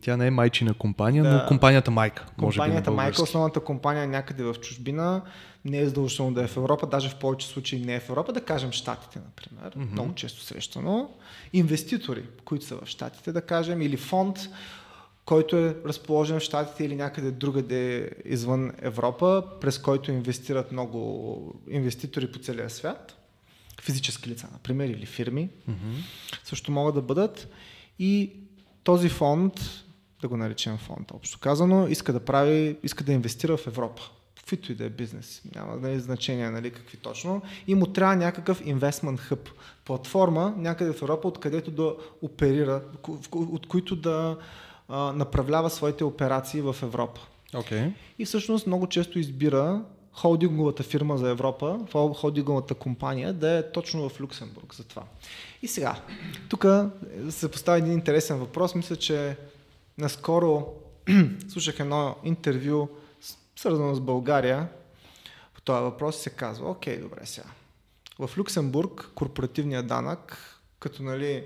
Тя 0.00 0.16
не 0.16 0.26
е 0.26 0.30
майчина 0.30 0.74
компания, 0.74 1.24
да. 1.24 1.32
но 1.32 1.46
компанията 1.48 1.90
майка. 1.90 2.26
Компанията 2.38 2.90
може 2.90 3.02
би 3.02 3.06
майка, 3.06 3.22
основната 3.22 3.60
компания 3.60 4.06
някъде 4.06 4.42
в 4.42 4.54
чужбина, 4.54 5.22
не 5.64 5.78
е 5.78 5.86
задължително 5.86 6.34
да 6.34 6.42
е 6.42 6.46
в 6.46 6.56
Европа, 6.56 6.86
даже 6.86 7.08
в 7.08 7.18
повече 7.18 7.46
случаи 7.46 7.80
не 7.80 7.94
е 7.94 8.00
в 8.00 8.08
Европа, 8.08 8.32
да 8.32 8.40
кажем 8.40 8.72
Штатите, 8.72 9.18
например, 9.18 9.74
mm-hmm. 9.74 9.92
много 9.92 10.14
често 10.14 10.40
срещано. 10.40 11.10
Инвеститори, 11.52 12.22
които 12.44 12.64
са 12.64 12.76
в 12.76 12.86
Штатите, 12.86 13.32
да 13.32 13.40
кажем, 13.40 13.82
или 13.82 13.96
фонд, 13.96 14.38
който 15.24 15.56
е 15.56 15.76
разположен 15.86 16.40
в 16.40 16.42
Штатите 16.42 16.84
или 16.84 16.96
някъде 16.96 17.30
другаде 17.30 18.10
извън 18.24 18.72
Европа, 18.82 19.44
през 19.60 19.78
който 19.78 20.10
инвестират 20.10 20.72
много 20.72 21.60
инвеститори 21.70 22.32
по 22.32 22.38
целия 22.38 22.70
свят 22.70 23.23
физически 23.84 24.30
лица, 24.30 24.48
например, 24.52 24.88
или 24.88 25.06
фирми, 25.06 25.48
mm-hmm. 25.70 26.04
също 26.44 26.72
могат 26.72 26.94
да 26.94 27.02
бъдат. 27.02 27.48
И 27.98 28.32
този 28.84 29.08
фонд, 29.08 29.52
да 30.20 30.28
го 30.28 30.36
наречем 30.36 30.78
фонд, 30.78 31.10
общо 31.10 31.38
казано, 31.38 31.86
иска 31.88 32.12
да 32.12 32.20
прави, 32.20 32.76
иска 32.82 33.04
да 33.04 33.12
инвестира 33.12 33.56
в 33.56 33.66
Европа. 33.66 34.02
Каквито 34.36 34.72
и 34.72 34.74
да 34.74 34.84
е 34.84 34.90
бизнес, 34.90 35.42
няма 35.54 35.88
е 35.88 35.98
значение 35.98 36.50
нали, 36.50 36.70
какви 36.70 36.96
точно. 36.96 37.42
И 37.66 37.74
му 37.74 37.86
трябва 37.86 38.16
някакъв 38.16 38.64
investment 38.64 39.30
hub, 39.30 39.48
платформа 39.84 40.54
някъде 40.56 40.92
в 40.92 41.02
Европа, 41.02 41.28
откъдето 41.28 41.70
да 41.70 41.94
оперира, 42.22 42.82
от 43.32 43.66
които 43.66 43.96
да 43.96 44.38
а, 44.88 45.12
направлява 45.12 45.70
своите 45.70 46.04
операции 46.04 46.60
в 46.60 46.76
Европа. 46.82 47.20
Okay. 47.52 47.92
И 48.18 48.24
всъщност 48.24 48.66
много 48.66 48.86
често 48.86 49.18
избира 49.18 49.84
холдинговата 50.14 50.82
фирма 50.82 51.18
за 51.18 51.30
Европа, 51.30 51.78
холдинговата 52.14 52.74
компания 52.74 53.32
да 53.32 53.58
е 53.58 53.72
точно 53.72 54.08
в 54.08 54.20
Люксембург 54.20 54.74
за 54.74 54.84
това. 54.84 55.02
И 55.62 55.68
сега, 55.68 56.00
тук 56.48 56.64
се 57.30 57.50
поставя 57.50 57.78
един 57.78 57.92
интересен 57.92 58.38
въпрос. 58.38 58.74
Мисля, 58.74 58.96
че 58.96 59.36
наскоро 59.98 60.66
слушах 61.48 61.80
едно 61.80 62.16
интервю, 62.24 62.88
свързано 63.56 63.94
с 63.94 64.00
България, 64.00 64.68
по 65.54 65.60
този 65.60 65.82
въпрос 65.82 66.16
се 66.16 66.30
казва, 66.30 66.70
окей, 66.70 66.98
добре 66.98 67.20
сега. 67.24 67.46
В 68.18 68.30
Люксембург 68.38 69.10
корпоративният 69.14 69.86
данък, 69.86 70.38
като 70.80 71.02
нали, 71.02 71.44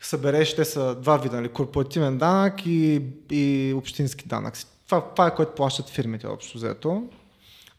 събереш, 0.00 0.56
те 0.56 0.64
са 0.64 0.94
два 0.94 1.16
вида, 1.16 1.36
нали, 1.36 1.48
корпоративен 1.48 2.18
данък 2.18 2.66
и, 2.66 3.02
и 3.30 3.74
общински 3.76 4.28
данък. 4.28 4.54
Това, 4.86 5.10
това 5.10 5.26
е 5.26 5.34
което 5.34 5.54
плащат 5.54 5.88
фирмите 5.88 6.26
общо 6.26 6.58
взето 6.58 7.08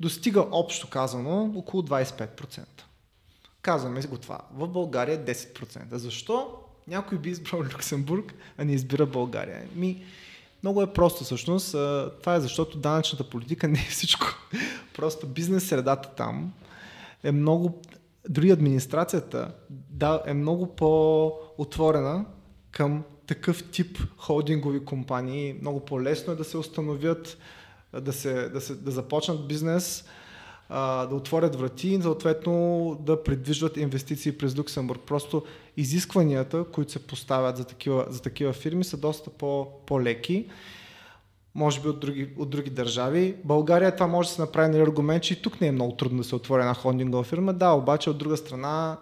достига 0.03 0.45
общо 0.51 0.89
казано 0.89 1.53
около 1.55 1.83
25%. 1.83 2.59
Казваме 3.61 4.01
го 4.01 4.17
това. 4.17 4.39
В 4.53 4.67
България 4.67 5.25
10%. 5.25 5.95
Защо 5.95 6.55
някой 6.87 7.17
би 7.17 7.29
избрал 7.29 7.63
Люксембург, 7.73 8.33
а 8.57 8.65
не 8.65 8.73
избира 8.73 9.05
България? 9.05 9.67
Ми, 9.75 10.03
много 10.63 10.81
е 10.81 10.93
просто 10.93 11.23
всъщност. 11.23 11.71
Това 12.19 12.35
е 12.35 12.41
защото 12.41 12.77
данъчната 12.77 13.29
политика 13.29 13.67
не 13.67 13.79
е 13.79 13.91
всичко. 13.91 14.27
Просто 14.95 15.27
бизнес 15.27 15.67
средата 15.67 16.09
там 16.15 16.53
е 17.23 17.31
много... 17.31 17.81
Дори 18.29 18.51
администрацията 18.51 19.51
да, 19.89 20.23
е 20.25 20.33
много 20.33 20.75
по-отворена 20.75 22.25
към 22.71 23.03
такъв 23.27 23.71
тип 23.71 23.99
холдингови 24.17 24.85
компании. 24.85 25.55
Много 25.61 25.79
по-лесно 25.79 26.33
е 26.33 26.35
да 26.35 26.43
се 26.43 26.57
установят 26.57 27.37
да, 28.01 28.13
се, 28.13 28.49
да, 28.49 28.61
се, 28.61 28.75
да 28.75 28.91
започнат 28.91 29.47
бизнес, 29.47 30.05
а, 30.69 31.05
да 31.05 31.15
отворят 31.15 31.55
врати 31.55 31.89
и 31.89 32.01
съответно 32.01 32.97
да 33.01 33.23
придвижват 33.23 33.77
инвестиции 33.77 34.37
през 34.37 34.57
Люксембург. 34.57 35.01
Просто 35.05 35.43
изискванията, 35.77 36.63
които 36.63 36.91
се 36.91 37.07
поставят 37.07 37.57
за 37.57 37.65
такива, 37.65 38.05
за 38.09 38.21
такива 38.21 38.53
фирми 38.53 38.83
са 38.83 38.97
доста 38.97 39.29
по, 39.29 39.67
по-леки 39.85 40.49
може 41.55 41.81
би 41.81 41.87
от 41.87 41.99
други, 41.99 42.29
от 42.37 42.49
други 42.49 42.69
държави. 42.69 43.35
България 43.43 43.95
това 43.95 44.07
може 44.07 44.29
да 44.29 44.35
се 44.35 44.41
направи 44.41 44.77
на 44.77 44.83
аргумент, 44.83 45.23
че 45.23 45.33
и 45.33 45.41
тук 45.41 45.61
не 45.61 45.67
е 45.67 45.71
много 45.71 45.95
трудно 45.95 46.17
да 46.17 46.23
се 46.23 46.35
отвори 46.35 46.61
една 46.61 46.73
холдингова 46.73 47.23
фирма. 47.23 47.53
Да, 47.53 47.71
обаче 47.71 48.09
от 48.09 48.17
друга 48.17 48.37
страна 48.37 48.97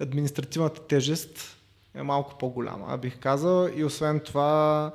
административната 0.00 0.80
тежест 0.80 1.56
е 1.94 2.02
малко 2.02 2.38
по-голяма, 2.38 2.98
бих 2.98 3.18
казал. 3.18 3.68
И 3.76 3.84
освен 3.84 4.20
това 4.20 4.92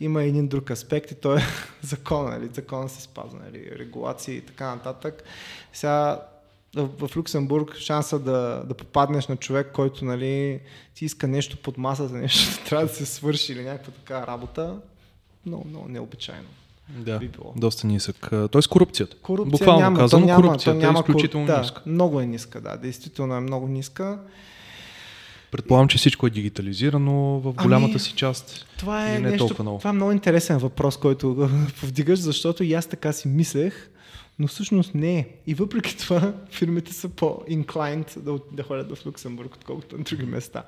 има 0.00 0.22
един 0.22 0.48
друг 0.48 0.70
аспект 0.70 1.10
и 1.10 1.14
то 1.14 1.36
е 1.36 1.42
закон, 1.82 2.24
нали? 2.30 2.48
закон 2.52 2.88
се 2.88 3.02
спазва, 3.02 3.38
нали? 3.44 3.70
регулации 3.78 4.36
и 4.36 4.40
така 4.40 4.74
нататък. 4.74 5.24
Сега 5.72 6.22
в, 6.76 7.08
в 7.08 7.16
Люксембург 7.16 7.76
шанса 7.76 8.18
да, 8.18 8.62
да 8.66 8.74
попаднеш 8.74 9.26
на 9.26 9.36
човек, 9.36 9.70
който 9.72 10.04
нали, 10.04 10.60
ти 10.94 11.04
иска 11.04 11.28
нещо 11.28 11.56
под 11.56 11.78
масата, 11.78 12.14
нещо 12.14 12.64
трябва 12.68 12.86
да 12.86 12.94
се 12.94 13.06
свърши 13.06 13.52
или 13.52 13.64
някаква 13.64 13.92
така 13.92 14.26
работа, 14.26 14.76
много, 15.46 15.68
много 15.68 15.88
необичайно. 15.88 16.48
Да, 16.88 17.18
би 17.18 17.28
било. 17.28 17.52
доста 17.56 17.86
нисък. 17.86 18.30
Тоест 18.50 18.68
корупцията. 18.68 19.16
Корупция 19.16 19.50
Буквално 19.50 19.80
няма, 19.80 19.98
казано, 19.98 20.26
няма, 20.26 20.42
корупцията 20.42 20.78
няма, 20.78 20.98
е 20.98 21.00
изключително 21.00 21.46
да, 21.46 21.60
ниска. 21.60 21.82
Много 21.86 22.20
е 22.20 22.26
ниска, 22.26 22.60
да. 22.60 22.76
Действително 22.76 23.34
е 23.34 23.40
много 23.40 23.68
ниска. 23.68 24.18
Предполагам, 25.56 25.88
че 25.88 25.98
всичко 25.98 26.26
е 26.26 26.30
дигитализирано 26.30 27.40
в 27.40 27.52
голямата 27.52 27.90
ами, 27.90 28.00
си 28.00 28.12
част. 28.12 28.66
Това 28.78 29.10
е, 29.10 29.18
не 29.18 29.30
нещо, 29.30 29.38
толкова 29.38 29.64
много. 29.64 29.78
това 29.78 29.90
е 29.90 29.92
много 29.92 30.12
интересен 30.12 30.58
въпрос, 30.58 30.96
който 30.96 31.50
повдигаш, 31.80 32.18
защото 32.18 32.64
и 32.64 32.74
аз 32.74 32.86
така 32.86 33.12
си 33.12 33.28
мислех, 33.28 33.90
но 34.38 34.46
всъщност 34.46 34.94
не 34.94 35.18
е. 35.18 35.28
И 35.46 35.54
въпреки 35.54 35.98
това 35.98 36.34
фирмите 36.50 36.92
са 36.92 37.08
по-inclined 37.08 38.20
да, 38.20 38.38
да 38.52 38.62
ходят 38.62 38.98
в 38.98 39.06
Люксембург, 39.06 39.54
отколкото 39.54 39.98
на 39.98 40.04
други 40.04 40.26
места. 40.26 40.62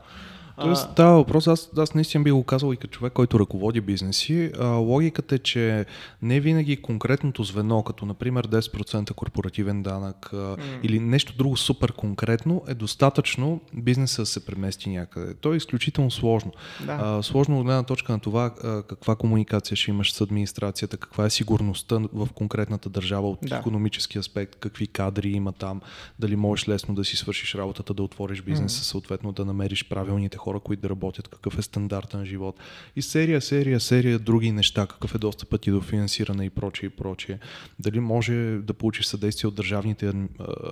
Тоест, 0.61 0.89
това 0.97 1.11
въпрос, 1.11 1.47
аз, 1.47 1.71
аз 1.77 1.95
наистина 1.95 2.25
би 2.25 2.31
го 2.31 2.45
казал 2.45 2.73
и 2.73 2.77
като 2.77 2.93
човек, 2.93 3.13
който 3.13 3.41
ръководи 3.41 3.81
бизнеси. 3.81 4.51
А, 4.59 4.67
логиката 4.67 5.35
е, 5.35 5.39
че 5.39 5.87
не 6.23 6.41
винаги 6.41 6.83
конкретното 6.83 7.45
звено, 7.45 7.83
като 7.83 8.07
например 8.07 8.49
10% 8.49 9.13
корпоративен 9.13 9.83
данък 9.83 10.31
а, 10.33 10.37
mm. 10.37 10.59
или 10.83 11.01
нещо 11.01 11.35
друго 11.39 11.57
супер 11.57 11.93
конкретно, 11.93 12.63
е 12.69 12.75
достатъчно 12.75 13.61
бизнеса 13.75 14.23
да 14.23 14.27
се 14.27 14.47
премести 14.47 14.91
някъде. 14.91 15.35
То 15.35 15.55
е 15.55 15.57
изключително 15.57 16.11
сложно. 16.11 16.53
Да. 16.87 16.99
А, 17.03 17.23
сложно 17.23 17.59
от 17.59 17.65
гледна 17.65 17.83
точка 17.83 18.13
на 18.13 18.21
това 18.21 18.55
а, 18.65 18.83
каква 18.83 19.17
комуникация 19.17 19.77
ще 19.77 19.91
имаш 19.91 20.13
с 20.13 20.21
администрацията, 20.21 20.97
каква 20.97 21.27
е 21.27 21.31
сигурността 21.31 22.01
в 22.13 22.29
конкретната 22.35 22.89
държава 22.89 23.31
от 23.31 23.39
да. 23.43 23.57
економически 23.57 24.19
аспект, 24.19 24.57
какви 24.57 24.87
кадри 24.87 25.31
има 25.31 25.53
там, 25.53 25.81
дали 26.19 26.37
можеш 26.37 26.69
лесно 26.69 26.95
да 26.95 27.05
си 27.05 27.17
свършиш 27.17 27.55
работата, 27.55 27.95
да 27.95 28.03
отвориш 28.03 28.43
бизнеса, 28.43 28.81
mm. 28.81 28.91
съответно 28.91 29.33
да 29.33 29.45
намериш 29.45 29.89
правилните 29.89 30.39
хора 30.39 30.48
хора, 30.49 30.61
които 30.61 30.83
да 30.83 30.89
работят, 30.89 31.29
какъв 31.29 31.59
е 31.59 31.62
стандарта 31.62 32.19
на 32.19 32.25
живот. 32.25 32.61
И 32.97 33.03
серия, 33.03 33.41
серия, 33.41 33.81
серия 33.81 34.19
други 34.19 34.53
неща, 34.53 34.87
какъв 34.87 35.15
е 35.15 35.19
достъпът 35.19 35.66
и 35.66 35.70
до 35.70 35.81
финансиране 35.81 36.45
и 36.45 36.51
прочее 36.51 36.87
и 36.87 36.91
прочее. 36.91 37.39
Дали 37.79 38.01
може 38.01 38.35
да 38.62 38.75
получиш 38.75 39.07
съдействие 39.07 39.49
от 39.49 39.55
държавните 39.55 40.12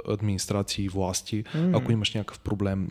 администрации 0.09 0.85
и 0.85 0.89
власти, 0.89 1.45
mm. 1.45 1.79
ако 1.79 1.93
имаш 1.93 2.15
някакъв 2.15 2.39
проблем 2.39 2.89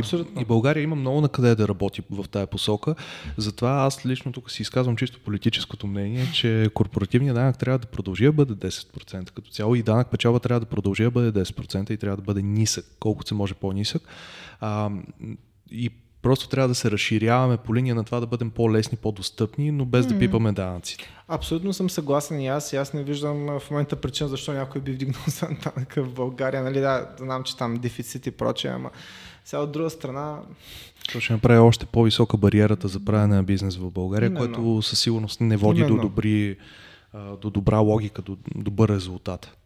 Абсолютно. 0.00 0.40
И, 0.40 0.42
и 0.42 0.44
България 0.44 0.82
има 0.82 0.96
много 0.96 1.20
на 1.20 1.28
къде 1.28 1.54
да 1.54 1.68
работи 1.68 2.02
в 2.10 2.24
тая 2.28 2.46
посока. 2.46 2.94
Затова 3.36 3.70
аз 3.70 4.06
лично 4.06 4.32
тук 4.32 4.50
си 4.50 4.62
изказвам 4.62 4.96
чисто 4.96 5.20
политическото 5.20 5.86
мнение, 5.86 6.26
че 6.32 6.70
корпоративният 6.74 7.36
данък 7.36 7.58
трябва 7.58 7.78
да 7.78 7.86
продължи 7.86 8.24
да 8.24 8.32
бъде 8.32 8.54
10% 8.54 9.30
като 9.30 9.50
цяло 9.50 9.74
и 9.74 9.82
данък 9.82 10.10
печалба 10.10 10.40
трябва 10.40 10.60
да 10.60 10.66
продължи 10.66 11.02
да 11.02 11.10
бъде 11.10 11.44
10% 11.44 11.90
и 11.90 11.96
трябва 11.96 12.16
да 12.16 12.22
бъде 12.22 12.42
нисък, 12.42 12.84
колкото 13.00 13.28
се 13.28 13.34
може 13.34 13.54
по-нисък. 13.54 14.02
А, 14.60 14.90
и 15.70 15.90
Просто 16.22 16.48
трябва 16.48 16.68
да 16.68 16.74
се 16.74 16.90
разширяваме 16.90 17.56
по 17.56 17.74
линия 17.74 17.94
на 17.94 18.04
това 18.04 18.20
да 18.20 18.26
бъдем 18.26 18.50
по-лесни, 18.50 18.98
по-достъпни, 18.98 19.70
но 19.70 19.84
без 19.84 20.06
mm-hmm. 20.06 20.12
да 20.12 20.18
пипаме 20.18 20.52
данъците. 20.52 21.04
Абсолютно 21.28 21.72
съм 21.72 21.90
съгласен 21.90 22.40
и 22.40 22.48
аз. 22.48 22.72
И 22.72 22.76
аз 22.76 22.92
не 22.92 23.02
виждам 23.02 23.46
в 23.46 23.70
момента 23.70 23.96
причина 23.96 24.28
защо 24.28 24.52
някой 24.52 24.80
би 24.80 24.92
вдигнал 24.92 25.22
за 25.26 25.46
данъка 25.64 26.02
в 26.02 26.12
България. 26.12 26.62
Нали, 26.62 26.80
да, 26.80 27.08
знам, 27.18 27.42
че 27.42 27.56
там 27.56 27.76
дефицит 27.76 28.26
и 28.26 28.30
прочее, 28.30 28.70
ама 28.70 28.90
сега 29.44 29.62
от 29.62 29.72
друга 29.72 29.90
страна... 29.90 30.40
То 31.12 31.20
ще 31.20 31.32
направи 31.32 31.58
още 31.58 31.86
по-висока 31.86 32.36
бариерата 32.36 32.88
за 32.88 33.04
правене 33.04 33.36
на 33.36 33.42
бизнес 33.42 33.76
в 33.76 33.90
България, 33.90 34.26
Именно. 34.26 34.54
което 34.54 34.82
със 34.82 35.00
сигурност 35.00 35.40
не 35.40 35.56
води 35.56 35.80
Именно. 35.80 35.96
до, 35.96 36.02
добри, 36.02 36.56
до 37.40 37.50
добра 37.50 37.78
логика, 37.78 38.22
до 38.22 38.36
добър 38.54 38.88
резултат. 38.88 39.56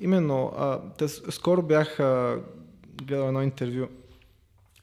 Именно. 0.00 0.52
А, 0.58 0.80
тъс, 0.98 1.22
скоро 1.30 1.62
бях 1.62 2.00
а, 2.00 2.40
гледал 3.02 3.26
едно 3.26 3.42
интервю 3.42 3.86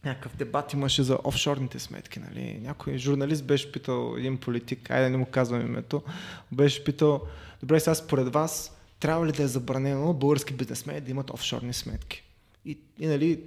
някакъв 0.05 0.35
дебат 0.35 0.73
имаше 0.73 1.03
за 1.03 1.17
офшорните 1.23 1.79
сметки. 1.79 2.19
Нали? 2.19 2.59
Някой 2.61 2.97
журналист 2.97 3.45
беше 3.45 3.71
питал 3.71 4.15
един 4.17 4.37
политик, 4.37 4.91
айде 4.91 5.09
не 5.09 5.17
му 5.17 5.25
казвам 5.25 5.61
името, 5.61 6.03
беше 6.51 6.83
питал, 6.83 7.21
добре, 7.59 7.79
сега 7.79 7.95
според 7.95 8.33
вас 8.33 8.77
трябва 8.99 9.27
ли 9.27 9.31
да 9.31 9.43
е 9.43 9.47
забранено 9.47 10.13
български 10.13 10.53
бизнесмени 10.53 11.01
да 11.01 11.11
имат 11.11 11.29
офшорни 11.29 11.73
сметки? 11.73 12.23
И, 12.65 12.77
и 12.99 13.07
нали, 13.07 13.39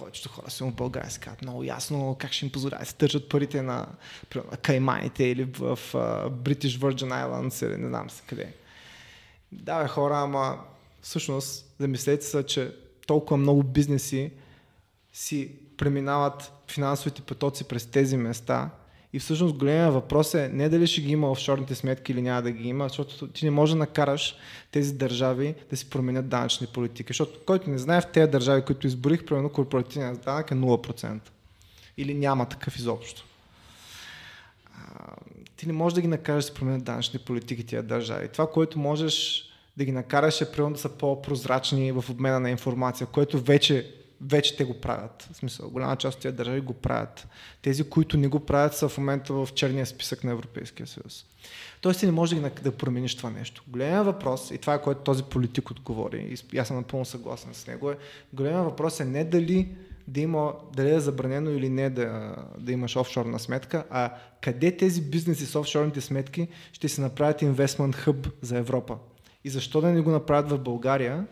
повечето 0.00 0.28
хора 0.28 0.50
са 0.50 0.64
в 0.64 0.74
България 0.74 1.10
си 1.10 1.20
казват 1.20 1.42
много 1.42 1.64
ясно 1.64 2.16
как 2.18 2.32
ще 2.32 2.44
им 2.44 2.52
позволява 2.52 2.82
да 2.82 2.86
се 2.86 2.96
държат 2.98 3.28
парите 3.28 3.62
на, 3.62 3.86
на 4.34 4.56
Кайманите 4.56 5.24
или 5.24 5.44
в 5.44 5.78
uh, 5.92 6.30
British 6.30 6.78
Virgin 6.78 7.26
Islands 7.26 7.66
или 7.66 7.76
не 7.76 7.88
знам 7.88 8.10
се 8.10 8.22
къде. 8.26 8.52
Да, 9.52 9.82
бе, 9.82 9.88
хора, 9.88 10.18
ама 10.18 10.58
всъщност 11.02 11.74
замислете 11.78 12.26
се, 12.26 12.46
че 12.46 12.74
толкова 13.06 13.36
много 13.36 13.62
бизнеси 13.62 14.30
си 15.12 15.52
преминават 15.76 16.52
финансовите 16.68 17.22
потоци 17.22 17.64
през 17.64 17.86
тези 17.86 18.16
места 18.16 18.70
и 19.12 19.18
всъщност 19.18 19.56
големия 19.56 19.90
въпрос 19.90 20.34
е 20.34 20.50
не 20.52 20.68
дали 20.68 20.86
ще 20.86 21.00
ги 21.00 21.12
има 21.12 21.30
офшорните 21.30 21.74
сметки 21.74 22.12
или 22.12 22.22
няма 22.22 22.42
да 22.42 22.50
ги 22.50 22.68
има, 22.68 22.88
защото 22.88 23.28
ти 23.28 23.44
не 23.44 23.50
можеш 23.50 23.72
да 23.72 23.78
накараш 23.78 24.36
тези 24.70 24.94
държави 24.94 25.54
да 25.70 25.76
си 25.76 25.90
променят 25.90 26.28
данъчни 26.28 26.66
политики. 26.66 27.08
Защото 27.08 27.38
който 27.46 27.70
не 27.70 27.78
знае 27.78 28.00
в 28.00 28.06
тези 28.12 28.30
държави, 28.30 28.62
които 28.62 28.86
изборих, 28.86 29.24
примерно 29.24 29.48
корпоративният 29.48 30.24
данък 30.24 30.50
е 30.50 30.54
0%. 30.54 31.18
Или 31.96 32.14
няма 32.14 32.46
такъв 32.46 32.78
изобщо. 32.78 33.24
ти 35.56 35.66
не 35.66 35.72
можеш 35.72 35.94
да 35.94 36.00
ги 36.00 36.08
накараш 36.08 36.44
да 36.44 36.48
си 36.48 36.54
променят 36.54 36.84
данъчни 36.84 37.18
политики 37.18 37.66
тия 37.66 37.82
държави. 37.82 38.28
Това, 38.28 38.50
което 38.50 38.78
можеш 38.78 39.44
да 39.76 39.84
ги 39.84 39.92
накараш 39.92 40.40
е 40.40 40.52
примерно 40.52 40.74
да 40.74 40.80
са 40.80 40.88
по-прозрачни 40.88 41.92
в 41.92 42.04
обмена 42.10 42.40
на 42.40 42.50
информация, 42.50 43.06
което 43.06 43.40
вече 43.40 43.94
вече 44.20 44.56
те 44.56 44.64
го 44.64 44.80
правят. 44.80 45.28
В 45.32 45.36
смисъл, 45.36 45.70
голяма 45.70 45.96
част 45.96 46.16
от 46.16 46.22
тези 46.22 46.36
държави 46.36 46.60
го 46.60 46.72
правят. 46.72 47.28
Тези, 47.62 47.84
които 47.84 48.16
не 48.16 48.28
го 48.28 48.40
правят, 48.40 48.76
са 48.76 48.88
в 48.88 48.98
момента 48.98 49.32
в 49.32 49.48
черния 49.54 49.86
списък 49.86 50.24
на 50.24 50.30
Европейския 50.30 50.86
съюз. 50.86 51.24
Тоест 51.80 52.00
ти 52.00 52.06
не 52.06 52.12
можеш 52.12 52.38
да, 52.38 52.50
да 52.62 52.72
промениш 52.72 53.16
това 53.16 53.30
нещо. 53.30 53.64
Големия 53.68 54.04
въпрос, 54.04 54.50
и 54.50 54.58
това 54.58 54.74
е 54.74 54.82
което 54.82 55.00
този 55.00 55.22
политик 55.22 55.70
отговори, 55.70 56.36
и 56.52 56.58
аз 56.58 56.68
съм 56.68 56.76
напълно 56.76 57.04
съгласен 57.04 57.54
с 57.54 57.66
него, 57.66 57.90
е, 57.90 57.96
големия 58.32 58.62
въпрос 58.62 59.00
е 59.00 59.04
не 59.04 59.24
дали 59.24 59.68
да 60.08 60.20
има, 60.20 60.54
дали 60.76 60.94
е 60.94 61.00
забранено 61.00 61.50
или 61.50 61.68
не 61.68 61.90
да, 61.90 62.36
да 62.58 62.72
имаш 62.72 62.96
офшорна 62.96 63.38
сметка, 63.38 63.84
а 63.90 64.14
къде 64.40 64.76
тези 64.76 65.02
бизнеси 65.02 65.46
с 65.46 65.58
офшорните 65.58 66.00
сметки 66.00 66.48
ще 66.72 66.88
се 66.88 67.00
направят 67.00 67.42
инвестмент 67.42 67.96
хъб 67.96 68.28
за 68.42 68.58
Европа. 68.58 68.98
И 69.44 69.50
защо 69.50 69.80
да 69.80 69.88
не 69.88 70.00
го 70.00 70.10
направят 70.10 70.50
в 70.50 70.58
България, 70.58 71.26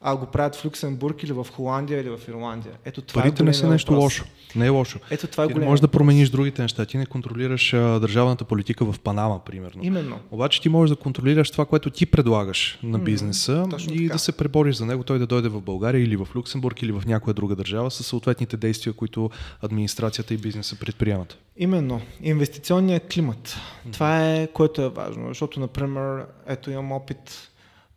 а 0.00 0.16
го 0.16 0.26
правят 0.26 0.56
в 0.56 0.64
Люксембург 0.64 1.22
или 1.22 1.32
в 1.32 1.46
Холандия 1.52 2.00
или 2.00 2.08
в 2.08 2.20
Ирландия. 2.28 2.72
Ето 2.84 3.02
това 3.02 3.20
е 3.20 3.24
Парите 3.24 3.42
е 3.42 3.46
не 3.46 3.54
са 3.54 3.68
нещо 3.68 3.92
въпрос. 3.92 4.04
лошо. 4.04 4.24
Не 4.56 4.66
е 4.66 4.68
лошо. 4.68 4.98
Ето 5.10 5.26
това 5.26 5.44
е 5.44 5.48
ти 5.48 5.54
можеш 5.54 5.80
да 5.80 5.88
промениш 5.88 6.30
другите 6.30 6.62
неща. 6.62 6.86
Ти 6.86 6.98
не 6.98 7.06
контролираш 7.06 7.74
а, 7.74 7.78
държавната 8.00 8.44
политика 8.44 8.92
в 8.92 9.00
Панама, 9.00 9.44
примерно. 9.44 9.84
Именно. 9.84 10.18
Обаче 10.30 10.60
ти 10.60 10.68
можеш 10.68 10.96
да 10.96 11.02
контролираш 11.02 11.50
това, 11.50 11.64
което 11.64 11.90
ти 11.90 12.06
предлагаш 12.06 12.78
на 12.82 12.98
бизнеса 12.98 13.66
mm, 13.68 13.92
и 13.92 14.02
така. 14.02 14.12
да 14.12 14.18
се 14.18 14.32
пребориш 14.32 14.76
за 14.76 14.86
него, 14.86 15.02
той 15.02 15.18
да 15.18 15.26
дойде 15.26 15.48
в 15.48 15.60
България 15.60 16.02
или 16.02 16.16
в 16.16 16.28
Люксембург 16.36 16.82
или 16.82 16.92
в 16.92 17.02
някоя 17.06 17.34
друга 17.34 17.56
държава 17.56 17.90
с 17.90 18.04
съответните 18.04 18.56
действия, 18.56 18.92
които 18.92 19.30
администрацията 19.62 20.34
и 20.34 20.36
бизнеса 20.36 20.76
предприемат. 20.78 21.38
Именно. 21.56 22.00
Инвестиционният 22.22 23.14
климат. 23.14 23.56
Mm. 23.88 23.92
Това 23.92 24.32
е 24.32 24.46
което 24.46 24.82
е 24.82 24.88
важно, 24.88 25.28
защото, 25.28 25.60
например, 25.60 26.26
ето 26.46 26.70
имам 26.70 26.92
опит 26.92 27.50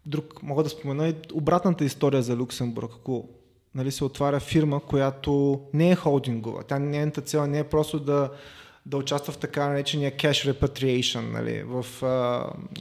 Друг, 0.05 0.43
мога 0.43 0.63
да 0.63 0.69
спомена 0.69 1.07
и 1.07 1.15
обратната 1.33 1.85
история 1.85 2.21
за 2.21 2.37
Люксембург. 2.37 2.91
Ако 2.95 3.29
нали, 3.75 3.91
се 3.91 4.03
отваря 4.03 4.39
фирма, 4.39 4.79
която 4.79 5.61
не 5.73 5.91
е 5.91 5.95
холдингова, 5.95 6.63
тя 6.63 6.79
нейната 6.79 7.21
цел 7.21 7.47
не 7.47 7.59
е 7.59 7.63
просто 7.63 7.99
да 7.99 8.29
да 8.85 8.97
участва 8.97 9.33
в 9.33 9.37
така 9.37 9.67
наречения 9.67 10.11
cash 10.11 10.53
repatriation. 10.53 11.31
Нали, 11.31 11.63
в, 11.65 11.85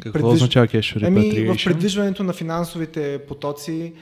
Какво 0.03 0.13
предвиж... 0.13 0.35
означава 0.35 0.67
cash 0.67 0.97
repatriation? 0.97 1.07
Ами, 1.07 1.59
в 1.59 1.65
предвижването 1.65 2.23
на 2.23 2.33
финансовите 2.33 3.21
потоци 3.29 3.95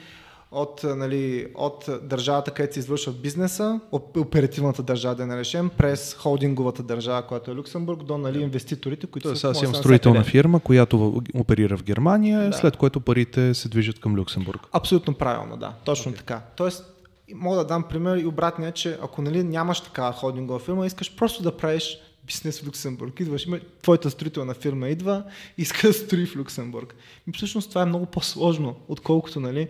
от, 0.51 0.83
нали, 0.83 1.47
от 1.55 1.89
държавата, 2.03 2.51
където 2.51 2.73
се 2.73 2.79
извършва 2.79 3.13
бизнеса, 3.13 3.79
оперативната 4.17 4.83
държава 4.83 5.15
да 5.15 5.25
наречем, 5.25 5.69
през 5.77 6.13
холдинговата 6.13 6.83
държава, 6.83 7.21
която 7.21 7.51
е 7.51 7.55
Люксембург, 7.55 8.03
до 8.03 8.17
нали, 8.17 8.41
инвеститорите, 8.41 9.07
които 9.07 9.27
Тоест, 9.27 9.41
са... 9.41 9.49
Аз 9.49 9.61
имам 9.61 9.75
строителна 9.75 10.23
фирма, 10.23 10.59
която 10.59 11.21
оперира 11.35 11.77
в 11.77 11.83
Германия, 11.83 12.49
да. 12.49 12.57
след 12.57 12.77
което 12.77 12.99
парите 12.99 13.53
се 13.53 13.69
движат 13.69 13.99
към 13.99 14.15
Люксембург. 14.15 14.67
Абсолютно 14.71 15.13
правилно, 15.13 15.57
да. 15.57 15.73
Точно 15.85 16.11
okay. 16.11 16.17
така. 16.17 16.41
Тоест, 16.55 16.93
мога 17.35 17.57
да 17.57 17.65
дам 17.65 17.83
пример 17.83 18.17
и 18.17 18.25
обратния, 18.25 18.71
че 18.71 18.97
ако 19.01 19.21
нали, 19.21 19.43
нямаш 19.43 19.81
такава 19.81 20.11
холдингова 20.11 20.59
фирма, 20.59 20.85
искаш 20.85 21.15
просто 21.15 21.43
да 21.43 21.57
правиш 21.57 21.97
бизнес 22.27 22.59
в 22.59 22.67
Люксембург. 22.67 23.19
Идваш, 23.19 23.45
има, 23.45 23.59
твоята 23.81 24.09
строителна 24.09 24.53
фирма 24.53 24.89
идва, 24.89 25.23
иска 25.57 25.87
да 25.87 25.93
строи 25.93 26.25
в 26.25 26.35
Люксембург. 26.35 26.95
И 27.27 27.31
всъщност 27.37 27.69
това 27.69 27.81
е 27.81 27.85
много 27.85 28.05
по-сложно, 28.05 28.75
отколкото 28.87 29.39
нали, 29.39 29.67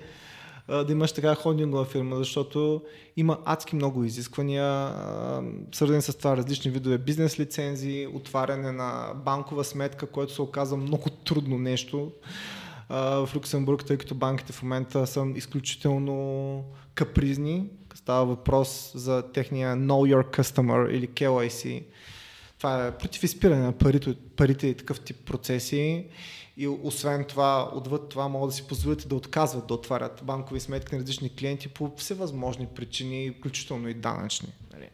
да 0.68 0.86
имаш 0.90 1.12
така 1.12 1.36
холдингова 1.36 1.86
фирма, 1.86 2.16
защото 2.16 2.82
има 3.18 3.38
адски 3.46 3.76
много 3.76 4.04
изисквания, 4.04 4.94
свързани 5.74 6.02
с 6.02 6.18
това 6.18 6.38
различни 6.38 6.72
видове 6.72 6.98
бизнес 6.98 7.40
лицензии, 7.40 8.08
отваряне 8.08 8.72
на 8.72 9.14
банкова 9.26 9.64
сметка, 9.64 10.08
което 10.08 10.34
се 10.34 10.42
оказа 10.42 10.78
много 10.78 11.10
трудно 11.10 11.58
нещо 11.58 12.12
в 12.90 13.30
Люксембург, 13.36 13.86
тъй 13.86 13.98
като 13.98 14.16
банките 14.16 14.54
в 14.54 14.64
момента 14.64 15.08
са 15.08 15.26
изключително 15.36 16.64
капризни. 16.96 17.70
Става 17.96 18.26
въпрос 18.26 18.92
за 18.96 19.32
техния 19.34 19.76
Know 19.78 20.16
Your 20.16 20.38
Customer 20.38 20.90
или 20.90 21.08
KYC. 21.08 21.84
Това 22.58 22.88
е 22.88 22.98
против 22.98 23.24
изпиране 23.24 23.62
на 23.62 23.72
парите, 23.72 24.16
парите 24.36 24.68
и 24.68 24.74
такъв 24.74 25.00
тип 25.00 25.18
процеси 25.26 26.06
и 26.58 26.68
освен 26.68 27.26
това, 27.26 27.72
отвъд 27.74 28.10
това 28.10 28.28
могат 28.28 28.50
да 28.50 28.56
си 28.56 28.68
позволят 28.68 29.10
да 29.10 29.16
отказват 29.16 29.68
да 29.68 29.74
отварят 29.74 30.22
банкови 30.24 30.60
сметки 30.60 30.96
на 30.96 31.02
различни 31.02 31.36
клиенти 31.36 31.68
по 31.68 31.92
всевъзможни 31.98 32.68
причини, 32.68 33.36
включително 33.40 33.90
и 33.90 33.94
данъчни. 33.94 34.50
Нали. 34.74 34.90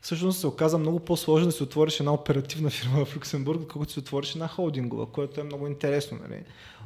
Всъщност 0.00 0.40
се 0.40 0.46
оказа 0.46 0.78
много 0.78 1.00
по-сложно 1.00 1.46
да 1.46 1.52
се 1.52 1.62
отвориш 1.62 2.00
една 2.00 2.12
оперативна 2.12 2.70
фирма 2.70 3.04
в 3.04 3.16
Люксембург, 3.16 3.60
отколкото 3.60 3.92
се 3.92 3.98
отвориш 3.98 4.32
една 4.32 4.48
холдингова, 4.48 5.06
което 5.06 5.40
е 5.40 5.44
много 5.44 5.66
интересно. 5.66 6.18
Нали. 6.28 6.42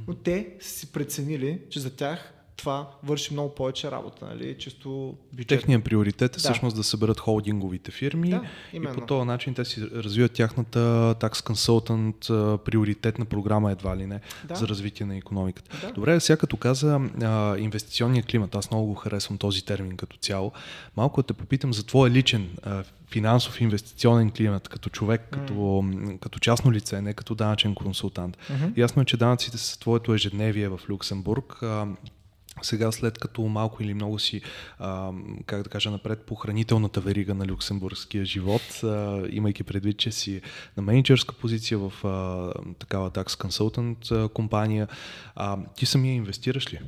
Но 0.09 0.15
те 0.15 0.57
са 0.61 0.71
си 0.71 0.93
преценили, 0.93 1.63
че 1.71 1.81
за 1.81 1.97
тях 1.97 2.33
това 2.59 2.91
върши 3.03 3.33
много 3.33 3.55
повече 3.55 3.91
работа, 3.91 4.27
нали? 4.27 4.57
чисто 4.59 5.15
бюджет. 5.33 5.49
Техният 5.49 5.85
приоритет 5.85 6.33
е 6.33 6.35
да. 6.35 6.39
всъщност 6.39 6.77
да 6.77 6.85
съберат 6.85 7.21
холдинговите 7.21 7.91
фирми 7.91 8.31
да, 8.31 8.43
и 8.73 8.83
по 8.83 9.01
този 9.01 9.27
начин 9.27 9.55
те 9.55 9.65
си 9.65 9.83
развиват 9.83 10.33
тяхната 10.33 10.79
Tax 11.21 11.33
Consultant 11.33 12.57
приоритетна 12.57 13.25
програма 13.25 13.73
едва 13.73 13.97
ли 13.97 14.07
не 14.07 14.21
да. 14.45 14.55
за 14.55 14.69
развитие 14.69 15.07
на 15.07 15.17
економиката. 15.17 15.87
Да. 15.87 15.93
Добре, 15.93 16.21
сега 16.21 16.37
като 16.37 16.57
каза 16.57 17.01
а, 17.23 17.59
инвестиционния 17.59 18.23
климат, 18.23 18.55
аз 18.55 18.71
много 18.71 18.87
го 18.87 18.95
харесвам 18.95 19.39
този 19.39 19.65
термин 19.65 19.97
като 19.97 20.17
цяло. 20.17 20.53
Малко 20.97 21.23
да 21.23 21.27
те 21.27 21.33
попитам 21.33 21.73
за 21.73 21.87
твоя 21.87 22.11
личен 22.11 22.49
а, 22.63 22.85
финансов 23.11 23.61
инвестиционен 23.61 24.31
климат, 24.31 24.69
като 24.69 24.91
човек, 24.91 25.21
mm. 25.21 25.31
като, 25.31 25.85
като 26.21 26.39
частно 26.39 26.73
лице, 26.73 27.03
не 27.03 27.15
като 27.15 27.35
данъчен 27.35 27.75
консултант. 27.75 28.37
Mm-hmm. 28.37 28.79
Ясно 28.79 29.03
е, 29.03 29.05
че 29.05 29.17
данъците 29.17 29.59
са 29.59 29.81
твоето 29.81 30.15
ежедневие 30.15 30.69
в 30.69 30.81
Люксембург. 30.91 31.63
А, 31.63 31.87
сега, 32.63 32.93
след 32.93 33.19
като 33.19 33.43
малко 33.43 33.83
или 33.83 33.95
много 33.95 34.19
си, 34.19 34.41
а, 34.79 35.13
как 35.47 35.63
да 35.63 35.71
кажа, 35.71 35.91
напред 35.91 36.23
по 36.23 36.35
хранителната 36.35 37.01
верига 37.01 37.35
на 37.35 37.47
люксембургския 37.47 38.25
живот, 38.25 38.81
а, 38.85 39.23
имайки 39.31 39.63
предвид, 39.63 39.99
че 39.99 40.13
си 40.13 40.41
на 40.77 40.83
менеджерска 40.83 41.35
позиция 41.35 41.79
в 41.79 41.93
а, 42.05 42.53
такава 42.79 43.11
consultant 43.11 44.13
а, 44.13 44.29
компания, 44.29 44.89
а, 45.37 45.59
ти 45.77 45.87
самия 45.87 46.15
инвестираш 46.15 46.73
ли? 46.73 46.81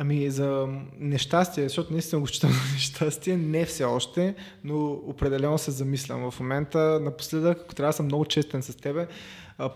Ами 0.00 0.30
за 0.30 0.68
нещастие, 0.98 1.68
защото 1.68 1.92
наистина 1.92 2.20
го 2.20 2.26
считам 2.26 2.50
за 2.66 2.72
нещастие, 2.72 3.36
не 3.36 3.64
все 3.64 3.84
още, 3.84 4.34
но 4.64 4.90
определено 4.92 5.58
се 5.58 5.70
замислям. 5.70 6.30
В 6.30 6.40
момента, 6.40 7.00
напоследък, 7.00 7.58
ако 7.64 7.74
трябва 7.74 7.88
да 7.88 7.96
съм 7.96 8.06
много 8.06 8.24
честен 8.24 8.62
с 8.62 8.76
тебе, 8.76 9.06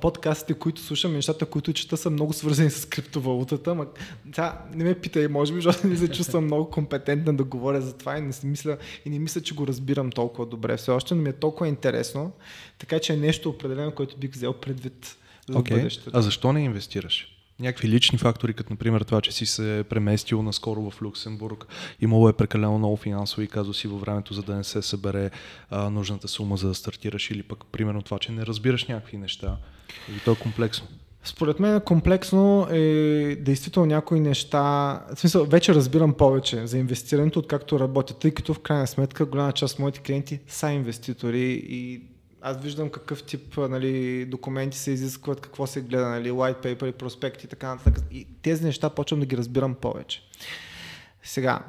подкастите, 0.01 0.55
които 0.55 0.81
слушам, 0.81 1.13
нещата, 1.13 1.47
които 1.47 1.73
чета, 1.73 1.97
са 1.97 2.11
много 2.11 2.33
свързани 2.33 2.71
с 2.71 2.89
криптовалутата. 2.89 3.75
Ма, 3.75 3.87
да, 4.25 4.59
не 4.75 4.85
ме 4.85 4.95
питай, 4.95 5.29
може 5.29 5.55
би, 5.55 5.61
защото 5.61 5.87
не 5.87 5.97
се 5.97 6.09
чувствам 6.09 6.45
много 6.45 6.71
компетентна 6.71 7.37
да 7.37 7.45
говоря 7.45 7.81
за 7.81 7.97
това 7.97 8.19
и 8.19 8.21
не, 8.21 8.33
мисля, 8.45 8.77
и 9.05 9.11
не 9.11 9.19
мисля, 9.19 9.41
че 9.41 9.55
го 9.55 9.67
разбирам 9.67 10.11
толкова 10.11 10.47
добре 10.47 10.77
все 10.77 10.91
още, 10.91 11.15
но 11.15 11.23
ми 11.23 11.29
е 11.29 11.33
толкова 11.33 11.69
интересно, 11.69 12.33
така 12.79 12.99
че 12.99 13.13
е 13.13 13.17
нещо 13.17 13.49
определено, 13.49 13.93
което 13.93 14.17
бих 14.17 14.33
взел 14.33 14.53
предвид 14.53 15.17
за 15.49 15.59
okay. 15.59 15.75
бъдещето. 15.75 16.11
А 16.13 16.23
защо 16.23 16.53
не 16.53 16.65
инвестираш? 16.65 17.42
Някакви 17.63 17.89
лични 17.89 18.19
фактори, 18.19 18.55
като 18.55 18.73
например 18.73 19.01
това, 19.01 19.21
че 19.21 19.33
си 19.33 19.47
се 19.47 19.85
преместил 19.89 20.43
наскоро 20.43 20.91
в 20.91 21.03
Люксембург, 21.03 21.67
имало 22.01 22.29
е 22.29 22.33
прекалено 22.33 22.79
много 22.79 22.97
финансови 22.97 23.49
казуси 23.49 23.89
във 23.89 24.01
времето, 24.01 24.35
за 24.35 24.43
да 24.43 24.55
не 24.55 24.65
се 24.65 24.83
събере 24.83 25.31
а, 25.71 25.91
нужната 25.91 26.29
сума 26.29 26.57
за 26.57 26.69
да 26.69 26.75
стартираш 26.75 27.31
или 27.31 27.43
пък 27.43 27.65
примерно 27.73 28.03
това, 28.03 28.19
че 28.19 28.33
не 28.33 28.47
разбираш 28.47 28.85
някакви 28.85 29.17
неща. 29.17 29.57
Или 30.09 30.21
то 30.25 30.33
е 30.33 30.37
комплексно. 30.37 30.89
Според 31.25 31.61
мен 31.61 31.81
комплексно 31.81 32.67
е 32.71 32.81
действително 33.41 33.87
някои 33.87 34.21
неща. 34.21 34.59
В 35.15 35.21
смисъл, 35.21 35.45
вече 35.45 35.75
разбирам 35.75 36.15
повече 36.15 36.67
за 36.67 36.79
инвестирането, 36.79 37.39
откакто 37.39 37.81
работя, 37.81 38.15
тъй 38.15 38.31
като 38.31 38.55
в 38.55 38.59
крайна 38.59 38.87
сметка 38.87 39.27
голяма 39.27 39.53
част 39.53 39.75
от 39.75 39.81
моите 39.81 40.01
клиенти 40.01 40.41
са 40.49 40.71
инвеститори 40.71 41.63
и 41.69 42.03
аз 42.43 42.61
виждам 42.61 42.91
какъв 42.91 43.23
тип 43.23 43.57
нали, 43.57 44.25
документи 44.25 44.79
се 44.79 44.91
изискват, 44.91 45.41
какво 45.41 45.67
се 45.67 45.81
гледа, 45.81 46.09
нали, 46.09 46.31
white 46.31 46.63
paper, 46.63 46.93
проспекти 46.93 47.47
и 47.47 47.49
така 47.49 47.69
нататък. 47.69 48.05
И 48.11 48.27
тези 48.43 48.65
неща 48.65 48.91
почвам 48.91 49.21
да 49.21 49.27
ги 49.27 49.37
разбирам 49.37 49.75
повече. 49.75 50.23
Сега, 51.23 51.63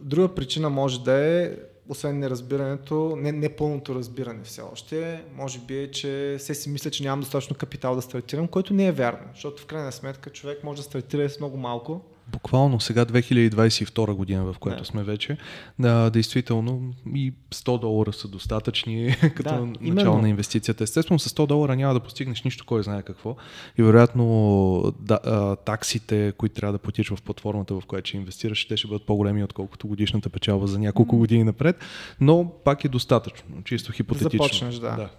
друга 0.00 0.34
причина 0.34 0.70
може 0.70 1.04
да 1.04 1.12
е, 1.12 1.56
освен 1.88 2.18
неразбирането, 2.18 3.16
не, 3.16 3.32
не 3.32 3.48
пълното 3.48 3.94
разбиране 3.94 4.44
все 4.44 4.62
още, 4.62 5.24
може 5.34 5.58
би 5.58 5.78
е, 5.78 5.90
че 5.90 6.36
се 6.38 6.54
си 6.54 6.70
мисля, 6.70 6.90
че 6.90 7.02
нямам 7.02 7.20
достатъчно 7.20 7.56
капитал 7.56 7.94
да 7.94 8.02
стартирам, 8.02 8.48
което 8.48 8.74
не 8.74 8.86
е 8.86 8.92
вярно, 8.92 9.28
защото 9.34 9.62
в 9.62 9.66
крайна 9.66 9.92
сметка 9.92 10.30
човек 10.30 10.64
може 10.64 10.82
да 10.82 10.82
стартира 10.82 11.28
с 11.30 11.40
много 11.40 11.56
малко, 11.56 12.04
буквално 12.32 12.80
сега 12.80 13.04
2022 13.04 14.12
година, 14.12 14.44
в 14.44 14.58
която 14.58 14.82
да. 14.82 14.86
сме 14.86 15.02
вече, 15.02 15.36
да, 15.78 16.10
действително 16.10 16.92
и 17.14 17.32
100 17.50 17.80
долара 17.80 18.12
са 18.12 18.28
достатъчни 18.28 19.16
като 19.34 19.42
да, 19.42 19.60
начало 19.60 19.82
именно. 19.82 20.18
на 20.18 20.28
инвестицията. 20.28 20.84
Естествено, 20.84 21.18
с 21.18 21.30
100 21.30 21.46
долара 21.46 21.76
няма 21.76 21.94
да 21.94 22.00
постигнеш 22.00 22.42
нищо, 22.42 22.66
кой 22.66 22.82
знае 22.82 23.02
какво. 23.02 23.36
И 23.78 23.82
вероятно 23.82 24.94
да, 25.00 25.56
таксите, 25.56 26.32
които 26.38 26.54
трябва 26.54 26.72
да 26.72 26.78
платиш 26.78 27.08
в 27.08 27.22
платформата, 27.22 27.74
в 27.74 27.82
която 27.86 28.08
ще 28.08 28.16
инвестираш, 28.16 28.68
те 28.68 28.76
ще 28.76 28.88
бъдат 28.88 29.06
по-големи, 29.06 29.44
отколкото 29.44 29.88
годишната 29.88 30.30
печалба 30.30 30.66
за 30.66 30.78
няколко 30.78 31.16
години 31.16 31.44
напред, 31.44 31.76
но 32.20 32.52
пак 32.64 32.84
е 32.84 32.88
достатъчно, 32.88 33.62
чисто 33.64 33.92
хипотетично. 33.92 34.30
Да 34.30 34.44
започнеш, 34.44 34.74
да. 34.74 34.96
да. 34.96 35.10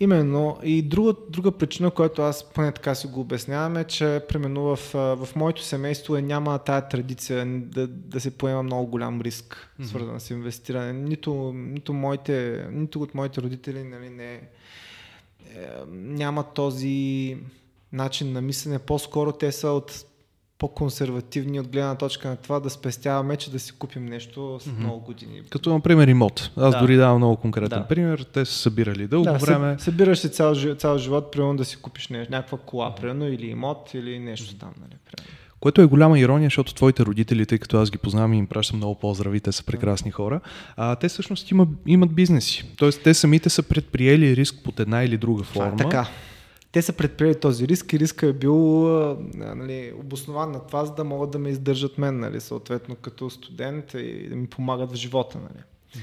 Именно. 0.00 0.58
И 0.62 0.82
друга, 0.82 1.14
друга 1.28 1.52
причина, 1.52 1.90
която 1.90 2.22
аз 2.22 2.50
поне 2.50 2.72
така 2.72 2.94
си 2.94 3.06
го 3.06 3.20
обяснявам 3.20 3.76
е, 3.76 3.84
че 3.84 4.20
примерно 4.28 4.62
в, 4.62 4.76
в 4.94 5.28
моето 5.36 5.62
семейство 5.62 6.16
е, 6.16 6.22
няма 6.22 6.58
тая 6.58 6.88
традиция 6.88 7.46
да, 7.46 7.86
да 7.86 8.20
се 8.20 8.38
поема 8.38 8.62
много 8.62 8.86
голям 8.86 9.20
риск, 9.20 9.70
mm-hmm. 9.80 9.84
свързан 9.84 10.20
с 10.20 10.30
инвестиране. 10.30 10.92
Нито, 10.92 11.52
нито, 11.54 11.92
моите, 11.92 12.66
нито 12.72 13.02
от 13.02 13.14
моите 13.14 13.42
родители 13.42 13.84
нали, 13.84 14.10
не, 14.10 14.34
е, 14.34 14.40
няма 15.92 16.52
този 16.52 17.36
начин 17.92 18.32
на 18.32 18.40
мислене. 18.40 18.78
По-скоро 18.78 19.32
те 19.32 19.52
са 19.52 19.68
от 19.68 20.04
по-консервативни 20.58 21.60
от 21.60 21.68
гледна 21.68 21.94
точка 21.94 22.28
на 22.28 22.36
това 22.36 22.60
да 22.60 22.70
спестяваме, 22.70 23.36
че 23.36 23.50
да 23.50 23.58
си 23.58 23.72
купим 23.72 24.06
нещо 24.06 24.58
с 24.60 24.64
mm-hmm. 24.64 24.78
много 24.78 25.00
години. 25.00 25.42
Като, 25.50 25.70
например, 25.70 26.08
имот. 26.08 26.50
Аз 26.56 26.74
да. 26.74 26.80
дори 26.80 26.96
давам 26.96 27.16
много 27.16 27.36
конкретен 27.36 27.78
да. 27.78 27.86
пример. 27.86 28.26
Те 28.32 28.44
са 28.44 28.52
събирали 28.52 29.06
дълго 29.06 29.24
да, 29.24 29.38
време. 29.38 29.76
Събираш 29.78 30.18
си 30.18 30.28
цял, 30.30 30.54
цял 30.54 30.98
живот, 30.98 31.32
примерно 31.32 31.56
да 31.56 31.64
си 31.64 31.76
купиш 31.76 32.08
нещо, 32.08 32.32
някаква 32.32 32.58
кола, 32.58 32.94
примерно, 32.94 33.28
или 33.28 33.46
имот, 33.46 33.90
или 33.94 34.18
нещо 34.18 34.54
там, 34.54 34.70
нали, 34.80 34.94
примерно. 35.10 35.34
Което 35.60 35.82
е 35.82 35.86
голяма 35.86 36.18
ирония, 36.18 36.46
защото 36.46 36.74
твоите 36.74 37.04
родители, 37.04 37.46
тъй 37.46 37.58
като 37.58 37.78
аз 37.78 37.90
ги 37.90 37.98
познавам 37.98 38.34
и 38.34 38.38
им 38.38 38.46
пращам 38.46 38.76
много 38.76 38.94
поздрави, 38.94 39.40
те 39.40 39.52
са 39.52 39.64
прекрасни 39.64 40.10
хора, 40.10 40.40
а, 40.76 40.96
те 40.96 41.08
всъщност 41.08 41.50
има, 41.50 41.66
имат 41.86 42.14
бизнеси. 42.14 42.64
Тоест 42.76 43.02
те 43.02 43.14
самите 43.14 43.48
са 43.50 43.62
предприели 43.62 44.36
риск 44.36 44.54
под 44.64 44.80
една 44.80 45.04
или 45.04 45.16
друга 45.16 45.44
форма. 45.44 45.72
А, 45.74 45.76
така 45.76 46.08
те 46.72 46.82
са 46.82 46.92
предприели 46.92 47.40
този 47.40 47.68
риск 47.68 47.92
и 47.92 47.98
риска 47.98 48.26
е 48.26 48.32
бил 48.32 48.56
нали, 49.34 49.92
обоснован 50.00 50.52
на 50.52 50.66
това, 50.66 50.84
за 50.84 50.94
да 50.94 51.04
могат 51.04 51.30
да 51.30 51.38
ме 51.38 51.48
издържат 51.48 51.98
мен, 51.98 52.18
нали, 52.18 52.40
съответно 52.40 52.96
като 52.96 53.30
студент 53.30 53.94
и 53.94 54.28
да 54.28 54.36
ми 54.36 54.46
помагат 54.46 54.92
в 54.92 54.94
живота. 54.94 55.38
Нали. 55.38 55.62
Mm-hmm. 55.62 56.00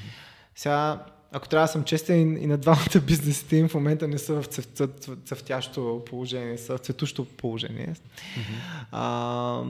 Сега, 0.55 1.05
ако 1.31 1.49
трябва 1.49 1.63
да 1.63 1.71
съм 1.71 1.83
честен, 1.83 2.43
и 2.43 2.47
на 2.47 2.57
двамата 2.57 2.99
бизнесите 3.07 3.57
им 3.57 3.67
в 3.67 3.73
момента 3.73 4.07
не 4.07 4.17
са 4.17 4.41
в 4.41 4.45
цъв, 4.45 4.65
цъв, 4.65 4.89
цъфтящо 5.25 6.03
положение, 6.05 6.57
са 6.57 6.77
в 6.77 6.79
цветущо 6.79 7.25
положение. 7.25 7.93
Mm-hmm. 7.93 8.85
А, 8.91 9.63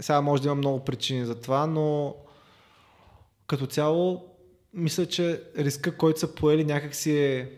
сега 0.00 0.20
може 0.20 0.42
да 0.42 0.48
има 0.48 0.54
много 0.54 0.84
причини 0.84 1.26
за 1.26 1.34
това, 1.34 1.66
но 1.66 2.14
като 3.46 3.66
цяло 3.66 4.24
мисля, 4.74 5.06
че 5.06 5.42
риска, 5.58 5.96
който 5.96 6.20
са 6.20 6.34
поели 6.34 6.64
някакси 6.64 7.18
е, 7.18 7.50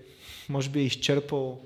може 0.48 0.70
би 0.70 0.80
е 0.80 0.82
изчерпал 0.82 1.60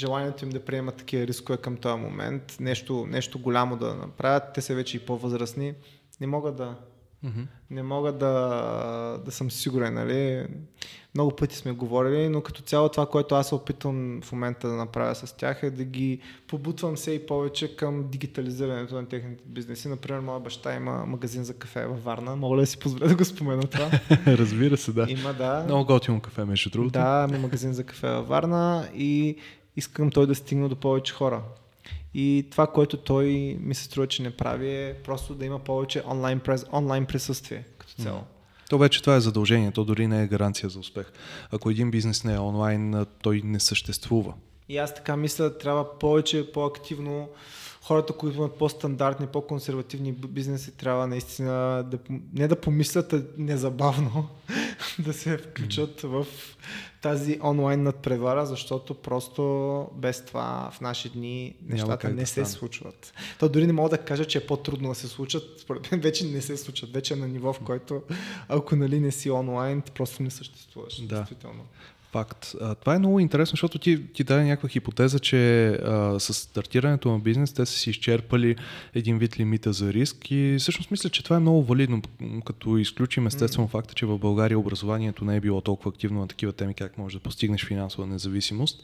желанието 0.00 0.44
им 0.44 0.50
да 0.50 0.64
приемат 0.64 0.96
такива 0.96 1.26
рискове 1.26 1.56
към 1.58 1.76
този 1.76 2.00
момент, 2.00 2.56
нещо, 2.60 3.06
нещо 3.08 3.38
голямо 3.38 3.76
да 3.76 3.94
направят, 3.94 4.42
те 4.54 4.60
са 4.60 4.74
вече 4.74 4.96
и 4.96 5.00
по-възрастни, 5.00 5.74
не 6.20 6.26
могат 6.26 6.56
да, 6.56 6.74
mm-hmm. 7.24 7.46
не 7.70 7.82
мога 7.82 8.12
да, 8.12 9.22
да 9.24 9.32
съм 9.32 9.50
сигурен, 9.50 9.94
нали? 9.94 10.46
Много 11.14 11.36
пъти 11.36 11.56
сме 11.56 11.72
говорили, 11.72 12.28
но 12.28 12.42
като 12.42 12.62
цяло 12.62 12.88
това, 12.88 13.06
което 13.06 13.34
аз 13.34 13.48
се 13.48 13.54
опитвам 13.54 14.20
в 14.24 14.32
момента 14.32 14.68
да 14.68 14.74
направя 14.74 15.14
с 15.14 15.36
тях 15.36 15.62
е 15.62 15.70
да 15.70 15.84
ги 15.84 16.20
побутвам 16.48 16.96
се 16.96 17.10
и 17.10 17.26
повече 17.26 17.76
към 17.76 18.08
дигитализирането 18.08 18.94
на 18.94 19.06
техните 19.06 19.44
бизнеси. 19.46 19.88
Например, 19.88 20.20
моя 20.20 20.40
баща 20.40 20.74
има 20.74 21.06
магазин 21.06 21.44
за 21.44 21.54
кафе 21.54 21.86
във 21.86 22.04
Варна. 22.04 22.36
Мога 22.36 22.56
ли 22.56 22.60
да 22.60 22.66
си 22.66 22.78
позволя 22.78 23.08
да 23.08 23.16
го 23.16 23.24
спомена 23.24 23.62
това? 23.62 23.90
Разбира 24.26 24.76
се, 24.76 24.92
да. 24.92 25.06
Има, 25.08 25.32
да. 25.32 25.64
Много 25.64 25.84
готино 25.84 26.20
кафе, 26.20 26.44
между 26.44 26.70
другото. 26.70 26.92
Да, 26.92 27.26
има 27.30 27.38
магазин 27.38 27.72
за 27.72 27.84
кафе 27.84 28.08
във 28.08 28.28
Варна 28.28 28.88
и 28.94 29.36
искам 29.80 30.10
той 30.10 30.26
да 30.26 30.34
стигне 30.34 30.68
до 30.68 30.76
повече 30.76 31.14
хора. 31.14 31.42
И 32.14 32.46
това, 32.50 32.66
което 32.66 32.96
той 32.96 33.56
ми 33.60 33.74
се 33.74 33.84
струва, 33.84 34.06
че 34.06 34.22
не 34.22 34.30
прави 34.30 34.68
е 34.68 34.94
просто 35.04 35.34
да 35.34 35.44
има 35.44 35.58
повече 35.58 36.02
онлайн, 36.06 36.40
през, 36.40 36.66
онлайн 36.72 37.06
присъствие 37.06 37.64
като 37.78 38.02
цяло. 38.02 38.20
То 38.70 38.78
вече 38.78 39.00
това 39.00 39.16
е 39.16 39.20
задължение, 39.20 39.70
то 39.70 39.84
дори 39.84 40.06
не 40.06 40.22
е 40.22 40.26
гаранция 40.26 40.68
за 40.68 40.78
успех. 40.78 41.12
Ако 41.50 41.70
един 41.70 41.90
бизнес 41.90 42.24
не 42.24 42.34
е 42.34 42.38
онлайн, 42.38 43.06
той 43.22 43.42
не 43.44 43.60
съществува. 43.60 44.34
И 44.68 44.78
аз 44.78 44.94
така 44.94 45.16
мисля, 45.16 45.58
трябва 45.58 45.98
повече, 45.98 46.52
по-активно 46.52 47.28
хората, 47.82 48.12
които 48.12 48.38
имат 48.38 48.54
по-стандартни, 48.54 49.26
по-консервативни 49.26 50.12
бизнеси, 50.12 50.76
трябва 50.76 51.06
наистина 51.06 51.84
да, 51.90 51.98
не 52.32 52.48
да 52.48 52.60
помислят, 52.60 53.12
а 53.12 53.24
незабавно 53.38 54.28
да 54.98 55.12
се 55.12 55.38
включат 55.38 56.00
в 56.00 56.26
тази 57.02 57.38
онлайн 57.42 57.82
надпревара, 57.82 58.46
защото 58.46 58.94
просто 58.94 59.42
без 59.94 60.24
това 60.24 60.70
в 60.72 60.80
наши 60.80 61.08
дни 61.08 61.54
нещата 61.66 62.08
не 62.08 62.26
се 62.26 62.32
стане. 62.32 62.46
случват. 62.46 63.12
То 63.38 63.48
дори 63.48 63.66
не 63.66 63.72
мога 63.72 63.88
да 63.88 63.98
кажа, 63.98 64.24
че 64.24 64.38
е 64.38 64.46
по-трудно 64.46 64.88
да 64.88 64.94
се 64.94 65.08
случат. 65.08 65.60
Според 65.60 65.92
мен 65.92 66.00
вече 66.00 66.26
не 66.26 66.40
се 66.40 66.56
случват. 66.56 66.92
Вече 66.92 67.14
е 67.14 67.16
на 67.16 67.28
ниво, 67.28 67.52
в 67.52 67.60
който 67.60 68.02
ако 68.48 68.76
нали 68.76 69.00
не 69.00 69.10
си 69.10 69.30
онлайн, 69.30 69.82
просто 69.94 70.22
не 70.22 70.30
съществуваш. 70.30 71.00
Да. 71.00 71.16
Действително. 71.16 71.64
Факт. 72.12 72.54
А, 72.60 72.74
това 72.74 72.94
е 72.94 72.98
много 72.98 73.20
интересно, 73.20 73.52
защото 73.52 73.78
ти, 73.78 74.12
ти 74.12 74.24
даде 74.24 74.44
някаква 74.44 74.68
хипотеза, 74.68 75.18
че 75.18 75.68
а, 75.68 76.20
с 76.20 76.34
стартирането 76.34 77.12
на 77.12 77.18
бизнес 77.18 77.52
те 77.52 77.66
са 77.66 77.72
си 77.72 77.90
изчерпали 77.90 78.56
един 78.94 79.18
вид 79.18 79.40
лимита 79.40 79.72
за 79.72 79.92
риск 79.92 80.30
и 80.30 80.56
всъщност 80.58 80.90
мисля, 80.90 81.10
че 81.10 81.24
това 81.24 81.36
е 81.36 81.40
много 81.40 81.62
валидно, 81.62 82.02
като 82.46 82.76
изключим 82.76 83.26
естествено 83.26 83.68
mm. 83.68 83.70
факта, 83.70 83.94
че 83.94 84.06
в 84.06 84.18
България 84.18 84.58
образованието 84.58 85.24
не 85.24 85.36
е 85.36 85.40
било 85.40 85.60
толкова 85.60 85.88
активно 85.88 86.20
на 86.20 86.28
такива 86.28 86.52
теми, 86.52 86.74
как 86.74 86.98
може 86.98 87.16
да 87.16 87.22
постигнеш 87.22 87.66
финансова 87.66 88.06
независимост. 88.06 88.82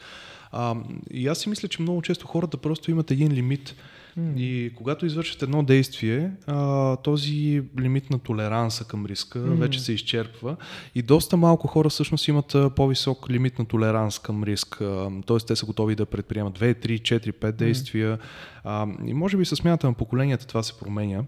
А, 0.52 0.76
и 1.10 1.28
аз 1.28 1.38
си 1.38 1.48
мисля, 1.48 1.68
че 1.68 1.82
много 1.82 2.02
често 2.02 2.26
хората 2.26 2.56
просто 2.56 2.90
имат 2.90 3.10
един 3.10 3.32
лимит, 3.32 3.74
Mm. 4.18 4.36
И 4.36 4.72
когато 4.74 5.06
извършат 5.06 5.42
едно 5.42 5.62
действие, 5.62 6.30
а, 6.46 6.96
този 6.96 7.62
лимит 7.80 8.10
на 8.10 8.18
толеранса 8.18 8.84
към 8.84 9.06
риска 9.06 9.38
mm. 9.38 9.54
вече 9.54 9.80
се 9.80 9.92
изчерпва 9.92 10.56
и 10.94 11.02
доста 11.02 11.36
малко 11.36 11.68
хора 11.68 11.88
всъщност 11.88 12.28
имат 12.28 12.56
по-висок 12.76 13.30
лимит 13.30 13.58
на 13.58 13.64
толеранс 13.64 14.18
към 14.18 14.44
риск. 14.44 14.78
Т.е. 15.26 15.36
те 15.46 15.56
са 15.56 15.66
готови 15.66 15.94
да 15.94 16.06
предприемат 16.06 16.58
2, 16.58 16.86
3, 16.86 17.00
4, 17.00 17.32
5 17.32 17.52
действия. 17.52 18.18
Mm. 18.18 18.20
А, 18.64 18.86
и 19.06 19.14
може 19.14 19.36
би 19.36 19.44
с 19.44 19.56
смяната 19.56 19.86
на 19.86 19.94
поколенията 19.94 20.46
това 20.46 20.62
се 20.62 20.78
променя. 20.78 21.22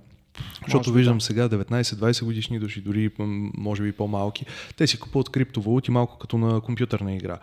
Защото 0.65 0.93
виждам 0.93 1.19
да. 1.19 1.25
сега 1.25 1.49
19-20 1.49 2.25
годишни 2.25 2.59
души, 2.59 2.81
дори 2.81 3.11
може 3.59 3.83
би 3.83 3.93
по-малки, 3.93 4.47
те 4.77 4.87
си 4.87 4.99
купуват 4.99 5.29
криптовалути 5.29 5.91
малко 5.91 6.19
като 6.19 6.39
на 6.39 6.61
компютърна 6.61 7.15
игра. 7.15 7.39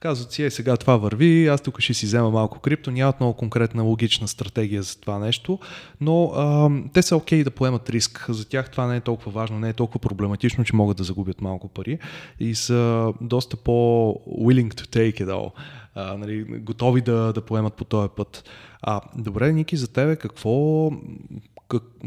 Казват 0.00 0.32
си, 0.32 0.42
е, 0.42 0.50
сега 0.50 0.76
това 0.76 0.96
върви, 0.96 1.46
аз 1.46 1.60
тук 1.60 1.80
ще 1.80 1.94
си 1.94 2.06
взема 2.06 2.30
малко 2.30 2.58
крипто, 2.58 2.90
нямат 2.90 3.20
много 3.20 3.36
конкретна 3.36 3.82
логична 3.82 4.28
стратегия 4.28 4.82
за 4.82 5.00
това 5.00 5.18
нещо, 5.18 5.58
но 6.00 6.24
а, 6.24 6.70
те 6.92 7.02
са 7.02 7.16
окей 7.16 7.40
okay 7.40 7.44
да 7.44 7.50
поемат 7.50 7.90
риск. 7.90 8.26
За 8.28 8.48
тях 8.48 8.70
това 8.70 8.86
не 8.86 8.96
е 8.96 9.00
толкова 9.00 9.32
важно, 9.32 9.58
не 9.58 9.68
е 9.68 9.72
толкова 9.72 10.00
проблематично, 10.00 10.64
че 10.64 10.76
могат 10.76 10.96
да 10.96 11.04
загубят 11.04 11.40
малко 11.40 11.68
пари 11.68 11.98
и 12.40 12.54
са 12.54 13.12
доста 13.20 13.56
по-willing 13.56 14.74
to 14.74 14.86
take 14.86 15.22
it 15.22 15.28
all. 15.28 15.52
А, 15.94 16.16
нали, 16.16 16.44
готови 16.44 17.00
да, 17.00 17.32
да 17.32 17.40
поемат 17.40 17.74
по 17.74 17.84
този 17.84 18.08
път. 18.16 18.44
А, 18.82 19.00
добре, 19.16 19.52
Ники, 19.52 19.76
за 19.76 19.92
тебе 19.92 20.16
какво, 20.16 20.90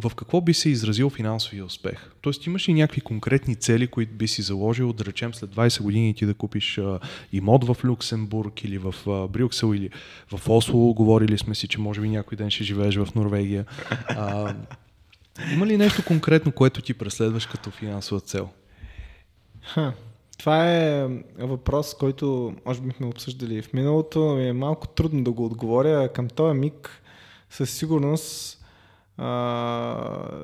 в 0.03 0.15
какво 0.15 0.41
би 0.41 0.53
се 0.53 0.69
изразил 0.69 1.09
финансовия 1.09 1.65
успех? 1.65 2.11
Тоест 2.21 2.45
имаш 2.45 2.69
ли 2.69 2.73
някакви 2.73 3.01
конкретни 3.01 3.55
цели, 3.55 3.87
които 3.87 4.13
би 4.13 4.27
си 4.27 4.41
заложил, 4.41 4.93
да 4.93 5.05
речем 5.05 5.33
след 5.33 5.55
20 5.55 5.81
години 5.81 6.13
ти 6.13 6.25
да 6.25 6.33
купиш 6.33 6.77
а, 6.77 6.99
имот 7.31 7.63
в 7.63 7.77
Люксембург 7.85 8.63
или 8.63 8.77
в 8.77 8.95
а, 9.07 9.27
Брюксел 9.27 9.73
или 9.73 9.89
в 10.31 10.49
Осло, 10.49 10.93
говорили 10.93 11.37
сме 11.37 11.55
си, 11.55 11.67
че 11.67 11.79
може 11.79 12.01
би 12.01 12.09
някой 12.09 12.35
ден 12.35 12.49
ще 12.49 12.63
живееш 12.63 12.95
в 12.95 13.15
Норвегия. 13.15 13.65
А, 14.07 14.55
има 15.53 15.67
ли 15.67 15.77
нещо 15.77 16.05
конкретно, 16.07 16.51
което 16.51 16.81
ти 16.81 16.93
преследваш 16.93 17.45
като 17.45 17.71
финансова 17.71 18.21
цел? 18.21 18.49
Ха, 19.61 19.93
това 20.37 20.71
е 20.71 21.07
въпрос, 21.39 21.93
който 21.93 22.55
може 22.65 22.81
би 22.81 22.93
сме 22.97 23.05
обсъждали 23.05 23.61
в 23.61 23.73
миналото. 23.73 24.37
Е 24.39 24.53
малко 24.53 24.87
трудно 24.87 25.23
да 25.23 25.31
го 25.31 25.45
отговоря. 25.45 26.13
Към 26.13 26.27
този 26.27 26.59
миг 26.59 27.01
със 27.49 27.71
сигурност 27.71 28.60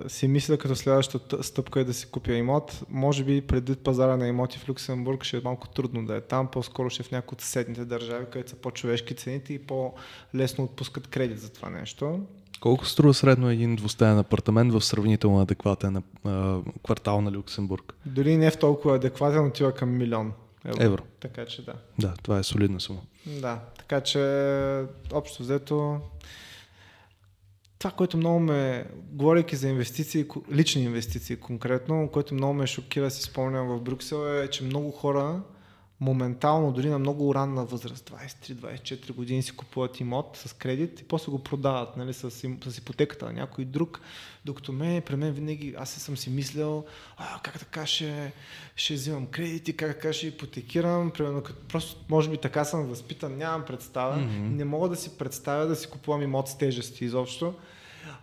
си 0.08 0.28
мисля 0.28 0.58
като 0.58 0.76
следващата 0.76 1.44
стъпка 1.44 1.80
е 1.80 1.84
да 1.84 1.94
си 1.94 2.12
купя 2.12 2.34
имот. 2.34 2.84
Може 2.90 3.24
би 3.24 3.42
преди 3.42 3.76
пазара 3.76 4.18
на 4.18 4.28
имоти 4.28 4.60
в 4.60 4.70
Люксембург 4.70 5.24
ще 5.24 5.38
е 5.38 5.42
малко 5.44 5.68
трудно 5.68 6.06
да 6.06 6.16
е 6.16 6.22
там, 6.22 6.48
по-скоро 6.48 6.90
ще 6.90 7.04
е 7.04 7.06
в 7.06 7.12
някои 7.12 7.36
от 7.36 7.42
съседните 7.42 7.86
държави, 7.86 8.26
където 8.32 8.50
са 8.50 8.56
по-човешки 8.56 9.16
цените 9.16 9.54
и 9.54 9.60
по-лесно 9.60 10.64
отпускат 10.64 11.08
кредит 11.08 11.40
за 11.40 11.50
това 11.50 11.70
нещо. 11.70 12.20
Колко 12.60 12.86
струва 12.86 13.14
средно 13.14 13.50
един 13.50 13.76
двустаен 13.76 14.20
апартамент 14.20 14.74
в 14.74 14.82
сравнително 14.82 15.42
адекватен 15.42 16.04
а, 16.26 16.60
квартал 16.84 17.22
на 17.22 17.32
Люксембург? 17.32 17.94
Дори 18.06 18.38
не 18.38 18.52
в 18.52 18.58
толкова 18.58 18.96
адекватен, 18.96 19.46
отива 19.46 19.72
към 19.72 19.98
милион 19.98 20.34
евро. 20.66 20.84
евро. 20.84 21.04
Така 21.20 21.46
че 21.46 21.66
да. 21.66 21.74
Да, 22.00 22.14
това 22.24 22.40
е 22.40 22.44
солидна 22.44 22.80
сума. 22.80 23.00
Да, 23.26 23.60
така 23.78 24.02
че 24.02 24.20
общо 25.14 25.44
взето 25.44 26.00
това, 27.80 27.92
което 27.92 28.18
много 28.18 28.40
ме, 28.40 28.86
говорейки 29.12 29.56
за 29.56 29.70
инвестиции, 29.70 30.26
лични 30.52 30.84
инвестиции 30.84 31.36
конкретно, 31.36 32.10
което 32.14 32.34
много 32.34 32.54
ме 32.54 32.68
шокира, 32.68 33.12
си 33.12 33.22
спомням 33.22 33.68
в 33.68 33.82
Брюксел, 33.82 34.28
е, 34.28 34.48
че 34.48 34.64
много 34.64 34.92
хора 34.92 35.42
моментално, 36.00 36.72
дори 36.72 36.90
на 36.90 37.00
много 37.00 37.36
ранна 37.36 37.66
възраст, 37.66 38.10
23-24 38.10 39.14
години 39.14 39.44
си 39.44 39.56
купуват 39.56 40.00
имот 40.00 40.42
с 40.46 40.54
кредит 40.54 41.00
и 41.00 41.04
после 41.04 41.32
го 41.32 41.44
продават 41.44 41.98
нали, 41.98 42.14
с, 42.14 42.32
с 42.32 42.78
ипотеката 42.78 43.26
на 43.26 43.34
някой 43.34 43.66
друг, 43.66 44.02
докато 44.46 44.72
мен, 44.72 45.02
при 45.02 45.16
мен 45.16 45.32
винаги, 45.32 45.76
аз 45.78 45.90
съм 45.90 46.18
си 46.18 46.30
мислял, 46.30 46.86
а, 47.18 47.40
как 47.44 47.60
така 47.60 47.86
ще, 47.86 48.34
ще 48.76 48.94
взимам 48.94 49.26
кредити, 49.26 49.78
как 49.78 49.96
така 49.96 50.14
ще 50.14 50.28
ипотекирам, 50.28 51.12
примерно, 51.12 51.44
просто 51.70 52.02
може 52.10 52.30
би 52.30 52.38
така 52.38 52.66
съм 52.66 52.88
възпитан, 52.88 53.38
нямам 53.38 53.66
представа, 53.66 54.16
mm-hmm. 54.16 54.56
не 54.56 54.66
мога 54.66 54.90
да 54.90 54.96
си 54.96 55.18
представя 55.18 55.66
да 55.66 55.76
си 55.76 55.90
купувам 55.90 56.22
имот 56.22 56.48
с 56.48 56.58
тежести 56.58 57.06
изобщо. 57.06 57.54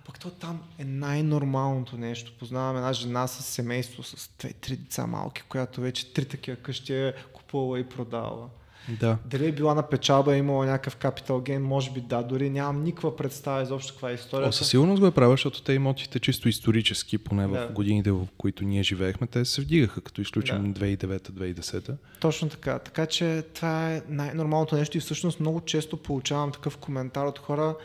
Пък 0.07 0.19
то 0.19 0.31
там 0.31 0.63
е 0.79 0.85
най-нормалното 0.85 1.97
нещо. 1.97 2.33
Познавам 2.39 2.77
една 2.77 2.93
жена 2.93 3.27
с 3.27 3.45
семейство, 3.45 4.03
с 4.03 4.31
две-три 4.39 4.77
деца 4.77 5.07
малки, 5.07 5.43
която 5.43 5.81
вече 5.81 6.13
три 6.13 6.25
такива 6.25 6.57
къщи 6.57 6.95
е 6.95 7.15
купувала 7.45 7.81
и 7.81 7.85
продавала. 7.85 8.49
Да. 8.89 9.19
Дали 9.27 9.47
е 9.47 9.53
била 9.53 9.75
на 9.75 9.83
печалба, 9.83 10.35
е 10.35 10.39
имала 10.39 10.67
някакъв 10.67 10.97
капитал 10.97 11.41
ген, 11.41 11.63
може 11.63 11.91
би 11.91 12.01
да, 12.01 12.23
дори 12.23 12.51
нямам 12.51 12.85
никаква 12.85 13.17
представа 13.17 13.63
изобщо 13.63 13.93
каква 13.93 14.11
е 14.11 14.15
историята. 14.15 14.49
О, 14.49 14.53
със 14.53 14.69
сигурност 14.69 15.01
го 15.01 15.07
е 15.07 15.11
правил, 15.11 15.33
защото 15.33 15.63
те 15.63 15.73
имотите 15.73 16.21
чисто 16.21 16.49
исторически, 16.49 17.19
поне 17.19 17.47
да. 17.47 17.69
в 17.69 17.73
годините, 17.73 18.13
в 18.13 18.27
които 18.39 18.65
ние 18.65 18.83
живеехме, 18.83 19.27
те 19.27 19.45
се 19.45 19.63
вдигаха, 19.63 20.01
като 20.01 20.21
изключим 20.21 20.73
да. 20.73 20.81
2009-2010. 20.81 21.97
Точно 22.21 22.49
така. 22.49 22.79
Така 22.79 23.07
че 23.07 23.45
това 23.55 23.95
е 23.95 24.03
най-нормалното 24.09 24.77
нещо 24.77 24.97
и 24.97 25.01
всъщност 25.01 25.41
много 25.41 25.61
често 25.61 25.97
получавам 25.97 26.53
такъв 26.53 26.77
коментар 26.77 27.27
от 27.27 27.39
хора, 27.39 27.77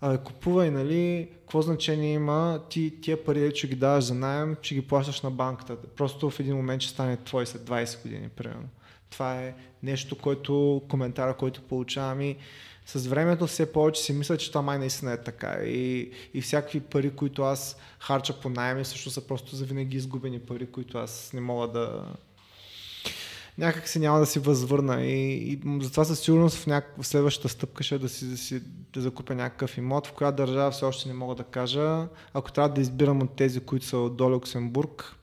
а, 0.00 0.18
купувай, 0.18 0.70
нали, 0.70 1.28
какво 1.40 1.62
значение 1.62 2.12
има, 2.12 2.60
ти 2.70 2.94
тия 3.02 3.24
пари, 3.24 3.52
че 3.54 3.68
ги 3.68 3.74
даваш 3.74 4.04
за 4.04 4.14
найем, 4.14 4.56
че 4.62 4.74
ги 4.74 4.82
плащаш 4.82 5.20
на 5.20 5.30
банката. 5.30 5.76
Просто 5.96 6.30
в 6.30 6.40
един 6.40 6.56
момент 6.56 6.82
ще 6.82 6.92
стане 6.92 7.16
твой 7.16 7.46
след 7.46 7.62
20 7.62 8.02
години, 8.02 8.28
примерно. 8.28 8.68
Това 9.14 9.40
е 9.40 9.54
нещо, 9.82 10.18
което, 10.18 10.82
коментара, 10.88 11.36
който 11.36 11.62
получавам 11.62 12.20
и 12.20 12.36
с 12.86 13.06
времето 13.06 13.46
все 13.46 13.72
повече 13.72 14.02
си 14.02 14.12
мисля, 14.12 14.36
че 14.36 14.48
това 14.48 14.62
май 14.62 14.78
наистина 14.78 15.12
е 15.12 15.22
така. 15.22 15.58
И, 15.64 16.10
и 16.34 16.40
всякакви 16.40 16.80
пари, 16.80 17.10
които 17.10 17.42
аз 17.42 17.76
харча 18.00 18.40
по 18.40 18.48
найеми, 18.48 18.84
също 18.84 19.10
са 19.10 19.26
просто 19.26 19.56
за 19.56 19.64
винаги 19.64 19.96
изгубени 19.96 20.38
пари, 20.38 20.66
които 20.66 20.98
аз 20.98 21.32
не 21.32 21.40
мога 21.40 21.68
да, 21.68 22.04
някак 23.58 23.88
си 23.88 23.98
няма 23.98 24.18
да 24.18 24.26
си 24.26 24.38
възвърна 24.38 25.02
и, 25.02 25.52
и 25.52 25.60
затова 25.80 26.04
със 26.04 26.20
сигурност 26.20 26.56
в, 26.56 26.66
няк... 26.66 26.94
в 26.98 27.06
следващата 27.06 27.48
стъпка 27.48 27.82
ще 27.82 27.94
е 27.94 27.98
да 27.98 28.08
си, 28.08 28.30
да 28.30 28.36
си 28.36 28.62
да 28.94 29.00
закупя 29.00 29.34
някакъв 29.34 29.78
имот, 29.78 30.06
в 30.06 30.12
която 30.12 30.36
държава 30.36 30.70
все 30.70 30.84
още 30.84 31.08
не 31.08 31.14
мога 31.14 31.34
да 31.34 31.44
кажа. 31.44 32.08
Ако 32.34 32.52
трябва 32.52 32.74
да 32.74 32.80
избирам 32.80 33.22
от 33.22 33.36
тези, 33.36 33.60
които 33.60 33.86
са 33.86 34.10
до 34.10 34.30
Люксембург, 34.30 35.16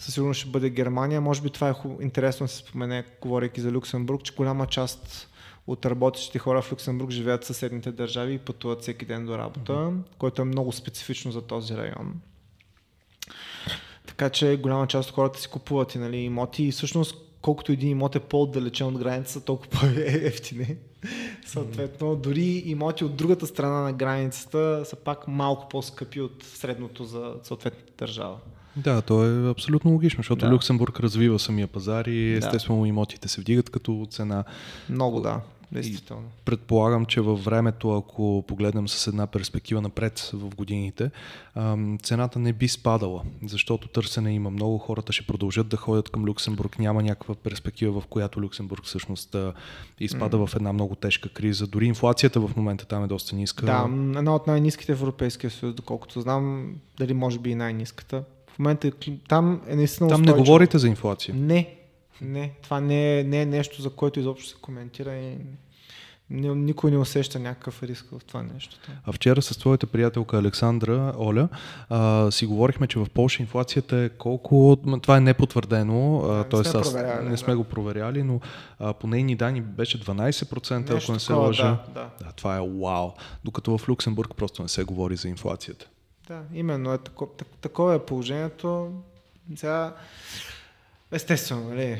със 0.00 0.14
сигурност 0.14 0.40
ще 0.40 0.50
бъде 0.50 0.70
Германия. 0.70 1.20
Може 1.20 1.42
би 1.42 1.50
това 1.50 1.68
е 1.68 1.72
хуб... 1.72 2.02
интересно 2.02 2.44
да 2.44 2.52
се 2.52 2.56
спомене, 2.56 3.04
говорейки 3.20 3.60
за 3.60 3.72
Люксембург, 3.72 4.22
че 4.22 4.34
голяма 4.34 4.66
част 4.66 5.28
от 5.66 5.86
работещите 5.86 6.38
хора 6.38 6.62
в 6.62 6.72
Люксембург 6.72 7.10
живеят 7.10 7.44
в 7.44 7.46
съседните 7.46 7.92
държави 7.92 8.34
и 8.34 8.38
пътуват 8.38 8.82
всеки 8.82 9.04
ден 9.04 9.26
до 9.26 9.38
работа, 9.38 9.72
mm-hmm. 9.72 10.00
което 10.18 10.42
е 10.42 10.44
много 10.44 10.72
специфично 10.72 11.32
за 11.32 11.42
този 11.42 11.76
район. 11.76 12.20
Така 14.06 14.30
че 14.30 14.56
голяма 14.56 14.86
част 14.86 15.08
от 15.08 15.14
хората 15.14 15.40
си 15.40 15.48
купуват 15.48 15.94
и 15.94 15.98
нали, 15.98 16.16
имоти 16.16 16.64
и 16.64 16.72
всъщност 16.72 17.16
колкото 17.42 17.72
един 17.72 17.90
имот 17.90 18.16
е 18.16 18.20
по-отдалечен 18.20 18.86
от 18.86 18.98
границата, 18.98 19.44
толкова 19.44 19.70
по-ефтини. 19.70 20.76
Съответно, 21.46 22.16
дори 22.16 22.62
имоти 22.66 23.04
от 23.04 23.16
другата 23.16 23.46
страна 23.46 23.80
на 23.80 23.92
границата 23.92 24.82
са 24.84 24.96
пак 24.96 25.28
малко 25.28 25.68
по-скъпи 25.68 26.20
от 26.20 26.42
средното 26.42 27.04
за 27.04 27.34
съответната 27.42 27.92
държава. 27.98 28.38
Да, 28.76 29.02
то 29.02 29.24
е 29.24 29.50
абсолютно 29.50 29.90
логично, 29.90 30.18
защото 30.18 30.46
да. 30.46 30.52
Люксембург 30.52 31.00
развива 31.00 31.38
самия 31.38 31.66
пазар 31.66 32.04
и 32.04 32.32
естествено 32.32 32.82
да. 32.82 32.88
имотите 32.88 33.28
се 33.28 33.40
вдигат 33.40 33.70
като 33.70 34.06
цена. 34.10 34.44
Много, 34.88 35.20
да. 35.20 35.40
Действително. 35.72 36.22
И 36.22 36.44
предполагам, 36.44 37.06
че 37.06 37.20
във 37.20 37.44
времето, 37.44 37.96
ако 37.96 38.44
погледнем 38.48 38.88
с 38.88 39.06
една 39.06 39.26
перспектива 39.26 39.80
напред 39.80 40.30
в 40.32 40.54
годините, 40.54 41.10
цената 42.02 42.38
не 42.38 42.52
би 42.52 42.68
спадала, 42.68 43.22
защото 43.46 43.88
търсене 43.88 44.34
има 44.34 44.50
много, 44.50 44.78
хората 44.78 45.12
ще 45.12 45.26
продължат 45.26 45.68
да 45.68 45.76
ходят 45.76 46.08
към 46.08 46.24
Люксембург, 46.24 46.78
няма 46.78 47.02
някаква 47.02 47.34
перспектива, 47.34 48.00
в 48.00 48.06
която 48.06 48.42
Люксембург 48.42 48.84
всъщност 48.84 49.36
изпада 50.00 50.36
mm. 50.36 50.46
в 50.46 50.56
една 50.56 50.72
много 50.72 50.94
тежка 50.94 51.28
криза. 51.28 51.66
Дори 51.66 51.86
инфлацията 51.86 52.40
в 52.40 52.56
момента 52.56 52.86
там 52.86 53.04
е 53.04 53.06
доста 53.06 53.36
ниска. 53.36 53.66
Да, 53.66 53.88
една 54.18 54.34
от 54.34 54.46
най-низките 54.46 54.94
в 54.94 55.02
Европейския 55.02 55.50
съюз, 55.50 55.74
доколкото 55.74 56.20
знам, 56.20 56.74
дали 56.98 57.14
може 57.14 57.38
би 57.38 57.50
и 57.50 57.54
най-низката. 57.54 58.24
Момента 58.60 58.90
там 59.28 59.60
е 59.66 59.76
наистина 59.76 60.08
Там 60.08 60.20
устойчиво. 60.20 60.36
не 60.36 60.42
говорите 60.42 60.78
за 60.78 60.88
инфлация? 60.88 61.34
Не, 61.34 61.74
не, 62.20 62.52
това 62.62 62.80
не 62.80 63.18
е, 63.18 63.24
не 63.24 63.42
е 63.42 63.46
нещо, 63.46 63.82
за 63.82 63.90
което 63.90 64.20
изобщо 64.20 64.48
се 64.48 64.54
коментира 64.60 65.14
и 65.14 65.36
никой 66.30 66.90
не 66.90 66.98
усеща 66.98 67.38
някакъв 67.38 67.82
риск 67.82 68.06
в 68.12 68.20
това 68.26 68.42
нещо. 68.42 68.76
А 69.04 69.12
вчера 69.12 69.42
с 69.42 69.58
твоята 69.58 69.86
приятелка 69.86 70.38
Александра, 70.38 71.14
Оля, 71.18 71.48
а, 71.88 72.30
си 72.30 72.46
говорихме, 72.46 72.86
че 72.86 72.98
в 72.98 73.06
Польша 73.14 73.42
инфлацията 73.42 73.96
е 73.96 74.08
колко... 74.08 74.76
Това 75.02 75.16
е 75.16 75.20
непотвърдено, 75.20 76.22
да, 76.22 76.44
т.е. 76.44 77.02
не, 77.02 77.30
не 77.30 77.36
сме 77.36 77.52
да. 77.52 77.56
го 77.56 77.64
проверяли, 77.64 78.22
но 78.22 78.40
а, 78.78 78.92
по 78.92 79.06
нейни 79.06 79.36
данни 79.36 79.60
беше 79.60 80.00
12%, 80.00 80.94
нещо 80.94 80.94
ако 81.02 81.12
не 81.12 81.20
се 81.20 81.32
лъжа. 81.32 81.64
Да, 81.64 81.92
да. 81.94 82.10
да, 82.24 82.32
това 82.32 82.56
е 82.56 82.60
вау. 82.60 83.10
Докато 83.44 83.78
в 83.78 83.88
Люксембург 83.88 84.34
просто 84.36 84.62
не 84.62 84.68
се 84.68 84.84
говори 84.84 85.16
за 85.16 85.28
инфлацията. 85.28 85.86
Да, 86.30 86.42
именно 86.54 86.92
е 86.92 86.98
тако, 86.98 87.28
такова 87.60 87.94
е 87.94 87.98
положението. 87.98 88.92
Сега 89.56 89.94
Естествено, 91.12 91.68
нали? 91.68 91.98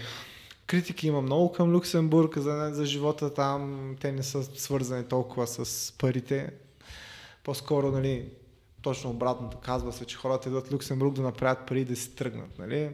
Критики 0.67 1.07
има 1.07 1.21
много 1.21 1.53
към 1.53 1.73
Люксембург 1.73 2.39
за, 2.39 2.71
за 2.73 2.87
живота 2.87 3.35
там. 3.35 3.97
Те 4.01 4.13
не 4.13 4.23
са 4.23 4.43
свързани 4.43 5.05
толкова 5.05 5.47
с 5.47 5.93
парите. 5.99 6.51
По-скоро, 7.45 7.91
нали, 7.91 8.25
точно 8.83 9.11
обратното 9.11 9.57
казва 9.57 9.93
се, 9.93 10.05
че 10.05 10.17
хората 10.17 10.49
идват 10.49 10.69
в 10.69 10.73
Люксембург 10.73 11.13
да 11.15 11.23
направят 11.23 11.67
пари 11.67 11.81
и 11.81 11.85
да 11.85 11.97
си 11.97 12.15
тръгнат. 12.15 12.59
Нали? 12.59 12.91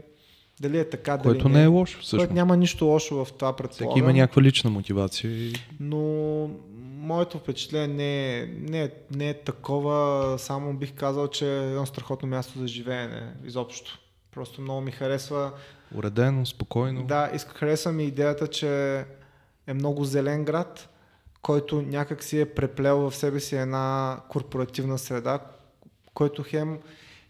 Дали 0.61 0.79
е 0.79 0.91
така, 0.91 1.19
Което 1.19 1.43
дали 1.43 1.53
не 1.53 1.63
е 1.63 1.67
лошо. 1.67 1.99
Всъщност. 1.99 2.21
Което 2.21 2.35
няма 2.35 2.57
нищо 2.57 2.87
лошо 2.87 3.25
в 3.25 3.33
това 3.33 3.57
предполагам. 3.57 3.91
Всеки 3.91 3.99
има 3.99 4.13
някаква 4.13 4.43
лична 4.43 4.71
мотивация. 4.71 5.53
Но 5.81 6.51
моето 7.07 7.39
впечатление 7.39 7.89
не 7.89 8.39
е, 8.39 8.47
не, 8.47 8.83
е, 8.83 8.91
не 9.11 9.29
е 9.29 9.35
такова, 9.35 10.39
само 10.39 10.75
бих 10.75 10.95
казал, 10.95 11.29
че 11.29 11.47
е 11.47 11.67
едно 11.67 11.87
страхотно 11.87 12.29
място 12.29 12.59
за 12.59 12.67
живеене, 12.67 13.33
изобщо. 13.45 13.99
Просто 14.31 14.61
много 14.61 14.81
ми 14.81 14.91
харесва. 14.91 15.53
Уредено, 15.95 16.47
спокойно. 16.47 17.05
Да, 17.05 17.31
иска, 17.35 17.55
харесва 17.55 17.93
ми 17.93 18.05
идеята, 18.05 18.49
че 18.49 18.99
е 19.67 19.75
много 19.75 20.05
зелен 20.05 20.45
град, 20.45 20.89
който 21.43 21.83
някак 21.83 22.25
си 22.25 22.41
е 22.41 22.55
преплел 22.55 23.11
в 23.11 23.17
себе 23.17 23.41
си 23.41 23.57
една 23.57 24.21
корпоративна 24.29 24.99
среда, 24.99 25.41
който 26.15 26.43
хем, 26.43 26.79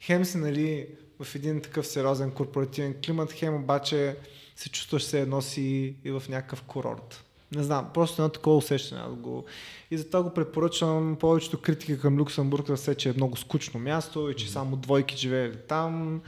хем 0.01 0.24
си 0.24 0.39
нали, 0.39 0.86
в 1.23 1.35
един 1.35 1.61
такъв 1.61 1.86
сериозен 1.86 2.31
корпоративен 2.31 2.94
климат, 3.05 3.32
хем 3.32 3.55
обаче 3.55 4.16
се 4.57 4.70
чувстваш 4.70 5.03
се 5.03 5.20
едно 5.20 5.43
си 5.43 5.97
и 6.05 6.11
в 6.11 6.23
някакъв 6.28 6.62
курорт. 6.62 7.26
Не 7.55 7.62
знам, 7.62 7.90
просто 7.94 8.23
едно 8.23 8.28
такова 8.28 8.56
усещане. 8.56 9.02
Да 9.02 9.09
го... 9.09 9.44
И 9.90 9.98
затова 9.98 10.23
го 10.23 10.35
препоръчвам 10.35 11.16
повечето 11.20 11.60
критики 11.60 12.01
към 12.01 12.18
Люксембург 12.18 12.66
да 12.66 12.77
се, 12.77 12.94
че 12.94 13.09
е 13.09 13.12
много 13.12 13.36
скучно 13.36 13.81
място 13.81 14.31
и 14.31 14.36
че 14.36 14.51
само 14.51 14.77
двойки 14.77 15.16
живеели 15.16 15.56
там 15.68 16.20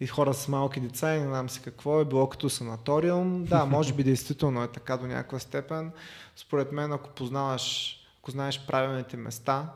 и 0.00 0.06
хора 0.06 0.34
с 0.34 0.48
малки 0.48 0.80
деца 0.80 1.14
и 1.14 1.20
не 1.20 1.26
знам 1.26 1.50
си 1.50 1.60
какво 1.62 2.00
е, 2.00 2.04
било 2.04 2.28
като 2.28 2.50
санаториум. 2.50 3.44
Да, 3.44 3.64
може 3.70 3.92
би 3.94 4.04
действително 4.04 4.62
е 4.62 4.68
така 4.68 4.96
до 4.96 5.06
някаква 5.06 5.38
степен. 5.38 5.92
Според 6.36 6.72
мен, 6.72 6.92
ако 6.92 7.10
познаваш, 7.10 7.96
ако 8.18 8.30
знаеш 8.30 8.66
правилните 8.66 9.16
места, 9.16 9.72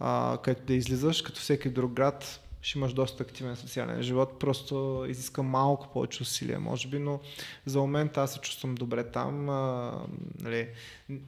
а, 0.00 0.38
където 0.42 0.66
да 0.66 0.74
излизаш, 0.74 1.22
като 1.22 1.40
всеки 1.40 1.70
друг 1.70 1.92
град, 1.92 2.40
ще 2.66 2.78
имаш 2.78 2.92
доста 2.92 3.22
активен 3.22 3.56
социален 3.56 4.02
живот, 4.02 4.38
просто 4.38 5.06
изиска 5.08 5.42
малко 5.42 5.88
повече 5.92 6.22
усилия, 6.22 6.60
може 6.60 6.88
би, 6.88 6.98
но 6.98 7.20
за 7.66 7.80
момента 7.80 8.22
аз 8.22 8.32
се 8.32 8.40
чувствам 8.40 8.74
добре 8.74 9.04
там. 9.04 9.48
А, 9.48 9.92
нали, 10.40 10.68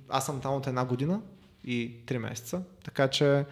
аз 0.09 0.27
съм 0.27 0.41
там 0.41 0.55
от 0.55 0.67
една 0.67 0.85
година 0.85 1.21
и 1.65 1.93
три 2.07 2.19
месеца, 2.19 2.63
така 2.85 3.09
че 3.09 3.45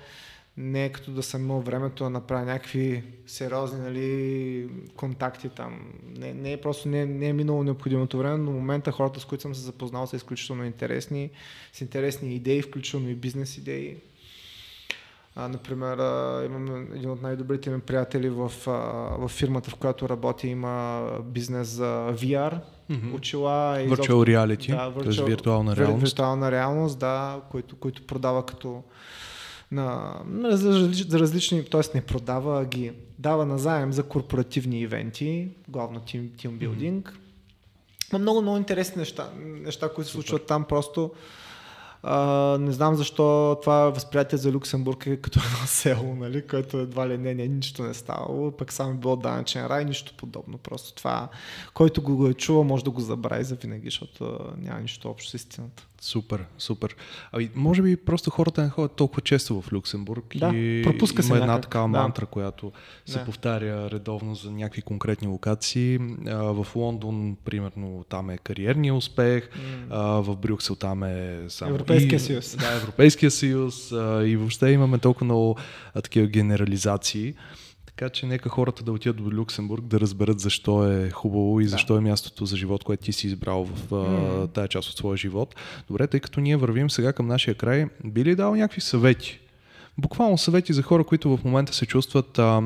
не 0.56 0.84
е 0.84 0.92
като 0.92 1.10
да 1.10 1.22
съм 1.22 1.42
имал 1.42 1.60
времето 1.60 2.04
да 2.04 2.10
направя 2.10 2.44
някакви 2.44 3.04
сериозни 3.26 3.80
нали, 3.80 4.68
контакти 4.96 5.48
там. 5.48 5.92
Не, 6.16 6.34
не 6.34 6.52
е 6.52 6.60
просто 6.60 6.88
не, 6.88 7.06
не 7.06 7.28
е 7.28 7.32
минало 7.32 7.62
необходимото 7.62 8.18
време, 8.18 8.36
но 8.36 8.50
в 8.50 8.54
момента 8.54 8.92
хората, 8.92 9.20
с 9.20 9.24
които 9.24 9.42
съм 9.42 9.54
се 9.54 9.60
запознал, 9.60 10.06
са 10.06 10.16
изключително 10.16 10.64
интересни, 10.64 11.30
с 11.72 11.80
интересни 11.80 12.34
идеи, 12.34 12.62
включително 12.62 13.08
и 13.08 13.14
бизнес 13.14 13.58
идеи. 13.58 13.96
А, 15.38 15.48
например, 15.48 15.98
а, 15.98 16.42
имам 16.46 16.86
един 16.94 17.10
от 17.10 17.22
най-добрите 17.22 17.70
ми 17.70 17.80
приятели 17.80 18.28
в, 18.28 18.52
а, 18.66 18.70
в 19.18 19.28
фирмата, 19.28 19.70
в 19.70 19.74
която 19.74 20.08
работя, 20.08 20.46
има 20.46 21.06
бизнес 21.24 21.68
за 21.68 22.12
VR, 22.12 22.60
mm-hmm. 22.90 23.14
очила. 23.14 23.82
И 23.82 23.88
virtual 23.88 24.36
reality, 24.36 24.70
да, 24.70 25.00
virtual, 25.00 25.16
т.е. 25.16 25.24
виртуална 25.24 25.76
реалност. 25.76 26.02
Виртуална 26.02 26.50
реалност, 26.50 26.98
да, 26.98 27.40
който, 27.50 27.76
който 27.76 28.06
продава 28.06 28.46
като 28.46 28.82
на, 29.70 30.14
на 30.26 30.56
за, 30.56 30.90
различни, 31.12 31.64
т.е. 31.64 31.80
не 31.94 32.00
продава, 32.00 32.62
а 32.62 32.64
ги 32.64 32.92
дава 33.18 33.46
назаем 33.46 33.92
за 33.92 34.02
корпоративни 34.02 34.80
ивенти, 34.80 35.48
главно 35.68 36.00
тим, 36.00 36.30
тимбилдинг. 36.38 37.08
Mm-hmm. 37.08 38.12
Има 38.12 38.18
много, 38.18 38.42
много 38.42 38.56
интересни 38.56 38.98
неща, 38.98 39.30
неща 39.38 39.88
които 39.94 40.10
се 40.10 40.12
случват 40.12 40.46
там 40.46 40.64
просто 40.64 41.10
а, 42.08 42.58
не 42.60 42.72
знам 42.72 42.94
защо 42.94 43.58
това 43.62 43.90
възприятие 43.90 44.38
за 44.38 44.52
Люксембург 44.52 45.06
е 45.06 45.16
като 45.16 45.40
едно 45.40 45.58
село, 45.66 46.14
нали, 46.14 46.46
което 46.46 46.78
едва 46.78 47.08
ли 47.08 47.18
не, 47.18 47.34
не, 47.34 47.46
нищо 47.46 47.82
не 47.82 47.94
ставало, 47.94 48.52
пък 48.52 48.72
само 48.72 48.90
е 48.90 48.94
било 48.94 49.16
данъчен 49.16 49.66
рай, 49.66 49.84
нищо 49.84 50.14
подобно. 50.16 50.58
Просто 50.58 50.94
това, 50.94 51.28
който 51.74 52.02
го 52.02 52.26
е 52.26 52.34
чувал, 52.34 52.64
може 52.64 52.84
да 52.84 52.90
го 52.90 53.00
забрави 53.00 53.44
за 53.44 53.54
винаги, 53.54 53.86
защото 53.86 54.38
няма 54.58 54.80
нищо 54.80 55.08
общо 55.10 55.30
с 55.30 55.34
истината. 55.34 55.86
Супер, 56.00 56.44
супер. 56.58 56.96
Ами, 57.32 57.50
може 57.54 57.82
би 57.82 57.96
просто 57.96 58.30
хората 58.30 58.62
не 58.62 58.68
ходят 58.68 58.92
толкова 58.92 59.20
често 59.22 59.60
в 59.60 59.72
Люксембург 59.72 60.36
да, 60.36 60.50
и 60.54 60.82
пропуска 60.84 61.22
има 61.26 61.34
една 61.34 61.46
някак. 61.46 61.62
такава 61.62 61.88
да. 61.88 61.98
мантра, 61.98 62.26
която 62.26 62.72
се 63.06 63.18
Да. 63.18 63.24
повтаря 63.24 63.90
редовно 63.90 64.34
за 64.34 64.50
някакви 64.50 64.82
конкретни 64.82 65.28
локации. 65.28 65.98
А, 66.26 66.36
в 66.36 66.66
Лондон, 66.76 67.36
примерно, 67.44 68.04
там 68.08 68.30
е 68.30 68.38
кариерния 68.38 68.94
успех, 68.94 69.50
а, 69.90 70.02
в 70.02 70.36
Брюксел 70.36 70.74
там 70.76 71.02
е 71.02 71.44
само... 71.48 71.70
Европейския 71.70 72.16
и, 72.16 72.20
съюз. 72.20 72.56
Да, 72.56 72.76
Европейския 72.76 73.30
съюз 73.30 73.92
а, 73.92 74.22
и 74.26 74.36
въобще 74.36 74.70
имаме 74.70 74.98
толкова 74.98 75.24
много 75.24 75.56
а, 75.94 76.02
такива 76.02 76.26
генерализации. 76.26 77.34
Така 77.96 78.10
че 78.10 78.26
нека 78.26 78.48
хората 78.48 78.82
да 78.82 78.92
отидат 78.92 79.16
до 79.16 79.30
Люксембург 79.30 79.84
да 79.84 80.00
разберат 80.00 80.40
защо 80.40 80.92
е 80.92 81.10
хубаво 81.10 81.60
и 81.60 81.66
защо 81.66 81.96
е 81.96 82.00
мястото 82.00 82.46
за 82.46 82.56
живот, 82.56 82.84
което 82.84 83.04
ти 83.04 83.12
си 83.12 83.26
избрал 83.26 83.64
в 83.64 83.92
Мгм. 83.92 84.46
тая 84.46 84.68
част 84.68 84.90
от 84.90 84.96
своя 84.96 85.16
живот. 85.16 85.54
Добре, 85.88 86.06
тъй 86.06 86.20
като 86.20 86.40
ние 86.40 86.56
вървим 86.56 86.90
сега 86.90 87.12
към 87.12 87.26
нашия 87.26 87.54
край, 87.54 87.86
би 88.04 88.24
ли 88.24 88.34
дал 88.34 88.54
някакви 88.54 88.80
съвети? 88.80 89.40
Буквално 89.98 90.38
съвети 90.38 90.72
за 90.72 90.82
хора, 90.82 91.04
които 91.04 91.36
в 91.36 91.44
момента 91.44 91.74
се 91.74 91.86
чувстват 91.86 92.38
а, 92.38 92.62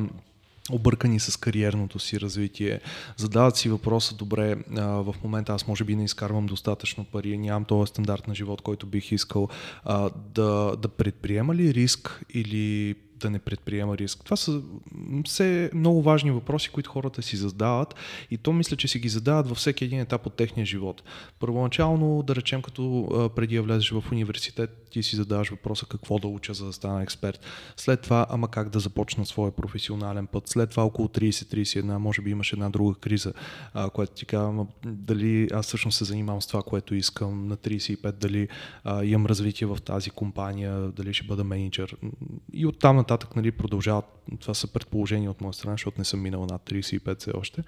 объркани 0.70 1.20
с 1.20 1.36
кариерното 1.36 1.98
си 1.98 2.20
развитие, 2.20 2.80
задават 3.16 3.56
си 3.56 3.68
въпроса, 3.68 4.14
добре, 4.14 4.56
а, 4.76 4.86
в 4.86 5.14
момента 5.24 5.52
аз 5.52 5.66
може 5.66 5.84
би 5.84 5.96
не 5.96 6.04
изкарвам 6.04 6.46
достатъчно 6.46 7.04
пари, 7.04 7.38
нямам 7.38 7.64
този 7.64 7.90
стандарт 7.90 8.28
на 8.28 8.34
живот, 8.34 8.60
който 8.60 8.86
бих 8.86 9.12
искал, 9.12 9.48
а, 9.84 10.10
да, 10.34 10.76
да 10.76 10.88
предприема 10.88 11.54
ли 11.54 11.74
риск 11.74 12.24
или 12.34 12.96
да 13.20 13.30
не 13.30 13.38
предприема 13.38 13.98
риск. 13.98 14.24
Това 14.24 14.36
са 14.36 14.62
все 15.24 15.70
много 15.74 16.02
важни 16.02 16.30
въпроси, 16.30 16.70
които 16.70 16.90
хората 16.90 17.22
си 17.22 17.36
задават 17.36 17.94
и 18.30 18.38
то 18.38 18.52
мисля, 18.52 18.76
че 18.76 18.88
си 18.88 18.98
ги 18.98 19.08
задават 19.08 19.48
във 19.48 19.58
всеки 19.58 19.84
един 19.84 20.00
етап 20.00 20.26
от 20.26 20.34
техния 20.34 20.66
живот. 20.66 21.02
Първоначално, 21.40 22.22
да 22.22 22.36
речем, 22.36 22.62
като 22.62 23.30
преди 23.36 23.56
да 23.56 23.62
влезеш 23.62 23.90
в 23.90 24.04
университет, 24.12 24.79
ти 24.90 25.02
си 25.02 25.16
задаваш 25.16 25.50
въпроса 25.50 25.86
какво 25.86 26.18
да 26.18 26.28
уча, 26.28 26.54
за 26.54 26.66
да 26.66 26.72
стана 26.72 27.02
експерт. 27.02 27.40
След 27.76 28.00
това, 28.00 28.26
ама 28.30 28.50
как 28.50 28.68
да 28.68 28.80
започна 28.80 29.26
своя 29.26 29.52
професионален 29.52 30.26
път. 30.26 30.48
След 30.48 30.70
това, 30.70 30.84
около 30.84 31.08
30-31, 31.08 31.96
може 31.96 32.22
би 32.22 32.30
имаш 32.30 32.52
една 32.52 32.70
друга 32.70 32.94
криза, 32.94 33.32
а, 33.74 33.90
която 33.90 34.12
ти 34.12 34.26
казва, 34.26 34.48
ама 34.48 34.66
дали 34.84 35.48
аз 35.52 35.66
всъщност 35.66 35.98
се 35.98 36.04
занимавам 36.04 36.42
с 36.42 36.46
това, 36.46 36.62
което 36.62 36.94
искам 36.94 37.48
на 37.48 37.56
35, 37.56 38.12
дали 38.12 38.48
а, 38.84 39.04
имам 39.04 39.26
развитие 39.26 39.66
в 39.66 39.78
тази 39.84 40.10
компания, 40.10 40.78
дали 40.78 41.14
ще 41.14 41.26
бъда 41.26 41.44
менеджер. 41.44 41.96
И 42.52 42.66
оттам 42.66 42.96
нататък 42.96 43.36
нали, 43.36 43.50
продължават. 43.50 44.04
Това 44.40 44.54
са 44.54 44.66
предположения 44.66 45.30
от 45.30 45.40
моя 45.40 45.52
страна, 45.52 45.74
защото 45.74 45.98
не 45.98 46.04
съм 46.04 46.20
минал 46.20 46.46
над 46.46 46.70
35 46.70 47.20
все 47.20 47.30
още. 47.34 47.62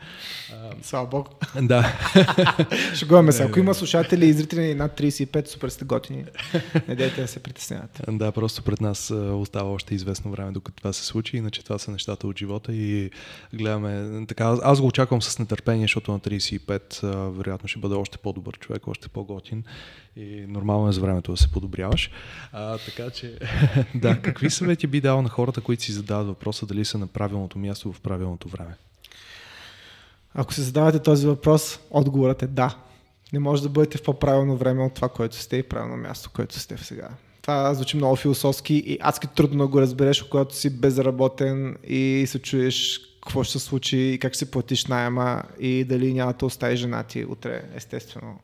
Слава 0.83 1.07
Бог. 1.07 1.29
Да. 1.63 1.93
Шегуваме 2.95 3.33
се. 3.33 3.43
Ако 3.43 3.59
има 3.59 3.75
слушатели 3.75 4.27
и 4.27 4.33
зрители 4.33 4.75
над 4.75 5.01
35, 5.01 5.49
супер 5.49 5.69
сте 5.69 5.85
готини. 5.85 6.25
Не 6.89 6.97
дейте 7.13 7.23
да 7.23 7.29
се 7.29 7.43
притеснявате. 7.43 8.03
Да, 8.09 8.33
просто 8.33 8.63
пред 8.63 8.81
нас 8.81 9.11
остава 9.11 9.71
още 9.71 9.95
известно 9.95 10.31
време, 10.31 10.53
докато 10.53 10.77
това 10.77 10.93
се 10.93 11.05
случи, 11.05 11.37
иначе 11.37 11.65
това 11.65 11.79
са 11.79 11.91
нещата 11.91 12.27
от 12.27 12.39
живота 12.39 12.73
и 12.73 13.11
гледаме 13.55 14.27
така. 14.27 14.57
аз- 14.63 14.81
го 14.81 14.87
очаквам 14.87 15.23
с 15.23 15.39
нетърпение, 15.39 15.85
защото 15.85 16.13
на 16.13 16.21
35 16.21 17.03
а, 17.03 17.07
вероятно 17.31 17.69
ще 17.69 17.81
бъда 17.81 17.99
още 17.99 18.19
по-добър 18.19 18.59
човек, 18.59 18.89
още 18.89 19.09
по-готин 19.09 19.65
и 20.17 20.45
нормално 20.49 20.89
е 20.89 20.93
за 20.93 21.01
времето 21.01 21.31
да 21.33 21.37
се 21.37 21.53
подобряваш. 21.53 22.11
А, 22.53 22.79
така 22.79 23.11
че, 23.11 23.39
да, 23.95 24.21
какви 24.21 24.51
съвети 24.51 24.87
би 24.87 25.01
дал 25.01 25.23
на 25.23 25.29
хората, 25.29 25.61
които 25.61 25.83
си 25.83 25.93
задават 25.93 26.27
въпроса 26.27 26.67
дали 26.67 26.85
са 26.85 26.99
на 26.99 27.07
правилното 27.07 27.59
място 27.59 27.93
в 27.93 28.01
правилното 28.01 28.49
време? 28.49 28.75
Ако 30.35 30.55
се 30.55 30.63
задавате 30.63 30.99
този 30.99 31.27
въпрос, 31.27 31.81
отговорът 31.91 32.43
е 32.43 32.47
да. 32.47 32.77
Не 33.33 33.39
може 33.39 33.63
да 33.63 33.69
бъдете 33.69 33.99
в 33.99 34.03
по-правилно 34.03 34.57
време 34.57 34.85
от 34.85 34.95
това, 34.95 35.09
което 35.09 35.37
сте 35.37 35.57
и 35.57 35.63
правилно 35.63 35.97
място, 35.97 36.31
което 36.35 36.59
сте 36.59 36.77
в 36.77 36.85
сега. 36.85 37.09
Това 37.43 37.75
звучи 37.75 37.97
много 37.97 38.17
философски 38.17 38.75
и 38.75 38.99
адски 39.01 39.27
трудно 39.27 39.69
го 39.69 39.81
разбереш, 39.81 40.23
когато 40.23 40.55
си 40.55 40.71
безработен 40.71 41.77
и 41.85 42.25
се 42.27 42.39
чуеш 42.39 43.01
какво 43.23 43.45
ще 43.45 43.59
се 43.59 43.65
случи 43.65 43.99
и 43.99 44.19
как 44.19 44.33
ще 44.33 44.39
си 44.39 44.51
платиш 44.51 44.87
найема 44.87 45.43
и 45.61 45.85
дали 45.85 46.15
няма 46.15 46.33
да 46.33 46.47
остави 46.47 46.77
жена 46.77 47.03
ти 47.03 47.25
утре, 47.25 47.63
естествено. 47.75 48.39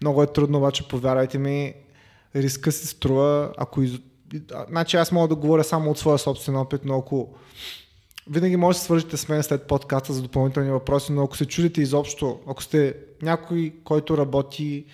Много 0.00 0.22
е 0.22 0.32
трудно, 0.32 0.58
обаче 0.58 0.88
повярвайте 0.88 1.38
ми, 1.38 1.74
риска 2.36 2.72
се 2.72 2.86
струва, 2.86 3.52
ако 3.56 3.82
из... 3.82 3.92
Значи 4.68 4.96
аз 4.96 5.12
мога 5.12 5.28
да 5.28 5.34
говоря 5.34 5.64
само 5.64 5.90
от 5.90 5.98
своя 5.98 6.18
собствен 6.18 6.56
опит, 6.56 6.80
но 6.84 6.98
ако 6.98 7.34
винаги 8.30 8.56
може 8.56 8.76
да 8.76 8.80
се 8.80 8.84
свържете 8.84 9.16
с 9.16 9.28
мен 9.28 9.42
след 9.42 9.62
подкаста 9.62 10.12
за 10.12 10.22
допълнителни 10.22 10.70
въпроси, 10.70 11.12
но 11.12 11.22
ако 11.22 11.36
се 11.36 11.46
чудите 11.46 11.80
изобщо, 11.80 12.38
ако 12.46 12.62
сте 12.62 12.94
някой, 13.22 13.72
който 13.84 14.18
работи 14.18 14.84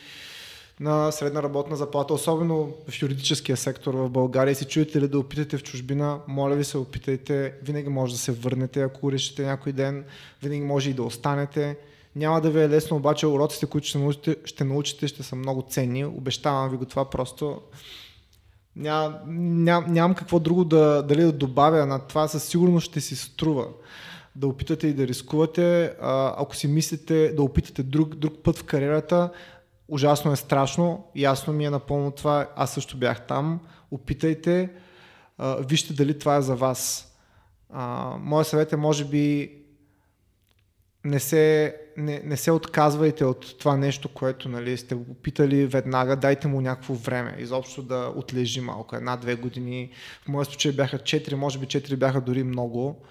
на 0.81 1.13
средна 1.13 1.43
работна 1.43 1.77
заплата, 1.77 2.15
особено 2.15 2.73
в 2.89 3.03
юридическия 3.03 3.57
сектор 3.57 3.95
в 3.95 4.11
България 4.11 4.55
се 4.55 4.65
чуете 4.65 5.01
ли 5.01 5.09
да 5.09 5.19
опитате 5.19 5.57
в 5.57 5.63
чужбина, 5.63 6.19
моля 6.29 6.55
ви 6.55 6.65
се 6.65 6.79
опитайте, 6.79 7.55
винаги 7.63 7.89
може 7.89 8.13
да 8.13 8.19
се 8.19 8.33
върнете, 8.33 8.83
ако 8.83 9.13
решите 9.13 9.43
някой 9.43 9.73
ден, 9.73 10.05
винаги 10.43 10.63
може 10.63 10.91
и 10.91 10.95
да 10.95 11.03
останете. 11.03 11.77
Няма 12.17 12.41
да 12.41 12.51
ви 12.51 12.61
е 12.61 12.69
лесно, 12.69 12.97
обаче 12.97 13.27
уроците, 13.27 13.67
които 13.67 13.87
ще 13.87 13.99
научите, 13.99 14.37
ще 14.45 14.65
научите, 14.65 15.09
ще 15.09 15.23
са 15.23 15.37
много 15.37 15.63
ценни. 15.63 16.05
Обещавам 16.05 16.71
ви 16.71 16.77
го 16.77 16.85
това, 16.85 17.11
просто 17.11 17.61
Ням, 18.77 19.15
ням, 19.65 19.85
нямам 19.89 20.15
какво 20.15 20.39
друго 20.39 20.65
да, 20.65 21.03
дали 21.03 21.23
да 21.23 21.33
добавя 21.33 21.87
на 21.87 21.99
това, 21.99 22.29
със 22.29 22.45
сигурност 22.45 22.87
ще 22.87 23.01
си 23.01 23.17
струва 23.17 23.67
да 24.37 24.49
опитате 24.49 24.87
и 24.87 24.95
да 24.95 25.07
рискувате. 25.07 25.85
А, 26.01 26.35
ако 26.43 26.57
си 26.57 26.69
мислите 26.69 27.33
да 27.33 27.43
опитате 27.43 27.83
друг, 27.83 28.15
друг 28.15 28.35
път 28.43 28.59
в 28.59 28.65
кариерата, 28.65 29.31
ужасно 29.89 30.33
е 30.33 30.37
страшно, 30.37 31.07
ясно 31.17 31.53
ми 31.53 31.65
е 31.65 31.71
напълно 31.71 32.11
това, 32.11 32.49
аз 32.57 32.73
също 32.73 32.97
бях 32.97 33.27
там, 33.27 33.61
опитайте, 33.91 34.71
а, 35.39 35.57
вижте 35.57 35.93
дали 35.93 36.19
това 36.19 36.37
е 36.37 36.43
за 36.43 36.57
вас. 36.57 37.13
А, 37.71 38.15
моя 38.21 38.45
съвет 38.45 38.73
е 38.73 38.77
може 38.77 39.05
би 39.05 39.53
не 41.05 41.21
се, 41.21 41.77
не, 41.97 42.23
не 42.25 42.37
се 42.37 42.51
отказвайте 42.51 43.25
от 43.25 43.59
това 43.59 43.77
нещо, 43.77 44.09
което 44.09 44.49
нали, 44.49 44.77
сте 44.77 44.95
го 44.95 45.15
питали 45.15 45.67
веднага, 45.67 46.17
дайте 46.17 46.49
му 46.49 46.61
някакво 46.61 46.95
време, 46.95 47.37
изобщо 47.39 47.83
да 47.83 48.13
отлежи 48.17 48.61
малко, 48.61 48.97
една-две 48.97 49.35
години. 49.35 49.91
В 50.25 50.29
моя 50.29 50.45
случай 50.45 50.73
бяха 50.73 50.99
4, 50.99 51.35
може 51.35 51.59
би 51.59 51.67
4 51.67 51.97
бяха 51.97 52.21
дори 52.21 52.43
много, 52.43 53.03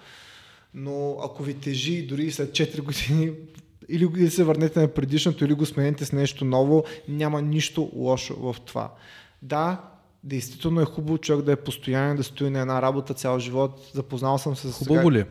но 0.74 1.16
ако 1.24 1.42
ви 1.42 1.54
тежи 1.54 2.06
дори 2.06 2.30
след 2.30 2.50
4 2.50 2.80
години, 2.82 3.32
или 3.88 4.30
се 4.30 4.44
върнете 4.44 4.80
на 4.80 4.88
предишното, 4.88 5.44
или 5.44 5.54
го 5.54 5.66
смените 5.66 6.04
с 6.04 6.12
нещо 6.12 6.44
ново, 6.44 6.84
няма 7.08 7.42
нищо 7.42 7.90
лошо 7.94 8.36
в 8.36 8.56
това. 8.60 8.92
Да, 9.42 9.80
действително 10.24 10.80
е 10.80 10.84
хубаво 10.84 11.18
човек 11.18 11.44
да 11.44 11.52
е 11.52 11.56
постоянен, 11.56 12.16
да 12.16 12.24
стои 12.24 12.50
на 12.50 12.60
една 12.60 12.82
работа 12.82 13.14
цял 13.14 13.38
живот. 13.38 13.90
Запознал 13.92 14.38
съм 14.38 14.56
се 14.56 14.72
с... 14.72 14.78
Хубаво 14.78 15.12
ли? 15.12 15.18
Е? 15.18 15.26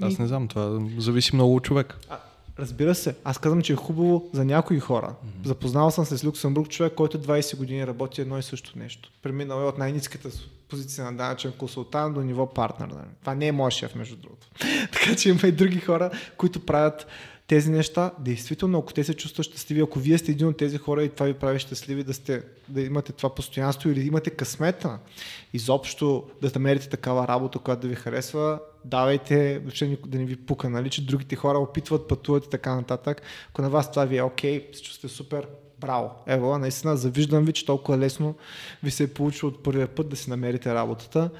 Аз 0.00 0.18
не 0.18 0.26
знам, 0.26 0.48
това 0.48 0.80
зависи 0.98 1.34
много 1.34 1.56
от 1.56 1.64
човек. 1.64 1.98
А, 2.08 2.18
разбира 2.58 2.94
се, 2.94 3.14
аз 3.24 3.38
казвам, 3.38 3.62
че 3.62 3.72
е 3.72 3.76
хубаво 3.76 4.30
за 4.32 4.44
някои 4.44 4.80
хора. 4.80 5.06
Mm-hmm. 5.06 5.46
Запознал 5.46 5.90
съм 5.90 6.04
се 6.04 6.18
с 6.18 6.24
Люксембург, 6.24 6.68
човек, 6.68 6.92
който 6.94 7.18
20 7.18 7.56
години 7.56 7.86
работи 7.86 8.20
едно 8.20 8.38
и 8.38 8.42
също 8.42 8.78
нещо. 8.78 9.10
Преминал 9.22 9.60
е 9.60 9.64
от 9.64 9.78
най-низката 9.78 10.28
позиция 10.68 11.04
на 11.04 11.16
данъчен 11.16 11.52
консултант 11.58 12.14
до 12.14 12.20
ниво 12.20 12.46
партнер. 12.46 12.88
Нали? 12.88 13.08
Това 13.20 13.34
не 13.34 13.46
е 13.46 13.52
моят 13.52 13.74
шеф, 13.74 13.94
между 13.94 14.16
другото. 14.16 14.46
така 14.92 15.16
че 15.16 15.28
има 15.28 15.40
и 15.44 15.52
други 15.52 15.80
хора, 15.80 16.10
които 16.36 16.66
правят 16.66 17.06
тези 17.46 17.70
неща, 17.70 18.10
действително, 18.18 18.78
ако 18.78 18.92
те 18.92 19.04
се 19.04 19.14
чувстват 19.14 19.46
щастливи, 19.46 19.80
ако 19.80 19.98
вие 19.98 20.18
сте 20.18 20.32
един 20.32 20.48
от 20.48 20.56
тези 20.56 20.78
хора 20.78 21.02
и 21.02 21.08
това 21.08 21.26
ви 21.26 21.34
прави 21.34 21.58
щастливи 21.58 22.04
да, 22.04 22.14
сте, 22.14 22.42
да 22.68 22.80
имате 22.80 23.12
това 23.12 23.34
постоянство 23.34 23.90
или 23.90 24.06
имате 24.06 24.30
късмета, 24.30 24.98
изобщо 25.52 26.24
да 26.42 26.50
намерите 26.54 26.88
такава 26.88 27.28
работа, 27.28 27.58
която 27.58 27.82
да 27.82 27.88
ви 27.88 27.94
харесва, 27.94 28.60
давайте, 28.84 29.58
въобще 29.58 29.98
да 30.06 30.18
не 30.18 30.24
ви 30.24 30.36
пука, 30.36 30.70
нали, 30.70 30.90
че 30.90 31.06
другите 31.06 31.36
хора 31.36 31.58
опитват, 31.58 32.08
пътуват 32.08 32.46
и 32.46 32.50
така 32.50 32.74
нататък. 32.74 33.22
Ако 33.50 33.62
на 33.62 33.70
вас 33.70 33.90
това 33.90 34.04
ви 34.04 34.16
е 34.16 34.22
окей, 34.22 34.68
се 34.72 34.82
чувствате 34.82 35.14
супер, 35.14 35.46
браво. 35.78 36.10
Ево, 36.26 36.58
наистина 36.58 36.96
завиждам 36.96 37.44
ви, 37.44 37.52
че 37.52 37.66
толкова 37.66 37.98
лесно 37.98 38.34
ви 38.82 38.90
се 38.90 39.02
е 39.02 39.06
получило 39.06 39.52
от 39.52 39.62
първия 39.62 39.88
път 39.88 40.08
да 40.08 40.16
си 40.16 40.30
намерите 40.30 40.74
работата. 40.74 41.30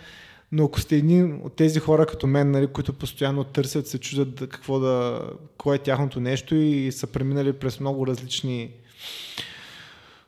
Но 0.53 0.65
ако 0.65 0.81
сте 0.81 0.97
едни 0.97 1.23
от 1.23 1.57
тези 1.57 1.81
хора 1.81 2.07
като 2.07 2.27
мен, 2.27 2.51
нали, 2.51 2.67
които 2.67 2.93
постоянно 2.93 3.45
търсят, 3.45 3.87
се 3.87 3.99
чудят 3.99 4.49
какво 4.51 4.81
да, 4.81 5.23
кое 5.59 5.77
е 5.77 5.79
тяхното 5.79 6.21
нещо 6.21 6.55
и 6.55 6.93
са 6.93 7.07
преминали 7.07 7.53
през 7.53 7.81
много 7.81 8.07
различни 8.07 8.71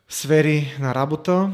сфери 0.09 0.77
на 0.81 0.95
работа, 0.95 1.51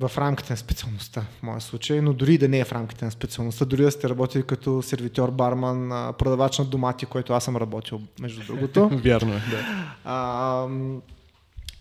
в 0.00 0.10
рамките 0.18 0.52
на 0.52 0.56
специалността, 0.56 1.20
в 1.20 1.42
моя 1.42 1.60
случай, 1.60 2.00
но 2.00 2.12
дори 2.12 2.38
да 2.38 2.48
не 2.48 2.58
е 2.58 2.64
в 2.64 2.72
рамките 2.72 3.04
на 3.04 3.10
специалността, 3.10 3.64
дори 3.64 3.82
да 3.82 3.90
сте 3.90 4.08
работили 4.08 4.42
като 4.42 4.82
сервитьор, 4.82 5.30
барман, 5.30 6.12
продавач 6.18 6.58
на 6.58 6.64
домати, 6.64 7.06
който 7.06 7.32
аз 7.32 7.44
съм 7.44 7.56
работил, 7.56 8.00
между 8.20 8.44
другото. 8.46 8.88
Вярно 8.92 9.32
е, 9.32 9.42
да. 9.50 9.94
А, 10.04 10.66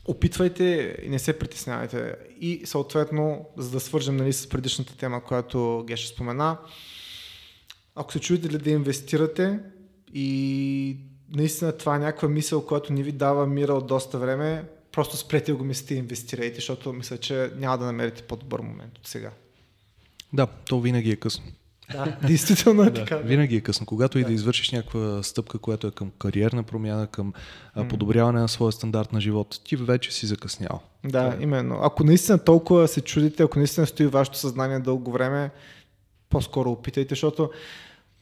опитвайте 0.05 0.97
и 1.03 1.09
не 1.09 1.19
се 1.19 1.39
притеснявайте. 1.39 2.15
И 2.39 2.61
съответно, 2.65 3.45
за 3.57 3.71
да 3.71 3.79
свържем 3.79 4.17
нали, 4.17 4.33
с 4.33 4.49
предишната 4.49 4.97
тема, 4.97 5.23
която 5.23 5.83
Геша 5.87 6.07
спомена, 6.07 6.57
ако 7.95 8.11
се 8.11 8.19
чуете 8.19 8.49
ли 8.49 8.57
да 8.57 8.69
инвестирате 8.69 9.59
и 10.13 10.97
наистина 11.29 11.77
това 11.77 11.95
е 11.95 11.99
някаква 11.99 12.29
мисъл, 12.29 12.65
която 12.65 12.93
ни 12.93 13.03
ви 13.03 13.11
дава 13.11 13.47
мира 13.47 13.73
от 13.73 13.87
доста 13.87 14.17
време, 14.19 14.65
просто 14.91 15.17
спрете 15.17 15.53
го 15.53 15.63
мислите 15.63 15.93
и 15.95 15.97
инвестирайте, 15.97 16.55
защото 16.55 16.93
мисля, 16.93 17.17
че 17.17 17.51
няма 17.55 17.77
да 17.77 17.85
намерите 17.85 18.21
по-добър 18.21 18.59
момент 18.59 18.97
от 18.97 19.07
сега. 19.07 19.31
Да, 20.33 20.47
то 20.47 20.81
винаги 20.81 21.11
е 21.11 21.15
късно. 21.15 21.45
Да, 21.91 22.17
действително 22.27 22.81
е 22.81 22.89
да, 22.89 22.93
така. 22.93 23.17
Винаги 23.17 23.55
е 23.55 23.61
късно. 23.61 23.85
Когато 23.85 24.17
да. 24.17 24.21
и 24.21 24.25
да 24.25 24.33
извършиш 24.33 24.71
някаква 24.71 25.23
стъпка, 25.23 25.57
която 25.57 25.87
е 25.87 25.91
към 25.91 26.11
кариерна 26.19 26.63
промяна, 26.63 27.07
към 27.07 27.33
mm. 27.77 27.87
подобряване 27.87 28.39
на 28.39 28.47
своя 28.47 28.71
стандарт 28.71 29.13
на 29.13 29.21
живот, 29.21 29.61
ти 29.63 29.75
вече 29.75 30.11
си 30.11 30.25
закъснял. 30.25 30.81
Да, 31.03 31.37
е. 31.39 31.43
именно. 31.43 31.79
Ако 31.81 32.03
наистина 32.03 32.37
толкова 32.37 32.87
се 32.87 33.01
чудите, 33.01 33.43
ако 33.43 33.59
наистина 33.59 33.87
стои 33.87 34.07
вашето 34.07 34.37
съзнание 34.37 34.79
дълго 34.79 35.11
време, 35.11 35.49
по-скоро 36.29 36.71
опитайте, 36.71 37.09
защото 37.09 37.49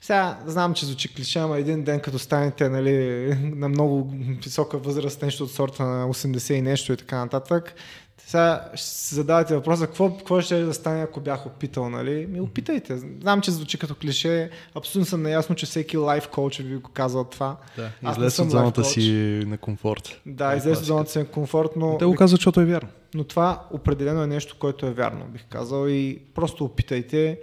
сега 0.02 0.40
знам, 0.45 0.73
че 0.73 0.85
звучи 0.85 1.14
клише, 1.14 1.40
ама 1.40 1.57
един 1.57 1.84
ден 1.84 1.99
като 1.99 2.19
станете 2.19 2.69
нали, 2.69 2.94
на 3.41 3.69
много 3.69 4.14
висока 4.44 4.77
възраст, 4.77 5.22
нещо 5.22 5.44
от 5.44 5.52
сорта 5.52 5.84
на 5.84 6.07
80 6.07 6.53
и 6.53 6.61
нещо 6.61 6.94
и 6.94 6.98
така 6.98 7.18
нататък, 7.18 7.76
сега 8.18 8.69
ще 8.76 8.88
си 8.88 9.15
задавате 9.15 9.56
въпроса, 9.56 9.88
какво, 9.88 10.18
какво 10.18 10.41
ще 10.41 10.61
да 10.61 10.73
стане, 10.73 11.02
ако 11.02 11.19
бях 11.19 11.45
опитал, 11.45 11.90
нали? 11.90 12.27
Ми 12.27 12.41
опитайте. 12.41 12.98
Знам, 12.98 13.41
че 13.41 13.52
звучи 13.52 13.80
като 13.80 13.95
клише. 13.95 14.49
Абсолютно 14.76 15.06
съм 15.06 15.22
наясно, 15.22 15.56
че 15.56 15.65
всеки 15.65 15.98
лайф 15.98 16.27
коуч 16.27 16.61
би 16.61 16.76
го 16.76 16.90
казал 16.90 17.23
това. 17.23 17.57
Да, 17.77 18.11
излез 18.11 18.40
от 18.40 18.52
зоната 18.52 18.84
си 18.84 19.44
на 19.48 19.57
комфорт. 19.57 20.22
Да, 20.26 20.56
излез 20.56 20.80
от 20.80 20.85
зоната 20.85 21.11
си 21.11 21.19
на 21.19 21.26
комфорт, 21.26 21.69
но... 21.76 21.98
Те 21.98 22.06
го 22.06 22.15
казват, 22.15 22.40
защото 22.40 22.61
е 22.61 22.65
вярно. 22.65 22.90
Но 23.15 23.23
това 23.23 23.68
определено 23.72 24.23
е 24.23 24.27
нещо, 24.27 24.56
което 24.60 24.85
е 24.85 24.94
вярно, 24.94 25.26
бих 25.26 25.45
казал. 25.49 25.88
И 25.88 26.19
просто 26.35 26.65
опитайте 26.65 27.40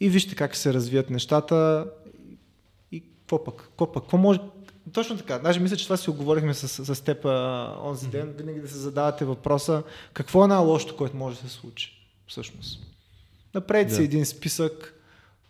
и 0.00 0.08
вижте 0.08 0.34
как 0.34 0.56
се 0.56 0.74
развият 0.74 1.10
нещата. 1.10 1.86
И 2.92 3.00
какво 3.00 3.44
пък? 3.44 3.56
Какво 3.56 3.92
пък? 3.92 4.02
Какво 4.02 4.16
може, 4.16 4.40
точно 4.92 5.18
така. 5.18 5.38
Даже 5.38 5.60
мисля, 5.60 5.76
че 5.76 5.84
това 5.84 5.96
си 5.96 6.10
оговорихме 6.10 6.54
с, 6.54 6.94
с 6.94 7.00
теб 7.00 7.24
онзи 7.84 8.08
ден. 8.08 8.34
Винаги 8.38 8.60
да 8.60 8.68
се 8.68 8.78
задавате 8.78 9.24
въпроса 9.24 9.82
какво 10.12 10.44
е 10.44 10.48
най-лошото, 10.48 10.96
което 10.96 11.16
може 11.16 11.36
да 11.42 11.48
се 11.48 11.54
случи 11.54 11.92
всъщност. 12.28 12.80
Направете 13.54 13.90
да. 13.90 13.96
си 13.96 14.02
един 14.02 14.26
списък 14.26 14.95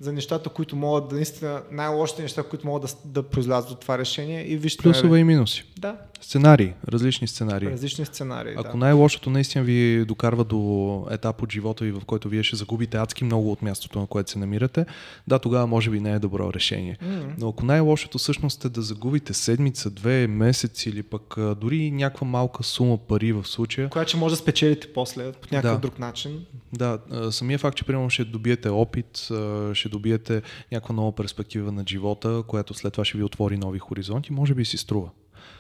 за 0.01 0.13
нещата, 0.13 0.51
които 0.51 0.77
могат 0.77 1.09
да 1.09 1.15
наистина 1.15 1.63
най-лошите 1.71 2.23
неща, 2.23 2.43
които 2.43 2.67
могат 2.67 2.83
да, 2.83 3.11
да 3.11 3.29
произлязат 3.29 3.71
от 3.71 3.81
това 3.81 3.99
решение 3.99 4.47
и 4.47 4.57
вижте. 4.57 4.83
Плюсове 4.83 5.09
нали? 5.09 5.21
и 5.21 5.25
минуси. 5.25 5.65
Да. 5.79 5.97
Сценарии, 6.21 6.73
различни 6.89 7.29
сценарии. 7.29 7.69
Различни 7.69 8.07
сценарии. 8.07 8.55
Ако 8.57 8.73
да. 8.73 8.77
най-лошото 8.77 9.31
наистина 9.31 9.65
ви 9.65 10.05
докарва 10.05 10.45
до 10.45 11.07
етап 11.11 11.43
от 11.43 11.53
живота 11.53 11.85
ви, 11.85 11.91
в 11.91 12.01
който 12.07 12.29
вие 12.29 12.43
ще 12.43 12.57
загубите 12.57 12.97
адски 12.97 13.25
много 13.25 13.53
от 13.53 13.63
мястото, 13.63 14.01
на 14.01 14.07
което 14.07 14.31
се 14.31 14.39
намирате, 14.39 14.87
да, 15.29 15.39
тогава 15.39 15.67
може 15.67 15.91
би 15.91 16.01
не 16.01 16.13
е 16.13 16.19
добро 16.19 16.53
решение. 16.53 16.99
Mm-hmm. 17.03 17.33
Но 17.39 17.49
ако 17.49 17.65
най-лошото 17.65 18.19
всъщност 18.19 18.65
е 18.65 18.69
да 18.69 18.83
загубите 18.83 19.35
седмица, 19.35 19.91
две, 19.91 20.27
месец 20.27 20.87
или 20.87 21.03
пък 21.03 21.35
дори 21.61 21.91
някаква 21.91 22.27
малка 22.27 22.63
сума 22.63 22.99
пари 22.99 23.33
в 23.33 23.45
случая. 23.45 23.89
Която 23.89 24.09
ще 24.09 24.19
може 24.19 24.33
да 24.33 24.37
спечелите 24.37 24.93
после 24.93 25.33
по 25.33 25.49
някакъв 25.53 25.77
да. 25.77 25.81
друг 25.81 25.99
начин. 25.99 26.45
Да, 26.73 26.99
самия 27.31 27.59
факт, 27.59 27.77
че 27.77 27.85
примерно 27.85 28.11
ще 28.11 28.25
добиете 28.25 28.69
опит, 28.69 29.31
ще 29.73 29.86
добиете 29.89 30.43
някаква 30.73 30.95
нова 30.95 31.13
перспектива 31.15 31.73
на 31.73 31.85
живота, 31.89 32.43
която 32.47 32.75
след 32.75 32.93
това 32.93 33.05
ще 33.05 33.19
ви 33.19 33.25
отвори 33.25 33.57
нови 33.57 33.79
хоризонти, 33.79 34.33
може 34.33 34.55
би 34.55 34.65
си 34.65 34.77
струва. 34.77 35.11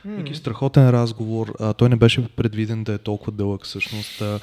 Mm. 0.06 0.34
страхотен 0.34 0.90
разговор. 0.90 1.54
А, 1.60 1.72
той 1.72 1.88
не 1.88 1.96
беше 1.96 2.28
предвиден 2.28 2.84
да 2.84 2.92
е 2.92 2.98
толкова 2.98 3.32
дълъг 3.32 3.64
всъщност. 3.64 4.22
А, 4.22 4.40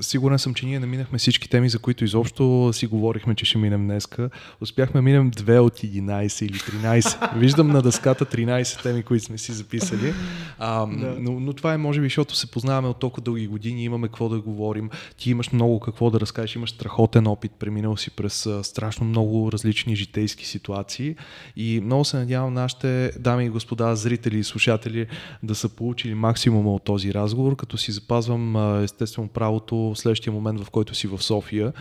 сигурен 0.00 0.38
съм, 0.38 0.54
че 0.54 0.66
ние 0.66 0.80
не 0.80 0.86
минахме 0.86 1.18
всички 1.18 1.50
теми, 1.50 1.68
за 1.68 1.78
които 1.78 2.04
изобщо 2.04 2.70
си 2.72 2.86
говорихме, 2.86 3.34
че 3.34 3.44
ще 3.44 3.58
минем 3.58 3.86
днеска. 3.86 4.30
Успяхме 4.60 5.00
минем 5.00 5.30
2 5.30 5.58
от 5.58 5.74
11 5.74 6.44
или 6.44 6.58
13. 6.58 7.38
Виждам 7.38 7.68
на 7.68 7.82
дъската 7.82 8.26
13 8.26 8.82
теми, 8.82 9.02
които 9.02 9.24
сме 9.24 9.38
си 9.38 9.52
записали. 9.52 10.14
А, 10.58 10.86
да. 10.86 11.16
но, 11.18 11.40
но 11.40 11.52
това 11.52 11.74
е 11.74 11.76
може 11.76 12.00
би, 12.00 12.06
защото 12.06 12.36
се 12.36 12.50
познаваме 12.50 12.88
от 12.88 12.98
толкова 12.98 13.22
дълги 13.22 13.46
години, 13.46 13.84
имаме 13.84 14.06
какво 14.08 14.28
да 14.28 14.40
говорим. 14.40 14.90
Ти 15.16 15.30
имаш 15.30 15.52
много 15.52 15.80
какво 15.80 16.10
да 16.10 16.20
разкажеш, 16.20 16.56
имаш 16.56 16.70
страхотен 16.70 17.26
опит, 17.26 17.52
преминал 17.58 17.96
си 17.96 18.10
през 18.10 18.46
а, 18.46 18.64
страшно 18.64 19.06
много 19.06 19.52
различни 19.52 19.96
житейски 19.96 20.46
ситуации 20.46 21.16
и 21.56 21.80
много 21.84 22.04
се 22.04 22.16
надявам 22.16 22.54
нашите 22.54 23.12
дами 23.18 23.44
и 23.44 23.48
господа, 23.48 23.96
зрители 23.96 24.38
и 24.38 24.44
слушатели 24.44 24.95
слушатели 24.96 25.06
да 25.42 25.54
са 25.54 25.68
получили 25.68 26.14
максимума 26.14 26.74
от 26.74 26.84
този 26.84 27.14
разговор, 27.14 27.56
като 27.56 27.76
си 27.76 27.92
запазвам 27.92 28.56
естествено 28.82 29.28
правото 29.28 29.76
в 29.76 29.96
следващия 29.96 30.32
момент, 30.32 30.60
в 30.60 30.70
който 30.70 30.94
си 30.94 31.06
в 31.06 31.22
София, 31.22 31.72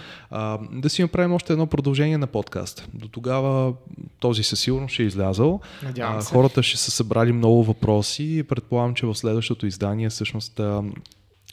да 0.72 0.90
си 0.90 1.02
направим 1.02 1.34
още 1.34 1.54
едно 1.54 1.68
продължение 1.68 2.18
на 2.18 2.28
подкаст. 2.28 2.90
До 2.94 3.08
тогава 3.08 3.74
този 4.20 4.44
със 4.44 4.60
сигурност 4.60 4.94
ще 4.94 5.04
е 5.04 5.06
излязъл. 5.06 5.60
Надявам 5.84 6.22
се. 6.22 6.34
Хората 6.34 6.64
ще 6.64 6.78
са 6.78 6.92
събрали 6.92 7.32
много 7.32 7.64
въпроси 7.64 8.38
и 8.38 8.44
предполагам, 8.44 8.94
че 8.94 9.06
в 9.06 9.16
следващото 9.16 9.68
издание 9.68 10.10
всъщност 10.10 10.62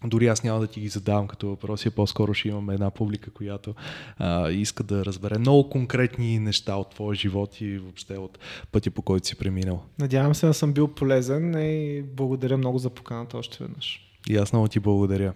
дори 0.05 0.27
аз 0.27 0.43
няма 0.45 0.61
да 0.61 0.67
ти 0.67 0.81
ги 0.81 0.89
задавам 0.89 1.27
като 1.27 1.49
въпроси, 1.49 1.91
по-скоро 1.91 2.35
ще 2.35 2.49
имаме 2.49 2.75
една 2.75 2.91
публика, 2.91 3.31
която 3.31 3.75
а, 4.19 4.51
иска 4.51 4.83
да 4.83 5.05
разбере 5.05 5.39
много 5.39 5.71
конкретни 5.71 6.39
неща 6.39 6.77
от 6.77 6.91
твоя 6.91 7.15
живот 7.15 7.61
и 7.61 7.79
въобще 7.79 8.15
от 8.15 8.39
пътя 8.73 8.91
по 8.91 9.03
който 9.03 9.27
си 9.27 9.37
преминал. 9.37 9.83
Надявам 9.99 10.35
се 10.35 10.47
да 10.47 10.55
съм 10.55 10.73
бил 10.73 10.89
полезен 10.89 11.55
и 11.59 12.03
благодаря 12.03 12.57
много 12.57 12.79
за 12.79 12.91
поканата 12.91 13.39
още 13.39 13.65
веднъж. 13.65 14.09
И 14.29 14.37
аз 14.37 14.53
много 14.53 14.69
ти 14.69 14.81
благодаря. 14.81 15.33